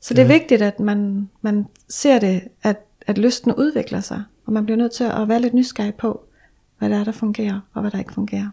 Så 0.00 0.14
det 0.14 0.22
er 0.22 0.28
vigtigt, 0.28 0.62
at 0.62 0.80
man, 0.80 1.28
man 1.42 1.66
ser 1.88 2.18
det, 2.18 2.42
at, 2.62 2.76
at 3.06 3.18
lysten 3.18 3.52
udvikler 3.54 4.00
sig, 4.00 4.22
og 4.46 4.52
man 4.52 4.64
bliver 4.64 4.76
nødt 4.76 4.92
til 4.92 5.04
at 5.04 5.28
være 5.28 5.40
lidt 5.40 5.54
nysgerrig 5.54 5.94
på, 5.94 6.24
hvad 6.78 6.90
der 6.90 6.96
er, 7.00 7.04
der 7.04 7.12
fungerer, 7.12 7.60
og 7.74 7.80
hvad 7.80 7.90
der 7.90 7.98
ikke 7.98 8.12
fungerer. 8.12 8.48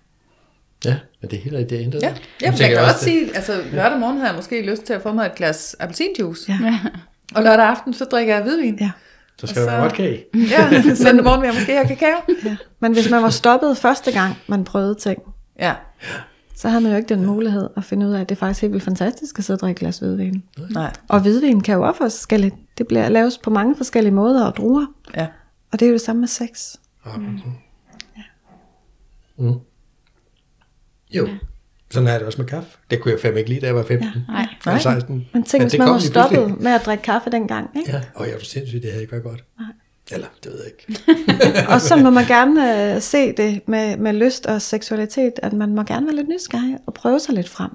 Ja, 0.86 0.96
men 1.22 1.30
det 1.32 1.38
er 1.40 1.42
helt 1.44 1.56
rigtigt, 1.56 1.70
det 1.80 1.86
ændret. 1.86 2.02
Ja, 2.02 2.08
ja 2.08 2.16
jeg 2.48 2.54
tænker 2.56 2.76
kan 2.76 2.84
også 2.86 2.94
også 2.94 3.06
sige, 3.06 3.36
altså 3.36 3.62
lørdag 3.72 4.00
morgen 4.00 4.18
har 4.18 4.28
jeg 4.28 4.36
måske 4.36 4.62
lyst 4.72 4.84
til 4.84 4.94
at 4.94 5.02
få 5.02 5.14
mig 5.14 5.26
et 5.26 5.36
glas 5.36 5.76
appelsinjuice. 5.80 6.52
Ja. 6.52 6.80
Og 7.36 7.44
lørdag 7.44 7.66
aften, 7.66 7.94
så 7.94 8.06
drikker 8.06 8.34
jeg 8.36 8.44
hvidvin. 8.44 8.78
Ja. 8.82 8.92
Så 9.40 9.48
skal 9.48 9.62
der 9.62 9.72
være 9.72 9.82
vodka 9.82 10.10
i. 10.14 10.24
Ja, 10.50 10.82
søndag 11.06 11.24
morgen 11.24 11.42
vil 11.42 11.48
jeg 11.48 11.56
måske 11.56 11.72
have 11.74 11.88
kakao. 11.88 12.36
ja. 12.46 12.56
Men 12.80 12.94
hvis 12.94 13.10
man 13.10 13.24
var 13.24 13.30
stoppet 13.30 13.78
første 13.78 14.12
gang, 14.12 14.36
man 14.48 14.64
prøvede 14.64 14.96
ting, 14.96 15.20
Ja, 15.60 15.74
så 16.56 16.70
havde 16.70 16.82
man 16.84 16.92
jo 16.92 16.98
ikke 16.98 17.10
den 17.10 17.26
mulighed 17.26 17.70
at 17.78 17.84
finde 17.84 18.08
ud 18.08 18.12
af, 18.14 18.22
at 18.22 18.30
det 18.30 18.36
er 18.36 18.40
faktisk 18.40 18.62
helt 18.62 18.74
vildt 18.74 18.84
fantastisk 18.86 19.38
at 19.40 19.44
sidde 19.46 19.58
og 19.58 19.62
drikke 19.62 19.78
et 19.78 19.80
glas 19.80 20.00
hvidvin. 20.00 20.44
nej, 20.70 20.92
Og 21.08 21.22
hvidvin 21.22 21.62
kan 21.62 21.76
jo 21.76 21.82
også 21.88 22.00
være 22.00 22.10
forskelligt. 22.10 22.56
Det 22.78 22.88
bliver 22.88 23.10
laves 23.10 23.38
på 23.38 23.50
mange 23.50 23.76
forskellige 23.76 24.14
måder 24.14 24.46
og 24.46 24.56
druer. 24.56 24.86
ja. 25.16 25.28
Og 25.72 25.80
det 25.80 25.86
er 25.86 25.90
jo 25.90 25.94
det 25.94 26.02
samme 26.02 26.20
med 26.20 26.28
sex. 26.28 26.76
Mm. 29.38 29.54
Jo, 31.14 31.28
sådan 31.92 32.08
er 32.08 32.18
det 32.18 32.22
også 32.28 32.42
med 32.42 32.48
kaffe. 32.50 32.70
Det 32.92 33.02
kunne 33.02 33.12
jeg 33.12 33.20
fandme 33.22 33.40
ikke 33.40 33.50
lide, 33.50 33.62
da 33.62 33.66
jeg 33.66 33.76
var 33.76 33.84
15. 33.84 34.08
Ja. 34.16 34.34
Nej. 34.34 34.48
Eller 34.68 34.80
16. 34.80 35.28
Men 35.34 35.44
tænk, 35.44 35.64
Ja, 35.64 35.68
hvis 35.68 35.80
man 35.80 35.88
var 35.90 36.00
stoppet 36.00 36.60
med 36.62 36.72
at 36.72 36.86
drikke 36.86 37.04
kaffe 37.04 37.30
dengang. 37.30 37.70
Ikke? 37.78 37.92
Ja, 37.92 38.02
og 38.16 38.26
jeg 38.26 38.34
var 38.34 38.40
sindssygt, 38.44 38.84
det 38.84 38.92
havde 38.92 39.02
ikke 39.02 39.12
været 39.12 39.24
godt. 39.24 39.44
Nej. 39.60 39.68
Eller, 40.12 40.28
det 40.44 40.52
ved 40.52 40.60
jeg 40.64 40.72
ikke. 40.72 41.02
Og 41.74 41.82
så 41.82 41.96
må 41.96 42.10
man 42.10 42.26
gerne 42.26 42.94
øh, 42.96 43.02
se 43.02 43.32
det 43.34 43.62
med, 43.68 43.98
med 43.98 44.14
lyst 44.14 44.46
og 44.46 44.62
seksualitet, 44.62 45.34
at 45.38 45.54
man 45.54 45.76
må 45.76 45.84
gerne 45.84 46.06
være 46.06 46.16
lidt 46.16 46.28
nysgerrig 46.30 46.78
og 46.88 46.94
prøve 46.94 47.20
sig 47.20 47.36
lidt 47.36 47.50
frem. 47.50 47.70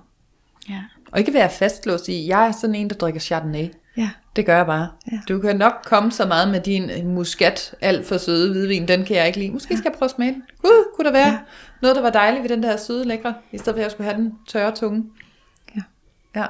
Ja. 0.68 0.80
Og 1.12 1.18
ikke 1.18 1.34
være 1.34 1.50
fastlåst 1.50 2.08
i, 2.08 2.28
jeg 2.28 2.46
er 2.48 2.52
sådan 2.60 2.74
en, 2.74 2.88
der 2.90 2.94
drikker 2.94 3.20
Chardonnay. 3.20 3.66
Ja, 3.96 4.10
Det 4.36 4.46
gør 4.46 4.56
jeg 4.56 4.66
bare. 4.66 4.88
Ja. 5.12 5.18
Du 5.28 5.38
kan 5.40 5.56
nok 5.56 5.72
komme 5.84 6.12
så 6.12 6.26
meget 6.26 6.48
med 6.50 6.60
din 6.60 6.90
muskat, 7.14 7.74
alt 7.80 8.06
for 8.06 8.18
søde 8.18 8.52
hvidvin, 8.52 8.88
den 8.88 9.04
kan 9.04 9.16
jeg 9.16 9.26
ikke 9.26 9.38
lide. 9.38 9.50
Måske 9.50 9.76
skal 9.76 9.88
jeg 9.90 9.98
prøve 9.98 10.06
at 10.06 10.14
smage 10.14 10.32
den. 10.32 10.42
Gud, 10.62 10.84
kunne 10.96 11.04
der 11.04 11.12
være 11.12 11.28
Ja. 11.28 11.38
Ja. 11.82 11.84
noget, 11.86 11.96
der 11.96 12.02
var 12.02 12.10
dejligt 12.10 12.42
ved 12.42 12.48
den 12.50 12.62
der 12.62 12.76
søde 12.76 13.04
lækre, 13.08 13.34
i 13.52 13.58
stedet 13.58 13.74
for 13.74 13.78
at 13.78 13.82
jeg 13.82 13.90
skulle 13.90 14.10
have 14.10 14.22
den 14.22 14.32
tørre 14.48 14.74
tunge. 14.76 15.04
Ja. 15.76 15.80
Ja. 16.40 16.46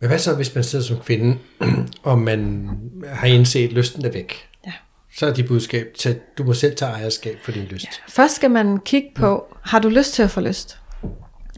Men 0.00 0.08
hvad 0.08 0.18
så, 0.18 0.34
hvis 0.34 0.54
man 0.54 0.64
sidder 0.64 0.84
som 0.84 0.98
kvinde, 0.98 1.38
og 2.02 2.18
man 2.18 2.70
har 3.08 3.26
indset, 3.26 3.66
at 3.66 3.72
lysten 3.72 4.04
er 4.04 4.10
væk? 4.10 4.48
Ja. 4.66 4.72
Så 5.16 5.26
er 5.26 5.34
dit 5.34 5.46
budskab 5.48 5.86
til, 5.98 6.08
at 6.08 6.38
du 6.38 6.44
må 6.44 6.52
selv 6.54 6.76
tage 6.76 6.90
ejerskab 6.92 7.38
for 7.44 7.52
din 7.52 7.62
lyst. 7.64 7.88
Først 8.08 8.34
skal 8.34 8.50
man 8.50 8.78
kigge 8.80 9.08
på, 9.14 9.56
har 9.62 9.78
du 9.78 9.88
lyst 9.88 10.14
til 10.14 10.22
at 10.22 10.30
få 10.30 10.40
lyst? 10.40 10.78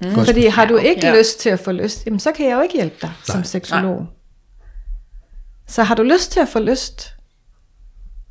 Mm. 0.03 0.25
Fordi 0.25 0.47
har 0.47 0.65
du 0.67 0.77
ikke 0.77 1.07
Ja. 1.07 1.19
lyst 1.19 1.41
til 1.41 1.51
at 1.51 1.61
få 1.61 1.73
lyst, 1.73 2.07
jamen 2.07 2.21
så 2.21 2.33
kan 2.33 2.47
jeg 2.49 2.57
jo 2.57 2.61
ikke 2.63 2.75
hjælpe 2.75 2.97
dig 3.03 3.13
som 3.25 3.37
Nej. 3.37 3.45
seksolog. 3.45 4.07
Så 5.67 5.83
har 5.83 5.95
du 5.95 6.03
lyst 6.03 6.33
til 6.33 6.41
at 6.41 6.49
få 6.49 6.59
lyst, 6.59 7.16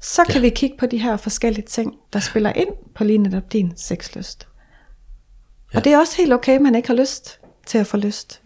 så 0.02 0.24
kan 0.24 0.36
Ja. 0.36 0.42
vi 0.42 0.50
kigge 0.50 0.78
på 0.80 0.86
de 0.86 0.98
her 0.98 1.18
forskellige 1.18 1.66
ting, 1.66 1.94
der 2.14 2.20
spiller 2.20 2.54
ind 2.54 2.70
på 2.96 3.04
lige 3.04 3.18
netop 3.18 3.54
din 3.54 3.74
sexlyst. 3.78 4.48
Ja. 5.74 5.78
Og 5.78 5.84
det 5.84 5.94
er 5.94 6.00
også 6.00 6.18
helt 6.18 6.34
okay, 6.34 6.56
at 6.56 6.62
man 6.62 6.76
ikke 6.76 6.88
har 6.88 6.96
lyst 6.96 7.40
til 7.66 7.78
at 7.78 7.88
få 7.88 7.98
lyst. 7.98 8.42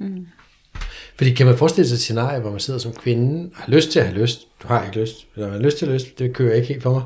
Fordi 1.15 1.33
kan 1.33 1.45
man 1.45 1.57
forestille 1.57 1.87
sig 1.87 1.95
et 1.95 1.99
scenarie, 1.99 2.39
hvor 2.39 2.51
man 2.51 2.59
sidder 2.59 2.79
som 2.79 2.93
kvinde, 2.93 3.49
og 3.55 3.57
har 3.61 3.71
lyst 3.71 3.91
til 3.91 3.99
at 3.99 4.07
have 4.07 4.21
lyst, 4.21 4.47
du 4.63 4.67
har 4.67 4.85
ikke 4.85 4.99
lyst, 4.99 5.27
eller 5.35 5.47
man 5.47 5.55
har 5.57 5.63
lyst 5.65 5.77
til 5.77 5.85
at 5.85 5.89
have 5.91 5.99
lyst, 5.99 6.19
det 6.19 6.33
kører 6.35 6.55
ikke 6.55 6.67
helt 6.67 6.83
for 6.83 6.93
mig. 6.93 7.03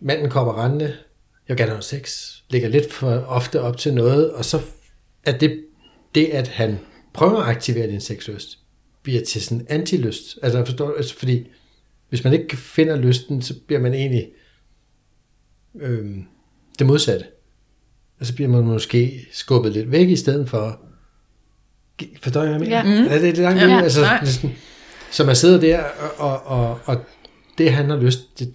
Manden 0.00 0.30
kommer 0.30 0.64
rendende, 0.64 0.84
jeg 0.84 0.94
vil 1.48 1.56
gerne 1.56 1.70
have 1.72 1.82
sex, 1.82 2.32
ligger 2.50 2.68
lidt 2.68 2.92
for 2.92 3.10
ofte 3.10 3.60
op 3.60 3.76
til 3.76 3.94
noget, 3.94 4.32
og 4.32 4.44
så 4.44 4.60
er 5.24 5.38
det, 5.38 5.64
det 6.14 6.26
at 6.26 6.48
han 6.48 6.78
prøver 7.14 7.40
at 7.42 7.48
aktivere 7.48 7.86
din 7.86 8.00
sexlyst, 8.00 8.58
bliver 9.02 9.24
til 9.24 9.42
sådan 9.42 9.60
en 9.60 9.66
antilyst. 9.68 10.38
Altså, 10.42 10.64
forstår, 10.64 10.94
altså 10.96 11.14
fordi 11.18 11.46
hvis 12.12 12.24
man 12.24 12.32
ikke 12.32 12.56
finder 12.56 12.96
lysten, 12.96 13.42
så 13.42 13.54
bliver 13.66 13.80
man 13.80 13.94
egentlig 13.94 14.28
øhm, 15.80 16.24
det 16.78 16.86
modsatte. 16.86 17.26
Og 18.20 18.26
så 18.26 18.34
bliver 18.34 18.48
man 18.48 18.64
måske 18.64 19.26
skubbet 19.32 19.72
lidt 19.72 19.90
væk 19.90 20.08
i 20.08 20.16
stedet 20.16 20.48
for 20.48 20.80
Forstår 22.22 22.42
jeg, 22.42 22.58
hvad 22.58 22.66
jeg 22.68 22.84
mener? 22.84 22.96
Ja. 22.96 23.02
Mm. 23.02 23.06
Er 23.10 23.18
det, 23.18 23.22
det 23.22 23.38
langt 23.38 23.60
Ja. 23.60 23.66
ja. 23.68 23.82
altså, 23.82 24.06
næsten, 24.22 24.52
Så 25.10 25.24
man 25.24 25.36
sidder 25.36 25.60
der, 25.60 25.84
og, 26.18 26.42
og, 26.46 26.70
og, 26.70 26.80
og 26.84 27.04
det 27.58 27.72
han 27.72 27.90
har 27.90 27.96
lyst, 27.96 28.38
det 28.38 28.54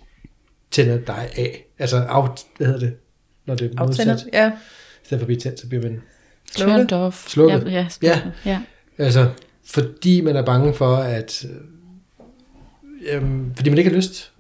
tænder 0.72 0.98
dig 0.98 1.30
af. 1.38 1.66
Altså, 1.80 1.98
af, 1.98 2.46
hvad 2.58 2.68
hedder 2.68 2.80
det? 2.80 2.94
Når 3.46 3.56
det 3.56 3.66
er 3.76 3.82
Aftænder. 3.82 4.14
modsat. 4.14 4.30
Ja. 4.34 4.50
I 4.50 5.06
stedet 5.06 5.20
for 5.20 5.24
at 5.24 5.28
blive 5.28 5.40
tændt, 5.40 5.60
så 5.60 5.68
bliver 5.68 5.84
man... 5.84 6.02
Turned 6.56 6.92
off. 6.94 7.28
Slukket. 7.30 7.66
Ja, 7.66 7.70
ja, 7.72 7.78
Ja. 7.78 7.88
slukket. 7.90 8.32
ja. 8.46 8.62
Altså, 8.98 9.30
fordi 9.66 10.22
man 10.22 10.36
er 10.36 10.46
bange 10.46 10.74
for, 10.74 10.96
at... 10.96 11.46
Øh, 13.10 13.16
øhm, 13.16 13.56
fordi 13.56 13.70
man 13.70 13.78
ikke 13.78 13.90
har 13.90 13.98
lyst. 13.98 14.32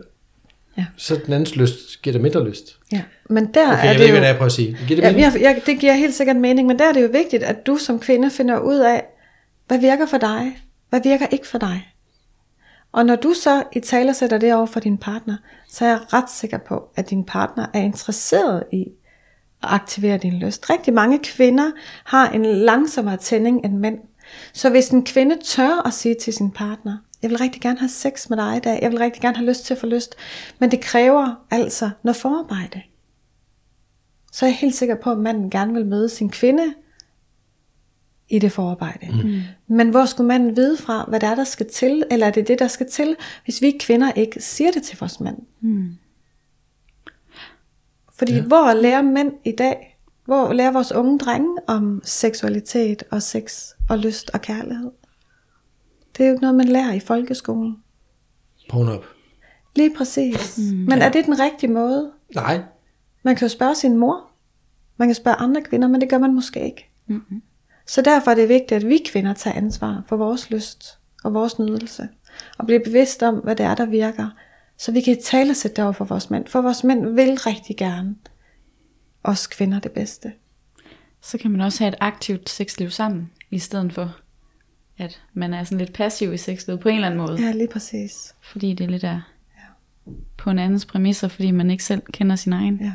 Ja. 0.77 0.85
Så 0.97 1.15
den 1.25 1.33
andens 1.33 1.55
lyst 1.55 2.01
giver 2.01 2.11
dig 2.11 2.21
mindre 2.21 2.49
lyst. 2.49 2.79
Ja. 2.91 3.01
Men 3.29 3.45
der 3.53 3.67
Okay, 3.71 3.81
er 3.81 3.83
jeg 3.85 3.93
det 3.93 3.99
ved 3.99 4.05
ikke, 4.05 4.07
jo... 4.07 4.11
hvad 4.11 4.21
det 4.21 4.27
jeg 4.27 4.35
prøver 4.35 4.45
at 4.45 4.51
sige. 4.51 4.77
Giver 4.87 4.95
det 5.01 5.07
Ja, 5.07 5.11
mening? 5.11 5.33
jeg, 5.33 5.41
jeg, 5.41 5.61
det 5.65 5.79
giver 5.79 5.93
helt 5.93 6.13
sikkert 6.15 6.35
mening, 6.35 6.67
men 6.67 6.79
der 6.79 6.85
er 6.85 6.93
det 6.93 7.03
jo 7.03 7.09
vigtigt, 7.11 7.43
at 7.43 7.67
du 7.67 7.77
som 7.77 7.99
kvinde 7.99 8.31
finder 8.31 8.59
ud 8.59 8.75
af, 8.77 9.05
hvad 9.67 9.79
virker 9.79 10.05
for 10.05 10.17
dig, 10.17 10.57
hvad 10.89 11.01
virker 11.03 11.27
ikke 11.31 11.47
for 11.47 11.57
dig. 11.57 11.93
Og 12.91 13.05
når 13.05 13.15
du 13.15 13.33
så 13.33 13.63
i 13.73 13.79
tale 13.79 14.13
sætter 14.13 14.37
det 14.37 14.53
over 14.53 14.65
for 14.65 14.79
din 14.79 14.97
partner, 14.97 15.37
så 15.69 15.85
er 15.85 15.89
jeg 15.89 15.99
ret 16.13 16.29
sikker 16.31 16.57
på, 16.57 16.83
at 16.95 17.09
din 17.09 17.23
partner 17.25 17.65
er 17.73 17.79
interesseret 17.79 18.63
i 18.73 18.81
at 19.63 19.69
aktivere 19.71 20.17
din 20.17 20.33
lyst. 20.39 20.69
Rigtig 20.69 20.93
mange 20.93 21.19
kvinder 21.23 21.71
har 22.03 22.29
en 22.29 22.45
langsommere 22.45 23.17
tænding 23.17 23.65
end 23.65 23.77
mænd. 23.77 23.97
Så 24.53 24.69
hvis 24.69 24.89
en 24.89 25.05
kvinde 25.05 25.35
tør 25.45 25.87
at 25.87 25.93
sige 25.93 26.15
til 26.21 26.33
sin 26.33 26.51
partner, 26.51 26.97
jeg 27.21 27.29
vil 27.29 27.37
rigtig 27.37 27.61
gerne 27.61 27.79
have 27.79 27.89
sex 27.89 28.29
med 28.29 28.37
dig 28.37 28.57
i 28.57 28.59
dag, 28.59 28.79
jeg 28.81 28.91
vil 28.91 28.99
rigtig 28.99 29.21
gerne 29.21 29.37
have 29.37 29.49
lyst 29.49 29.65
til 29.65 29.73
at 29.73 29.79
få 29.79 29.87
lyst, 29.87 30.15
men 30.59 30.71
det 30.71 30.81
kræver 30.81 31.45
altså 31.51 31.89
noget 32.03 32.15
forarbejde 32.15 32.81
så 34.37 34.45
er 34.45 34.49
jeg 34.49 34.57
helt 34.57 34.75
sikker 34.75 34.95
på, 34.95 35.11
at 35.11 35.17
manden 35.17 35.49
gerne 35.49 35.73
vil 35.73 35.85
møde 35.85 36.09
sin 36.09 36.29
kvinde 36.29 36.73
i 38.29 38.39
det 38.39 38.51
forarbejde. 38.51 39.07
Mm. 39.23 39.41
Men 39.67 39.89
hvor 39.89 40.05
skulle 40.05 40.27
manden 40.27 40.55
vide 40.55 40.77
fra, 40.77 41.05
hvad 41.07 41.19
der 41.19 41.27
er, 41.27 41.35
der 41.35 41.43
skal 41.43 41.69
til, 41.69 42.03
eller 42.11 42.27
er 42.27 42.31
det 42.31 42.47
det, 42.47 42.59
der 42.59 42.67
skal 42.67 42.89
til, 42.89 43.15
hvis 43.43 43.61
vi 43.61 43.77
kvinder 43.79 44.11
ikke 44.11 44.41
siger 44.41 44.71
det 44.71 44.83
til 44.83 44.97
vores 44.99 45.19
mand? 45.19 45.37
Mm. 45.61 45.97
Fordi 48.13 48.33
ja. 48.33 48.41
hvor 48.41 48.73
lærer 48.73 49.01
mænd 49.01 49.33
i 49.45 49.51
dag, 49.51 49.99
hvor 50.25 50.53
lærer 50.53 50.71
vores 50.71 50.91
unge 50.91 51.19
drenge 51.19 51.57
om 51.67 52.01
seksualitet 52.03 53.03
og 53.11 53.21
sex 53.21 53.71
og 53.89 53.97
lyst 53.97 54.29
og 54.33 54.41
kærlighed? 54.41 54.91
Det 56.17 56.23
er 56.23 56.27
jo 56.27 56.33
ikke 56.33 56.41
noget, 56.41 56.55
man 56.55 56.67
lærer 56.67 56.93
i 56.93 56.99
folkeskolen. 56.99 57.77
Pornhub. 58.69 59.03
Lige 59.75 59.95
præcis. 59.97 60.57
Mm, 60.57 60.77
Men 60.77 61.01
er 61.01 61.09
det 61.09 61.25
den 61.25 61.39
rigtige 61.39 61.71
måde? 61.71 62.11
Nej. 62.35 62.63
Man 63.23 63.35
kan 63.35 63.45
jo 63.45 63.49
spørge 63.49 63.75
sin 63.75 63.97
mor. 63.97 64.29
Man 64.97 65.07
kan 65.07 65.15
spørge 65.15 65.37
andre 65.37 65.61
kvinder, 65.61 65.87
men 65.87 66.01
det 66.01 66.09
gør 66.09 66.17
man 66.17 66.33
måske 66.33 66.65
ikke. 66.65 66.89
Mm-hmm. 67.07 67.41
Så 67.85 68.01
derfor 68.01 68.31
er 68.31 68.35
det 68.35 68.49
vigtigt, 68.49 68.83
at 68.83 68.89
vi 68.89 68.99
kvinder 69.05 69.33
tager 69.33 69.57
ansvar 69.57 70.03
for 70.07 70.17
vores 70.17 70.49
lyst 70.49 70.99
og 71.23 71.33
vores 71.33 71.59
nydelse. 71.59 72.09
Og 72.57 72.65
bliver 72.65 72.83
bevidst 72.83 73.23
om, 73.23 73.35
hvad 73.35 73.55
det 73.55 73.65
er, 73.65 73.75
der 73.75 73.85
virker. 73.85 74.29
Så 74.77 74.91
vi 74.91 75.01
kan 75.01 75.21
tale 75.23 75.55
sætte 75.55 75.75
det 75.75 75.83
over 75.83 75.93
for 75.93 76.05
vores 76.05 76.29
mænd. 76.29 76.47
For 76.47 76.61
vores 76.61 76.83
mænd 76.83 77.15
vil 77.15 77.37
rigtig 77.37 77.77
gerne 77.77 78.15
os 79.23 79.47
kvinder 79.47 79.79
det 79.79 79.91
bedste. 79.91 80.33
Så 81.21 81.37
kan 81.37 81.51
man 81.51 81.61
også 81.61 81.83
have 81.83 81.89
et 81.89 81.97
aktivt 81.99 82.49
sexliv 82.49 82.89
sammen, 82.89 83.31
i 83.51 83.59
stedet 83.59 83.93
for, 83.93 84.17
at 84.97 85.21
man 85.33 85.53
er 85.53 85.63
sådan 85.63 85.77
lidt 85.77 85.93
passiv 85.93 86.33
i 86.33 86.37
sexlivet 86.37 86.79
på 86.79 86.89
en 86.89 86.95
eller 86.95 87.07
anden 87.07 87.19
måde. 87.19 87.41
Ja, 87.41 87.51
lige 87.51 87.67
præcis. 87.67 88.33
Fordi 88.41 88.73
det 88.73 88.91
lidt 88.91 89.03
er 89.03 89.21
på 90.37 90.49
en 90.49 90.59
andens 90.59 90.85
præmisser, 90.85 91.27
fordi 91.27 91.51
man 91.51 91.71
ikke 91.71 91.83
selv 91.83 92.01
kender 92.13 92.35
sin 92.35 92.53
egen. 92.53 92.79
Ja. 92.81 92.91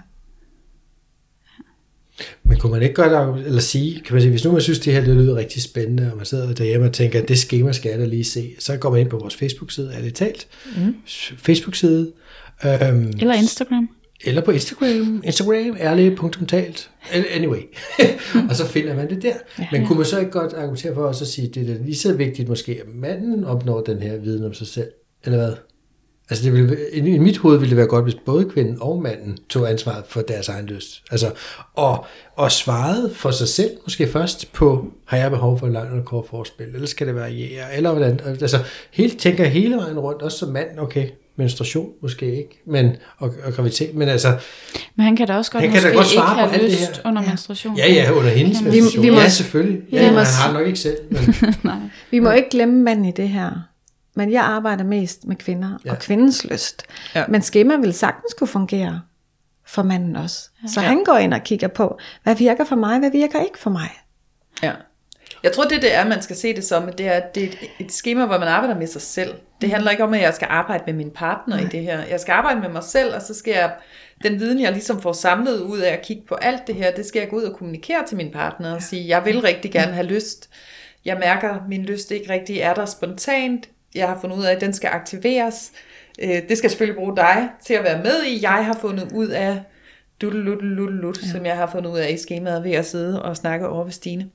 Men 2.42 2.58
kunne 2.58 2.72
man 2.72 2.82
ikke 2.82 2.94
godt 2.94 3.46
eller 3.46 3.60
sige, 3.60 4.00
kan 4.00 4.14
man 4.14 4.22
sige, 4.22 4.30
hvis 4.30 4.44
nu 4.44 4.52
man 4.52 4.60
synes, 4.60 4.78
det 4.78 4.92
her 4.92 5.04
det 5.04 5.16
lyder 5.16 5.36
rigtig 5.36 5.62
spændende, 5.62 6.10
og 6.10 6.16
man 6.16 6.26
sidder 6.26 6.54
derhjemme 6.54 6.86
og 6.86 6.92
tænker, 6.92 7.22
at 7.22 7.28
det 7.28 7.38
schema 7.38 7.72
skal 7.72 7.90
jeg 7.90 7.98
da 7.98 8.04
lige 8.04 8.24
se, 8.24 8.54
så 8.58 8.76
går 8.76 8.90
man 8.90 9.00
ind 9.00 9.10
på 9.10 9.18
vores 9.18 9.36
Facebook-side, 9.36 9.94
er 9.94 10.02
det 10.02 10.14
talt? 10.14 10.48
Mm. 10.76 10.94
Facebook-side. 11.38 12.12
Øhm, 12.64 13.12
Eller 13.20 13.34
Instagram. 13.34 13.88
Eller 14.24 14.42
på 14.42 14.50
Instagram, 14.50 15.22
Instagram, 15.24 15.76
ærlig.talt, 15.80 16.90
anyway. 17.12 17.60
og 18.48 18.56
så 18.56 18.66
finder 18.66 18.94
man 18.94 19.10
det 19.10 19.22
der. 19.22 19.34
Men 19.72 19.86
kunne 19.86 19.98
man 19.98 20.06
så 20.06 20.18
ikke 20.18 20.30
godt 20.30 20.52
argumentere 20.52 20.94
for 20.94 21.02
os 21.06 21.22
at 21.22 21.28
sige, 21.28 21.48
at 21.48 21.54
det 21.54 21.70
er 21.70 21.84
lige 21.84 21.96
så 21.96 22.14
vigtigt 22.14 22.48
måske, 22.48 22.72
at 22.72 22.94
manden 22.94 23.44
opnår 23.44 23.80
den 23.80 24.02
her 24.02 24.16
viden 24.16 24.44
om 24.44 24.54
sig 24.54 24.66
selv, 24.66 24.88
eller 25.24 25.38
hvad? 25.38 25.52
Altså 26.30 26.44
det 26.44 26.52
ville, 26.52 26.76
i 26.92 26.98
i 26.98 27.18
mit 27.18 27.38
hoved 27.38 27.58
ville 27.58 27.70
det 27.70 27.76
være 27.76 27.86
godt, 27.86 28.04
hvis 28.04 28.14
både 28.14 28.44
kvinden 28.44 28.78
og 28.80 29.02
manden 29.02 29.38
tog 29.48 29.70
ansvaret 29.70 30.04
for 30.08 30.20
deres 30.20 30.48
egen 30.48 30.66
lyst. 30.66 31.02
Altså, 31.10 31.30
og, 31.74 32.04
og 32.36 32.52
svarede 32.52 33.14
for 33.14 33.30
sig 33.30 33.48
selv 33.48 33.70
måske 33.84 34.06
først 34.06 34.52
på, 34.52 34.86
har 35.04 35.16
jeg 35.16 35.30
behov 35.30 35.58
for 35.58 35.66
et 35.66 35.72
langt 35.72 35.90
eller 35.90 36.04
kort 36.04 36.26
forspil, 36.30 36.66
eller 36.74 36.86
skal 36.86 37.06
det 37.06 37.14
variere, 37.14 37.76
eller 37.76 37.92
hvordan. 37.92 38.20
Altså, 38.24 38.58
helt, 38.92 39.20
tænker 39.20 39.44
hele 39.44 39.76
vejen 39.76 39.98
rundt, 39.98 40.22
også 40.22 40.38
som 40.38 40.48
mand, 40.48 40.78
okay, 40.78 41.08
menstruation 41.36 41.90
måske 42.02 42.36
ikke, 42.36 42.62
men, 42.66 42.96
og, 43.18 43.34
og 43.44 43.52
graviditet, 43.52 43.94
men 43.94 44.08
altså, 44.08 44.38
Men 44.96 45.04
han 45.04 45.16
kan 45.16 45.26
da 45.26 45.36
også 45.36 45.50
godt 45.52 45.64
Han 45.64 45.72
kan 45.72 45.82
da 45.82 45.88
godt 45.88 46.06
ikke 46.06 46.14
svare 46.14 46.34
på 46.34 46.40
have 46.40 46.52
alt 46.52 46.62
det 46.62 46.70
lyst 46.70 46.96
her. 46.96 47.08
under 47.10 47.22
menstruation. 47.22 47.76
ja 47.76 47.92
ja, 47.92 48.10
under 48.12 48.30
hendes 48.30 48.56
Kan 48.58 48.64
man- 48.64 48.72
menstruation, 48.74 49.04
vi 49.04 49.10
må- 49.10 49.16
ja 49.20 49.28
selvfølgelig, 49.28 49.82
ja, 49.92 49.98
vi 49.98 50.04
men 50.04 50.14
må 50.14 50.18
han 50.20 50.26
har 50.26 50.52
nok 50.52 50.66
ikke 50.66 50.78
selv, 50.78 50.96
men, 51.10 51.34
Nej. 51.62 51.76
Vi 52.10 52.18
må 52.18 52.30
ikke 52.30 52.50
glemme 52.50 52.82
manden 52.82 53.04
i 53.04 53.10
det 53.10 53.28
her. 53.28 53.50
Men 54.16 54.32
jeg 54.32 54.42
arbejder 54.42 54.84
mest 54.84 55.24
med 55.26 55.36
kvinder 55.36 55.68
ja. 55.68 55.74
Ja. 55.84 55.90
og 55.90 55.98
kvindens 55.98 56.44
lyst. 56.44 56.82
Ja. 57.14 57.20
Ja. 57.20 57.26
Men 57.28 57.42
skema 57.42 57.76
vil 57.76 57.92
sagtens 57.92 58.34
kunne 58.38 58.48
fungere 58.48 59.00
for 59.66 59.82
manden 59.82 60.16
også. 60.16 60.36
Så 60.68 60.80
Ja. 60.80 60.86
han 60.86 61.04
går 61.04 61.16
ind 61.16 61.34
og 61.34 61.40
kigger 61.44 61.68
på, 61.68 61.98
hvad 62.22 62.34
virker 62.36 62.64
for 62.64 62.76
mig, 62.76 62.98
hvad 62.98 63.10
virker 63.10 63.40
ikke 63.40 63.58
for 63.58 63.70
mig. 63.70 63.88
Ja. 64.62 64.72
Jeg 65.42 65.52
tror, 65.52 65.64
det 65.64 65.82
det 65.82 65.94
er, 65.94 66.08
man 66.08 66.22
skal 66.22 66.36
se 66.36 66.56
det 66.56 66.64
som, 66.64 66.92
det 66.92 67.06
er, 67.06 67.20
det 67.34 67.42
er 67.42 67.46
et, 67.46 67.58
et 67.78 67.92
schema, 67.92 68.26
hvor 68.26 68.38
man 68.38 68.48
arbejder 68.48 68.78
med 68.78 68.86
sig 68.86 69.02
selv. 69.02 69.34
Det 69.60 69.70
handler 69.70 69.90
ikke 69.90 70.04
om, 70.04 70.14
at 70.14 70.20
jeg 70.20 70.34
skal 70.34 70.48
arbejde 70.50 70.82
med 70.86 70.94
min 70.94 71.10
partner 71.10 71.58
i 71.58 71.64
det 71.64 71.82
her. 71.82 72.04
Jeg 72.10 72.20
skal 72.20 72.32
arbejde 72.32 72.60
med 72.60 72.68
mig 72.68 72.82
selv, 72.82 73.14
og 73.14 73.22
så 73.22 73.34
skal 73.34 73.52
jeg, 73.52 73.72
den 74.22 74.40
viden, 74.40 74.60
jeg 74.60 74.72
ligesom 74.72 75.02
får 75.02 75.12
samlet 75.12 75.60
ud 75.60 75.78
af 75.78 75.92
at 75.92 76.02
kigge 76.02 76.22
på 76.28 76.34
alt 76.34 76.66
det 76.66 76.74
her, 76.74 76.90
det 76.94 77.06
skal 77.06 77.20
jeg 77.20 77.28
gå 77.28 77.36
ud 77.36 77.42
og 77.42 77.56
kommunikere 77.56 78.06
til 78.08 78.16
min 78.16 78.30
partner 78.30 78.74
og 78.74 78.82
sige, 78.82 79.08
jeg 79.08 79.24
vil 79.24 79.40
rigtig 79.40 79.72
gerne 79.72 79.92
have 79.92 80.06
lyst. 80.06 80.50
Jeg 81.04 81.16
mærker, 81.20 81.50
at 81.50 81.60
min 81.68 81.82
lyst 81.84 82.10
ikke 82.10 82.32
rigtig 82.32 82.58
er 82.58 82.74
der 82.74 82.86
spontant. 82.86 83.68
Jeg 83.94 84.08
har 84.08 84.18
fundet 84.20 84.36
ud 84.36 84.44
af, 84.44 84.52
at 84.52 84.60
den 84.60 84.72
skal 84.72 84.90
aktiveres. 84.92 85.72
Øh, 86.22 86.42
Det 86.48 86.58
skal 86.58 86.70
selvfølgelig 86.70 86.98
bruge 86.98 87.16
dig 87.16 87.48
til 87.66 87.74
at 87.74 87.84
være 87.84 88.02
med 88.02 88.22
i. 88.26 88.42
Jeg 88.42 88.64
har 88.64 88.78
fundet 88.80 89.12
ud 89.14 89.28
af 89.28 89.60
dudeludeludelut, 90.20 91.22
ja. 91.22 91.28
som 91.28 91.46
jeg 91.46 91.56
har 91.56 91.66
fundet 91.66 91.90
ud 91.90 91.98
af 91.98 92.10
i 92.10 92.16
skemaet 92.16 92.64
ved 92.64 92.72
at 92.72 92.86
sidde 92.86 93.22
og 93.22 93.36
snakke 93.36 93.68
over 93.68 93.84
ved 93.84 93.92
Stine. 93.92 94.30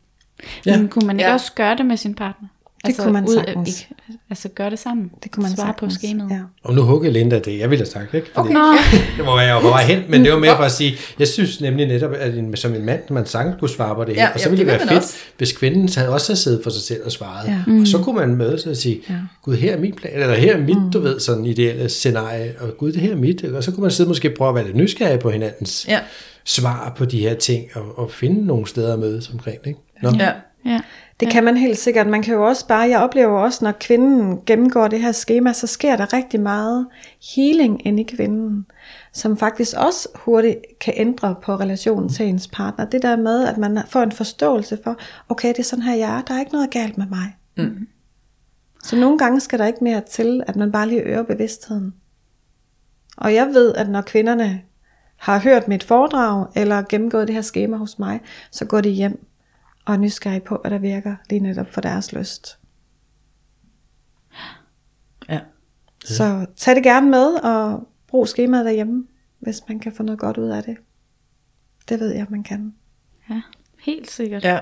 Ja. 0.66 0.72
Ja. 0.72 0.78
Men 0.78 0.88
kunne 0.88 1.08
man 1.08 1.16
ikke 1.16 1.24
Ja. 1.24 1.30
ja. 1.30 1.34
også 1.34 1.52
gøre 1.56 1.76
det 1.78 1.86
med 1.86 1.98
sin 1.98 2.14
partner? 2.16 2.48
Det 2.86 2.98
kunne 2.98 3.14
man 3.14 3.26
ud 3.28 3.34
sagtens. 3.36 3.82
ikke- 3.82 3.94
altså 4.30 4.50
gøre 4.50 4.70
det 4.70 4.80
sammen. 4.80 5.12
Det 5.24 5.32
kunne 5.32 5.42
man 5.44 5.52
Svare 5.56 5.68
sagtens. 5.68 5.94
på 5.94 6.00
skemaet. 6.00 6.30
Ja. 6.32 6.40
og 6.64 6.74
nu 6.74 6.82
hugger 6.82 7.12
Linda 7.12 7.40
det, 7.40 7.60
jeg 7.60 7.70
ville 7.70 7.86
have 7.86 7.92
sagt, 7.92 8.14
ikke? 8.14 8.28
Fordi, 8.36 8.54
Nå, 8.54 8.60
Det 9.18 9.26
var 9.26 9.42
jeg 9.42 9.54
jo 9.54 9.60
på 9.60 9.68
vej 9.68 9.84
hen, 9.84 10.04
men 10.10 10.24
det 10.24 10.32
var 10.32 10.40
mere 10.40 10.56
for 10.56 10.64
at 10.64 10.72
sige, 10.72 10.98
jeg 11.20 11.28
synes 11.28 11.62
nemlig 11.62 11.88
netop, 11.88 12.12
at 12.14 12.34
en, 12.38 12.56
som 12.56 12.74
en 12.76 12.86
mand, 12.86 13.00
man 13.10 13.26
sagtens 13.26 13.56
kunne 13.60 13.70
svare 13.70 13.96
på 13.96 14.04
det 14.04 14.16
her, 14.16 14.22
Ja, 14.24 14.34
og 14.34 14.40
så 14.40 14.46
ja, 14.46 14.50
ville 14.50 14.66
det, 14.66 14.74
det 14.74 14.80
være 14.80 14.88
fedt, 14.90 15.04
også. 15.04 15.18
hvis 15.38 15.52
kvinden 15.52 15.90
havde 15.96 16.10
også 16.10 16.32
havde 16.32 16.40
siddet 16.40 16.64
for 16.64 16.70
sig 16.70 16.82
selv 16.82 17.02
og 17.06 17.12
svaret, 17.12 17.48
Ja. 17.48 17.80
og 17.82 17.88
så 17.88 17.98
kunne 17.98 18.16
man 18.16 18.36
mødes 18.36 18.66
og 18.66 18.78
sige, 18.78 19.00
Ja. 19.10 19.14
gud, 19.44 19.56
her 19.56 19.76
er 19.76 19.80
min 19.80 19.94
plan, 19.94 20.14
eller 20.14 20.36
her 20.36 20.54
er 20.56 20.60
mit, 20.62 20.78
du 20.94 21.00
ved, 21.00 21.20
sådan 21.20 21.46
ideelle 21.46 21.90
scenarie, 21.90 22.54
og 22.60 22.78
gud, 22.78 22.92
det 22.92 23.02
her 23.02 23.12
er 23.12 23.16
mit, 23.18 23.44
og 23.44 23.64
så 23.64 23.72
kunne 23.72 23.82
man 23.82 23.92
sidde 23.92 24.08
måske 24.10 24.30
prøve 24.30 24.50
at 24.50 24.56
være 24.56 24.66
lidt 24.66 24.76
nysgerrig 24.78 25.20
på 25.20 25.30
hinandens 25.30 25.86
Ja. 25.90 26.00
svar 26.46 26.94
på 26.98 27.06
de 27.06 27.20
her 27.20 27.34
ting, 27.34 27.66
og, 27.76 28.00
og 28.00 28.12
finde 28.12 28.46
nogle 28.46 28.68
steder 28.68 28.94
at 28.94 29.00
mødes 29.00 29.30
omkring 29.30 29.60
det. 29.60 29.68
Ikke? 29.68 29.80
Nå. 30.02 30.10
Ja. 30.20 30.32
ja. 30.66 30.82
Det 31.20 31.30
kan 31.30 31.44
man 31.44 31.58
helt 31.58 31.78
sikkert. 31.78 32.08
Man 32.08 32.22
kan 32.22 32.34
jo 32.34 32.48
også 32.48 32.68
bare, 32.68 32.90
jeg 32.90 33.00
oplever 33.00 33.40
også, 33.40 33.66
når 33.66 33.72
kvinden 33.72 34.42
gennemgår 34.46 34.88
det 34.88 35.02
her 35.02 35.12
schema, 35.12 35.54
så 35.54 35.68
sker 35.68 35.96
der 35.96 36.14
rigtig 36.14 36.40
meget 36.40 36.88
healing 37.36 37.88
ind 37.88 38.00
i 38.00 38.04
kvinden, 38.04 38.66
som 39.14 39.38
faktisk 39.38 39.78
også 39.78 40.10
hurtigt 40.16 40.58
kan 40.82 40.94
ændre 40.98 41.36
på 41.44 41.56
relationen 41.56 42.10
til 42.10 42.26
ens 42.26 42.48
partner. 42.48 42.86
Det 42.86 43.02
der 43.02 43.16
med, 43.16 43.46
at 43.48 43.58
man 43.58 43.80
får 43.88 44.02
en 44.02 44.12
forståelse 44.12 44.80
for, 44.84 44.98
okay, 45.30 45.48
det 45.48 45.60
er 45.60 45.64
sådan 45.64 45.84
her, 45.84 45.96
jeg 45.96 46.18
er, 46.18 46.22
der 46.22 46.34
er 46.34 46.40
ikke 46.40 46.54
noget 46.54 46.70
galt 46.70 46.98
med 46.98 47.06
mig. 47.08 47.36
Mm. 47.58 47.88
Så 48.84 48.96
nogle 48.96 49.18
gange 49.18 49.40
skal 49.40 49.60
der 49.60 49.66
ikke 49.66 49.84
mere 49.84 50.02
til, 50.10 50.44
at 50.48 50.56
man 50.56 50.72
bare 50.72 50.88
lige 50.88 51.02
øger 51.02 51.24
bevidstheden. 51.24 51.94
Og 53.18 53.34
jeg 53.34 53.48
ved, 53.48 53.74
at 53.76 53.90
når 53.90 54.02
kvinderne 54.02 54.62
har 55.18 55.40
hørt 55.40 55.68
mit 55.68 55.84
foredrag, 55.84 56.46
eller 56.56 56.84
gennemgået 56.90 57.28
det 57.28 57.36
her 57.36 57.42
schema 57.42 57.78
hos 57.78 58.00
mig, 58.00 58.20
så 58.52 58.66
går 58.66 58.82
de 58.82 58.90
hjem 58.90 59.28
og 59.88 59.94
er 59.94 59.98
nysgerrige 59.98 60.42
på, 60.42 60.58
hvad 60.62 60.72
der 60.72 60.78
virker 60.78 61.16
lige 61.30 61.40
netop 61.40 61.74
for 61.74 61.82
deres 61.82 62.14
lyst. 62.14 62.60
Ja. 65.30 65.40
Så 66.06 66.46
tag 66.56 66.76
det 66.76 66.84
gerne 66.84 67.10
med, 67.10 67.34
og 67.34 67.88
brug 68.08 68.28
skemaet 68.28 68.66
derhjemme, 68.66 69.08
hvis 69.40 69.62
man 69.68 69.80
kan 69.80 69.92
få 69.94 70.04
noget 70.04 70.20
godt 70.20 70.38
ud 70.38 70.50
af 70.50 70.64
det. 70.64 70.78
Det 71.90 72.00
ved 72.00 72.14
jeg, 72.16 72.26
man 72.30 72.44
kan. 72.44 72.74
ja. 73.30 73.42
Helt 73.80 74.12
sikkert. 74.12 74.44
Ja. 74.44 74.60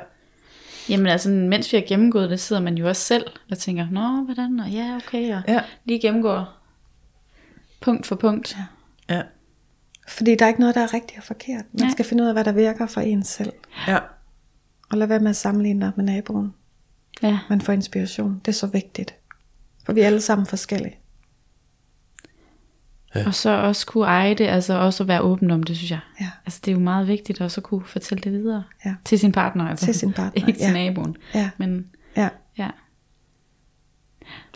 Jamen 0.89 1.07
altså, 1.07 1.29
mens 1.29 1.71
vi 1.71 1.77
har 1.77 1.85
gennemgået 1.87 2.29
det, 2.29 2.39
sidder 2.39 2.61
man 2.61 2.77
jo 2.77 2.87
også 2.87 3.01
selv 3.01 3.25
og 3.51 3.57
tænker, 3.57 3.87
nå, 3.91 4.23
hvordan, 4.23 4.59
og 4.59 4.69
ja, 4.69 4.95
okay, 4.95 5.35
og 5.35 5.41
Ja. 5.47 5.61
lige 5.85 5.99
gennemgår 6.01 6.57
punkt 7.81 8.05
for 8.05 8.15
punkt. 8.15 8.57
Ja. 9.09 9.15
Ja. 9.15 9.21
Fordi 10.07 10.35
der 10.35 10.45
er 10.45 10.49
ikke 10.49 10.59
noget, 10.59 10.75
der 10.75 10.81
er 10.81 10.93
rigtigt 10.93 11.17
og 11.17 11.23
forkert. 11.23 11.65
Man 11.73 11.81
Nej. 11.81 11.89
skal 11.91 12.05
finde 12.05 12.23
ud 12.23 12.27
af, 12.27 12.33
hvad 12.35 12.43
der 12.43 12.51
virker 12.51 12.85
for 12.85 13.01
en 13.01 13.23
selv. 13.23 13.53
Ja. 13.87 13.99
Og 14.91 14.97
lad 14.97 15.07
være 15.07 15.19
med 15.19 15.29
at 15.29 15.35
sammenligne 15.35 15.81
dig 15.85 15.91
med 15.95 16.05
naboen. 16.05 16.53
ja. 17.23 17.39
Man 17.49 17.61
får 17.61 17.73
inspiration. 17.73 18.41
Det 18.45 18.47
er 18.47 18.55
så 18.55 18.67
vigtigt. 18.67 19.15
For 19.85 19.93
vi 19.93 20.01
er 20.01 20.05
alle 20.05 20.21
sammen 20.21 20.45
forskellige. 20.45 20.95
Og 23.25 23.33
så 23.35 23.49
også 23.49 23.85
kunne 23.85 24.05
eje 24.05 24.33
det, 24.33 24.45
altså 24.47 24.73
også 24.73 25.03
at 25.03 25.07
være 25.07 25.21
åben 25.21 25.51
om 25.51 25.63
det, 25.63 25.77
synes 25.77 25.91
jeg. 25.91 25.99
Ja. 26.21 26.29
Altså 26.45 26.59
det 26.65 26.71
er 26.71 26.75
jo 26.75 26.81
meget 26.81 27.07
vigtigt 27.07 27.41
også 27.41 27.59
at 27.59 27.63
kunne 27.63 27.85
fortælle 27.85 28.21
det 28.23 28.31
videre. 28.31 28.63
Ja. 28.85 28.95
Til 29.05 29.19
sin 29.19 29.31
partner, 29.31 29.67
altså. 29.67 29.85
Til 29.85 29.95
sin 29.95 30.13
partner, 30.13 30.31
Ikke 30.47 30.59
til 30.59 30.67
ja. 30.67 30.73
naboen. 30.73 31.15
Ja. 31.35 31.49
Men 31.57 31.85
Ja. 32.17 32.29
ja. 32.57 32.69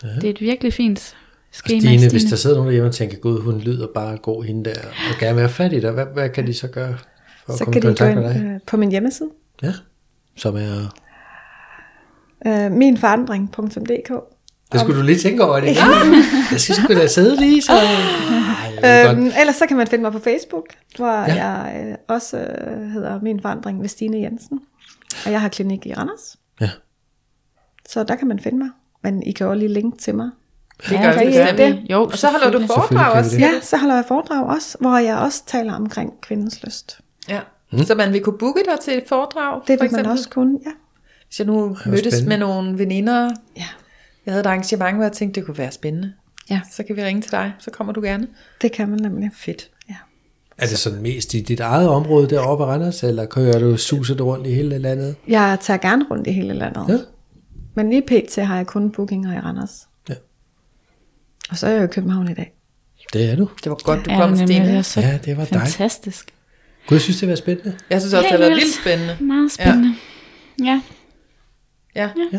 Det 0.02 0.24
er 0.24 0.30
et 0.30 0.40
virkelig 0.40 0.72
fint 0.72 0.98
Og 0.98 1.54
schema, 1.54 1.80
Stine, 1.80 1.98
Stine. 1.98 2.10
hvis 2.10 2.24
der 2.24 2.36
sidder 2.36 2.56
nogen 2.56 2.66
derhjemme 2.66 2.88
og 2.88 2.94
tænker, 2.94 3.16
gud, 3.18 3.40
hun 3.40 3.58
lyder 3.60 3.86
bare 3.94 4.16
god 4.16 4.44
hende 4.44 4.64
der, 4.70 4.80
og 5.12 5.18
gerne 5.20 5.34
vil 5.34 5.40
have 5.42 5.48
fat 5.48 5.72
i 5.72 5.80
dig, 5.80 5.90
hvad, 5.92 6.06
hvad 6.14 6.28
kan 6.30 6.46
de 6.46 6.54
så 6.54 6.68
gøre 6.68 6.96
for 7.46 7.52
at 7.52 7.58
Så 7.58 7.64
komme 7.64 7.72
kan 7.72 7.82
i 7.82 7.82
de 7.82 7.86
gå 7.86 7.88
kontakt 7.90 8.10
ind 8.10 8.20
med 8.20 8.34
dig? 8.34 8.54
øh, 8.54 8.60
på 8.66 8.76
min 8.76 8.90
hjemmeside. 8.90 9.28
Ja, 9.62 9.72
som 10.40 10.56
er... 10.56 10.94
Øh, 12.46 12.72
minforandring.dk 12.72 14.12
Det 14.72 14.80
skulle 14.80 14.98
du 15.00 15.06
lige 15.06 15.18
tænke 15.18 15.44
over, 15.44 15.60
det. 15.60 15.66
Ja. 15.76 15.84
Jeg 16.52 16.60
skal 16.60 16.74
sgu 16.74 16.94
da 16.94 17.06
sidde 17.06 17.36
lige, 17.40 17.62
så... 17.62 17.72
Ej, 17.72 19.10
Øhm, 19.10 19.30
ellers 19.40 19.56
så 19.56 19.66
kan 19.68 19.76
man 19.76 19.86
finde 19.86 20.02
mig 20.02 20.12
på 20.12 20.18
Facebook, 20.18 20.64
hvor 20.96 21.06
Ja. 21.12 21.34
ja. 21.34 21.46
jeg 21.46 21.86
øh, 21.88 21.94
også 22.08 22.38
øh, 22.38 22.90
hedder 22.90 23.20
Min 23.22 23.40
Forandring 23.42 23.80
ved 23.80 23.88
Stine 23.88 24.18
Jensen. 24.18 24.60
Og 25.26 25.32
jeg 25.32 25.40
har 25.40 25.48
klinik 25.48 25.86
i 25.86 25.94
Randers, 25.94 26.36
Ja. 26.60 26.70
så 27.88 28.04
der 28.04 28.16
kan 28.16 28.28
man 28.28 28.38
finde 28.40 28.58
mig. 28.58 28.68
Men 29.02 29.22
I 29.22 29.32
kan 29.32 29.46
også 29.46 29.58
lige 29.58 29.72
linke 29.72 29.98
til 29.98 30.14
mig. 30.14 30.30
Det 30.88 30.98
gør 31.02 31.12
kan 31.12 31.22
I 31.22 31.26
bestemt. 31.26 31.58
det? 31.58 31.82
Jo, 31.90 32.04
Og 32.04 32.18
så 32.18 32.28
holder 32.30 32.50
du 32.58 32.66
foredrag 32.66 33.12
også. 33.12 33.38
Ja, 33.38 33.50
så 33.62 33.76
holder 33.76 33.94
jeg 33.94 34.04
foredrag 34.08 34.44
også, 34.46 34.76
hvor 34.80 34.98
jeg 34.98 35.16
også 35.16 35.42
taler 35.46 35.74
omkring 35.74 36.12
kvindens 36.22 36.62
lyst. 36.64 37.00
Ja. 37.28 37.40
Mm. 37.72 37.78
Så 37.84 37.94
man 37.94 38.12
vil 38.12 38.20
kunne 38.22 38.38
booke 38.38 38.62
dig 38.72 38.80
til 38.84 38.96
et 38.98 39.04
foredrag, 39.08 39.54
Det 39.54 39.62
for 39.66 39.72
vil 39.72 39.78
man 39.78 39.84
eksempel? 39.86 40.10
også 40.12 40.30
kunne, 40.30 40.58
ja. 40.66 40.70
Hvis 41.26 41.38
jeg 41.38 41.46
nu 41.46 41.76
mødtes 41.86 42.14
spændende. 42.14 42.28
med 42.28 42.38
nogle 42.38 42.78
veninder, 42.78 43.30
Ja, 43.56 43.64
jeg 44.26 44.32
havde 44.32 44.40
et 44.40 44.46
arrangement, 44.46 44.94
hvor 44.96 45.04
jeg 45.04 45.12
tænkte, 45.12 45.40
det 45.40 45.46
kunne 45.46 45.58
være 45.58 45.72
spændende. 45.72 46.12
Ja. 46.50 46.60
Så 46.72 46.82
kan 46.82 46.96
vi 46.96 47.04
ringe 47.04 47.22
til 47.22 47.30
dig, 47.30 47.52
så 47.58 47.70
kommer 47.70 47.92
du 47.92 48.00
gerne. 48.02 48.26
det 48.62 48.72
kan 48.72 48.88
man 48.88 48.98
nemlig. 49.00 49.30
Fedt. 49.34 49.70
Ja. 49.88 49.94
Er 50.58 50.66
det 50.66 50.78
sådan 50.78 51.02
mest 51.02 51.34
i 51.34 51.40
dit 51.40 51.60
eget 51.60 51.88
område 51.88 52.30
deroppe 52.30 52.64
i 52.64 52.66
Randers, 52.66 53.02
eller 53.02 53.26
kører 53.26 53.58
du 53.58 53.76
suser 53.76 54.14
du 54.14 54.24
rundt 54.24 54.46
i 54.46 54.52
hele 54.52 54.78
landet? 54.78 55.16
Jeg 55.28 55.58
tager 55.60 55.78
gerne 55.78 56.04
rundt 56.10 56.26
i 56.26 56.32
hele 56.32 56.54
landet. 56.54 56.84
Ja. 56.88 56.98
Men 57.74 57.90
lige 57.90 58.02
pt. 58.02 58.36
har 58.36 58.56
jeg 58.56 58.66
kun 58.66 58.90
bookinger 58.92 59.36
i 59.36 59.40
Randers. 59.40 59.88
Ja. 60.08 60.14
Og 61.50 61.56
så 61.58 61.66
er 61.66 61.70
jeg 61.70 61.78
jo 61.80 61.84
i 61.84 61.90
København 61.90 62.28
i 62.30 62.34
dag. 62.34 62.52
Det 63.12 63.30
er 63.30 63.36
du. 63.36 63.48
Det 63.64 63.70
var 63.70 63.78
godt, 63.84 64.04
du 64.06 64.10
Ja, 64.10 64.20
kom, 64.26 64.36
Stine. 64.36 64.82
så 64.82 65.00
Ja, 65.00 65.18
det 65.24 65.36
var 65.36 65.44
dig. 65.44 65.66
Gud, 66.86 66.94
jeg 66.94 67.00
synes, 67.00 67.20
det 67.20 67.28
var 67.28 67.34
spændende. 67.34 67.78
Jeg 67.90 68.00
synes 68.00 68.14
også, 68.14 68.22
det 68.22 68.30
har 68.30 68.38
været 68.38 68.52
vildt. 68.52 68.74
spændende. 68.80 69.16
Meget 69.20 69.52
spændende. 69.52 69.94
Ja. 70.64 70.82
Ja. 71.94 72.10
Ja. 72.32 72.38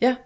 Ja. 0.00 0.16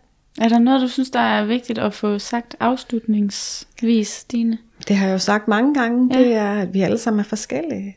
Er 0.41 0.49
der 0.49 0.59
noget, 0.59 0.81
du 0.81 0.89
synes, 0.89 1.11
der 1.11 1.21
er 1.21 1.45
vigtigt 1.45 1.79
at 1.79 1.95
få 1.95 2.19
sagt 2.19 2.57
afslutningsvis, 2.61 4.09
Stine? 4.09 4.59
Det 4.89 4.97
har 4.97 5.07
jeg 5.07 5.13
jo 5.13 5.19
sagt 5.19 5.49
mange 5.49 5.75
gange, 5.75 6.09
Ja. 6.15 6.21
ja. 6.21 6.25
det 6.29 6.35
er, 6.35 6.53
at 6.53 6.75
vi 6.75 6.81
alle 6.81 6.99
sammen 6.99 7.21
er 7.21 7.25
forskellige. 7.25 7.97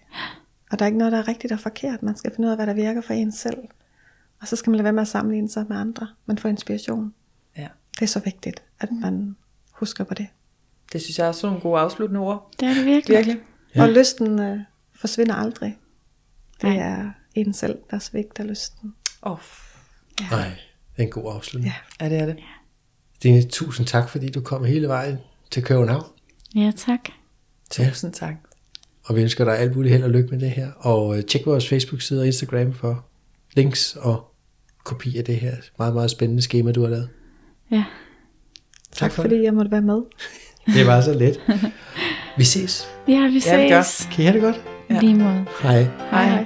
Og 0.72 0.80
der 0.80 0.86
er 0.86 0.88
ikke 0.88 0.98
noget, 0.98 1.12
der 1.12 1.18
er 1.20 1.28
rigtigt 1.28 1.54
og 1.54 1.60
forkert. 1.60 2.04
Man 2.04 2.16
skal 2.18 2.32
finde 2.36 2.48
ud 2.48 2.52
af, 2.52 2.58
hvad 2.58 2.68
der 2.68 2.74
virker 2.74 3.02
for 3.02 3.14
en 3.14 3.32
selv. 3.32 3.58
Og 4.42 4.48
så 4.48 4.56
skal 4.56 4.72
man 4.72 4.78
lade 4.78 4.84
være 4.84 4.94
med 4.94 5.02
at 5.02 5.08
sammenligne 5.08 5.50
sig 5.50 5.66
med 5.70 5.78
andre. 5.78 6.08
Man 6.26 6.38
får 6.38 6.50
inspiration. 6.50 7.14
ja. 7.58 7.68
Det 7.96 8.02
er 8.02 8.08
så 8.10 8.20
vigtigt, 8.20 8.64
at 8.80 8.90
man 8.92 9.36
husker 9.72 10.04
på 10.04 10.14
det. 10.14 10.28
Det 10.94 11.02
synes 11.02 11.20
jeg 11.20 11.28
er 11.28 11.32
sådan 11.32 11.48
nogle 11.48 11.62
gode 11.62 11.80
afsluttende 11.80 12.20
ord. 12.22 12.52
Det 12.60 12.68
er 12.68 12.74
det 12.74 12.86
virkelig. 12.86 13.18
Virkelig. 13.18 13.38
Ja. 13.76 13.82
Og 13.84 13.90
lysten 13.90 14.40
øh, 14.40 14.60
forsvinder 15.02 15.36
aldrig. 15.36 15.78
Det 16.62 16.64
Nej. 16.70 16.78
er 16.78 17.10
en 17.36 17.54
selv, 17.54 17.78
der 17.92 18.00
svigter 18.00 18.44
lysten. 18.44 18.94
Åh, 19.26 19.38
Nej, 20.32 20.48
det 20.96 20.98
er 20.98 21.04
en 21.04 21.10
god 21.10 21.36
afslutning. 21.36 21.74
Ja. 22.00 22.06
ja, 22.06 22.10
det 22.10 22.20
er 22.22 22.26
det. 22.26 22.36
Stine, 23.16 23.42
tusind 23.44 23.88
tak, 23.88 24.10
fordi 24.10 24.30
du 24.30 24.42
kom 24.42 24.64
hele 24.64 24.88
vejen 24.88 25.18
til 25.52 25.64
København. 25.64 26.06
Ja, 26.56 26.72
tak. 26.78 27.00
Ja. 27.78 27.90
Tusind 27.90 28.14
tak. 28.14 28.34
Og 29.04 29.16
vi 29.16 29.22
ønsker 29.22 29.46
dig 29.46 29.58
alt 29.60 29.76
muligt 29.76 29.92
held 29.92 30.04
og 30.04 30.10
lykke 30.10 30.30
med 30.30 30.40
det 30.40 30.52
her. 30.52 30.72
Og 30.72 31.18
øh, 31.18 31.24
tjek 31.26 31.46
vores 31.46 31.70
Facebook-side 31.70 32.20
og 32.22 32.26
Instagram 32.28 32.74
for 32.74 33.06
links 33.54 33.96
og 33.96 34.34
kopi 34.84 35.18
af 35.18 35.24
det 35.26 35.36
her 35.38 35.56
meget, 35.78 35.94
meget 35.94 36.12
spændende 36.12 36.42
schema, 36.42 36.72
du 36.72 36.82
har 36.82 36.90
lavet. 36.90 37.10
Ja. 37.72 37.84
Tak 38.92 39.12
fordi 39.12 39.44
jeg 39.44 39.54
måtte 39.54 39.72
være 39.72 39.82
med. 39.82 40.02
Det 40.76 40.88
var 40.88 41.02
så 41.02 41.14
let. 41.14 41.40
Vi 42.38 42.44
ses. 42.44 42.88
Ja, 43.08 43.28
vi 43.28 43.42
Ja, 43.46 43.64
vi 43.64 43.70
gør. 43.70 43.82
ses. 43.82 44.08
Kan 44.12 44.24
I 44.24 44.26
have 44.28 44.34
det 44.34 44.42
godt? 44.42 44.71
Ja. 44.94 45.00
Lige 45.00 45.16
måde. 45.16 45.46
Hej. 45.64 45.88
Hej. 46.12 46.46